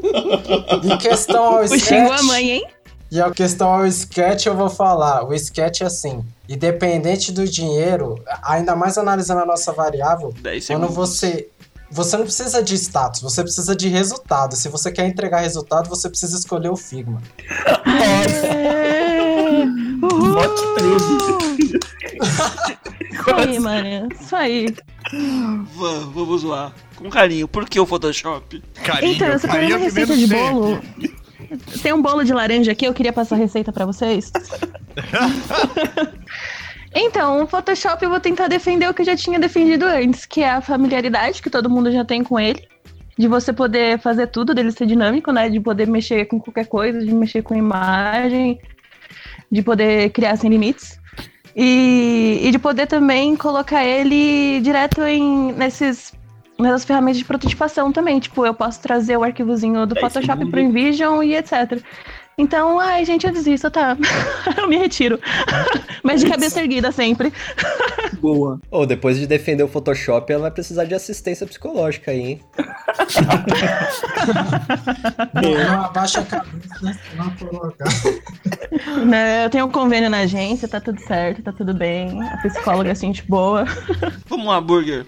Em 0.85 0.97
questão 0.99 1.43
ao 1.45 1.65
O 1.65 1.69
xingou 1.79 2.13
a 2.13 2.17
sketch. 2.17 2.23
mãe, 2.27 2.51
hein? 2.51 2.67
E 3.11 3.21
a 3.21 3.29
questão 3.33 3.69
ao 3.75 3.85
sketch, 3.87 4.47
eu 4.47 4.55
vou 4.57 4.71
falar. 4.71 5.25
O 5.27 5.35
sketch 5.35 5.81
é 5.81 5.87
assim. 5.87 6.25
Independente 6.49 7.33
do 7.33 7.45
dinheiro, 7.45 8.23
ainda 8.41 8.77
mais 8.77 8.97
analisando 8.97 9.41
a 9.41 9.47
nossa 9.47 9.73
variável, 9.73 10.33
10 10.41 10.69
quando 10.69 10.89
você. 10.89 11.49
Você 11.91 12.17
não 12.17 12.25
precisa 12.25 12.63
de 12.63 12.75
status, 12.77 13.21
você 13.21 13.43
precisa 13.43 13.75
de 13.75 13.89
resultado. 13.89 14.55
Se 14.55 14.69
você 14.69 14.93
quer 14.93 15.07
entregar 15.07 15.41
resultado, 15.41 15.89
você 15.89 16.09
precisa 16.09 16.39
escolher 16.39 16.71
o 16.71 16.77
Figma. 16.77 17.21
É. 17.87 19.65
Vote 20.01 20.63
13. 20.77 21.05
Isso 23.13 23.31
aí, 23.35 23.59
mano. 23.59 24.09
Isso 24.21 24.37
aí. 24.37 24.67
Va- 25.75 25.99
Vamos 26.15 26.43
lá. 26.45 26.73
Com 26.97 27.11
carinho, 27.11 27.49
por 27.49 27.69
que 27.69 27.81
o 27.81 27.87
Photoshop? 27.87 28.63
Carinho, 28.85 29.15
Então, 29.15 29.33
você 29.33 29.49
tem 29.49 29.51
carinho 29.51 29.77
uma 29.77 29.87
é 29.87 29.91
que 29.91 29.95
receita 30.01 30.17
de 30.17 30.27
bolo. 30.29 30.81
Tem 31.83 31.93
um 31.93 32.01
bolo 32.03 32.23
de 32.23 32.33
laranja 32.33 32.71
aqui, 32.73 32.85
eu 32.85 32.95
queria 32.95 33.13
passar 33.13 33.35
a 33.35 33.39
receita 33.39 33.73
pra 33.73 33.85
vocês. 33.85 34.31
Então, 36.95 37.45
o 37.45 37.47
Photoshop 37.47 38.03
eu 38.03 38.11
vou 38.11 38.21
tentar 38.21 38.49
defender 38.49 38.89
o 38.89 38.95
que 38.95 39.03
eu 39.03 39.07
já 39.07 39.17
tinha 39.17 39.39
defendido 39.39 39.85
antes, 39.87 40.27
que 40.27 40.43
é 40.43 40.51
a 40.51 40.61
familiaridade 40.61 41.41
que 41.41 41.51
todo 41.51 41.71
mundo 41.71 41.91
já 41.93 42.05
tem 42.05 42.23
com 42.25 42.39
ele. 42.39 42.67
De 43.17 43.29
você 43.29 43.53
poder 43.53 43.99
fazer 44.01 44.29
tudo, 44.29 44.55
dele 44.55 44.73
ser 44.73 44.87
dinâmico, 44.87 45.31
né? 45.31 45.49
De 45.49 45.61
poder 45.61 45.87
mexer 45.87 46.25
com 46.27 46.41
qualquer 46.41 46.67
coisa, 46.67 47.05
de 47.05 47.13
mexer 47.15 47.43
com 47.43 47.55
imagem, 47.55 48.59
de 49.51 49.63
poder 49.63 50.11
criar 50.11 50.37
sem 50.37 50.51
limites. 50.51 50.99
E, 51.55 52.41
e 52.43 52.51
de 52.51 52.59
poder 52.59 52.87
também 52.87 53.37
colocar 53.37 53.85
ele 53.85 54.61
direto 54.61 55.03
em 55.03 55.53
nesses 55.53 56.13
nessas 56.61 56.85
ferramentas 56.85 57.19
de 57.19 57.25
prototipação 57.25 57.91
também. 57.91 58.21
Tipo, 58.21 58.45
eu 58.45 58.55
posso 58.55 58.81
trazer 58.81 59.17
o 59.17 59.25
arquivozinho 59.25 59.87
do 59.87 59.97
É, 59.97 60.01
Photoshop 60.01 60.39
segundo. 60.39 60.51
pro 60.51 60.61
InVision 60.61 61.23
e 61.23 61.35
etc. 61.35 61.83
Então, 62.41 62.81
ai, 62.81 63.05
gente, 63.05 63.27
eu 63.27 63.33
desisto, 63.35 63.71
tá? 63.71 63.95
eu 64.57 64.67
me 64.67 64.79
retiro. 64.79 65.21
Mas 66.03 66.23
de 66.23 66.31
cabeça 66.31 66.59
erguida 66.59 66.91
sempre. 66.91 67.31
Boa. 68.19 68.59
Ou 68.71 68.87
depois 68.87 69.19
de 69.19 69.27
defender 69.27 69.63
o 69.63 69.69
Photoshop, 69.69 70.33
ela 70.33 70.43
vai 70.43 70.51
precisar 70.51 70.87
de 70.87 70.95
assistência 70.95 71.47
psicológica 71.47 72.11
aí, 72.11 72.21
hein? 72.21 72.41
Não 75.35 75.85
abaixa 75.85 76.21
a 76.21 76.25
cabeça, 76.25 76.79
né? 76.81 76.99
Não 77.15 77.31
colocar. 77.37 77.85
Né, 79.05 79.45
Eu 79.45 79.51
tenho 79.51 79.67
um 79.67 79.71
convênio 79.71 80.09
na 80.09 80.21
agência, 80.21 80.67
tá 80.67 80.81
tudo 80.81 80.99
certo, 81.03 81.43
tá 81.43 81.53
tudo 81.53 81.75
bem. 81.75 82.27
A 82.27 82.39
psicóloga 82.39 82.91
é 82.91 82.95
gente 82.95 83.23
boa. 83.29 83.67
Vamos 84.27 84.47
lá, 84.47 84.59
Burger. 84.63 85.05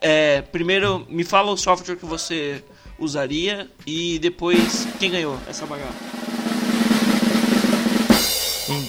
É, 0.00 0.42
primeiro, 0.42 1.04
me 1.10 1.24
fala 1.24 1.50
o 1.50 1.56
software 1.56 1.96
que 1.96 2.06
você 2.06 2.62
usaria 3.00 3.68
e 3.84 4.20
depois 4.20 4.86
quem 5.00 5.10
ganhou 5.10 5.36
essa 5.48 5.66
bagaça. 5.66 6.21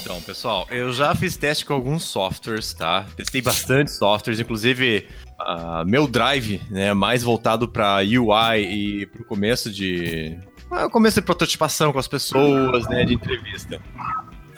Então, 0.04 0.22
pessoal, 0.22 0.68
eu 0.70 0.92
já 0.92 1.16
fiz 1.16 1.38
teste 1.38 1.66
com 1.66 1.74
alguns 1.74 2.04
softwares, 2.04 2.74
tá? 2.74 3.06
Testei 3.16 3.42
bastante 3.42 3.90
softwares, 3.90 4.38
inclusive 4.38 5.08
ah, 5.40 5.86
meu 5.88 6.08
Drive, 6.08 6.62
né, 6.70 6.94
mais 6.94 7.24
voltado 7.24 7.70
para 7.70 8.00
UI 8.00 8.60
e 8.60 9.06
para 9.06 9.22
o 9.22 9.26
começo 9.26 9.72
de 9.72 10.38
ah, 10.70 10.90
começo 10.90 11.22
de 11.22 11.26
prototipação 11.26 11.94
com 11.94 12.00
as 12.00 12.08
pessoas, 12.10 12.86
né, 12.90 13.06
de 13.06 13.14
entrevista. 13.14 13.82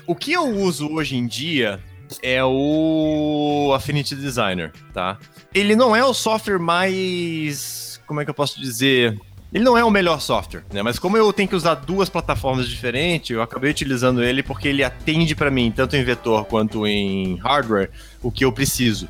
O 0.08 0.16
que 0.16 0.32
eu 0.34 0.50
uso 0.50 0.92
hoje 0.92 1.16
em 1.16 1.28
dia 1.28 1.80
é 2.24 2.44
o 2.44 3.72
Affinity 3.76 4.16
Designer, 4.16 4.74
tá? 4.96 5.20
Ele 5.54 5.76
não 5.76 5.96
é 5.96 6.04
o 6.04 6.14
software 6.14 6.58
mais, 6.58 8.02
como 8.08 8.20
é 8.20 8.26
que 8.26 8.32
eu 8.32 8.36
posso 8.36 8.60
dizer? 8.60 9.16
Ele 9.54 9.64
não 9.64 9.78
é 9.78 9.84
o 9.84 9.90
melhor 9.90 10.20
software, 10.20 10.64
né? 10.72 10.82
Mas 10.82 11.00
como 11.00 11.16
eu 11.16 11.32
tenho 11.32 11.48
que 11.48 11.56
usar 11.56 11.76
duas 11.76 12.10
plataformas 12.10 12.68
diferentes, 12.68 13.30
eu 13.30 13.42
acabei 13.42 13.72
utilizando 13.72 14.24
ele 14.24 14.44
porque 14.44 14.68
ele 14.68 14.84
atende 14.84 15.36
para 15.36 15.50
mim, 15.50 15.72
tanto 15.74 15.96
em 15.96 16.04
vetor 16.04 16.46
quanto 16.46 16.86
em 16.86 17.38
hardware, 17.38 17.90
o 18.22 18.32
que 18.32 18.44
eu 18.44 18.52
preciso. 18.52 19.08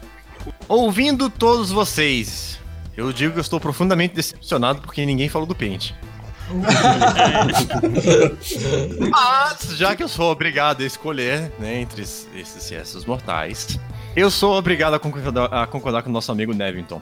Ouvindo 0.67 1.29
todos 1.29 1.71
vocês, 1.71 2.59
eu 2.95 3.11
digo 3.11 3.33
que 3.33 3.39
eu 3.39 3.41
estou 3.41 3.59
profundamente 3.59 4.13
decepcionado 4.13 4.81
porque 4.81 5.03
ninguém 5.05 5.29
falou 5.29 5.47
do 5.47 5.55
Paint. 5.55 5.93
Mas, 9.09 9.77
já 9.77 9.95
que 9.95 10.03
eu 10.03 10.07
sou 10.07 10.31
obrigado 10.31 10.81
a 10.81 10.85
escolher, 10.85 11.51
né, 11.57 11.81
entre 11.81 12.03
esses 12.03 12.69
CSs 12.69 13.07
mortais, 13.07 13.79
Eu 14.15 14.31
sou 14.31 14.57
obrigado 14.57 14.93
a 14.93 14.99
concordar, 14.99 15.53
a 15.53 15.67
concordar 15.67 16.01
com 16.01 16.09
o 16.09 16.13
nosso 16.13 16.31
amigo 16.31 16.53
Nevington. 16.53 17.01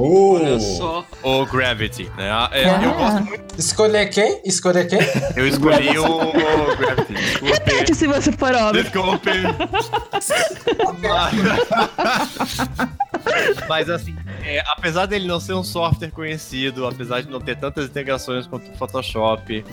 Oh, 0.00 0.34
Olha 0.36 0.60
só. 0.60 1.04
Ou 1.24 1.44
Gravity, 1.44 2.04
né? 2.16 2.30
Ah, 2.30 2.48
é, 2.52 2.68
eu, 2.68 2.94
gosto 2.94 3.24
muito, 3.24 3.54
Escolher 3.58 4.06
quem? 4.10 4.40
Escolher 4.44 4.86
quem? 4.86 5.00
eu 5.34 5.48
escolhi 5.48 5.98
o, 5.98 6.06
o 6.06 6.76
Gravity. 6.76 7.14
Desculpe. 7.14 7.52
Repete 7.52 7.94
se 7.96 8.06
você 8.06 8.30
for 8.30 8.54
óbvio. 8.54 8.84
Desculpe. 8.84 9.30
Mas 13.68 13.90
assim, 13.90 14.16
é, 14.44 14.62
apesar 14.66 15.06
dele 15.06 15.26
não 15.26 15.38
ser 15.40 15.54
um 15.54 15.64
software 15.64 16.10
conhecido, 16.10 16.86
apesar 16.86 17.20
de 17.20 17.30
não 17.30 17.40
ter 17.40 17.56
tantas 17.56 17.86
integrações 17.86 18.46
quanto 18.46 18.70
o 18.70 18.76
Photoshop 18.76 19.64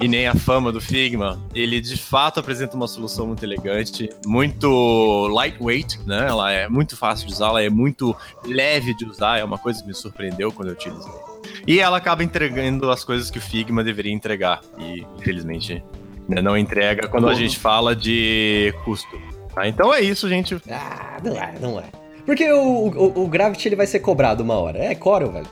e 0.00 0.08
nem 0.08 0.26
a 0.26 0.34
fama 0.34 0.72
do 0.72 0.80
Figma, 0.80 1.40
ele 1.54 1.80
de 1.80 1.96
fato 1.96 2.40
apresenta 2.40 2.76
uma 2.76 2.88
solução 2.88 3.26
muito 3.26 3.44
elegante, 3.44 4.10
muito 4.26 5.28
lightweight, 5.28 6.00
né? 6.06 6.26
Ela 6.28 6.52
é 6.52 6.68
muito 6.68 6.96
fácil 6.96 7.26
de 7.26 7.32
usar, 7.32 7.46
ela 7.48 7.62
é 7.62 7.70
muito 7.70 8.14
leve 8.44 8.94
de 8.94 9.04
usar, 9.04 9.38
é 9.38 9.44
uma 9.44 9.58
coisa 9.58 9.80
que 9.80 9.88
me 9.88 9.94
surpreendeu 9.94 10.52
quando 10.52 10.68
eu 10.68 10.74
utilizei. 10.74 11.12
E 11.66 11.80
ela 11.80 11.96
acaba 11.96 12.22
entregando 12.22 12.90
as 12.90 13.04
coisas 13.04 13.30
que 13.30 13.38
o 13.38 13.40
Figma 13.40 13.82
deveria 13.82 14.12
entregar. 14.12 14.60
E, 14.78 15.06
infelizmente, 15.18 15.82
né, 16.28 16.42
não 16.42 16.56
entrega 16.56 17.08
quando 17.08 17.28
a 17.28 17.34
gente 17.34 17.58
fala 17.58 17.94
de 17.94 18.74
custo. 18.84 19.20
tá? 19.54 19.66
Então 19.66 19.92
é 19.92 20.00
isso, 20.00 20.28
gente. 20.28 20.56
Ah, 20.70 21.16
não 21.22 21.36
é, 21.36 21.54
não 21.60 21.80
é. 21.80 21.84
Porque 22.26 22.50
o, 22.52 22.88
o, 22.88 23.24
o 23.24 23.28
Gravity 23.28 23.68
ele 23.68 23.76
vai 23.76 23.86
ser 23.86 24.00
cobrado 24.00 24.42
uma 24.42 24.54
hora. 24.54 24.78
É 24.78 24.94
Corel, 24.94 25.30
velho. 25.30 25.46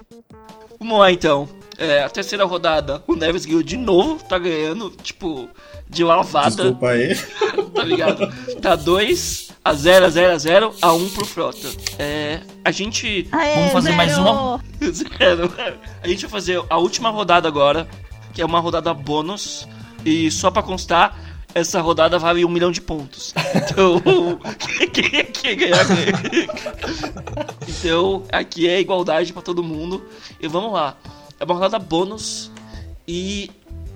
Vamos 0.78 0.98
lá 0.98 1.10
então. 1.10 1.48
É, 1.78 2.02
a 2.02 2.08
terceira 2.08 2.44
rodada, 2.44 3.02
o 3.06 3.14
Neves 3.16 3.44
ganhou 3.44 3.62
de 3.62 3.76
novo, 3.76 4.22
tá 4.24 4.38
ganhando, 4.38 4.90
tipo, 4.90 5.48
de 5.88 6.04
lavada, 6.04 6.50
desculpa 6.50 6.90
aí. 6.90 7.16
tá 7.74 7.82
ligado? 7.82 8.32
Tá 8.60 8.76
2 8.76 9.48
a 9.64 9.72
0 9.72 10.04
a 10.04 10.08
0 10.08 10.32
a 10.32 10.38
0 10.38 10.74
a 10.82 10.92
1 10.92 11.08
pro 11.10 11.24
Frota. 11.24 11.68
É, 11.98 12.40
a 12.64 12.70
gente. 12.70 13.26
Aê, 13.32 13.54
Vamos 13.54 13.72
fazer 13.72 13.92
mais 13.92 14.12
zero. 14.12 14.22
uma? 14.22 14.64
Zero. 14.92 15.52
A 16.02 16.06
gente 16.06 16.22
vai 16.22 16.30
fazer 16.30 16.62
a 16.68 16.78
última 16.78 17.10
rodada 17.10 17.48
agora, 17.48 17.88
que 18.32 18.42
é 18.42 18.44
uma 18.44 18.60
rodada 18.60 18.92
bônus. 18.92 19.66
E 20.04 20.30
só 20.30 20.50
pra 20.50 20.62
constar, 20.62 21.18
essa 21.54 21.80
rodada 21.80 22.18
vale 22.18 22.44
um 22.44 22.48
milhão 22.48 22.72
de 22.72 22.80
pontos. 22.80 23.32
Então, 23.54 24.00
quem, 24.92 25.24
quem 25.26 25.56
ganhar 25.56 25.84
ganha. 25.84 26.12
Então, 27.68 28.24
aqui 28.32 28.68
é 28.68 28.80
igualdade 28.80 29.32
pra 29.32 29.40
todo 29.40 29.62
mundo. 29.62 30.04
E 30.40 30.48
vamos 30.48 30.72
lá. 30.72 30.96
É 31.38 31.44
uma 31.44 31.54
rodada 31.54 31.78
bônus. 31.78 32.50
E 33.06 33.50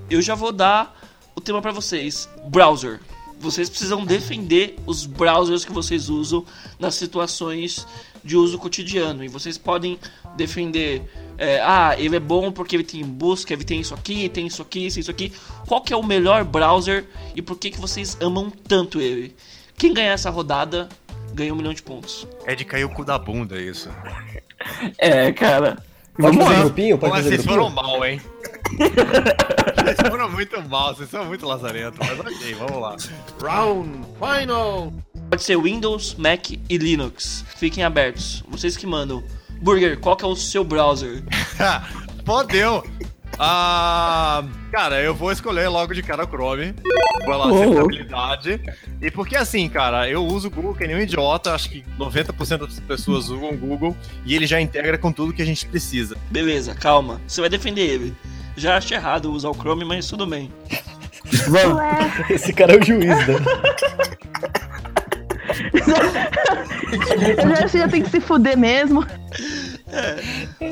eu 0.08 0.22
já 0.22 0.34
vou 0.34 0.52
dar 0.52 0.96
o 1.34 1.40
tema 1.40 1.60
pra 1.60 1.72
vocês: 1.72 2.28
browser. 2.46 3.00
Vocês 3.40 3.68
precisam 3.68 4.04
defender 4.04 4.76
os 4.86 5.06
browsers 5.06 5.64
que 5.64 5.72
vocês 5.72 6.08
usam 6.08 6.44
nas 6.78 6.94
situações 6.96 7.86
de 8.24 8.36
uso 8.36 8.58
cotidiano. 8.58 9.24
E 9.24 9.28
vocês 9.28 9.56
podem 9.56 9.98
defender. 10.36 11.02
é, 11.38 11.60
ah, 11.62 11.94
ele 11.98 12.16
é 12.16 12.20
bom 12.20 12.50
porque 12.50 12.74
ele 12.76 12.82
tem 12.84 13.04
busca, 13.04 13.52
ele 13.52 13.64
tem 13.64 13.80
isso 13.80 13.94
aqui, 13.94 14.28
tem 14.28 14.46
isso 14.46 14.60
aqui, 14.60 14.90
tem 14.90 15.00
isso 15.00 15.10
aqui. 15.10 15.32
Qual 15.66 15.80
que 15.80 15.92
é 15.92 15.96
o 15.96 16.02
melhor 16.04 16.44
browser 16.44 17.06
e 17.34 17.40
por 17.40 17.56
que, 17.56 17.70
que 17.70 17.80
vocês 17.80 18.16
amam 18.20 18.50
tanto 18.50 19.00
ele? 19.00 19.34
Quem 19.76 19.94
ganhar 19.94 20.12
essa 20.12 20.30
rodada 20.30 20.88
ganha 21.32 21.52
um 21.52 21.56
milhão 21.56 21.72
de 21.72 21.82
pontos. 21.82 22.26
É 22.44 22.54
de 22.56 22.64
cair 22.64 22.84
o 22.84 22.88
cu 22.88 23.04
da 23.04 23.18
bunda 23.18 23.60
isso. 23.60 23.88
É, 24.98 25.30
cara. 25.32 25.76
Pode 26.16 26.36
Vamos 26.36 26.44
fazer 26.44 26.56
lá. 26.56 26.64
grupinho? 26.64 26.98
Pode 26.98 27.12
Mas 27.12 27.22
fazer 27.24 27.36
vocês 27.36 27.46
foram 27.46 27.70
grupinho? 27.70 27.88
mal, 27.90 28.04
hein? 28.04 28.20
vocês 29.84 29.96
foram 30.10 30.30
muito 30.30 30.68
mal, 30.68 30.94
vocês 30.94 31.08
são 31.10 31.24
muito 31.24 31.46
lazarentos, 31.46 31.98
mas 31.98 32.20
ok, 32.20 32.54
vamos 32.54 32.80
lá. 32.80 32.96
Round 33.42 34.00
final. 34.18 34.92
Pode 35.30 35.42
ser 35.42 35.58
Windows, 35.58 36.14
Mac 36.16 36.50
e 36.50 36.76
Linux. 36.78 37.44
Fiquem 37.56 37.84
abertos. 37.84 38.42
Vocês 38.48 38.76
que 38.76 38.86
mandam. 38.86 39.22
Burger, 39.60 39.98
qual 39.98 40.16
que 40.16 40.24
é 40.24 40.28
o 40.28 40.36
seu 40.36 40.64
browser? 40.64 41.22
Fodeu! 42.24 42.84
Ah, 43.40 44.42
cara, 44.72 45.00
eu 45.00 45.14
vou 45.14 45.30
escolher 45.30 45.68
logo 45.68 45.94
de 45.94 46.02
cara 46.02 46.24
o 46.24 46.26
Chrome. 46.26 46.74
Pela 47.24 47.46
Oh. 47.46 47.54
acessibilidade. 47.62 48.60
E 49.00 49.10
porque 49.12 49.36
assim, 49.36 49.68
cara, 49.68 50.08
eu 50.08 50.24
uso 50.26 50.48
o 50.48 50.50
Google 50.50 50.74
que 50.74 50.86
nem 50.86 50.96
um 50.96 51.00
idiota. 51.00 51.54
Acho 51.54 51.70
que 51.70 51.84
90% 51.98 52.58
das 52.66 52.80
pessoas 52.80 53.28
usam 53.28 53.50
o 53.50 53.56
Google. 53.56 53.96
E 54.24 54.34
ele 54.34 54.46
já 54.46 54.60
integra 54.60 54.98
com 54.98 55.12
tudo 55.12 55.32
que 55.32 55.42
a 55.42 55.46
gente 55.46 55.66
precisa. 55.66 56.16
Beleza, 56.30 56.74
calma. 56.74 57.20
Você 57.28 57.40
vai 57.40 57.48
defender 57.50 57.82
ele. 57.82 58.16
Já 58.58 58.76
achei 58.76 58.96
errado 58.96 59.30
usar 59.32 59.48
o 59.50 59.54
Chrome, 59.54 59.84
mas 59.84 60.06
tudo 60.08 60.26
bem. 60.26 60.50
Vamos. 61.48 61.78
Ué, 61.78 61.96
Esse 62.30 62.52
cara 62.52 62.74
é 62.74 62.78
o 62.78 62.84
juiz, 62.84 63.06
né? 63.06 63.34
eu 67.36 67.48
já 67.48 67.64
acho 67.64 67.72
que 67.72 67.78
já 67.78 67.88
tem 67.88 68.02
que 68.02 68.10
se 68.10 68.20
fuder 68.20 68.56
mesmo. 68.56 69.06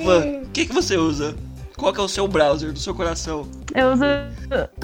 Van, 0.05 0.43
o 0.43 0.49
que, 0.53 0.67
que 0.67 0.73
você 0.73 0.97
usa? 0.97 1.35
Qual 1.77 1.93
que 1.93 2.01
é 2.01 2.03
o 2.03 2.09
seu 2.09 2.27
browser 2.27 2.73
do 2.73 2.79
seu 2.79 2.95
coração? 2.95 3.47
Eu 3.75 3.93
uso. 3.93 4.05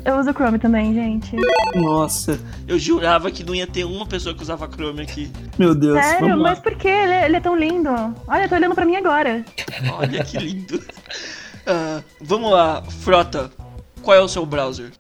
Eu 0.05 0.19
uso 0.19 0.33
Chrome 0.35 0.59
também, 0.59 0.93
gente. 0.93 1.35
Nossa, 1.74 2.39
Eu 2.69 2.79
jurava 2.79 3.31
que 3.31 3.43
não 3.43 3.55
ia 3.55 3.66
ter 3.66 3.85
uma 3.85 4.05
pessoa 4.07 4.35
que 4.35 4.43
usava 4.43 4.69
Chrome 4.70 5.01
aqui. 5.01 5.31
meu 5.59 5.74
Deus. 5.74 5.99
Sério, 5.99 6.20
Vamos 6.29 6.43
lá. 6.43 6.51
mas 6.51 6.59
por 6.59 6.74
que? 6.74 6.89
Ele, 6.89 7.12
é- 7.12 7.24
ele 7.24 7.37
é 7.37 7.41
tão 7.41 7.57
lindo. 7.57 7.89
Olha, 8.29 8.47
tô 8.49 8.55
olhando 8.57 8.74
pra 8.74 8.85
mim 8.85 8.97
agora. 8.97 9.43
Olha 9.99 10.23
que 10.23 10.37
lindo. 10.37 10.83
Ah, 11.66 12.02
vamos 12.20 12.51
lá, 12.51 12.82
Frota. 12.82 13.51
Qual 14.02 14.16
é 14.16 14.20
o 14.20 14.28
seu 14.28 14.44
browser? 14.44 14.93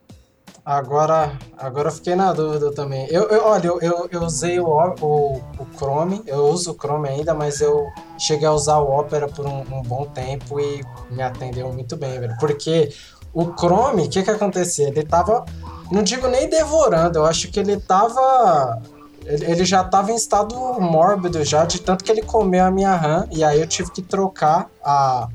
Agora, 0.64 1.32
agora 1.58 1.90
fiquei 1.90 2.14
na 2.14 2.32
dúvida 2.32 2.72
também. 2.72 3.06
Eu, 3.10 3.24
eu- 3.24 3.44
olha, 3.46 3.66
eu, 3.66 3.80
eu, 3.80 4.08
eu 4.12 4.22
usei 4.22 4.60
o, 4.60 4.66
o, 4.68 5.36
o 5.58 5.66
Chrome, 5.76 6.22
eu 6.24 6.44
uso 6.46 6.70
o 6.70 6.74
Chrome 6.74 7.08
ainda, 7.08 7.34
mas 7.34 7.60
eu 7.60 7.88
cheguei 8.16 8.46
a 8.46 8.52
usar 8.52 8.78
o 8.78 8.96
Opera 8.96 9.26
por 9.26 9.44
um, 9.44 9.58
um 9.62 9.82
bom 9.82 10.04
tempo 10.06 10.60
e 10.60 10.80
me 11.10 11.20
atendeu 11.20 11.72
muito 11.72 11.96
bem, 11.96 12.20
velho. 12.20 12.36
Porque 12.38 12.90
o 13.34 13.52
Chrome, 13.58 14.04
o 14.04 14.08
que 14.08 14.22
que 14.22 14.30
acontecia? 14.30 14.86
Ele 14.86 15.02
tava, 15.02 15.44
não 15.90 16.00
digo 16.00 16.28
nem 16.28 16.48
devorando, 16.48 17.18
eu 17.18 17.26
acho 17.26 17.50
que 17.50 17.58
ele 17.58 17.78
tava... 17.80 18.80
Ele, 19.24 19.64
já 19.64 19.84
tava 19.84 20.10
em 20.10 20.16
estado 20.16 20.54
mórbido 20.80 21.44
já, 21.44 21.64
de 21.64 21.80
tanto 21.80 22.02
que 22.04 22.10
ele 22.10 22.22
comeu 22.22 22.64
a 22.64 22.70
minha 22.72 22.92
RAM, 22.94 23.26
e 23.30 23.44
aí 23.44 23.60
eu 23.60 23.66
tive 23.68 23.90
que 23.92 24.02
trocar 24.02 24.68
a, 24.84 25.28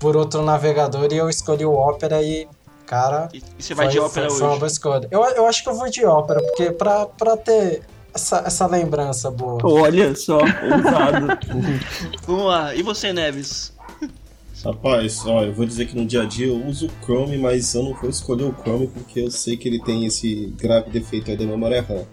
por 0.00 0.16
outro 0.16 0.42
navegador 0.42 1.12
e 1.12 1.16
eu 1.18 1.28
escolhi 1.30 1.64
o 1.64 1.72
Opera 1.74 2.20
e, 2.22 2.48
cara... 2.86 3.28
E, 3.32 3.38
e 3.58 3.62
você 3.62 3.74
vai 3.74 3.86
Foi- 3.86 3.92
de 3.92 4.00
ópera 4.00 4.28
foi, 4.28 4.38
Foi 4.38 4.46
uma 4.46 4.50
hoje? 4.52 4.58
boa 4.60 4.66
escolha. 4.68 5.08
Eu, 5.10 5.22
eu 5.22 5.46
acho 5.46 5.62
que 5.62 5.68
eu 5.68 5.74
vou 5.74 5.88
de 5.88 6.04
ópera, 6.04 6.40
porque 6.42 6.72
pra, 6.72 7.06
pra 7.06 7.36
ter 7.36 7.82
essa, 8.12 8.38
essa 8.44 8.66
lembrança 8.66 9.30
boa. 9.30 9.60
Olha 9.62 10.16
só, 10.16 10.38
ousado. 10.38 11.38
Vamos 12.26 12.46
lá, 12.46 12.74
e 12.74 12.82
você, 12.82 13.12
Neves? 13.12 13.72
Rapaz, 14.64 15.22
ó, 15.24 15.42
eu 15.42 15.54
vou 15.54 15.64
dizer 15.64 15.86
que 15.86 15.96
no 15.96 16.04
dia 16.04 16.22
a 16.22 16.26
dia 16.26 16.48
eu 16.48 16.66
uso 16.66 16.86
o 16.88 17.04
Chrome, 17.04 17.38
mas 17.38 17.72
eu 17.74 17.82
não 17.82 17.94
vou 17.94 18.10
escolher 18.10 18.44
o 18.44 18.54
Chrome 18.62 18.88
porque 18.88 19.20
eu 19.20 19.30
sei 19.30 19.56
que 19.56 19.66
ele 19.66 19.82
tem 19.82 20.04
esse 20.04 20.52
grave 20.58 20.90
defeito 20.90 21.30
aí 21.30 21.36
da 21.36 21.46
memória 21.46 21.80
RAM. 21.80 22.04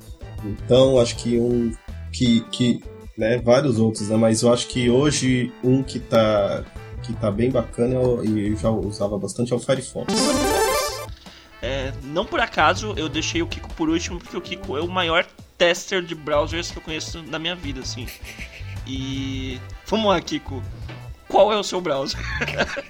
Então, 0.45 0.97
acho 0.99 1.17
que 1.17 1.37
um 1.37 1.73
que, 2.11 2.39
que 2.51 2.81
né, 3.17 3.37
vários 3.39 3.79
outros, 3.79 4.07
né, 4.07 4.15
mas 4.15 4.43
eu 4.43 4.53
acho 4.53 4.67
que 4.67 4.89
hoje 4.89 5.51
um 5.61 5.83
que 5.83 5.99
tá 5.99 6.63
que 7.03 7.13
tá 7.13 7.31
bem 7.31 7.49
bacana 7.49 7.95
e 8.23 8.47
eu 8.51 8.57
já 8.57 8.69
usava 8.69 9.17
bastante 9.17 9.53
é 9.53 9.55
o 9.55 9.59
Firefox. 9.59 10.13
É, 11.61 11.91
não 12.03 12.25
por 12.25 12.39
acaso 12.39 12.93
eu 12.97 13.09
deixei 13.09 13.41
o 13.41 13.47
Kiko 13.47 13.73
por 13.73 13.89
último, 13.89 14.19
porque 14.19 14.37
o 14.37 14.41
Kiko 14.41 14.77
é 14.77 14.81
o 14.81 14.87
maior 14.87 15.25
tester 15.57 16.01
de 16.03 16.13
browsers 16.13 16.69
que 16.71 16.77
eu 16.77 16.81
conheço 16.83 17.23
na 17.23 17.39
minha 17.39 17.55
vida, 17.55 17.79
assim. 17.81 18.07
E. 18.85 19.59
Vamos 19.87 20.07
lá, 20.07 20.21
Kiko. 20.21 20.61
Qual 21.27 21.51
é 21.51 21.57
o 21.57 21.63
seu 21.63 21.81
browser? 21.81 22.19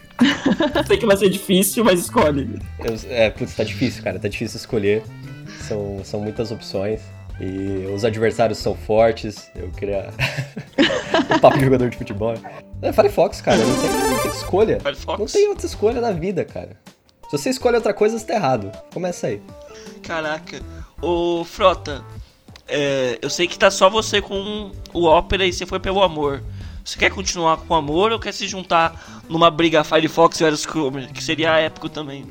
Sei 0.86 0.98
que 0.98 1.06
vai 1.06 1.18
ser 1.18 1.30
difícil, 1.30 1.84
mas 1.84 2.00
escolhe. 2.02 2.60
Eu- 2.80 3.00
é, 3.10 3.30
putz, 3.30 3.56
tá 3.56 3.64
difícil, 3.64 4.04
cara. 4.04 4.20
Tá 4.20 4.28
difícil 4.28 4.58
escolher. 4.58 5.04
São, 5.62 6.02
são 6.04 6.20
muitas 6.22 6.52
opções. 6.52 7.02
E 7.40 7.88
os 7.94 8.04
adversários 8.04 8.58
são 8.58 8.76
fortes. 8.76 9.50
Eu 9.56 9.70
queria. 9.72 10.10
o 11.36 11.40
papo 11.40 11.58
de 11.58 11.66
jogador 11.66 11.90
de 11.90 11.98
futebol. 11.98 12.34
É 12.82 12.92
Firefox, 12.92 13.42
cara. 13.42 13.58
Não 13.58 13.80
tem, 13.80 13.90
não 13.90 14.20
tem 14.20 14.32
escolha. 14.32 14.80
Firefox? 14.80 15.20
Não 15.20 15.28
tem 15.28 15.50
outra 15.50 15.66
escolha 15.66 16.02
na 16.02 16.12
vida, 16.12 16.44
cara. 16.44 16.78
Se 17.30 17.38
você 17.38 17.50
escolhe 17.50 17.76
outra 17.76 17.94
coisa, 17.94 18.18
você 18.18 18.26
tá 18.26 18.36
errado. 18.36 18.72
Começa 18.94 19.28
aí. 19.28 19.42
Caraca. 20.02 20.62
Ô, 21.02 21.44
Frota, 21.44 22.04
é, 22.68 23.20
eu 23.22 23.30
sei 23.30 23.48
que 23.48 23.60
tá 23.60 23.70
só 23.70 23.90
você 23.90 24.22
com 24.22 24.72
o 24.94 25.06
Opera 25.06 25.46
e 25.46 25.54
você 25.54 25.66
foi 25.66 25.80
pelo 25.80 26.02
amor. 26.02 26.42
Você 26.84 26.98
quer 26.98 27.12
continuar 27.12 27.58
com 27.58 27.74
o 27.74 27.78
amor 27.78 28.12
ou 28.14 28.20
quer 28.20 28.34
se 28.34 28.48
juntar 28.48 29.22
numa 29.28 29.52
briga 29.52 29.84
Firefox 29.84 30.40
versus 30.40 30.66
Chrome? 30.66 31.08
Que 31.08 31.24
seria 31.24 31.60
épico 31.60 31.90
também. 31.90 32.26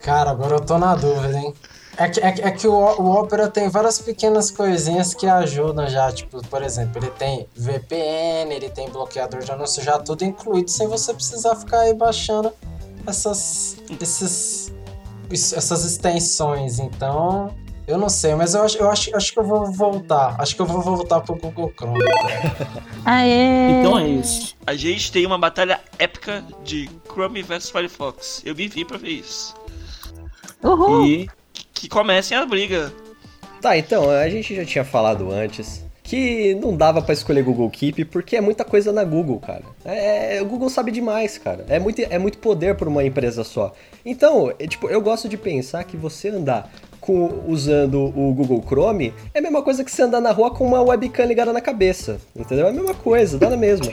Cara, 0.00 0.32
agora 0.32 0.56
eu 0.56 0.60
tô 0.60 0.76
na 0.78 0.94
dúvida, 0.96 1.38
hein? 1.38 1.54
É 1.96 2.08
que, 2.08 2.20
é, 2.20 2.32
que- 2.32 2.42
é 2.42 2.50
que 2.50 2.66
o, 2.66 2.72
o 2.74 3.10
Opera 3.20 3.48
tem 3.48 3.68
várias 3.68 3.98
pequenas 4.00 4.50
coisinhas 4.50 5.14
que 5.14 5.26
ajudam 5.26 5.88
já. 5.88 6.10
Tipo, 6.12 6.44
por 6.48 6.62
exemplo, 6.62 6.98
ele 6.98 7.10
tem 7.12 7.46
VPN, 7.54 8.52
ele 8.54 8.68
tem 8.68 8.88
bloqueador 8.88 9.40
de 9.42 9.50
anúncio, 9.52 9.82
já 9.82 9.98
tudo 9.98 10.24
incluído, 10.24 10.70
sem 10.70 10.88
você 10.88 11.14
precisar 11.14 11.54
ficar 11.56 11.80
aí 11.80 11.94
baixando 11.94 12.52
essas, 13.06 13.76
esses, 14.00 14.72
essas 15.30 15.84
extensões. 15.84 16.78
Então, 16.78 17.54
Eu 17.86 17.98
não 17.98 18.08
sei, 18.08 18.34
mas 18.34 18.54
eu 18.54 18.62
acho, 18.62 18.78
eu 18.78 18.90
acho, 18.90 19.14
acho 19.14 19.32
que 19.32 19.38
eu 19.38 19.44
vou 19.44 19.70
voltar. 19.70 20.36
Acho 20.40 20.56
que 20.56 20.62
eu 20.62 20.66
vou 20.66 20.80
voltar 20.80 21.20
pro 21.20 21.36
Google 21.36 21.70
Chrome. 21.78 22.00
cara. 22.02 22.82
Aê! 23.04 23.70
Então 23.80 23.98
é 23.98 24.08
isso. 24.08 24.56
A 24.66 24.74
gente 24.74 25.12
tem 25.12 25.26
uma 25.26 25.36
batalha 25.38 25.78
épica 25.98 26.42
de 26.64 26.88
Chrome 27.06 27.42
vs 27.42 27.68
Firefox. 27.70 28.40
Eu 28.44 28.54
vivi 28.54 28.84
pra 28.86 28.96
ver 28.96 29.10
isso. 29.10 29.54
Uhul! 30.62 31.04
E 31.06 31.28
Que 31.74 31.88
comecem 31.88 32.36
a 32.36 32.46
briga. 32.46 32.92
Tá, 33.60 33.76
então, 33.76 34.08
a 34.08 34.28
gente 34.28 34.54
já 34.54 34.64
tinha 34.64 34.84
falado 34.84 35.30
antes 35.30 35.84
que 36.04 36.54
não 36.56 36.76
dava 36.76 37.00
pra 37.00 37.14
escolher 37.14 37.42
Google 37.42 37.68
Keep 37.70 38.04
porque 38.04 38.36
é 38.36 38.40
muita 38.40 38.62
coisa 38.62 38.92
na 38.92 39.02
Google, 39.02 39.40
cara. 39.40 39.62
É, 39.84 40.40
o 40.42 40.44
Google 40.44 40.68
sabe 40.68 40.92
demais, 40.92 41.38
cara. 41.38 41.64
É 41.66 41.78
muito, 41.78 42.00
é 42.00 42.18
muito 42.18 42.38
poder 42.38 42.76
por 42.76 42.86
uma 42.86 43.02
empresa 43.02 43.42
só. 43.42 43.72
Então, 44.04 44.52
é, 44.58 44.66
tipo, 44.66 44.86
eu 44.88 45.00
gosto 45.00 45.28
de 45.28 45.38
pensar 45.38 45.82
que 45.84 45.96
você 45.96 46.28
andar 46.28 46.70
com, 47.00 47.42
usando 47.48 48.04
o 48.04 48.34
Google 48.34 48.62
Chrome 48.66 49.14
é 49.32 49.38
a 49.38 49.42
mesma 49.42 49.62
coisa 49.62 49.82
que 49.82 49.90
você 49.90 50.02
andar 50.02 50.20
na 50.20 50.30
rua 50.30 50.50
com 50.50 50.66
uma 50.66 50.82
webcam 50.82 51.24
ligada 51.24 51.54
na 51.54 51.60
cabeça. 51.62 52.20
Entendeu? 52.36 52.66
É 52.66 52.70
a 52.70 52.72
mesma 52.72 52.94
coisa, 52.94 53.38
dá 53.38 53.48
na 53.48 53.56
mesma. 53.56 53.90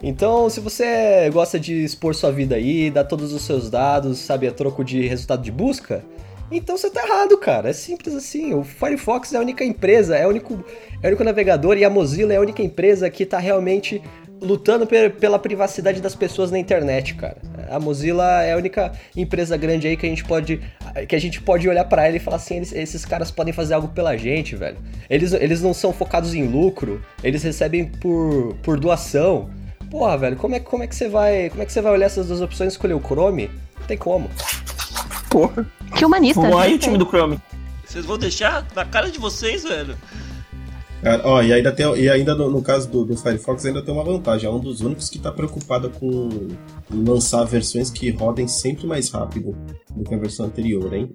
Então, 0.00 0.48
se 0.48 0.60
você 0.60 1.28
gosta 1.32 1.58
de 1.58 1.84
expor 1.84 2.14
sua 2.14 2.30
vida 2.30 2.54
aí, 2.54 2.88
dar 2.88 3.04
todos 3.04 3.32
os 3.32 3.42
seus 3.42 3.68
dados, 3.68 4.18
sabe, 4.18 4.46
a 4.46 4.52
troco 4.52 4.84
de 4.84 5.06
resultado 5.08 5.42
de 5.42 5.50
busca, 5.50 6.04
então 6.58 6.76
você 6.76 6.90
tá 6.90 7.04
errado, 7.06 7.36
cara. 7.38 7.70
É 7.70 7.72
simples 7.72 8.14
assim. 8.14 8.54
O 8.54 8.62
Firefox 8.64 9.32
é 9.32 9.36
a 9.36 9.40
única 9.40 9.64
empresa, 9.64 10.16
é 10.16 10.26
o 10.26 10.30
único, 10.30 10.64
é 11.02 11.06
o 11.06 11.08
único 11.08 11.24
navegador 11.24 11.76
e 11.76 11.84
a 11.84 11.90
Mozilla 11.90 12.32
é 12.32 12.36
a 12.36 12.40
única 12.40 12.62
empresa 12.62 13.08
que 13.10 13.24
tá 13.26 13.38
realmente 13.38 14.02
lutando 14.40 14.84
pe- 14.86 15.08
pela 15.10 15.38
privacidade 15.38 16.00
das 16.00 16.16
pessoas 16.16 16.50
na 16.50 16.58
internet, 16.58 17.14
cara. 17.14 17.36
A 17.70 17.78
Mozilla 17.78 18.42
é 18.42 18.52
a 18.52 18.56
única 18.56 18.90
empresa 19.16 19.56
grande 19.56 19.86
aí 19.86 19.96
que 19.96 20.04
a 20.04 20.08
gente 20.08 20.24
pode 20.24 20.60
que 21.08 21.14
a 21.14 21.20
gente 21.20 21.40
pode 21.40 21.68
olhar 21.68 21.84
pra 21.84 22.06
ela 22.06 22.16
e 22.16 22.20
falar 22.20 22.36
assim, 22.36 22.56
eles- 22.56 22.72
esses 22.72 23.04
caras 23.04 23.30
podem 23.30 23.52
fazer 23.52 23.74
algo 23.74 23.88
pela 23.88 24.16
gente, 24.16 24.56
velho. 24.56 24.76
Eles, 25.08 25.32
eles 25.32 25.62
não 25.62 25.72
são 25.72 25.92
focados 25.92 26.34
em 26.34 26.42
lucro, 26.46 27.00
eles 27.22 27.42
recebem 27.42 27.84
por, 27.86 28.54
por 28.62 28.78
doação. 28.80 29.48
Porra, 29.90 30.18
velho, 30.18 30.36
como 30.36 30.54
é, 30.56 30.60
como 30.60 30.82
é 30.82 30.86
que 30.86 30.94
você 30.96 31.08
vai, 31.08 31.48
como 31.50 31.62
é 31.62 31.66
que 31.66 31.72
você 31.72 31.80
vai 31.80 31.92
olhar 31.92 32.06
essas 32.06 32.26
duas 32.26 32.40
opções 32.40 32.72
e 32.72 32.74
escolher 32.74 32.94
o 32.94 33.00
Chrome? 33.00 33.48
Não 33.78 33.86
tem 33.86 33.96
como. 33.96 34.28
Porra. 35.30 35.66
Que 35.96 36.04
humanista. 36.04 36.40
Vamos 36.40 36.56
aí, 36.58 36.74
o 36.74 36.78
time 36.78 36.96
do 36.98 37.06
Chrome. 37.06 37.38
Vocês 37.86 38.04
vão 38.06 38.16
deixar 38.18 38.66
na 38.74 38.84
cara 38.84 39.10
de 39.10 39.18
vocês, 39.18 39.62
velho. 39.64 39.96
Cara, 41.02 41.20
ó, 41.26 41.42
e 41.42 41.52
ainda, 41.52 41.72
tem, 41.72 41.84
e 41.96 42.08
ainda 42.08 42.34
no, 42.34 42.48
no 42.48 42.62
caso 42.62 42.88
do, 42.88 43.04
do 43.04 43.16
Firefox 43.16 43.66
ainda 43.66 43.82
tem 43.82 43.92
uma 43.92 44.04
vantagem. 44.04 44.48
É 44.48 44.52
um 44.52 44.60
dos 44.60 44.80
únicos 44.80 45.10
que 45.10 45.16
está 45.16 45.32
preocupado 45.32 45.90
com 45.90 46.28
lançar 46.90 47.44
versões 47.44 47.90
que 47.90 48.08
rodem 48.10 48.46
sempre 48.46 48.86
mais 48.86 49.10
rápido 49.10 49.54
do 49.94 50.04
que 50.04 50.14
a 50.14 50.18
versão 50.18 50.46
anterior, 50.46 50.92
hein? 50.94 51.12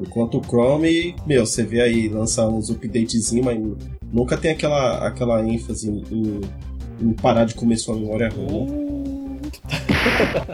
Enquanto 0.00 0.38
o 0.38 0.42
Chrome, 0.44 1.14
meu, 1.26 1.46
você 1.46 1.62
vê 1.62 1.80
aí 1.80 2.08
lançar 2.08 2.48
uns 2.48 2.68
updatezinhos, 2.70 3.46
mas 3.46 3.58
nunca 4.12 4.36
tem 4.36 4.50
aquela, 4.50 5.06
aquela 5.06 5.40
ênfase 5.46 5.88
em, 5.88 6.02
em- 6.10 6.40
em 7.00 7.12
parar 7.12 7.44
de 7.44 7.54
comer 7.54 7.76
sua 7.76 7.94
memória 7.94 8.28
RAM. 8.28 8.66
né? 8.66 9.40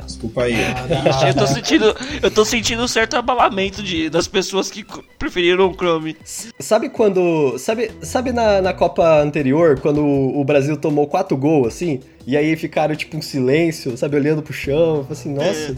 Desculpa 0.04 0.42
aí. 0.42 0.54
Ixi, 0.54 1.26
eu 1.28 1.34
tô 1.34 1.46
sentindo, 1.46 1.96
eu 2.22 2.30
tô 2.30 2.44
sentindo 2.44 2.82
um 2.82 2.88
certo 2.88 3.16
abalamento 3.16 3.82
de, 3.82 4.08
das 4.08 4.26
pessoas 4.28 4.70
que 4.70 4.84
preferiram 5.18 5.68
o 5.68 5.74
Chrome. 5.74 6.16
Sabe 6.58 6.88
quando. 6.88 7.58
Sabe, 7.58 7.90
sabe 8.02 8.32
na, 8.32 8.60
na 8.60 8.72
Copa 8.72 9.20
anterior, 9.20 9.78
quando 9.80 10.04
o 10.04 10.44
Brasil 10.44 10.76
tomou 10.76 11.06
quatro 11.06 11.36
gols, 11.36 11.68
assim? 11.68 12.00
E 12.26 12.36
aí 12.36 12.54
ficaram, 12.56 12.94
tipo, 12.94 13.16
um 13.16 13.22
silêncio, 13.22 13.96
sabe, 13.96 14.16
olhando 14.16 14.42
pro 14.42 14.52
chão, 14.52 15.06
assim, 15.10 15.32
nossa. 15.32 15.74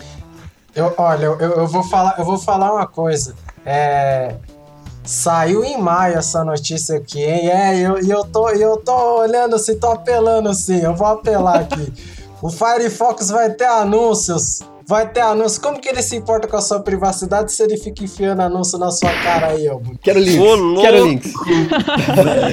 Eu, 0.74 0.92
olha, 0.96 1.26
eu, 1.26 1.38
eu 1.38 1.66
vou 1.66 1.82
falar, 1.82 2.14
eu 2.18 2.24
vou 2.24 2.38
falar 2.38 2.72
uma 2.72 2.86
coisa. 2.86 3.34
É, 3.64 4.36
saiu 5.04 5.64
em 5.64 5.78
maio 5.78 6.18
essa 6.18 6.44
notícia 6.44 6.96
aqui, 6.96 7.22
hein? 7.22 7.48
É, 7.50 7.76
e 7.76 7.82
eu, 7.82 7.98
eu, 7.98 8.24
tô, 8.24 8.48
eu 8.50 8.76
tô 8.78 9.20
olhando 9.20 9.56
assim, 9.56 9.78
tô 9.78 9.90
apelando 9.90 10.48
assim, 10.48 10.80
eu 10.82 10.94
vou 10.94 11.06
apelar 11.06 11.60
aqui. 11.60 11.92
o 12.42 12.50
Firefox 12.50 13.30
vai 13.30 13.50
ter 13.50 13.66
anúncios. 13.66 14.60
Vai 14.84 15.08
ter 15.08 15.20
anúncios. 15.20 15.58
Como 15.58 15.80
que 15.80 15.88
ele 15.88 16.02
se 16.02 16.16
importa 16.16 16.48
com 16.48 16.56
a 16.56 16.60
sua 16.60 16.80
privacidade 16.80 17.52
se 17.52 17.62
ele 17.62 17.76
fica 17.76 18.02
enfiando 18.02 18.40
anúncio 18.40 18.76
na 18.78 18.90
sua 18.90 19.12
cara 19.22 19.46
aí, 19.46 19.68
ó? 19.68 19.78
Quero 20.02 20.18
links, 20.18 20.40
Ô, 20.40 20.80
quero 20.80 21.06
links. 21.06 21.32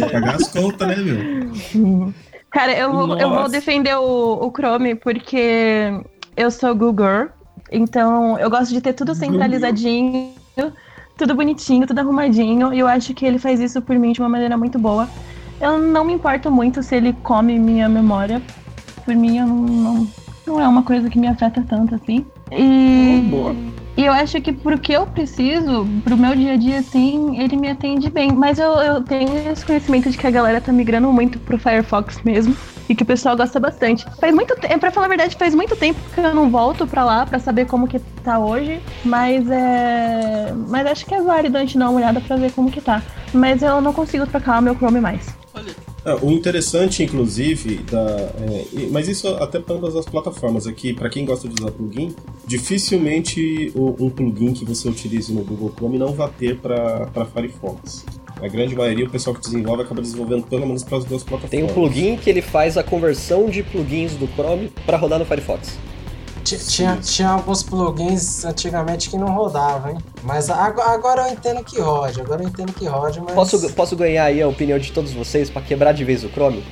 É, 0.03 0.09
pagar 0.11 0.35
as 0.35 0.47
contas, 0.47 0.87
né, 0.87 0.95
meu? 0.95 2.13
Cara, 2.51 2.77
eu 2.77 2.93
vou, 2.93 3.17
eu 3.17 3.29
vou 3.29 3.49
defender 3.49 3.95
o, 3.95 4.45
o 4.45 4.51
Chrome 4.51 4.93
porque 4.93 5.91
eu 6.37 6.51
sou 6.51 6.75
Google. 6.75 7.29
Então 7.71 8.37
eu 8.37 8.49
gosto 8.49 8.71
de 8.71 8.81
ter 8.81 8.93
tudo 8.93 9.15
centralizadinho, 9.15 10.33
tudo 11.17 11.33
bonitinho, 11.33 11.87
tudo 11.87 11.99
arrumadinho. 11.99 12.71
E 12.73 12.79
eu 12.79 12.87
acho 12.87 13.15
que 13.15 13.25
ele 13.25 13.39
faz 13.39 13.59
isso 13.59 13.81
por 13.81 13.97
mim 13.97 14.11
de 14.11 14.19
uma 14.19 14.29
maneira 14.29 14.55
muito 14.55 14.77
boa. 14.77 15.09
Eu 15.59 15.79
não 15.79 16.05
me 16.05 16.13
importo 16.13 16.51
muito 16.51 16.81
se 16.83 16.95
ele 16.95 17.11
come 17.23 17.57
minha 17.57 17.89
memória. 17.89 18.39
Por 19.05 19.15
mim, 19.15 19.37
eu 19.37 19.47
não, 19.47 19.55
não, 19.55 20.07
não 20.45 20.61
é 20.61 20.67
uma 20.67 20.83
coisa 20.83 21.09
que 21.09 21.19
me 21.19 21.27
afeta 21.27 21.63
tanto 21.67 21.95
assim. 21.95 22.25
E, 22.51 23.27
Boa. 23.29 23.55
e 23.95 24.05
eu 24.05 24.13
acho 24.13 24.41
que 24.41 24.51
pro 24.51 24.77
que 24.77 24.93
eu 24.93 25.05
preciso, 25.05 25.87
pro 26.03 26.17
meu 26.17 26.35
dia 26.35 26.53
a 26.53 26.57
dia, 26.57 26.79
assim, 26.79 27.39
ele 27.39 27.55
me 27.55 27.69
atende 27.69 28.09
bem. 28.09 28.31
Mas 28.31 28.57
eu, 28.59 28.71
eu 28.73 29.03
tenho 29.03 29.35
esse 29.51 29.65
conhecimento 29.65 30.09
de 30.09 30.17
que 30.17 30.27
a 30.27 30.31
galera 30.31 30.59
tá 30.59 30.71
migrando 30.71 31.11
muito 31.11 31.39
pro 31.39 31.57
Firefox 31.57 32.21
mesmo. 32.23 32.55
E 32.87 32.95
que 32.95 33.03
o 33.03 33.05
pessoal 33.05 33.37
gosta 33.37 33.59
bastante. 33.59 34.03
Faz 34.19 34.33
muito 34.33 34.55
tempo, 34.55 34.79
pra 34.79 34.89
falar 34.89 35.05
a 35.05 35.09
verdade, 35.09 35.35
faz 35.35 35.53
muito 35.53 35.75
tempo 35.75 35.99
que 36.11 36.19
eu 36.19 36.33
não 36.33 36.49
volto 36.49 36.87
pra 36.87 37.05
lá 37.05 37.23
pra 37.23 37.37
saber 37.37 37.67
como 37.67 37.87
que 37.87 37.99
tá 38.23 38.39
hoje. 38.39 38.81
Mas 39.05 39.47
é. 39.47 40.51
Mas 40.67 40.87
acho 40.87 41.05
que 41.05 41.13
é 41.13 41.21
válido 41.21 41.55
a 41.55 41.59
gente 41.59 41.77
dar 41.77 41.87
uma 41.87 41.99
olhada 41.99 42.19
pra 42.19 42.35
ver 42.35 42.51
como 42.51 42.71
que 42.71 42.81
tá. 42.81 43.03
Mas 43.31 43.61
eu 43.61 43.79
não 43.79 43.93
consigo 43.93 44.25
trocar 44.25 44.57
o 44.57 44.63
meu 44.63 44.75
Chrome 44.75 44.99
mais. 44.99 45.27
Olha, 45.53 45.71
Ah, 46.09 46.17
o 46.23 46.31
interessante, 46.31 47.03
inclusive, 47.03 47.77
da, 47.91 47.99
é, 47.99 48.65
mas 48.89 49.07
isso 49.07 49.27
até 49.35 49.59
para 49.59 49.75
ambas 49.75 49.95
as 49.95 50.05
plataformas 50.05 50.65
aqui, 50.65 50.91
para 50.93 51.07
quem 51.09 51.23
gosta 51.23 51.47
de 51.47 51.53
usar 51.61 51.71
plugin, 51.71 52.15
dificilmente 52.47 53.71
o- 53.75 53.95
um 53.99 54.09
plugin 54.09 54.53
que 54.53 54.65
você 54.65 54.87
utilize 54.89 55.31
no 55.33 55.43
Google 55.43 55.71
Chrome 55.75 55.97
não 55.97 56.13
vai 56.13 56.29
ter 56.37 56.57
para 56.57 57.07
Firefox. 57.33 58.05
A 58.41 58.47
grande 58.47 58.73
maioria, 58.75 59.05
o 59.05 59.09
pessoal 59.09 59.35
que 59.35 59.41
desenvolve 59.41 59.83
acaba 59.83 60.01
desenvolvendo 60.01 60.43
pelo 60.47 60.65
menos 60.65 60.83
para 60.83 60.97
as 60.97 61.05
duas 61.05 61.23
plataformas. 61.23 61.51
Tem 61.51 61.63
um 61.63 61.67
plugin 61.67 62.15
que 62.15 62.29
ele 62.29 62.41
faz 62.41 62.77
a 62.77 62.83
conversão 62.83 63.49
de 63.49 63.61
plugins 63.61 64.13
do 64.13 64.27
Chrome 64.27 64.71
pra 64.85 64.97
rodar 64.97 65.19
no 65.19 65.25
Firefox. 65.25 65.77
Ti- 66.43 66.57
Tinha, 66.57 66.97
tinha 66.97 67.29
alguns 67.29 67.61
plugins 67.63 68.43
antigamente 68.45 69.09
que 69.09 69.17
não 69.17 69.27
rodavam, 69.33 69.91
hein? 69.91 69.97
Mas 70.23 70.49
ago- 70.49 70.81
agora 70.81 71.27
eu 71.27 71.33
entendo 71.33 71.63
que 71.63 71.79
rode, 71.79 72.19
agora 72.21 72.43
eu 72.43 72.47
entendo 72.47 72.73
que 72.73 72.85
rode, 72.85 73.19
mas. 73.21 73.33
Posso, 73.33 73.69
posso 73.73 73.95
ganhar 73.95 74.23
aí 74.25 74.41
a 74.41 74.47
opinião 74.47 74.77
de 74.79 74.91
todos 74.91 75.11
vocês 75.11 75.49
pra 75.49 75.61
quebrar 75.61 75.93
de 75.93 76.03
vez 76.03 76.23
o 76.23 76.29
Chrome? 76.29 76.63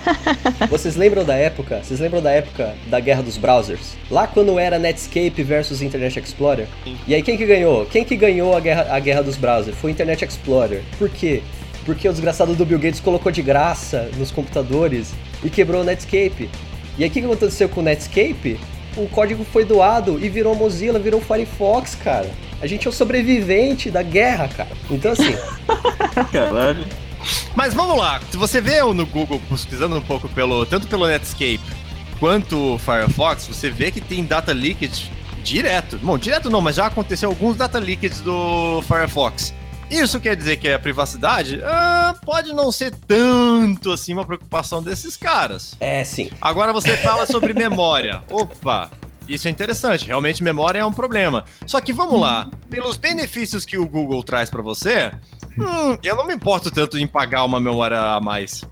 vocês 0.70 0.96
lembram 0.96 1.24
da 1.24 1.34
época? 1.34 1.80
Vocês 1.82 2.00
lembram 2.00 2.22
da 2.22 2.30
época 2.30 2.74
da 2.86 3.00
guerra 3.00 3.22
dos 3.22 3.36
browsers? 3.36 3.94
Lá 4.10 4.26
quando 4.26 4.58
era 4.58 4.78
Netscape 4.78 5.42
versus 5.42 5.82
Internet 5.82 6.18
Explorer? 6.18 6.68
E 7.06 7.14
aí 7.14 7.22
quem 7.22 7.36
que 7.36 7.46
ganhou? 7.46 7.86
Quem 7.86 8.04
que 8.04 8.16
ganhou 8.16 8.56
a 8.56 8.60
guerra, 8.60 8.86
a 8.90 8.98
guerra 9.00 9.22
dos 9.22 9.36
browsers? 9.36 9.76
Foi 9.76 9.90
o 9.90 9.92
Internet 9.92 10.24
Explorer. 10.24 10.82
Por 10.98 11.08
quê? 11.08 11.42
Porque 11.84 12.08
o 12.08 12.12
desgraçado 12.12 12.54
do 12.54 12.64
Bill 12.64 12.78
Gates 12.78 13.00
colocou 13.00 13.30
de 13.30 13.42
graça 13.42 14.08
nos 14.16 14.30
computadores 14.30 15.12
e 15.42 15.50
quebrou 15.50 15.82
o 15.82 15.84
Netscape. 15.84 16.48
E 16.96 17.02
aí 17.04 17.10
o 17.10 17.12
que 17.12 17.20
que 17.20 17.26
aconteceu 17.26 17.68
com 17.68 17.80
o 17.80 17.82
Netscape? 17.82 18.58
O 18.96 19.08
código 19.08 19.44
foi 19.44 19.64
doado 19.64 20.18
e 20.24 20.28
virou 20.28 20.54
Mozilla, 20.54 20.98
virou 20.98 21.20
Firefox, 21.20 21.94
cara. 21.94 22.30
A 22.60 22.66
gente 22.66 22.86
é 22.86 22.90
o 22.90 22.92
sobrevivente 22.92 23.90
da 23.90 24.02
guerra, 24.02 24.48
cara. 24.48 24.70
Então 24.90 25.12
assim, 25.12 25.34
Caralho. 26.32 26.84
Mas 27.54 27.72
vamos 27.74 27.96
lá, 27.96 28.20
se 28.30 28.36
você 28.36 28.60
vê 28.60 28.82
no 28.82 29.06
Google 29.06 29.40
pesquisando 29.48 29.96
um 29.96 30.00
pouco 30.00 30.28
pelo 30.28 30.66
tanto 30.66 30.86
pelo 30.86 31.06
Netscape 31.06 31.60
quanto 32.20 32.74
o 32.74 32.78
Firefox, 32.78 33.46
você 33.46 33.70
vê 33.70 33.90
que 33.90 34.00
tem 34.00 34.24
data 34.24 34.52
leakage 34.52 35.10
direto. 35.42 35.98
Bom, 35.98 36.16
direto 36.18 36.50
não, 36.50 36.60
mas 36.60 36.76
já 36.76 36.86
aconteceu 36.86 37.28
alguns 37.28 37.56
data 37.56 37.78
leakage 37.78 38.22
do 38.22 38.82
Firefox. 38.82 39.54
Isso 39.90 40.18
quer 40.20 40.34
dizer 40.36 40.56
que 40.56 40.68
a 40.68 40.78
privacidade 40.78 41.60
ah, 41.64 42.14
pode 42.24 42.52
não 42.52 42.72
ser 42.72 42.92
tanto 43.06 43.92
assim 43.92 44.12
uma 44.12 44.24
preocupação 44.24 44.82
desses 44.82 45.16
caras. 45.16 45.76
é 45.80 46.02
sim. 46.04 46.30
Agora 46.40 46.72
você 46.72 46.96
fala 46.96 47.26
sobre 47.26 47.52
memória. 47.54 48.22
Opa, 48.30 48.90
isso 49.28 49.46
é 49.48 49.50
interessante. 49.50 50.06
Realmente 50.06 50.42
memória 50.42 50.78
é 50.78 50.84
um 50.84 50.92
problema. 50.92 51.44
Só 51.66 51.80
que 51.80 51.92
vamos 51.92 52.20
lá, 52.20 52.48
pelos 52.68 52.96
benefícios 52.96 53.64
que 53.64 53.78
o 53.78 53.86
Google 53.86 54.22
traz 54.22 54.50
pra 54.50 54.62
você, 54.62 55.12
hum, 55.58 55.96
eu 56.02 56.16
não 56.16 56.26
me 56.26 56.34
importo 56.34 56.70
tanto 56.70 56.98
em 56.98 57.06
pagar 57.06 57.44
uma 57.44 57.60
memória 57.60 58.00
a 58.00 58.20
mais. 58.20 58.64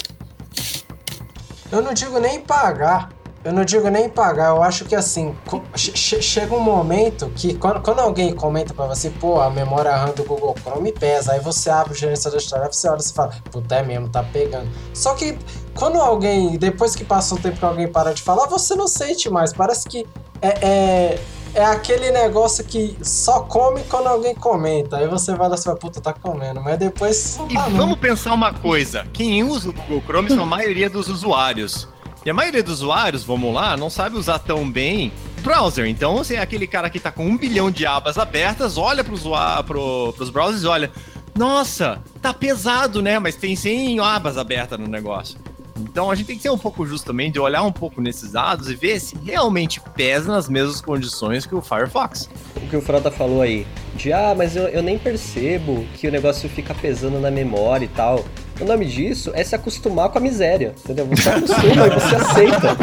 Eu 1.70 1.80
não 1.80 1.94
digo 1.94 2.18
nem 2.18 2.40
pagar. 2.40 3.08
Eu 3.44 3.52
não 3.52 3.64
digo 3.64 3.88
nem 3.88 4.08
pagar. 4.08 4.50
Eu 4.50 4.62
acho 4.62 4.84
que 4.84 4.94
assim, 4.94 5.34
che- 5.74 5.92
che- 5.96 6.22
chega 6.22 6.54
um 6.54 6.60
momento 6.60 7.28
que 7.34 7.54
quando, 7.54 7.80
quando 7.80 7.98
alguém 7.98 8.32
comenta 8.34 8.72
pra 8.72 8.86
você, 8.86 9.10
pô, 9.10 9.40
a 9.40 9.50
memória 9.50 9.94
RAM 9.96 10.12
do 10.12 10.22
Google 10.24 10.54
Chrome 10.62 10.92
pesa. 10.92 11.32
Aí 11.32 11.40
você 11.40 11.68
abre 11.68 11.92
o 11.92 11.96
gerenciador 11.96 12.38
de 12.38 12.48
tarefa, 12.48 12.72
você 12.72 12.88
olha 12.88 13.00
e 13.00 13.12
fala, 13.12 13.30
puta, 13.50 13.74
é 13.76 13.82
mesmo, 13.82 14.08
tá 14.08 14.22
pegando. 14.22 14.68
Só 14.94 15.14
que 15.14 15.36
quando 15.74 16.00
alguém, 16.00 16.56
depois 16.56 16.94
que 16.94 17.04
passa 17.04 17.34
um 17.34 17.38
tempo 17.38 17.58
que 17.58 17.64
alguém 17.64 17.88
para 17.88 18.14
de 18.14 18.22
falar, 18.22 18.46
você 18.46 18.76
não 18.76 18.86
sente 18.86 19.28
mais. 19.28 19.52
Parece 19.52 19.88
que 19.88 20.06
é, 20.40 20.48
é- 20.66 21.18
é 21.54 21.64
aquele 21.64 22.10
negócio 22.12 22.64
que 22.64 22.96
só 23.02 23.40
come 23.40 23.82
quando 23.90 24.06
alguém 24.06 24.34
comenta. 24.34 24.96
Aí 24.98 25.06
você 25.08 25.34
vai 25.34 25.48
lá 25.48 25.56
e 25.56 25.62
fala, 25.62 25.76
puta, 25.76 26.00
tá 26.00 26.12
comendo. 26.12 26.60
Mas 26.62 26.78
depois. 26.78 27.38
E 27.50 27.54
tá, 27.54 27.68
vamos 27.68 27.98
pensar 27.98 28.32
uma 28.32 28.54
coisa: 28.54 29.04
quem 29.12 29.42
usa 29.42 29.68
o 29.68 29.72
Google 29.72 30.00
Chrome 30.06 30.28
são 30.30 30.44
a 30.44 30.46
maioria 30.46 30.88
dos 30.88 31.08
usuários. 31.08 31.88
E 32.24 32.30
a 32.30 32.34
maioria 32.34 32.62
dos 32.62 32.74
usuários, 32.82 33.24
vamos 33.24 33.52
lá, 33.52 33.76
não 33.76 33.90
sabe 33.90 34.16
usar 34.16 34.38
tão 34.38 34.70
bem 34.70 35.12
browser. 35.42 35.86
Então, 35.86 36.16
você 36.18 36.36
é 36.36 36.40
aquele 36.40 36.66
cara 36.66 36.88
que 36.88 37.00
tá 37.00 37.10
com 37.10 37.26
um 37.26 37.36
bilhão 37.36 37.70
de 37.70 37.84
abas 37.84 38.16
abertas, 38.16 38.78
olha 38.78 39.04
usuá- 39.10 39.62
pro, 39.64 40.12
pros 40.16 40.30
browsers 40.30 40.62
e 40.62 40.66
olha. 40.66 40.90
Nossa, 41.34 42.00
tá 42.20 42.32
pesado, 42.34 43.00
né? 43.00 43.18
Mas 43.18 43.34
tem 43.36 43.56
100 43.56 43.98
abas 44.00 44.36
abertas 44.36 44.78
no 44.78 44.86
negócio. 44.86 45.38
Então 45.80 46.10
a 46.10 46.14
gente 46.14 46.26
tem 46.26 46.36
que 46.36 46.42
ser 46.42 46.50
um 46.50 46.58
pouco 46.58 46.86
justo 46.86 47.06
também 47.06 47.30
de 47.30 47.38
olhar 47.40 47.62
um 47.62 47.72
pouco 47.72 48.00
nesses 48.00 48.32
dados 48.32 48.70
e 48.70 48.74
ver 48.74 49.00
se 49.00 49.16
realmente 49.24 49.80
pesa 49.94 50.30
nas 50.32 50.48
mesmas 50.48 50.80
condições 50.80 51.46
que 51.46 51.54
o 51.54 51.62
Firefox. 51.62 52.28
O 52.56 52.60
que 52.68 52.76
o 52.76 52.82
Frota 52.82 53.10
falou 53.10 53.42
aí, 53.42 53.66
de 53.94 54.12
ah, 54.12 54.34
mas 54.36 54.56
eu, 54.56 54.64
eu 54.68 54.82
nem 54.82 54.98
percebo 54.98 55.84
que 55.96 56.06
o 56.06 56.10
negócio 56.10 56.48
fica 56.48 56.74
pesando 56.74 57.20
na 57.20 57.30
memória 57.30 57.84
e 57.84 57.88
tal. 57.88 58.24
O 58.60 58.64
nome 58.64 58.84
disso 58.86 59.32
é 59.34 59.42
se 59.42 59.54
acostumar 59.54 60.08
com 60.10 60.18
a 60.18 60.20
miséria, 60.20 60.74
entendeu? 60.84 61.06
Você 61.06 61.28
acostuma 61.28 61.86
e 61.86 61.90
você 61.90 62.14
aceita. 62.16 62.76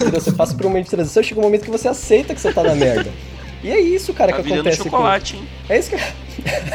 Entendeu? 0.00 0.20
Você 0.20 0.32
passa 0.32 0.54
por 0.54 0.64
um 0.66 0.68
momento 0.68 0.84
de 0.84 0.90
transição, 0.90 1.22
chega 1.22 1.40
um 1.40 1.44
momento 1.44 1.64
que 1.64 1.70
você 1.70 1.88
aceita 1.88 2.34
que 2.34 2.40
você 2.40 2.52
tá 2.52 2.62
na 2.62 2.74
merda. 2.74 3.10
E 3.62 3.70
é 3.70 3.80
isso, 3.80 4.14
cara, 4.14 4.32
Tá 4.32 4.42
que 4.42 4.52
acontece 4.52 4.78
com... 4.78 4.84
chocolate, 4.84 5.36
hein? 5.36 5.48
É 5.68 5.78
isso 5.78 5.90
que, 5.90 5.96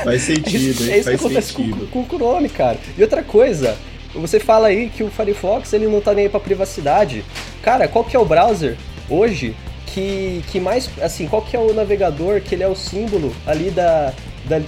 Faz 0.04 0.22
sentido, 0.22 0.84
é 0.84 0.96
hein? 0.96 1.00
isso 1.00 1.10
que 1.10 1.18
Faz 1.18 1.20
acontece 1.20 1.54
com, 1.54 1.64
sentido. 1.64 1.88
com 1.88 2.02
o 2.02 2.06
Chrome, 2.06 2.50
cara. 2.50 2.78
E 2.98 3.02
outra 3.02 3.24
coisa, 3.24 3.78
você 4.14 4.40
fala 4.40 4.68
aí 4.68 4.90
que 4.90 5.04
o 5.04 5.10
Firefox 5.10 5.74
ele 5.74 5.88
não 5.88 6.02
tá 6.02 6.14
nem 6.14 6.26
aí 6.26 6.30
pra 6.30 6.40
privacidade. 6.40 7.24
Cara, 7.62 7.88
qual 7.88 8.04
que 8.04 8.16
é 8.16 8.20
o 8.20 8.26
browser 8.26 8.78
hoje 9.10 9.56
que, 9.88 10.44
que 10.52 10.60
mais. 10.60 10.90
Assim, 11.02 11.28
qual 11.28 11.42
que 11.42 11.56
é 11.56 11.60
o 11.60 11.74
navegador 11.74 12.42
que 12.42 12.56
ele 12.56 12.64
é 12.64 12.68
o 12.68 12.76
símbolo 12.76 13.34
ali 13.46 13.70
da. 13.70 14.14
da 14.46 14.62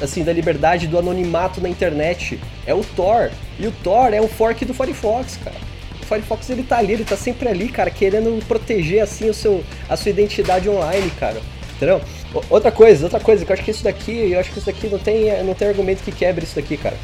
assim, 0.00 0.22
da 0.22 0.32
liberdade 0.32 0.86
do 0.86 0.98
anonimato 0.98 1.60
na 1.60 1.68
internet? 1.68 2.38
É 2.66 2.74
o 2.74 2.84
Tor. 2.84 3.30
E 3.58 3.66
o 3.66 3.72
Tor 3.72 4.12
é 4.12 4.20
um 4.20 4.28
fork 4.28 4.64
do 4.64 4.74
Firefox, 4.74 5.38
cara. 5.42 5.56
O 6.00 6.06
Firefox 6.06 6.48
ele 6.50 6.62
tá 6.62 6.78
ali, 6.78 6.92
ele 6.92 7.04
tá 7.04 7.16
sempre 7.16 7.48
ali, 7.48 7.68
cara, 7.68 7.90
querendo 7.90 8.42
proteger 8.46 9.02
assim 9.02 9.28
o 9.28 9.34
seu, 9.34 9.64
a 9.88 9.96
sua 9.96 10.10
identidade 10.10 10.68
online, 10.68 11.10
cara. 11.18 11.40
Entendeu? 11.76 12.00
Outra 12.50 12.70
coisa, 12.70 13.04
outra 13.06 13.20
coisa, 13.20 13.44
que 13.44 13.50
eu 13.50 13.54
acho 13.54 13.64
que 13.64 13.70
isso 13.70 13.84
daqui, 13.84 14.32
eu 14.32 14.40
acho 14.40 14.50
que 14.50 14.58
isso 14.58 14.66
daqui 14.66 14.88
não 14.88 14.98
tem, 14.98 15.42
não 15.44 15.54
tem 15.54 15.68
argumento 15.68 16.02
que 16.02 16.12
quebre 16.12 16.44
isso 16.44 16.56
daqui, 16.56 16.76
cara. 16.76 16.96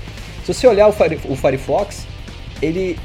Se 0.44 0.52
você 0.52 0.66
olhar 0.66 0.86
o, 0.88 0.92
Fire, 0.92 1.18
o 1.28 1.36
Firefox, 1.36 2.06
ele. 2.62 2.98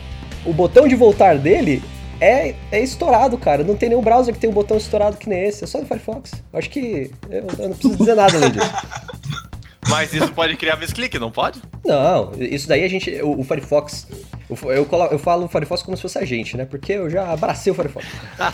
O 0.46 0.54
botão 0.54 0.88
de 0.88 0.96
voltar 0.96 1.38
dele 1.38 1.82
é, 2.22 2.56
é 2.72 2.82
estourado, 2.82 3.38
cara. 3.38 3.64
Não 3.64 3.76
tem 3.76 3.90
nenhum 3.90 4.02
browser 4.02 4.34
que 4.34 4.40
tem 4.40 4.50
um 4.50 4.54
botão 4.54 4.78
estourado 4.78 5.18
que 5.18 5.28
nem 5.30 5.44
esse. 5.46 5.64
É 5.64 5.68
só 5.68 5.80
no 5.80 5.86
Firefox. 5.86 6.32
Eu 6.52 6.60
acho 6.60 6.70
que. 6.70 7.12
Eu, 7.30 7.46
eu 7.58 7.70
não 7.70 7.76
preciso 7.76 7.98
dizer 7.98 8.16
nada 8.16 8.38
além 8.38 8.52
disso. 8.52 8.72
Mas 9.88 10.14
isso 10.14 10.32
pode 10.34 10.56
criar 10.56 10.76
misclick, 10.76 11.18
não 11.18 11.32
pode? 11.32 11.62
Não, 11.84 12.32
isso 12.38 12.68
daí 12.68 12.84
a 12.84 12.88
gente. 12.88 13.10
O, 13.24 13.40
o 13.40 13.44
Firefox. 13.44 14.06
o- 14.50 14.72
Eu, 14.72 14.86
colo- 14.86 15.08
eu 15.12 15.18
falo 15.18 15.46
o 15.46 15.48
Firefox 15.50 15.82
como 15.82 15.98
se 15.98 16.04
fosse 16.04 16.18
a 16.20 16.26
gente, 16.26 16.56
né? 16.56 16.66
Porque 16.66 16.94
eu 16.94 17.10
já 17.10 17.32
abracei 17.32 17.72
o 17.72 17.76
Firefox. 17.76 18.06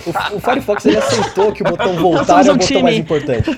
O, 0.06 0.36
o 0.38 0.40
Firefox 0.40 0.86
ele 0.86 0.98
aceitou 0.98 1.52
que 1.52 1.62
o 1.62 1.66
botão 1.66 1.94
voltar 1.98 2.46
é 2.46 2.50
o 2.50 2.54
um 2.54 2.58
botão 2.58 2.68
time. 2.68 2.84
mais 2.84 2.98
importante. 2.98 3.50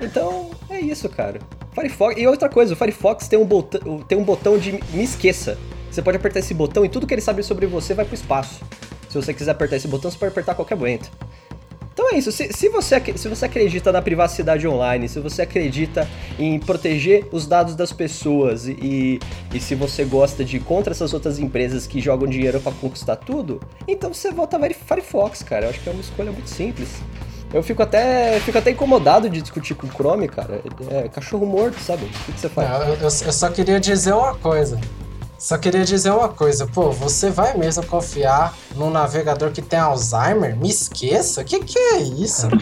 Então, 0.00 0.50
é 0.70 0.78
isso, 0.80 1.08
cara. 1.08 1.40
Firefox. 1.78 2.20
E 2.20 2.26
outra 2.26 2.48
coisa, 2.48 2.74
o 2.74 2.76
Firefox 2.76 3.28
tem 3.28 3.38
um, 3.38 3.44
botão, 3.44 4.00
tem 4.00 4.18
um 4.18 4.24
botão 4.24 4.58
de 4.58 4.72
me 4.72 5.04
esqueça. 5.04 5.58
Você 5.90 6.02
pode 6.02 6.16
apertar 6.16 6.40
esse 6.40 6.54
botão 6.54 6.84
e 6.84 6.88
tudo 6.88 7.06
que 7.06 7.14
ele 7.14 7.20
sabe 7.20 7.42
sobre 7.42 7.66
você 7.66 7.94
vai 7.94 8.04
pro 8.04 8.14
espaço. 8.14 8.60
Se 9.08 9.14
você 9.14 9.32
quiser 9.32 9.52
apertar 9.52 9.76
esse 9.76 9.88
botão, 9.88 10.10
você 10.10 10.18
pode 10.18 10.32
apertar 10.32 10.54
qualquer 10.54 10.74
momento. 10.74 11.10
Então 11.92 12.12
é 12.12 12.18
isso. 12.18 12.30
Se, 12.30 12.52
se 12.52 12.68
você, 12.68 13.02
se 13.16 13.26
você 13.26 13.46
acredita 13.46 13.90
na 13.90 14.00
privacidade 14.00 14.68
online, 14.68 15.08
se 15.08 15.18
você 15.18 15.42
acredita 15.42 16.08
em 16.38 16.56
proteger 16.60 17.26
os 17.32 17.44
dados 17.46 17.74
das 17.74 17.92
pessoas 17.92 18.68
e, 18.68 19.18
e 19.52 19.58
se 19.58 19.74
você 19.74 20.04
gosta 20.04 20.44
de 20.44 20.58
ir 20.58 20.60
contra 20.60 20.92
essas 20.92 21.12
outras 21.12 21.40
empresas 21.40 21.88
que 21.88 22.00
jogam 22.00 22.28
dinheiro 22.28 22.60
pra 22.60 22.70
conquistar 22.70 23.16
tudo, 23.16 23.60
então 23.88 24.14
você 24.14 24.30
vota 24.30 24.60
Fire- 24.60 24.74
Firefox, 24.74 25.42
cara. 25.42 25.66
Eu 25.66 25.70
acho 25.70 25.80
que 25.80 25.88
é 25.88 25.92
uma 25.92 26.00
escolha 26.00 26.30
muito 26.30 26.48
simples. 26.48 26.88
Eu 27.52 27.62
fico 27.62 27.82
até, 27.82 28.38
fico 28.40 28.58
até 28.58 28.70
incomodado 28.70 29.28
de 29.30 29.40
discutir 29.40 29.74
com 29.74 29.86
o 29.86 29.90
Chrome, 29.90 30.28
cara. 30.28 30.60
É 30.90 31.08
cachorro 31.08 31.46
morto, 31.46 31.80
sabe? 31.80 32.04
O 32.04 32.08
que, 32.08 32.32
que 32.32 32.40
você 32.40 32.48
faz? 32.48 32.68
Não, 32.68 32.82
eu, 32.88 32.94
eu- 33.00 33.10
só 33.10 33.48
queria 33.48 33.80
dizer 33.80 34.12
uma 34.12 34.34
coisa. 34.34 34.78
Só 35.38 35.56
queria 35.56 35.84
dizer 35.84 36.10
uma 36.10 36.28
coisa. 36.28 36.66
Pô, 36.66 36.90
você 36.90 37.30
vai 37.30 37.56
mesmo 37.56 37.86
confiar 37.86 38.52
num 38.74 38.90
navegador 38.90 39.52
que 39.52 39.62
tem 39.62 39.78
Alzheimer? 39.78 40.56
Me 40.56 40.68
esqueça? 40.68 41.44
Que 41.44 41.60
que 41.60 41.78
é 41.78 41.98
isso? 42.00 42.48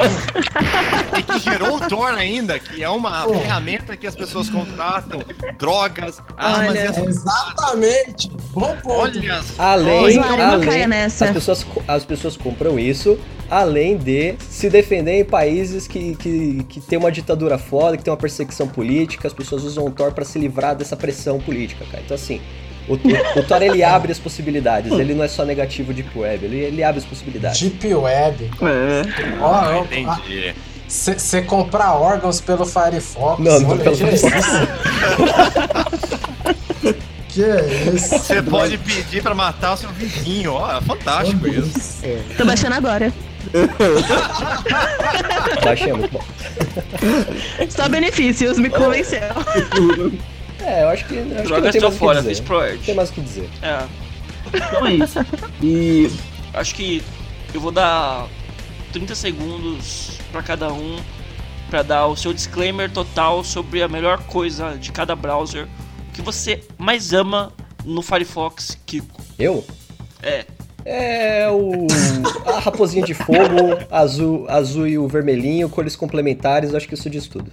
E 1.16 1.22
que 1.22 1.38
gerou 1.38 1.76
o 1.76 1.80
Tor 1.88 2.12
ainda, 2.12 2.58
que 2.58 2.82
é 2.82 2.88
uma 2.90 3.22
Pô. 3.22 3.32
ferramenta 3.34 3.96
que 3.96 4.06
as 4.06 4.14
pessoas 4.14 4.50
contratam 4.50 5.20
drogas, 5.58 6.20
armas 6.36 6.68
Olha. 6.70 7.08
Exatamente. 7.08 8.28
Bom 8.52 8.76
ponto. 8.82 9.18
Olha 9.18 9.40
Além, 9.58 10.18
além 10.18 10.60
caia 10.60 10.86
nessa. 10.86 11.26
As, 11.26 11.30
pessoas, 11.30 11.66
as 11.88 12.04
pessoas 12.04 12.36
compram 12.36 12.78
isso, 12.78 13.18
além 13.51 13.97
de 13.97 14.35
se 14.48 14.68
defender 14.68 15.20
em 15.20 15.24
países 15.24 15.86
que, 15.86 16.14
que, 16.16 16.64
que 16.68 16.81
tem 16.81 16.98
uma 16.98 17.10
ditadura 17.12 17.59
foda, 17.59 17.97
que 17.97 18.02
tem 18.05 18.10
uma 18.10 18.16
perseguição 18.16 18.66
política, 18.68 19.27
as 19.28 19.35
pessoas 19.35 19.64
usam 19.64 19.86
o 19.86 19.90
Tor 19.90 20.12
pra 20.12 20.24
se 20.24 20.39
livrar 20.39 20.74
dessa 20.74 20.97
pressão 20.97 21.39
política, 21.39 21.85
cara. 21.90 22.02
Então 22.05 22.14
assim, 22.14 22.40
o, 22.89 22.94
o, 22.94 23.40
o 23.40 23.43
Tor 23.44 23.62
ele 23.62 23.82
abre 23.82 24.12
as 24.12 24.18
possibilidades, 24.18 24.93
ele 24.93 25.14
não 25.14 25.24
é 25.24 25.28
só 25.28 25.44
negativo 25.44 25.93
Deep 25.93 26.16
Web, 26.18 26.44
ele, 26.44 26.56
ele 26.59 26.82
abre 26.82 26.98
as 27.01 27.05
possibilidades. 27.05 27.60
Deep 27.60 27.94
Web. 27.94 28.51
É. 28.62 29.02
Ó, 29.40 29.47
Ah, 29.47 29.78
ó, 29.78 29.85
entendi. 29.85 30.55
Você 30.89 31.43
comprar 31.43 31.94
órgãos 31.94 32.40
pelo 32.40 32.64
Firefox. 32.64 33.43
Não, 33.43 33.59
não 33.60 33.70
olha, 33.70 33.82
pelo 33.82 33.97
que 33.98 34.05
é 34.05 34.16
Firefox. 34.16 34.47
isso? 34.47 36.16
que 37.28 37.43
é 37.43 37.93
isso? 37.94 38.18
Você 38.18 38.43
pode 38.43 38.78
pedir 38.78 39.23
pra 39.23 39.35
matar 39.35 39.74
o 39.74 39.77
seu 39.77 39.90
vizinho, 39.90 40.52
ó, 40.52 40.78
é 40.78 40.81
fantástico 40.81 41.47
isso. 41.48 42.02
Tô 42.39 42.44
baixando 42.44 42.74
agora. 42.77 43.12
Baixei, 45.64 45.90
é 45.90 45.93
muito 45.93 46.12
bom. 46.12 46.24
Só 47.68 47.89
benefícios, 47.89 48.59
me 48.59 48.70
convenceu. 48.70 49.20
É, 50.59 50.82
eu 50.82 50.89
acho 50.89 51.06
que. 51.06 51.14
Eu 51.14 51.39
acho 51.39 51.48
Joga 51.48 51.60
que 51.60 51.66
não 51.66 51.73
tem 51.73 51.81
mais 51.81 51.85
o 51.85 51.90
que 51.90 51.98
fora, 51.98 52.18
dizer. 52.18 52.28
fiz 52.31 52.40
pro 52.40 52.60
Não 52.60 52.78
tem 52.78 52.94
mais 52.94 53.10
o 53.10 53.12
que 53.12 53.20
dizer. 53.20 53.48
É. 53.62 53.85
Então 54.55 54.86
é 54.86 54.94
isso. 54.94 55.18
E 55.62 56.10
Acho 56.56 56.74
que 56.74 57.02
eu 57.52 57.60
vou 57.60 57.70
dar 57.70 58.27
30 58.93 59.14
segundos 59.14 60.18
pra 60.32 60.43
cada 60.43 60.73
um 60.73 60.97
pra 61.68 61.82
dar 61.82 62.06
o 62.06 62.16
seu 62.16 62.32
disclaimer 62.32 62.90
total 62.90 63.44
sobre 63.44 63.82
a 63.82 63.89
melhor 63.89 64.23
coisa 64.24 64.77
de 64.78 64.90
cada 64.90 65.14
browser. 65.14 65.68
O 66.09 66.12
que 66.12 66.23
você 66.23 66.64
mais 66.78 67.12
ama 67.12 67.52
no 67.85 68.01
Firefox, 68.01 68.78
Kiko? 68.86 69.20
Eu? 69.39 69.64
É. 70.23 70.47
É 70.88 71.48
o. 71.50 71.86
A 72.46 72.60
raposinha 72.60 73.04
de 73.04 73.12
fogo, 73.12 73.76
azul, 73.90 74.46
azul 74.48 74.86
e 74.86 74.96
o 74.96 75.08
vermelhinho, 75.08 75.68
cores 75.68 75.96
complementares, 75.96 76.70
eu 76.70 76.76
acho 76.76 76.86
que 76.86 76.94
isso 76.94 77.10
diz 77.10 77.26
tudo. 77.26 77.50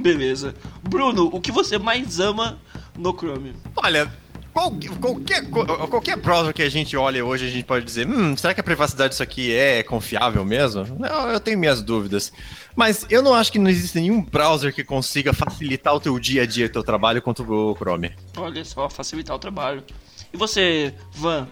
Beleza. 0.00 0.54
Bruno, 0.82 1.28
o 1.32 1.38
que 1.40 1.52
você 1.52 1.76
mais 1.78 2.18
ama 2.18 2.58
no 2.98 3.12
Chrome? 3.12 3.54
Olha, 3.76 4.10
qual- 4.54 4.72
qualquer, 5.00 5.46
qualquer 5.50 6.16
browser 6.16 6.54
que 6.54 6.62
a 6.62 6.68
gente 6.70 6.96
olha 6.96 7.22
hoje, 7.24 7.46
a 7.46 7.50
gente 7.50 7.64
pode 7.64 7.84
dizer, 7.84 8.08
hum, 8.08 8.34
será 8.36 8.54
que 8.54 8.60
a 8.60 8.64
privacidade 8.64 9.10
disso 9.10 9.22
aqui 9.22 9.54
é 9.54 9.82
confiável 9.82 10.42
mesmo? 10.44 10.84
Não, 10.98 11.28
eu 11.28 11.38
tenho 11.40 11.58
minhas 11.58 11.82
dúvidas. 11.82 12.32
Mas 12.74 13.04
eu 13.10 13.22
não 13.22 13.34
acho 13.34 13.52
que 13.52 13.58
não 13.58 13.68
existe 13.70 13.98
nenhum 14.00 14.22
browser 14.22 14.74
que 14.74 14.82
consiga 14.82 15.34
facilitar 15.34 15.94
o 15.94 16.00
teu 16.00 16.18
dia 16.18 16.42
a 16.42 16.46
dia, 16.46 16.70
teu 16.70 16.82
trabalho, 16.82 17.20
quanto 17.20 17.42
o 17.42 17.74
Chrome. 17.76 18.12
Olha 18.36 18.64
só, 18.64 18.88
facilitar 18.88 19.36
o 19.36 19.38
trabalho. 19.38 19.84
E 20.32 20.36
você, 20.38 20.94
Van, 21.12 21.46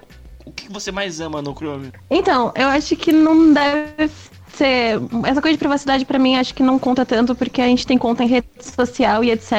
o 0.50 0.52
que 0.52 0.70
você 0.70 0.90
mais 0.90 1.20
ama 1.20 1.40
no 1.40 1.54
Chrome? 1.54 1.92
Então, 2.10 2.52
eu 2.56 2.68
acho 2.68 2.96
que 2.96 3.12
não 3.12 3.52
deve 3.52 4.10
ser. 4.52 5.00
Essa 5.24 5.40
coisa 5.40 5.52
de 5.52 5.58
privacidade 5.58 6.04
pra 6.04 6.18
mim 6.18 6.36
acho 6.36 6.52
que 6.52 6.62
não 6.62 6.78
conta 6.78 7.06
tanto, 7.06 7.34
porque 7.34 7.62
a 7.62 7.66
gente 7.66 7.86
tem 7.86 7.96
conta 7.96 8.24
em 8.24 8.26
rede 8.26 8.48
social 8.60 9.22
e 9.22 9.30
etc. 9.30 9.52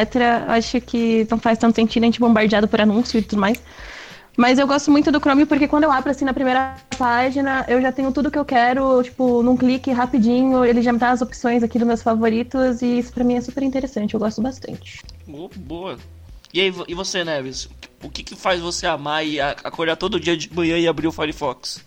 Acho 0.47 0.81
que 0.81 1.25
não 1.31 1.39
faz 1.39 1.57
tanto 1.57 1.75
sentido 1.75 2.03
a 2.03 2.05
gente 2.07 2.19
bombardeado 2.19 2.67
por 2.67 2.81
anúncio 2.81 3.17
e 3.17 3.21
tudo 3.21 3.39
mais. 3.39 3.57
Mas 4.37 4.59
eu 4.59 4.67
gosto 4.67 4.91
muito 4.91 5.11
do 5.11 5.19
Chrome 5.19 5.45
porque 5.45 5.67
quando 5.67 5.85
eu 5.85 5.91
abro 5.91 6.11
assim 6.11 6.25
na 6.25 6.33
primeira 6.33 6.75
página, 6.97 7.65
eu 7.67 7.81
já 7.81 7.91
tenho 7.91 8.11
tudo 8.11 8.31
que 8.31 8.39
eu 8.39 8.45
quero, 8.45 9.01
tipo, 9.03 9.41
num 9.43 9.57
clique 9.57 9.91
rapidinho, 9.91 10.63
ele 10.63 10.81
já 10.81 10.91
me 10.93 10.99
dá 10.99 11.11
as 11.11 11.21
opções 11.21 11.63
aqui 11.63 11.77
dos 11.77 11.87
meus 11.87 12.01
favoritos 12.01 12.81
e 12.81 12.99
isso 12.99 13.11
pra 13.13 13.23
mim 13.23 13.35
é 13.35 13.41
super 13.41 13.63
interessante, 13.63 14.13
eu 14.13 14.19
gosto 14.19 14.41
bastante. 14.41 15.01
Oh, 15.27 15.49
boa. 15.57 15.97
E 16.53 16.61
aí, 16.61 16.73
e 16.87 16.93
você, 16.93 17.23
Neves? 17.23 17.69
O 18.03 18.09
que, 18.09 18.23
que 18.23 18.35
faz 18.35 18.59
você 18.59 18.87
amar 18.87 19.25
e 19.25 19.39
acordar 19.39 19.95
todo 19.95 20.19
dia 20.19 20.35
de 20.35 20.53
manhã 20.53 20.77
e 20.77 20.87
abrir 20.87 21.07
o 21.07 21.11
Firefox? 21.11 21.85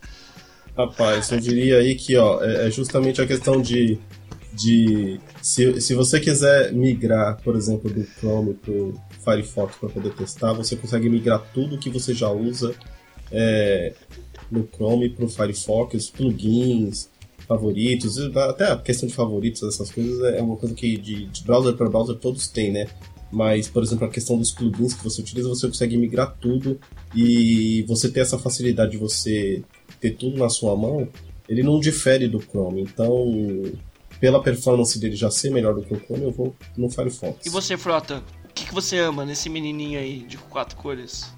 Rapaz, 0.76 1.30
eu 1.30 1.38
diria 1.38 1.78
aí 1.78 1.94
que 1.94 2.16
ó, 2.16 2.42
é 2.42 2.66
é 2.66 2.70
justamente 2.70 3.20
a 3.20 3.26
questão 3.26 3.60
de. 3.60 3.98
de 4.52 5.20
se, 5.40 5.80
se 5.80 5.94
você 5.94 6.18
quiser 6.20 6.72
migrar, 6.72 7.40
por 7.42 7.56
exemplo, 7.56 7.90
do 7.90 8.04
Chrome 8.04 8.54
pro 8.54 8.94
Firefox 9.24 9.76
para 9.76 9.88
poder 9.88 10.12
testar, 10.14 10.52
você 10.52 10.76
consegue 10.76 11.08
migrar 11.08 11.42
tudo 11.52 11.78
que 11.78 11.90
você 11.90 12.12
já 12.12 12.30
usa 12.30 12.74
é, 13.30 13.94
no 14.50 14.68
Chrome 14.72 15.10
pro 15.10 15.28
Firefox, 15.28 16.10
plugins, 16.10 17.08
favoritos, 17.46 18.18
até 18.36 18.72
a 18.72 18.76
questão 18.76 19.08
de 19.08 19.14
favoritos, 19.14 19.62
essas 19.62 19.90
coisas 19.90 20.20
é 20.34 20.40
uma 20.40 20.56
coisa 20.56 20.74
que 20.74 20.96
de, 20.96 21.26
de 21.26 21.44
browser 21.44 21.74
para 21.74 21.88
browser 21.88 22.16
todos 22.16 22.48
têm, 22.48 22.72
né? 22.72 22.86
Mas, 23.34 23.68
por 23.68 23.82
exemplo, 23.82 24.06
a 24.06 24.10
questão 24.10 24.38
dos 24.38 24.52
plugins 24.52 24.94
que 24.94 25.02
você 25.02 25.20
utiliza, 25.20 25.48
você 25.48 25.66
consegue 25.66 25.96
migrar 25.96 26.36
tudo 26.40 26.78
e 27.14 27.84
você 27.88 28.08
ter 28.08 28.20
essa 28.20 28.38
facilidade 28.38 28.92
de 28.92 28.96
você 28.96 29.62
ter 30.00 30.12
tudo 30.12 30.38
na 30.38 30.48
sua 30.48 30.76
mão, 30.76 31.08
ele 31.48 31.62
não 31.62 31.80
difere 31.80 32.28
do 32.28 32.40
Chrome. 32.40 32.82
Então, 32.82 33.26
pela 34.20 34.40
performance 34.40 34.98
dele 35.00 35.16
já 35.16 35.30
ser 35.30 35.50
melhor 35.50 35.74
do 35.74 35.82
que 35.82 35.92
o 35.92 36.00
Chrome, 36.00 36.22
eu 36.22 36.30
vou 36.30 36.54
no 36.76 36.88
Firefox. 36.88 37.44
E 37.44 37.50
você, 37.50 37.76
Frota? 37.76 38.22
O 38.48 38.52
que, 38.54 38.66
que 38.66 38.74
você 38.74 38.98
ama 39.00 39.24
nesse 39.24 39.48
menininho 39.50 39.98
aí 39.98 40.20
de 40.20 40.38
quatro 40.38 40.76
cores? 40.76 41.34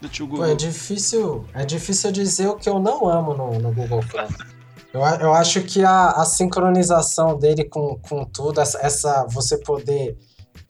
Do 0.00 0.08
tio 0.08 0.26
Pô, 0.26 0.36
Google? 0.36 0.52
é 0.52 0.54
difícil, 0.54 1.44
é 1.52 1.64
difícil 1.64 2.12
dizer 2.12 2.46
o 2.46 2.54
que 2.54 2.68
eu 2.68 2.78
não 2.78 3.08
amo 3.08 3.34
no, 3.34 3.58
no 3.58 3.72
Google 3.72 4.02
Chrome. 4.02 4.34
Eu, 4.92 5.00
eu 5.02 5.32
acho 5.32 5.62
que 5.62 5.84
a, 5.84 6.08
a 6.10 6.24
sincronização 6.24 7.38
dele 7.38 7.62
com, 7.62 7.96
com 8.02 8.24
tudo, 8.24 8.60
essa, 8.60 8.76
essa 8.84 9.24
você 9.30 9.56
poder 9.56 10.18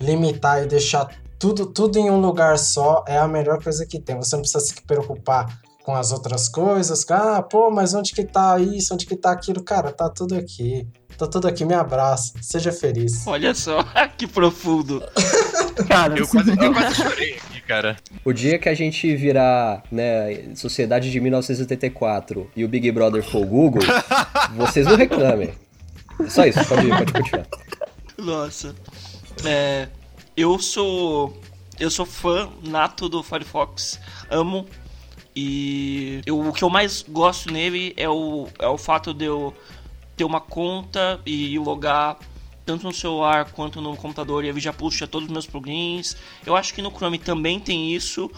limitar 0.00 0.62
e 0.62 0.66
deixar 0.66 1.08
tudo, 1.38 1.66
tudo 1.66 1.98
em 1.98 2.10
um 2.10 2.20
lugar 2.20 2.58
só 2.58 3.04
é 3.08 3.18
a 3.18 3.26
melhor 3.26 3.62
coisa 3.62 3.86
que 3.86 3.98
tem. 3.98 4.16
Você 4.16 4.36
não 4.36 4.42
precisa 4.42 4.60
se 4.60 4.74
preocupar 4.82 5.58
com 5.82 5.94
as 5.94 6.12
outras 6.12 6.48
coisas. 6.48 7.04
Ah, 7.10 7.42
pô, 7.42 7.70
mas 7.70 7.94
onde 7.94 8.12
que 8.12 8.24
tá 8.24 8.58
isso? 8.58 8.92
Onde 8.94 9.06
que 9.06 9.16
tá 9.16 9.32
aquilo? 9.32 9.62
Cara, 9.62 9.90
tá 9.90 10.08
tudo 10.08 10.34
aqui. 10.36 10.86
Tá 11.16 11.26
tudo 11.26 11.48
aqui, 11.48 11.64
me 11.64 11.74
abraça. 11.74 12.34
Seja 12.40 12.70
feliz. 12.72 13.26
Olha 13.26 13.54
só, 13.54 13.84
que 14.16 14.26
profundo. 14.26 15.02
Cara, 15.88 16.18
Eu 16.18 16.28
quase, 16.28 16.50
eu 16.50 16.72
quase 16.72 16.94
chorei 17.02 17.34
aqui, 17.34 17.60
cara. 17.62 17.96
O 18.22 18.32
dia 18.34 18.58
que 18.58 18.68
a 18.68 18.74
gente 18.74 19.16
virar, 19.16 19.82
né, 19.90 20.54
sociedade 20.54 21.10
de 21.10 21.18
1984 21.18 22.50
e 22.54 22.64
o 22.64 22.68
Big 22.68 22.90
Brother 22.92 23.22
for 23.22 23.42
o 23.42 23.46
Google, 23.46 23.82
vocês 24.56 24.86
não 24.86 24.96
reclamem. 24.96 25.54
Só 26.28 26.44
isso, 26.44 26.62
pode, 26.66 26.86
pode 26.86 27.12
continuar. 27.12 27.46
Nossa. 28.18 28.74
É, 29.44 29.88
eu 30.36 30.58
sou. 30.58 31.38
Eu 31.78 31.90
sou 31.90 32.04
fã 32.04 32.50
nato 32.62 33.08
do 33.08 33.22
Firefox. 33.22 33.98
Amo. 34.30 34.66
E 35.34 36.20
eu- 36.26 36.40
o 36.40 36.52
que 36.52 36.62
eu 36.64 36.68
mais 36.68 37.02
gosto 37.08 37.50
nele 37.52 37.94
é 37.96 38.08
o, 38.08 38.48
é 38.58 38.66
o 38.68 38.76
fato 38.76 39.14
de 39.14 39.24
eu 39.24 39.54
ter 40.16 40.24
uma 40.24 40.40
conta 40.40 41.20
e 41.24 41.58
logar 41.58 42.18
tanto 42.66 42.84
no 42.86 42.92
celular 42.92 43.50
quanto 43.52 43.80
no 43.80 43.96
computador 43.96 44.44
e 44.44 44.48
ele 44.48 44.60
já 44.60 44.72
puxa 44.72 45.06
todos 45.06 45.26
os 45.28 45.32
meus 45.32 45.46
plugins. 45.46 46.16
Eu 46.44 46.54
acho 46.56 46.74
que 46.74 46.82
no 46.82 46.90
Chrome 46.90 47.18
também 47.18 47.58
tem 47.58 47.94
isso. 47.94 48.30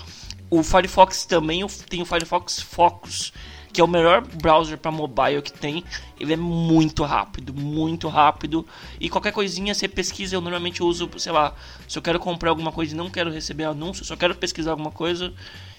O 0.48 0.62
Firefox 0.62 1.24
também 1.24 1.66
tem 1.88 2.02
o 2.02 2.06
Firefox 2.06 2.60
Focus, 2.60 3.32
que 3.72 3.80
é 3.80 3.84
o 3.84 3.88
melhor 3.88 4.20
browser 4.20 4.76
para 4.76 4.90
mobile 4.90 5.40
que 5.40 5.52
tem. 5.52 5.82
Ele 6.20 6.34
é 6.34 6.36
muito 6.36 7.02
rápido, 7.04 7.54
muito 7.54 8.08
rápido. 8.08 8.66
E 9.00 9.08
qualquer 9.08 9.32
coisinha 9.32 9.74
você 9.74 9.88
pesquisa, 9.88 10.36
eu 10.36 10.40
normalmente 10.40 10.82
uso, 10.82 11.08
sei 11.16 11.32
lá, 11.32 11.54
se 11.88 11.98
eu 11.98 12.02
quero 12.02 12.18
comprar 12.18 12.50
alguma 12.50 12.70
coisa 12.70 12.94
e 12.94 12.96
não 12.96 13.08
quero 13.08 13.30
receber 13.30 13.64
anúncio, 13.64 14.04
só 14.04 14.14
quero 14.14 14.34
pesquisar 14.34 14.72
alguma 14.72 14.90
coisa, 14.90 15.32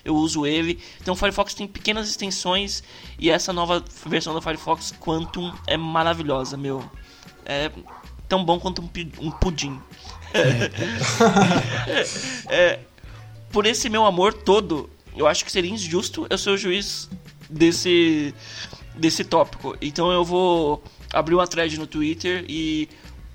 eu 0.03 0.15
uso 0.15 0.45
ele. 0.45 0.79
Então 0.99 1.13
o 1.13 1.17
Firefox 1.17 1.53
tem 1.53 1.67
pequenas 1.67 2.09
extensões 2.09 2.83
e 3.19 3.29
essa 3.29 3.53
nova 3.53 3.83
versão 4.05 4.33
do 4.33 4.41
Firefox 4.41 4.93
Quantum 4.99 5.53
é 5.67 5.77
maravilhosa, 5.77 6.57
meu. 6.57 6.83
É 7.45 7.71
tão 8.27 8.43
bom 8.43 8.59
quanto 8.59 8.81
um, 8.81 8.89
um 9.19 9.31
pudim. 9.31 9.79
É, 12.49 12.79
por 13.51 13.67
esse 13.67 13.87
meu 13.87 14.03
amor 14.03 14.33
todo, 14.33 14.89
eu 15.15 15.27
acho 15.27 15.45
que 15.45 15.51
seria 15.51 15.69
injusto 15.69 16.25
eu 16.27 16.37
ser 16.37 16.49
o 16.49 16.57
juiz 16.57 17.07
desse, 17.49 18.33
desse 18.95 19.23
tópico. 19.23 19.75
Então 19.81 20.11
eu 20.11 20.23
vou 20.23 20.83
abrir 21.13 21.35
uma 21.35 21.47
thread 21.47 21.77
no 21.77 21.87
Twitter 21.87 22.45
e 22.47 22.89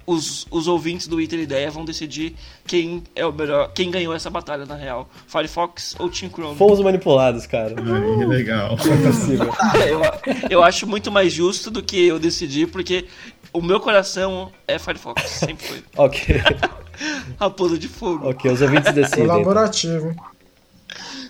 os, 0.09 0.47
os 0.51 0.67
ouvintes 0.67 1.07
do 1.07 1.17
Twitter 1.17 1.39
Ideia 1.39 1.71
vão 1.71 1.85
decidir 1.85 2.35
quem 2.67 3.05
é 3.15 3.27
o 3.27 3.33
melhor, 3.33 3.71
quem 3.75 3.91
ganhou 3.91 4.15
essa 4.15 4.31
batalha 4.31 4.65
na 4.65 4.75
real, 4.75 5.07
Firefox 5.27 5.95
ou 5.99 6.09
Team 6.09 6.31
Chrome. 6.31 6.57
Fomos 6.57 6.81
manipulados, 6.81 7.47
cara. 7.47 7.75
Aí, 7.79 8.25
legal. 8.25 8.73
É 8.73 9.07
possível. 9.07 9.53
eu, 9.87 10.01
eu 10.49 10.63
acho 10.63 10.87
muito 10.87 11.13
mais 11.13 11.31
justo 11.31 11.71
do 11.71 11.83
que 11.83 12.07
eu 12.07 12.19
decidir, 12.19 12.69
porque 12.69 13.07
o 13.53 13.61
meu 13.61 13.81
coração 13.81 14.51
é 14.67 14.79
Firefox, 14.79 15.23
sempre 15.29 15.67
foi. 15.67 15.85
Ok, 15.95 16.41
Raposa 17.39 17.79
de 17.79 17.87
fogo. 17.87 18.31
ok, 18.31 18.51
os 18.51 18.63
ouvintes 18.63 18.93
decidem. 18.95 19.27
Colaborativo. 19.27 20.17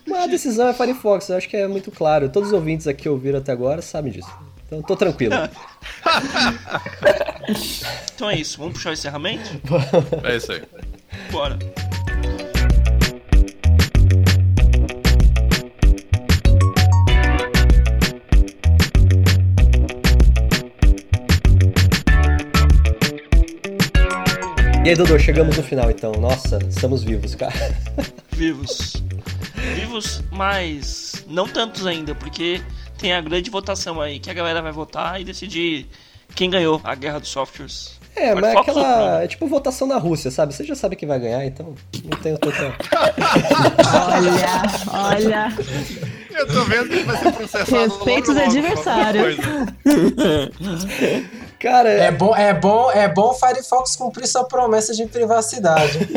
Mas 0.09 0.25
a 0.25 0.27
decisão 0.27 0.69
é 0.69 0.75
Firefox, 0.75 1.29
eu 1.29 1.37
acho 1.37 1.49
que 1.49 1.57
é 1.57 1.69
muito 1.69 1.91
claro. 1.91 2.29
Todos 2.29 2.49
os 2.49 2.55
ouvintes 2.55 2.87
aqui 2.87 3.03
que 3.03 3.09
ouviram 3.09 3.39
até 3.39 3.53
agora 3.53 3.83
sabem 3.83 4.11
disso. 4.11 4.31
Então 4.67 4.83
tô 4.83 4.97
tranquilo. 4.97 5.35
Então 8.15 8.29
é 8.29 8.37
isso, 8.37 8.59
vamos 8.59 8.75
puxar 8.75 8.91
o 8.91 8.93
encerramento? 8.93 9.49
É 10.25 10.37
isso 10.37 10.53
aí. 10.53 10.63
Bora. 11.31 11.57
E 24.85 24.91
aí, 24.91 24.97
Dodô, 24.97 25.19
chegamos 25.19 25.57
no 25.57 25.63
final 25.63 25.91
então. 25.91 26.13
Nossa, 26.13 26.59
estamos 26.69 27.05
vivos, 27.05 27.35
cara. 27.35 27.55
Vivos. 28.33 28.95
Vivos, 29.89 30.23
mas 30.31 31.25
não 31.27 31.49
tantos 31.49 31.87
ainda, 31.87 32.15
porque 32.15 32.61
tem 32.99 33.15
a 33.15 33.23
grande 33.23 33.51
votação 33.51 34.03
aí, 34.03 34.19
que 34.19 34.31
a 34.31 34.35
galera 34.35 34.61
vai 34.61 34.71
votar 34.71 35.19
e 35.19 35.25
decidir 35.25 35.87
quem 36.35 36.51
ganhou 36.51 36.79
a 36.85 36.95
guerra 36.95 37.19
dos 37.19 37.31
softwares. 37.31 37.99
É, 38.15 38.35
mas 38.35 38.45
Firefox 38.45 38.77
ou 38.77 38.83
aquela. 38.83 39.23
É 39.23 39.27
tipo 39.27 39.47
votação 39.47 39.89
na 39.89 39.97
Rússia, 39.97 40.31
sabe? 40.31 40.53
Você 40.53 40.65
já 40.65 40.75
sabe 40.75 40.95
que 40.95 41.07
vai 41.07 41.19
ganhar, 41.19 41.43
então 41.47 41.75
não 42.05 42.19
tem 42.19 42.33
outra. 42.33 42.77
Olha, 44.13 44.63
olha. 44.93 45.49
Eu 46.31 46.47
tô 46.47 46.65
vendo 46.65 46.91
que 46.91 47.05
vai 47.05 47.17
ser 47.17 47.33
processado 47.33 47.81
Respeita 47.81 48.33
os 48.33 48.37
adversários. 48.37 49.37
Cara, 51.59 51.89
É 51.89 52.11
bom, 52.11 52.37
é 52.37 52.55
bom, 52.55 52.91
é 52.91 53.09
bom 53.09 53.31
o 53.31 53.35
Firefox 53.35 53.97
cumprir 53.97 54.27
sua 54.27 54.45
promessa 54.45 54.95
de 54.95 55.07
privacidade. 55.07 55.99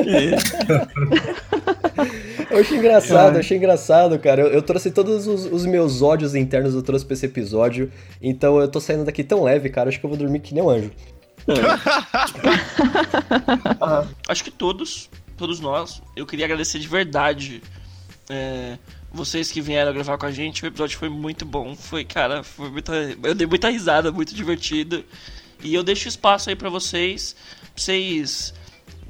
eu 2.52 2.60
achei 2.60 2.78
engraçado, 2.78 3.36
eu 3.36 3.40
achei 3.40 3.58
engraçado, 3.58 4.20
cara. 4.20 4.42
Eu, 4.42 4.48
eu 4.50 4.62
trouxe 4.62 4.92
todos 4.92 5.26
os, 5.26 5.46
os 5.46 5.66
meus 5.66 6.02
ódios 6.02 6.36
internos, 6.36 6.76
eu 6.76 6.84
trouxe 6.84 7.04
pra 7.06 7.16
esse 7.16 7.26
episódio. 7.26 7.92
Então 8.22 8.60
eu 8.60 8.68
tô 8.68 8.80
saindo 8.80 9.04
daqui 9.04 9.24
tão 9.24 9.44
leve, 9.44 9.70
cara. 9.70 9.90
Acho 9.90 10.00
que 10.00 10.06
eu 10.06 10.10
vou 10.10 10.20
dormir 10.20 10.40
que 10.42 10.54
nem 10.54 10.64
um 10.64 10.70
anjo. 10.70 10.92
Acho 14.28 14.44
que 14.44 14.52
todos, 14.52 15.10
todos 15.36 15.60
nós, 15.60 16.04
eu 16.16 16.26
queria 16.26 16.46
agradecer 16.46 16.78
de 16.78 16.88
verdade 16.88 17.64
é, 18.30 18.78
vocês 19.14 19.52
que 19.52 19.62
vieram 19.62 19.94
gravar 19.94 20.18
com 20.18 20.26
a 20.26 20.32
gente. 20.32 20.64
O 20.64 20.68
episódio 20.68 20.98
foi 20.98 21.10
muito 21.10 21.46
bom. 21.46 21.76
Foi, 21.76 22.04
cara, 22.04 22.44
foi 22.44 22.70
muita, 22.70 22.94
eu 23.24 23.36
dei 23.36 23.48
muita 23.48 23.70
risada, 23.70 24.12
muito 24.12 24.34
divertido. 24.34 25.04
E 25.64 25.74
eu 25.74 25.84
deixo 25.84 26.08
espaço 26.08 26.50
aí 26.50 26.56
pra 26.56 26.70
vocês, 26.70 27.36
pra 27.60 27.70
vocês 27.76 28.54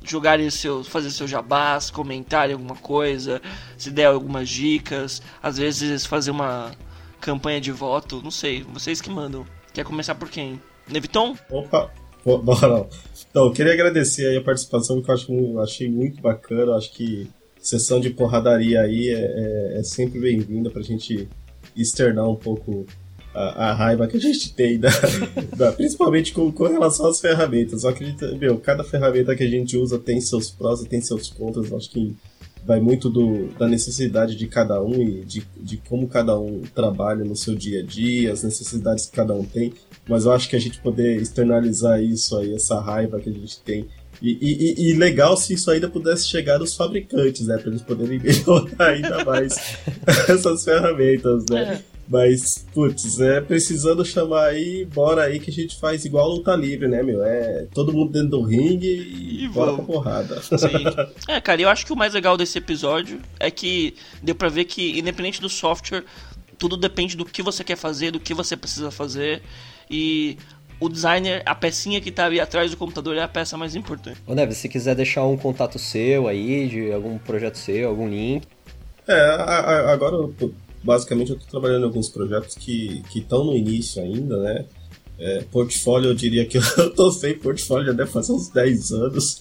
jogarem 0.04 0.50
seus, 0.50 0.88
fazer 0.88 1.12
seus 1.12 1.30
jabás, 1.30 1.90
comentarem 1.90 2.54
alguma 2.54 2.76
coisa, 2.76 3.42
se 3.78 3.92
der 3.92 4.06
algumas 4.06 4.50
dicas, 4.50 5.22
às 5.42 5.58
vezes 5.58 6.06
fazer 6.06 6.32
uma 6.32 6.72
campanha 7.20 7.62
de 7.62 7.72
voto, 7.72 8.22
não 8.24 8.32
sei, 8.32 8.64
vocês 8.64 9.00
que 9.00 9.10
mandam. 9.10 9.46
Quer 9.74 9.86
começar 9.86 10.16
por 10.16 10.30
quem? 10.30 10.60
Neviton? 10.88 11.38
Opa, 11.50 11.92
bora. 12.26 12.88
Então, 13.32 13.46
eu 13.46 13.54
queria 13.54 13.72
agradecer 13.72 14.38
a 14.38 14.44
participação, 14.44 15.02
que 15.02 15.10
eu 15.10 15.16
acho, 15.16 15.60
achei 15.60 15.90
muito 15.90 16.22
bacana. 16.22 16.76
Acho 16.76 16.92
que 16.92 17.32
sessão 17.62 18.00
de 18.00 18.10
porradaria 18.10 18.82
aí 18.82 19.10
é, 19.10 19.14
é- 19.76 19.80
é 19.80 19.84
sempre 19.84 20.20
bem-vinda 20.20 20.70
pra 20.70 20.82
gente 20.82 21.28
externar 21.76 22.28
um 22.30 22.36
pouco 22.36 22.86
a, 23.34 23.70
a 23.70 23.74
raiva 23.74 24.08
que 24.08 24.18
a 24.18 24.20
gente 24.20 24.54
tem, 24.54 24.78
da, 24.80 24.90
da- 25.56 25.72
principalmente 25.72 26.34
com, 26.34 26.52
com 26.52 26.66
relação 26.66 27.06
às 27.08 27.20
ferramentas. 27.22 27.84
Eu 27.84 27.90
acredito, 27.92 28.36
meu, 28.38 28.58
cada 28.58 28.84
ferramenta 28.84 29.36
que 29.36 29.44
a 29.44 29.48
gente 29.50 29.78
usa 29.78 29.98
tem 29.98 30.20
seus 30.20 30.50
prós 30.50 30.82
e 30.82 30.88
tem 30.88 31.00
seus 31.02 31.30
contras. 31.30 31.72
Acho 31.72 31.90
que 31.90 32.14
vai 32.66 32.80
muito 32.80 33.10
do, 33.10 33.48
da 33.58 33.68
necessidade 33.68 34.36
de 34.36 34.48
cada 34.48 34.84
um 34.84 34.94
e 35.02 35.24
de, 35.26 35.44
de 35.62 35.78
como 35.78 36.08
cada 36.08 36.38
um 36.40 36.62
trabalha 36.76 37.24
no 37.24 37.36
seu 37.36 37.56
dia 37.56 37.80
a 37.80 37.84
dia, 37.84 38.32
as 38.34 38.44
necessidades 38.44 39.06
que 39.06 39.14
cada 39.16 39.34
um 39.34 39.44
tem. 39.46 39.74
Mas 40.08 40.26
eu 40.26 40.32
acho 40.32 40.50
que 40.50 40.56
a 40.56 40.60
gente 40.60 40.80
poder 40.80 41.22
externalizar 41.22 42.04
isso 42.04 42.38
aí, 42.38 42.54
essa 42.54 42.80
raiva 42.80 43.20
que 43.20 43.30
a 43.30 43.34
gente 43.34 43.60
tem. 43.62 43.88
E, 44.22 44.38
e- 44.42 44.92
e- 44.92 44.94
legal 44.94 45.36
se 45.36 45.54
isso 45.54 45.72
ainda 45.72 45.90
pudesse 45.90 46.28
chegar 46.28 46.60
nos 46.60 46.76
fabricantes, 46.76 47.48
né? 47.48 47.58
Pra 47.58 47.70
eles 47.70 47.82
poderem 47.82 48.20
melhorar 48.22 48.90
ainda 48.92 49.26
mais 49.26 49.56
essas 50.30 50.64
ferramentas, 50.64 51.44
né? 51.50 51.82
Mas, 52.08 52.66
putz, 52.74 53.22
é 53.22 53.40
precisando 53.40 54.04
chamar 54.04 54.48
aí, 54.50 54.84
bora 54.86 55.24
aí 55.24 55.40
que 55.40 55.50
a 55.50 55.54
gente 55.54 55.80
faz 55.80 56.04
igual 56.04 56.28
luta 56.30 56.54
livre, 56.56 56.88
né, 56.88 57.02
meu? 57.02 57.24
É 57.24 57.66
todo 57.74 57.94
mundo 57.94 58.12
dentro 58.12 58.30
do 58.32 58.42
ringue 58.42 58.86
e, 58.88 59.46
E 59.46 59.48
bora 59.48 59.74
pra 59.76 59.84
porrada. 59.86 60.42
Sim. 60.42 60.58
É, 61.30 61.40
cara, 61.40 61.62
eu 61.62 61.70
acho 61.70 61.86
que 61.86 61.94
o 61.94 61.96
mais 61.96 62.14
legal 62.14 62.36
desse 62.36 62.58
episódio 62.58 63.22
é 63.40 63.50
que 63.50 63.96
deu 64.22 64.36
pra 64.36 64.50
ver 64.50 64.66
que, 64.66 65.00
independente 65.00 65.40
do 65.40 65.48
software, 65.48 66.04
tudo 66.58 66.76
depende 66.76 67.16
do 67.16 67.24
que 67.26 67.42
você 67.42 67.64
quer 67.64 67.78
fazer, 67.78 68.12
do 68.12 68.20
que 68.20 68.34
você 68.34 68.58
precisa 68.58 68.92
fazer. 68.92 69.42
E 69.90 70.38
o 70.82 70.90
designer, 70.90 71.44
a 71.46 71.54
pecinha 71.54 72.02
que 72.02 72.12
tá 72.12 72.26
ali 72.26 72.40
atrás 72.40 72.72
do 72.72 72.76
computador 72.76 73.16
é 73.16 73.22
a 73.22 73.28
peça 73.28 73.56
mais 73.56 73.76
importante. 73.76 74.20
Ô 74.26 74.34
Neves, 74.34 74.58
se 74.58 74.68
quiser 74.68 74.96
deixar 74.96 75.26
um 75.28 75.38
contato 75.38 75.78
seu 75.78 76.28
aí, 76.28 76.68
de 76.68 76.92
algum 76.92 77.20
projeto 77.20 77.56
seu, 77.56 77.88
algum 77.88 78.10
link. 78.10 78.48
É, 79.08 79.20
agora 79.94 80.28
basicamente 80.84 81.32
eu 81.32 81.40
tô 81.40 81.46
trabalhando 81.46 81.84
em 81.84 81.86
alguns 81.86 82.10
projetos 82.10 82.56
que 82.56 83.04
estão 83.16 83.44
no 83.44 83.56
início 83.56 84.02
ainda, 84.02 84.38
né? 84.38 84.66
É, 85.20 85.44
portfólio, 85.52 86.10
eu 86.10 86.16
diria 86.16 86.48
que 86.48 86.58
eu 86.78 86.90
tô 86.96 87.12
sem 87.12 87.38
portfólio 87.38 87.86
já 87.86 87.94
deve 87.94 88.10
fazer 88.10 88.34
uns 88.34 88.50
10 88.50 88.92
anos. 88.92 89.40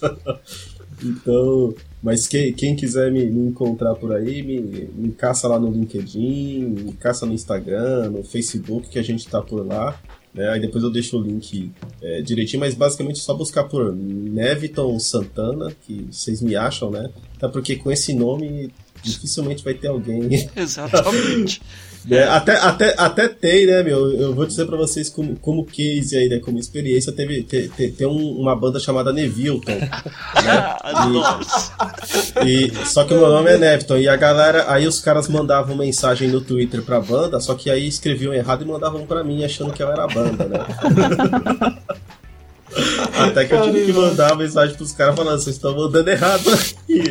então, 1.03 1.73
mas 2.03 2.27
quem, 2.27 2.53
quem 2.53 2.75
quiser 2.75 3.11
me, 3.11 3.25
me 3.25 3.47
encontrar 3.49 3.95
por 3.95 4.13
aí, 4.13 4.43
me, 4.43 4.61
me 4.93 5.11
caça 5.11 5.47
lá 5.47 5.59
no 5.59 5.71
LinkedIn, 5.71 6.65
me 6.65 6.93
caça 6.93 7.25
no 7.25 7.33
Instagram, 7.33 8.11
no 8.11 8.23
Facebook, 8.23 8.89
que 8.89 8.99
a 8.99 9.03
gente 9.03 9.27
tá 9.27 9.41
por 9.41 9.65
lá. 9.65 9.99
Né? 10.33 10.49
Aí 10.49 10.59
depois 10.59 10.83
eu 10.83 10.89
deixo 10.89 11.17
o 11.17 11.21
link 11.21 11.71
é, 12.01 12.21
direitinho, 12.21 12.59
mas 12.59 12.73
basicamente 12.73 13.19
é 13.19 13.23
só 13.23 13.33
buscar 13.33 13.65
por 13.65 13.93
Neviton 13.93 14.97
Santana, 14.99 15.75
que 15.85 16.07
vocês 16.11 16.41
me 16.41 16.55
acham, 16.55 16.89
né? 16.89 17.09
Até 17.37 17.47
porque 17.47 17.75
com 17.75 17.91
esse 17.91 18.13
nome 18.13 18.71
dificilmente 19.03 19.63
vai 19.63 19.73
ter 19.73 19.87
alguém 19.87 20.29
Exatamente. 20.55 21.61
é, 22.09 22.23
até, 22.23 22.55
até, 22.57 22.95
até 22.97 23.27
tem, 23.27 23.65
né, 23.67 23.83
meu? 23.83 24.11
Eu 24.11 24.33
vou 24.33 24.45
dizer 24.45 24.65
pra 24.65 24.77
vocês 24.77 25.09
como, 25.09 25.35
como 25.37 25.65
case 25.65 26.17
aí, 26.17 26.27
né? 26.29 26.39
Como 26.39 26.57
experiência, 26.57 27.11
teve, 27.11 27.43
te- 27.43 27.69
te- 27.69 27.91
tem 27.91 28.07
um- 28.07 28.39
uma 28.39 28.55
banda 28.55 28.79
chamada 28.79 29.13
Nevilton. 29.13 29.71
Ah, 30.35 31.05
Nossa. 31.11 31.71
E, 32.45 32.71
só 32.85 33.03
que 33.03 33.13
o 33.13 33.17
meu 33.17 33.29
nome 33.29 33.51
é 33.51 33.57
Neviton. 33.57 33.97
E 33.97 34.07
a 34.09 34.15
galera, 34.15 34.65
aí 34.71 34.87
os 34.87 34.99
caras 34.99 35.27
mandavam 35.27 35.75
mensagem 35.75 36.29
no 36.29 36.41
Twitter 36.41 36.81
pra 36.81 36.99
banda, 36.99 37.39
só 37.39 37.53
que 37.53 37.69
aí 37.69 37.87
escreviam 37.87 38.33
errado 38.33 38.63
e 38.63 38.67
mandavam 38.67 39.05
pra 39.05 39.23
mim, 39.23 39.43
achando 39.43 39.71
que 39.73 39.83
eu 39.83 39.91
era 39.91 40.03
a 40.03 40.07
banda, 40.07 40.45
né? 40.45 40.59
Até 43.17 43.45
que 43.45 43.53
eu 43.53 43.61
tive 43.63 43.85
que 43.85 43.93
mandar 43.93 44.35
mensagem 44.35 44.75
pros 44.75 44.91
caras 44.91 45.15
falando, 45.15 45.39
vocês 45.39 45.55
estão 45.55 45.75
mandando 45.75 46.09
errado 46.09 46.49
aqui. 46.49 47.03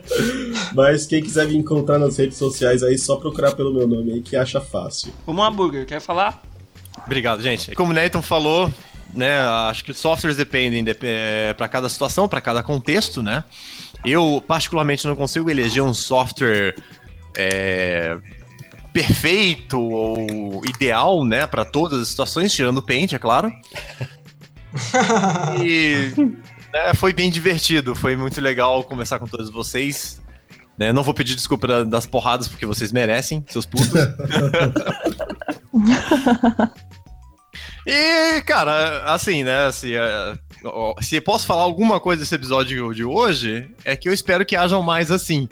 Mas 0.74 1.06
quem 1.06 1.22
quiser 1.22 1.46
me 1.46 1.56
encontrar 1.56 1.98
nas 1.98 2.16
redes 2.16 2.38
sociais 2.38 2.82
aí, 2.82 2.96
só 2.98 3.16
procurar 3.16 3.52
pelo 3.52 3.72
meu 3.72 3.86
nome 3.86 4.12
aí 4.12 4.22
que 4.22 4.36
acha 4.36 4.60
fácil. 4.60 5.12
Vamos 5.26 5.42
lá, 5.42 5.50
Burger, 5.50 5.86
quer 5.86 6.00
falar? 6.00 6.42
Obrigado, 7.04 7.42
gente. 7.42 7.74
Como 7.74 7.90
o 7.90 7.94
Nathan 7.94 8.22
falou, 8.22 8.72
né, 9.12 9.40
acho 9.40 9.84
que 9.84 9.90
os 9.90 9.98
softwares 9.98 10.36
dependem 10.36 10.82
de, 10.82 10.94
para 11.56 11.68
cada 11.68 11.88
situação, 11.88 12.28
para 12.28 12.40
cada 12.40 12.62
contexto, 12.62 13.22
né? 13.22 13.44
Eu, 14.04 14.42
particularmente, 14.46 15.06
não 15.06 15.16
consigo 15.16 15.50
eleger 15.50 15.82
um 15.82 15.94
software 15.94 16.74
é, 17.36 18.16
perfeito 18.92 19.80
ou 19.80 20.62
ideal, 20.66 21.24
né, 21.24 21.46
para 21.46 21.64
todas 21.64 22.00
as 22.00 22.08
situações, 22.08 22.52
tirando 22.52 22.78
o 22.78 22.82
Paint, 22.82 23.12
é 23.12 23.18
claro. 23.18 23.52
E 25.62 26.12
né, 26.72 26.94
foi 26.94 27.12
bem 27.12 27.30
divertido, 27.30 27.94
foi 27.94 28.16
muito 28.16 28.40
legal 28.40 28.82
conversar 28.84 29.18
com 29.18 29.26
todos 29.26 29.50
vocês. 29.50 30.20
né? 30.78 30.92
não 30.92 31.02
vou 31.02 31.14
pedir 31.14 31.34
desculpa 31.34 31.66
da- 31.66 31.84
das 31.84 32.06
porradas 32.06 32.48
porque 32.48 32.66
vocês 32.66 32.92
merecem, 32.92 33.44
seus 33.48 33.66
putos. 33.66 33.90
E, 37.86 38.40
cara, 38.42 39.04
assim, 39.12 39.44
né? 39.44 39.70
Se, 39.70 39.94
é, 39.94 40.38
se 41.02 41.20
posso 41.20 41.46
falar 41.46 41.62
alguma 41.62 42.00
coisa 42.00 42.22
desse 42.22 42.34
episódio 42.34 42.94
de 42.94 43.04
hoje, 43.04 43.68
é 43.84 43.94
que 43.94 44.08
eu 44.08 44.12
espero 44.14 44.44
que 44.46 44.56
hajam 44.56 44.82
mais 44.82 45.10
assim. 45.10 45.48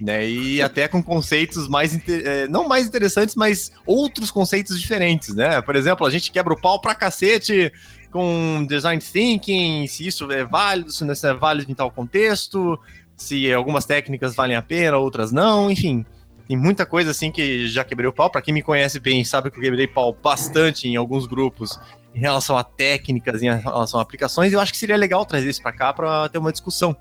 Né, 0.00 0.28
e 0.28 0.60
até 0.60 0.88
com 0.88 1.00
conceitos 1.00 1.68
mais. 1.68 1.96
é, 2.08 2.48
não 2.48 2.66
mais 2.66 2.86
interessantes, 2.86 3.36
mas 3.36 3.70
outros 3.86 4.32
conceitos 4.32 4.80
diferentes, 4.80 5.32
né? 5.32 5.62
Por 5.62 5.76
exemplo, 5.76 6.04
a 6.04 6.10
gente 6.10 6.32
quebra 6.32 6.52
o 6.52 6.60
pau 6.60 6.80
pra 6.80 6.92
cacete 6.94 7.72
com 8.12 8.64
design 8.68 9.02
thinking, 9.02 9.86
se 9.86 10.06
isso 10.06 10.30
é 10.30 10.44
válido, 10.44 10.92
se 10.92 11.04
não 11.04 11.12
é 11.12 11.34
válido 11.34 11.72
em 11.72 11.74
tal 11.74 11.90
contexto, 11.90 12.78
se 13.16 13.52
algumas 13.52 13.84
técnicas 13.84 14.34
valem 14.34 14.56
a 14.56 14.62
pena, 14.62 14.98
outras 14.98 15.32
não, 15.32 15.70
enfim. 15.70 16.04
Tem 16.46 16.56
muita 16.56 16.84
coisa 16.84 17.12
assim 17.12 17.30
que 17.30 17.66
já 17.68 17.82
quebrei 17.82 18.08
o 18.08 18.12
pau. 18.12 18.28
Pra 18.28 18.42
quem 18.42 18.52
me 18.52 18.62
conhece 18.62 19.00
bem, 19.00 19.24
sabe 19.24 19.50
que 19.50 19.58
eu 19.58 19.62
quebrei 19.62 19.86
pau 19.86 20.12
bastante 20.12 20.86
em 20.86 20.96
alguns 20.96 21.26
grupos 21.26 21.80
em 22.14 22.20
relação 22.20 22.58
a 22.58 22.64
técnicas, 22.64 23.42
em 23.42 23.50
relação 23.50 23.98
a 23.98 24.02
aplicações. 24.02 24.52
E 24.52 24.54
eu 24.54 24.60
acho 24.60 24.72
que 24.72 24.78
seria 24.78 24.96
legal 24.96 25.24
trazer 25.24 25.48
isso 25.48 25.62
pra 25.62 25.72
cá 25.72 25.92
pra 25.92 26.28
ter 26.28 26.38
uma 26.38 26.52
discussão. 26.52 26.94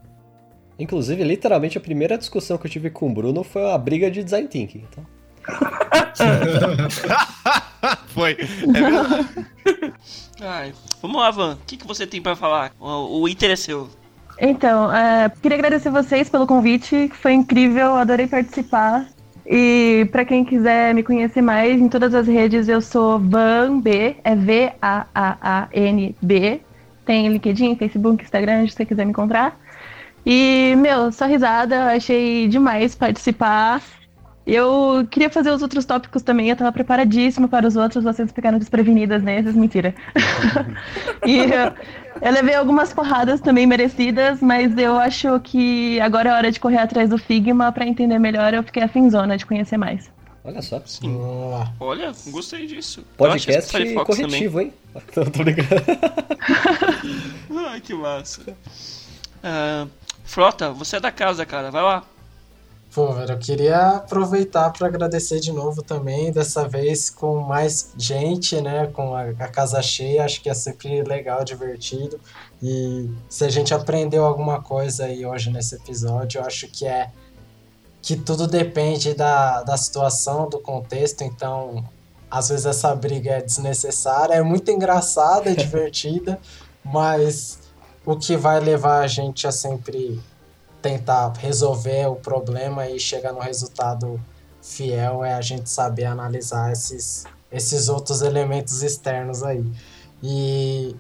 Inclusive, 0.80 1.24
literalmente, 1.24 1.78
a 1.78 1.82
primeira 1.82 2.18
discussão 2.18 2.58
que 2.58 2.66
eu 2.66 2.72
tive 2.72 2.90
com 2.90 3.10
o 3.10 3.14
Bruno 3.14 3.44
foi 3.44 3.70
a 3.70 3.78
briga 3.78 4.10
de 4.10 4.24
design 4.24 4.48
thinking. 4.48 4.86
Então, 4.90 5.06
Foi. 8.08 8.32
É 8.32 8.36
verdade. 8.72 9.28
Ai, 10.41 10.74
vamos 11.02 11.18
lá, 11.18 11.32
Van. 11.32 11.53
O 11.53 11.66
que, 11.66 11.78
que 11.78 11.88
você 11.88 12.08
tem 12.08 12.22
pra 12.22 12.36
falar? 12.36 12.72
O, 12.80 13.22
o 13.22 13.28
Inter 13.28 13.52
é 13.52 13.56
seu. 13.56 13.90
Então, 14.40 14.91
é, 14.91 15.32
queria 15.41 15.58
agradecer 15.58 15.91
vocês 15.91 16.28
pelo 16.28 16.48
convite, 16.48 17.10
que 17.10 17.16
foi 17.16 17.34
incrível, 17.34 17.95
adorei 17.95 18.26
participar. 18.26 19.06
E 19.45 20.08
pra 20.12 20.26
quem 20.26 20.44
quiser 20.44 20.95
me 20.95 21.03
conhecer 21.03 21.41
mais, 21.41 21.80
em 21.80 21.88
todas 21.88 22.16
as 22.16 22.28
redes 22.28 22.68
eu 22.68 22.82
sou 22.82 23.20
Van 23.20 23.80
B, 23.80 24.16
é 24.24 24.36
V-A-A-A-N-B. 24.36 24.82
Tem 27.06 27.28
LinkedIn, 27.28 27.76
Facebook, 27.76 28.24
Instagram, 28.24 28.66
se 28.68 28.74
você 28.74 28.86
quiser 28.86 29.06
me 29.06 29.12
encontrar. 29.12 29.60
E, 30.26 30.76
meu, 30.78 31.12
só 31.12 31.26
risada, 31.26 31.91
achei 31.94 32.48
demais 32.48 32.95
participar. 32.95 33.82
Eu 34.45 35.07
queria 35.09 35.30
fazer 35.30 35.51
os 35.51 35.61
outros 35.61 35.85
tópicos 35.85 36.23
também, 36.23 36.49
eu 36.49 36.55
tava 36.55 36.72
preparadíssima 36.72 37.47
para 37.47 37.68
os 37.68 37.76
outros, 37.76 38.03
vocês 38.03 38.31
ficaram 38.31 38.57
desprevenidas 38.57 39.22
nesses, 39.22 39.55
mentira. 39.55 39.93
e 41.26 41.38
eu, 41.38 41.73
eu 42.22 42.31
levei 42.31 42.55
algumas 42.55 42.91
porradas 42.91 43.39
também 43.39 43.68
merecidas, 43.68 44.41
mas 44.41 44.76
eu 44.77 44.97
acho 44.97 45.39
que 45.41 45.99
agora 46.01 46.30
é 46.30 46.34
hora 46.34 46.51
de 46.51 46.59
correr 46.59 46.80
atrás 46.80 47.09
do 47.09 47.19
Figma 47.19 47.72
para 47.72 47.85
entender 47.85 48.18
melhor, 48.18 48.53
eu 48.53 48.63
fiquei 48.63 48.81
afinzona 48.81 49.38
de 49.38 49.45
conhecer 49.45 49.77
mais. 49.77 50.09
olha 50.43 50.61
só. 50.63 50.81
Boa. 51.03 51.72
Olha, 51.80 52.11
gostei 52.27 52.65
disso. 52.65 53.05
Eu 53.19 53.31
acho 53.31 53.45
que 53.45 53.53
Podcast 53.53 53.93
corretivo, 53.93 54.61
hein? 54.61 54.73
Tô, 55.13 55.23
tô 55.23 55.43
brincando. 55.43 55.69
também. 55.69 55.99
Ai, 57.69 57.80
que 57.80 57.93
massa. 57.93 58.41
Ah, 59.43 59.88
Frota, 60.23 60.72
você 60.72 60.97
é 60.97 60.99
da 60.99 61.11
casa, 61.11 61.45
cara. 61.45 61.69
Vai 61.72 61.81
lá. 61.81 62.03
Pô, 62.93 63.13
velho, 63.13 63.31
eu 63.31 63.39
queria 63.39 63.88
aproveitar 63.91 64.69
para 64.69 64.85
agradecer 64.85 65.39
de 65.39 65.53
novo 65.53 65.81
também, 65.81 66.30
dessa 66.30 66.68
vez 66.68 67.09
com 67.09 67.39
mais 67.39 67.93
gente, 67.97 68.59
né, 68.59 68.88
com 68.88 69.15
a, 69.15 69.30
a 69.30 69.47
casa 69.47 69.81
cheia, 69.81 70.26
acho 70.26 70.41
que 70.41 70.49
é 70.49 70.53
sempre 70.53 71.01
legal, 71.01 71.45
divertido. 71.45 72.19
E 72.61 73.09
se 73.30 73.45
a 73.45 73.49
gente 73.49 73.73
aprendeu 73.73 74.26
alguma 74.26 74.61
coisa 74.61 75.05
aí 75.05 75.26
hoje 75.26 75.49
nesse 75.49 75.76
episódio, 75.76 76.41
eu 76.41 76.45
acho 76.45 76.68
que 76.68 76.85
é 76.85 77.09
que 78.01 78.18
tudo 78.18 78.45
depende 78.45 79.13
da, 79.13 79.63
da 79.63 79.77
situação, 79.77 80.49
do 80.49 80.59
contexto, 80.59 81.23
então 81.23 81.85
às 82.30 82.49
vezes 82.49 82.65
essa 82.65 82.93
briga 82.93 83.31
é 83.35 83.41
desnecessária, 83.41 84.34
é 84.34 84.41
muito 84.41 84.69
engraçada, 84.69 85.49
é 85.49 85.55
divertida, 85.55 86.38
mas 86.84 87.59
o 88.05 88.18
que 88.18 88.35
vai 88.35 88.59
levar 88.59 88.99
a 88.99 89.07
gente 89.07 89.47
a 89.47 89.51
sempre 89.51 90.19
tentar 90.82 91.34
resolver 91.38 92.08
o 92.08 92.16
problema 92.16 92.88
e 92.90 92.99
chegar 92.99 93.34
no 93.34 93.40
resultado 93.40 94.20
fiel 94.62 95.24
é 95.24 95.34
a 95.34 95.41
gente 95.41 95.70
saber 95.70 96.06
analisar 96.06 96.72
esses, 96.72 97.26
esses 97.52 97.90
outros 97.90 98.22
elementos 98.22 98.82
externos 98.82 99.44
aí. 99.44 99.66
E 100.24 100.95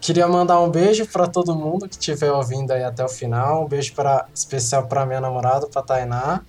queria 0.00 0.28
mandar 0.28 0.60
um 0.60 0.70
beijo 0.70 1.06
para 1.06 1.26
todo 1.26 1.54
mundo 1.54 1.88
que 1.88 1.94
estiver 1.94 2.30
ouvindo 2.30 2.72
aí 2.72 2.84
até 2.84 3.04
o 3.04 3.08
final, 3.08 3.64
um 3.64 3.68
beijo 3.68 3.94
para 3.94 4.26
especial 4.34 4.86
para 4.86 5.06
minha 5.06 5.20
namorada, 5.20 5.66
para 5.66 5.82
Tainá. 5.82 6.42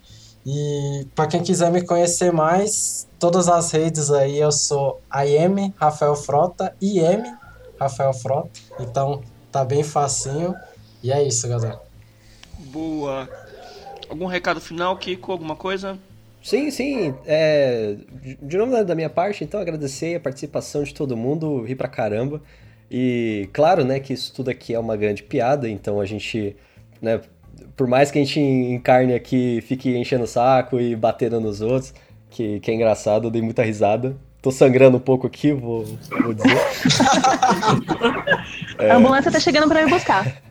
E 0.46 1.08
para 1.16 1.28
quem 1.28 1.42
quiser 1.42 1.72
me 1.72 1.86
conhecer 1.86 2.32
mais, 2.32 3.08
todas 3.18 3.48
as 3.48 3.72
redes 3.72 4.12
aí 4.12 4.38
eu 4.38 4.52
sou 4.52 5.00
IM 5.26 5.74
Rafael 5.78 6.16
Frota, 6.16 6.76
IM 6.82 7.24
Rafael 7.80 8.14
Frota. 8.14 8.50
Então 8.80 9.22
tá 9.52 9.64
bem 9.64 9.84
facinho. 9.84 10.54
E 11.02 11.12
é 11.12 11.24
isso, 11.24 11.48
galera. 11.48 11.83
Boa. 12.74 13.30
Algum 14.10 14.26
recado 14.26 14.60
final, 14.60 14.98
Kiko? 14.98 15.32
Alguma 15.32 15.56
coisa? 15.56 15.98
Sim, 16.42 16.72
sim. 16.72 17.14
É, 17.26 17.96
de- 18.42 18.58
novo 18.58 18.72
né, 18.72 18.84
da 18.84 18.96
minha 18.96 19.10
parte, 19.10 19.44
então 19.44 19.60
agradecer 19.62 20.16
a 20.16 20.20
participação 20.20 20.84
de 20.84 20.94
todo 20.94 21.16
mundo, 21.16 21.62
ri 21.64 21.76
pra 21.76 21.88
caramba. 21.88 22.42
E 22.92 23.48
claro, 23.54 23.86
né, 23.86 24.00
que 24.00 24.14
isso 24.14 24.34
tudo 24.34 24.50
aqui 24.50 24.74
é 24.74 24.80
uma 24.80 24.98
grande 24.98 25.24
piada, 25.24 25.70
então 25.70 26.02
a 26.02 26.06
gente, 26.06 26.56
né, 27.02 27.22
por 27.78 27.88
mais 27.88 28.12
que 28.12 28.20
a 28.20 28.24
gente 28.24 28.40
encarne 28.40 29.14
aqui, 29.14 29.62
fique 29.62 29.96
enchendo 29.96 30.26
o 30.26 30.28
saco 30.28 30.80
e 30.80 30.96
batendo 30.96 31.40
nos 31.40 31.62
outros, 31.62 31.94
que, 32.30 32.60
que 32.60 32.72
é 32.72 32.74
engraçado, 32.74 33.28
eu 33.28 33.32
dei 33.32 33.42
muita 33.42 33.64
risada. 33.64 34.16
Tô 34.44 34.52
sangrando 34.52 34.98
um 34.98 35.00
pouco 35.00 35.26
aqui, 35.26 35.54
vou, 35.54 35.86
vou 36.22 36.34
dizer. 36.34 36.52
A 38.78 38.98
ambulância 38.98 39.32
tá 39.32 39.40
chegando 39.40 39.70
para 39.70 39.86
me 39.86 39.90
buscar. 39.90 40.44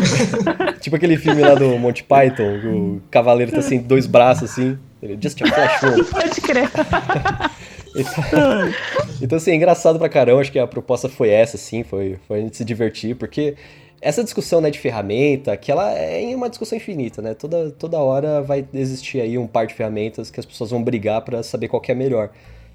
Tipo 0.80 0.96
aquele 0.96 1.18
filme 1.18 1.42
lá 1.42 1.54
do 1.54 1.78
Monty 1.78 2.04
Python, 2.04 2.58
que 2.58 2.66
o 2.66 3.02
cavaleiro 3.10 3.52
tá 3.52 3.58
assim, 3.58 3.80
dois 3.80 4.06
braços 4.06 4.50
assim. 4.50 4.78
Ele, 5.02 5.18
Just 5.20 5.42
a 5.42 5.46
flash. 5.46 5.78
Pode 6.10 6.40
crer. 6.40 6.70
Então, 7.94 8.72
então, 9.20 9.36
assim, 9.36 9.50
é 9.50 9.56
engraçado 9.56 9.98
pra 9.98 10.08
caramba. 10.08 10.40
Acho 10.40 10.50
que 10.50 10.58
a 10.58 10.66
proposta 10.66 11.10
foi 11.10 11.28
essa, 11.28 11.58
assim, 11.58 11.84
foi, 11.84 12.18
foi 12.26 12.38
a 12.38 12.40
gente 12.40 12.56
se 12.56 12.64
divertir, 12.64 13.14
porque 13.14 13.56
essa 14.00 14.24
discussão 14.24 14.62
né, 14.62 14.70
de 14.70 14.78
ferramenta, 14.78 15.54
que 15.54 15.70
ela 15.70 15.92
é 15.92 16.34
uma 16.34 16.48
discussão 16.48 16.78
infinita, 16.78 17.20
né? 17.20 17.34
Toda, 17.34 17.70
toda 17.72 17.98
hora 17.98 18.40
vai 18.40 18.64
existir 18.72 19.20
aí 19.20 19.36
um 19.36 19.46
par 19.46 19.66
de 19.66 19.74
ferramentas 19.74 20.30
que 20.30 20.40
as 20.40 20.46
pessoas 20.46 20.70
vão 20.70 20.82
brigar 20.82 21.20
para 21.20 21.42
saber 21.42 21.68
qual 21.68 21.82
que 21.82 21.92
é 21.92 21.94
melhor. 21.94 22.30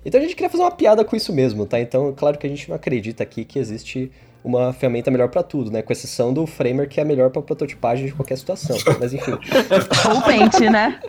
Então 0.05 0.19
a 0.19 0.23
gente 0.23 0.35
queria 0.35 0.49
fazer 0.49 0.63
uma 0.63 0.71
piada 0.71 1.03
com 1.03 1.15
isso 1.15 1.33
mesmo, 1.33 1.65
tá? 1.65 1.79
Então, 1.79 2.13
claro 2.15 2.37
que 2.37 2.47
a 2.47 2.49
gente 2.49 2.69
não 2.69 2.75
acredita 2.75 3.23
aqui 3.23 3.43
que 3.43 3.59
existe 3.59 4.11
uma 4.43 4.71
ferramenta 4.71 5.11
melhor 5.11 5.27
para 5.29 5.43
tudo, 5.43 5.69
né? 5.69 5.81
Com 5.81 5.91
exceção 5.91 6.33
do 6.33 6.45
Framer, 6.47 6.87
que 6.87 7.01
é 7.01 7.03
melhor 7.03 7.29
para 7.29 7.41
prototipagem 7.41 8.05
de 8.05 8.13
qualquer 8.13 8.37
situação. 8.37 8.77
Mas 8.99 9.13
enfim. 9.13 9.31
Ou 10.13 10.21
Paint, 10.21 10.59
né? 10.71 10.99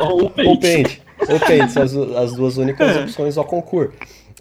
Ou 0.00 0.30
Paint. 0.30 0.48
Ou 0.48 0.60
Paint. 0.60 0.98
Ou 1.28 1.40
Paint, 1.40 1.68
são 1.70 1.82
as, 1.82 1.94
as 1.94 2.32
duas 2.32 2.56
únicas 2.56 2.96
opções 2.96 3.36
ao 3.36 3.44
concurso. 3.44 3.92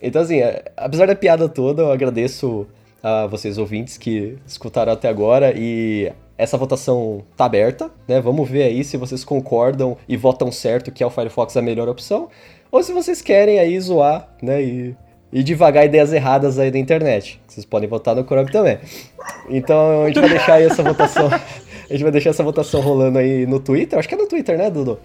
Então, 0.01 0.21
assim, 0.21 0.39
é, 0.39 0.63
apesar 0.77 1.07
da 1.07 1.15
piada 1.15 1.49
toda, 1.49 1.83
eu 1.83 1.91
agradeço 1.91 2.67
a 3.03 3.27
vocês 3.27 3.57
ouvintes 3.57 3.97
que 3.97 4.37
escutaram 4.47 4.91
até 4.91 5.07
agora 5.07 5.53
e 5.55 6.11
essa 6.37 6.57
votação 6.57 7.23
tá 7.35 7.45
aberta, 7.45 7.89
né? 8.07 8.19
Vamos 8.19 8.49
ver 8.49 8.63
aí 8.63 8.83
se 8.83 8.97
vocês 8.97 9.23
concordam 9.23 9.95
e 10.07 10.17
votam 10.17 10.51
certo 10.51 10.91
que 10.91 11.03
é 11.03 11.05
o 11.05 11.09
Firefox 11.09 11.55
a 11.55 11.61
melhor 11.61 11.87
opção, 11.87 12.29
ou 12.75 12.83
se 12.83 12.91
vocês 12.91 13.21
querem 13.21 13.57
aí 13.57 13.79
zoar, 13.79 14.27
né? 14.41 14.61
E, 14.61 14.97
e 15.31 15.41
devagar 15.41 15.85
ideias 15.85 16.11
erradas 16.11 16.59
aí 16.59 16.69
da 16.69 16.77
internet. 16.77 17.39
Vocês 17.47 17.65
podem 17.65 17.87
votar 17.87 18.13
no 18.13 18.25
Chrome 18.25 18.51
também. 18.51 18.79
Então 19.49 20.03
a 20.03 20.07
gente 20.07 20.19
vai 20.19 20.29
deixar 20.29 20.53
aí 20.55 20.65
essa 20.65 20.83
votação. 20.83 21.29
A 21.87 21.93
gente 21.93 22.01
vai 22.01 22.11
deixar 22.11 22.31
essa 22.31 22.43
votação 22.43 22.81
rolando 22.81 23.19
aí 23.19 23.45
no 23.45 23.59
Twitter. 23.59 23.99
Acho 23.99 24.09
que 24.09 24.15
é 24.15 24.17
no 24.17 24.27
Twitter, 24.27 24.57
né, 24.57 24.71
Dudu? 24.71 24.99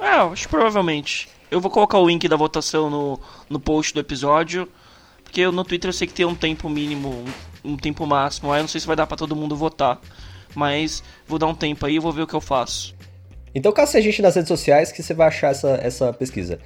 É, 0.00 0.06
acho 0.06 0.44
que 0.44 0.48
provavelmente. 0.48 1.28
Eu 1.50 1.60
vou 1.60 1.68
colocar 1.68 1.98
o 1.98 2.06
link 2.06 2.28
da 2.28 2.36
votação 2.36 2.88
no, 2.88 3.20
no 3.50 3.58
post 3.58 3.92
do 3.92 3.98
episódio. 3.98 4.68
Porque 5.24 5.40
eu, 5.40 5.50
no 5.50 5.64
Twitter 5.64 5.88
eu 5.88 5.92
sei 5.92 6.06
que 6.06 6.14
tem 6.14 6.24
um 6.24 6.34
tempo 6.34 6.68
mínimo, 6.68 7.24
um, 7.64 7.72
um 7.72 7.76
tempo 7.76 8.06
máximo. 8.06 8.52
Aí 8.52 8.60
eu 8.60 8.62
não 8.62 8.68
sei 8.68 8.80
se 8.80 8.86
vai 8.86 8.94
dar 8.94 9.06
pra 9.08 9.16
todo 9.16 9.34
mundo 9.34 9.56
votar. 9.56 10.00
Mas 10.54 11.02
vou 11.26 11.40
dar 11.40 11.48
um 11.48 11.54
tempo 11.56 11.84
aí 11.84 11.96
e 11.96 11.98
vou 11.98 12.12
ver 12.12 12.22
o 12.22 12.26
que 12.26 12.34
eu 12.34 12.40
faço. 12.40 12.94
Então 13.52 13.72
caça 13.72 13.98
a 13.98 14.00
gente 14.00 14.22
nas 14.22 14.36
redes 14.36 14.48
sociais 14.48 14.92
que 14.92 15.02
você 15.02 15.12
vai 15.12 15.26
achar 15.26 15.50
essa, 15.50 15.80
essa 15.82 16.12
pesquisa. 16.12 16.60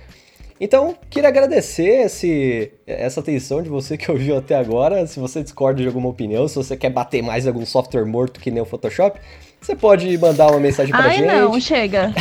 Então, 0.61 0.95
queria 1.09 1.31
agradecer 1.31 2.05
esse, 2.05 2.71
essa 2.87 3.21
atenção 3.21 3.63
de 3.63 3.71
você 3.71 3.97
que 3.97 4.11
ouviu 4.11 4.37
até 4.37 4.55
agora. 4.55 5.07
Se 5.07 5.19
você 5.19 5.43
discorda 5.43 5.81
de 5.81 5.89
alguma 5.89 6.11
opinião, 6.11 6.47
se 6.47 6.55
você 6.55 6.77
quer 6.77 6.91
bater 6.91 7.23
mais 7.23 7.47
em 7.47 7.49
algum 7.49 7.65
software 7.65 8.05
morto 8.05 8.39
que 8.39 8.51
nem 8.51 8.63
o 8.63 8.67
Photoshop, 8.67 9.19
você 9.59 9.75
pode 9.75 10.19
mandar 10.19 10.49
uma 10.49 10.61
mensagem 10.61 10.93
pra 10.93 11.05
Ai, 11.05 11.17
gente. 11.17 11.27
não, 11.27 11.59
chega. 11.59 12.13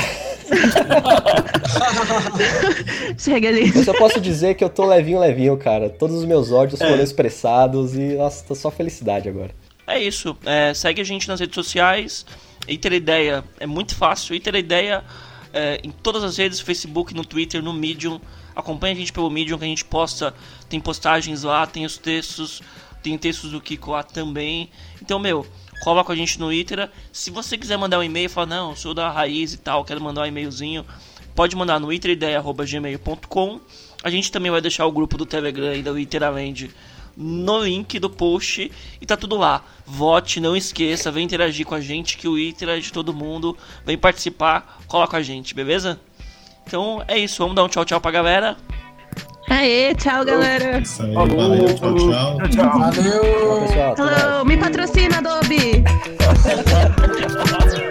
chega 3.20 3.50
ali. 3.50 3.76
Eu 3.76 3.84
só 3.84 3.94
posso 3.94 4.22
dizer 4.22 4.56
que 4.56 4.64
eu 4.64 4.70
tô 4.70 4.86
levinho, 4.86 5.20
levinho, 5.20 5.58
cara. 5.58 5.90
Todos 5.90 6.16
os 6.16 6.24
meus 6.24 6.50
ódios 6.50 6.80
foram 6.80 7.04
expressados 7.04 7.94
e, 7.94 8.16
nossa, 8.16 8.46
tô 8.46 8.56
só 8.56 8.72
felicidade 8.72 9.28
agora. 9.28 9.52
É 9.86 10.02
isso. 10.02 10.38
É, 10.46 10.74
segue 10.74 11.02
a 11.02 11.06
gente 11.06 11.28
nas 11.28 11.42
redes 11.42 11.56
sociais. 11.56 12.26
Iter 12.70 12.94
Ideia 12.94 13.44
é 13.60 13.66
muito 13.66 13.96
fácil. 13.96 14.34
Iter 14.34 14.56
Ideia 14.56 15.04
é, 15.54 15.80
em 15.84 15.92
todas 15.92 16.24
as 16.24 16.38
redes, 16.38 16.60
Facebook, 16.60 17.14
no 17.14 17.26
Twitter, 17.26 17.62
no 17.62 17.74
Medium. 17.74 18.20
Acompanha 18.56 18.94
a 18.94 18.98
gente 18.98 19.14
pelo 19.14 19.30
Medium 19.30 19.58
que 19.58 19.66
a 19.66 19.68
gente 19.68 19.86
posta. 19.86 20.34
Tem 20.68 20.80
postagens 20.80 21.44
lá, 21.44 21.66
tem 21.66 21.86
os 21.86 21.98
textos. 21.98 22.62
Tem 23.02 23.18
textos 23.18 23.52
do 23.52 23.62
Kiko 23.62 23.92
lá 23.92 24.04
também. 24.04 24.70
Então, 25.02 25.20
meu, 25.20 25.46
cola 25.84 26.04
com 26.04 26.12
a 26.12 26.16
gente 26.16 26.40
no 26.40 26.52
Itera. 26.52 26.92
Se 27.12 27.32
você 27.32 27.58
quiser 27.58 27.78
mandar 27.78 28.00
um 28.00 28.04
e-mail, 28.04 28.30
fala, 28.30 28.48
não, 28.48 28.76
sou 28.76 28.94
da 28.94 29.10
raiz 29.10 29.54
e 29.54 29.58
tal, 29.58 29.86
quero 29.86 30.02
mandar 30.02 30.24
um 30.24 30.26
e-mailzinho. 30.26 30.86
Pode 31.34 31.56
mandar 31.56 31.80
no 31.80 31.94
itereideia.gmail.com. 31.94 33.62
A 34.04 34.10
gente 34.10 34.32
também 34.32 34.52
vai 34.52 34.62
deixar 34.62 34.86
o 34.86 34.92
grupo 34.92 35.18
do 35.18 35.26
Telegram 35.26 35.74
e 35.74 35.82
do 35.82 35.98
Iteralend 35.98 36.70
no 37.22 37.62
link 37.62 38.00
do 38.00 38.10
post 38.10 38.72
e 39.02 39.06
tá 39.06 39.18
tudo 39.18 39.36
lá. 39.36 39.62
Vote, 39.86 40.40
não 40.40 40.56
esqueça, 40.56 41.12
vem 41.12 41.26
interagir 41.26 41.66
com 41.66 41.76
a 41.76 41.82
gente, 41.82 42.18
que 42.18 42.30
o 42.30 42.40
Iter 42.40 42.70
é 42.70 42.80
de 42.80 42.94
todo 42.94 43.14
mundo. 43.14 43.58
Vem 43.86 43.98
participar, 43.98 44.80
cola 44.88 45.06
com 45.06 45.18
a 45.18 45.22
gente, 45.22 45.54
beleza? 45.54 46.00
Então 46.66 47.04
é 47.08 47.18
isso, 47.18 47.44
vamos 47.44 47.56
dar 47.56 47.66
um 47.66 47.68
tchau 47.68 47.84
tchau 47.84 48.00
pra 48.00 48.12
galera. 48.12 48.56
Aê, 49.50 49.96
tchau, 49.96 50.24
galera. 50.24 50.80
Isso 50.80 51.02
aí, 51.04 51.14
valeu, 51.14 51.66
tchau, 51.76 51.96
tchau. 51.96 52.10
Valeu! 52.10 52.50
Tchau, 52.50 53.62
pessoal. 53.62 53.92
até 53.92 54.04
mais. 54.04 54.22
Hello, 54.22 54.46
me 54.46 54.56
patrocina, 54.58 55.18
Adobe. 55.18 55.84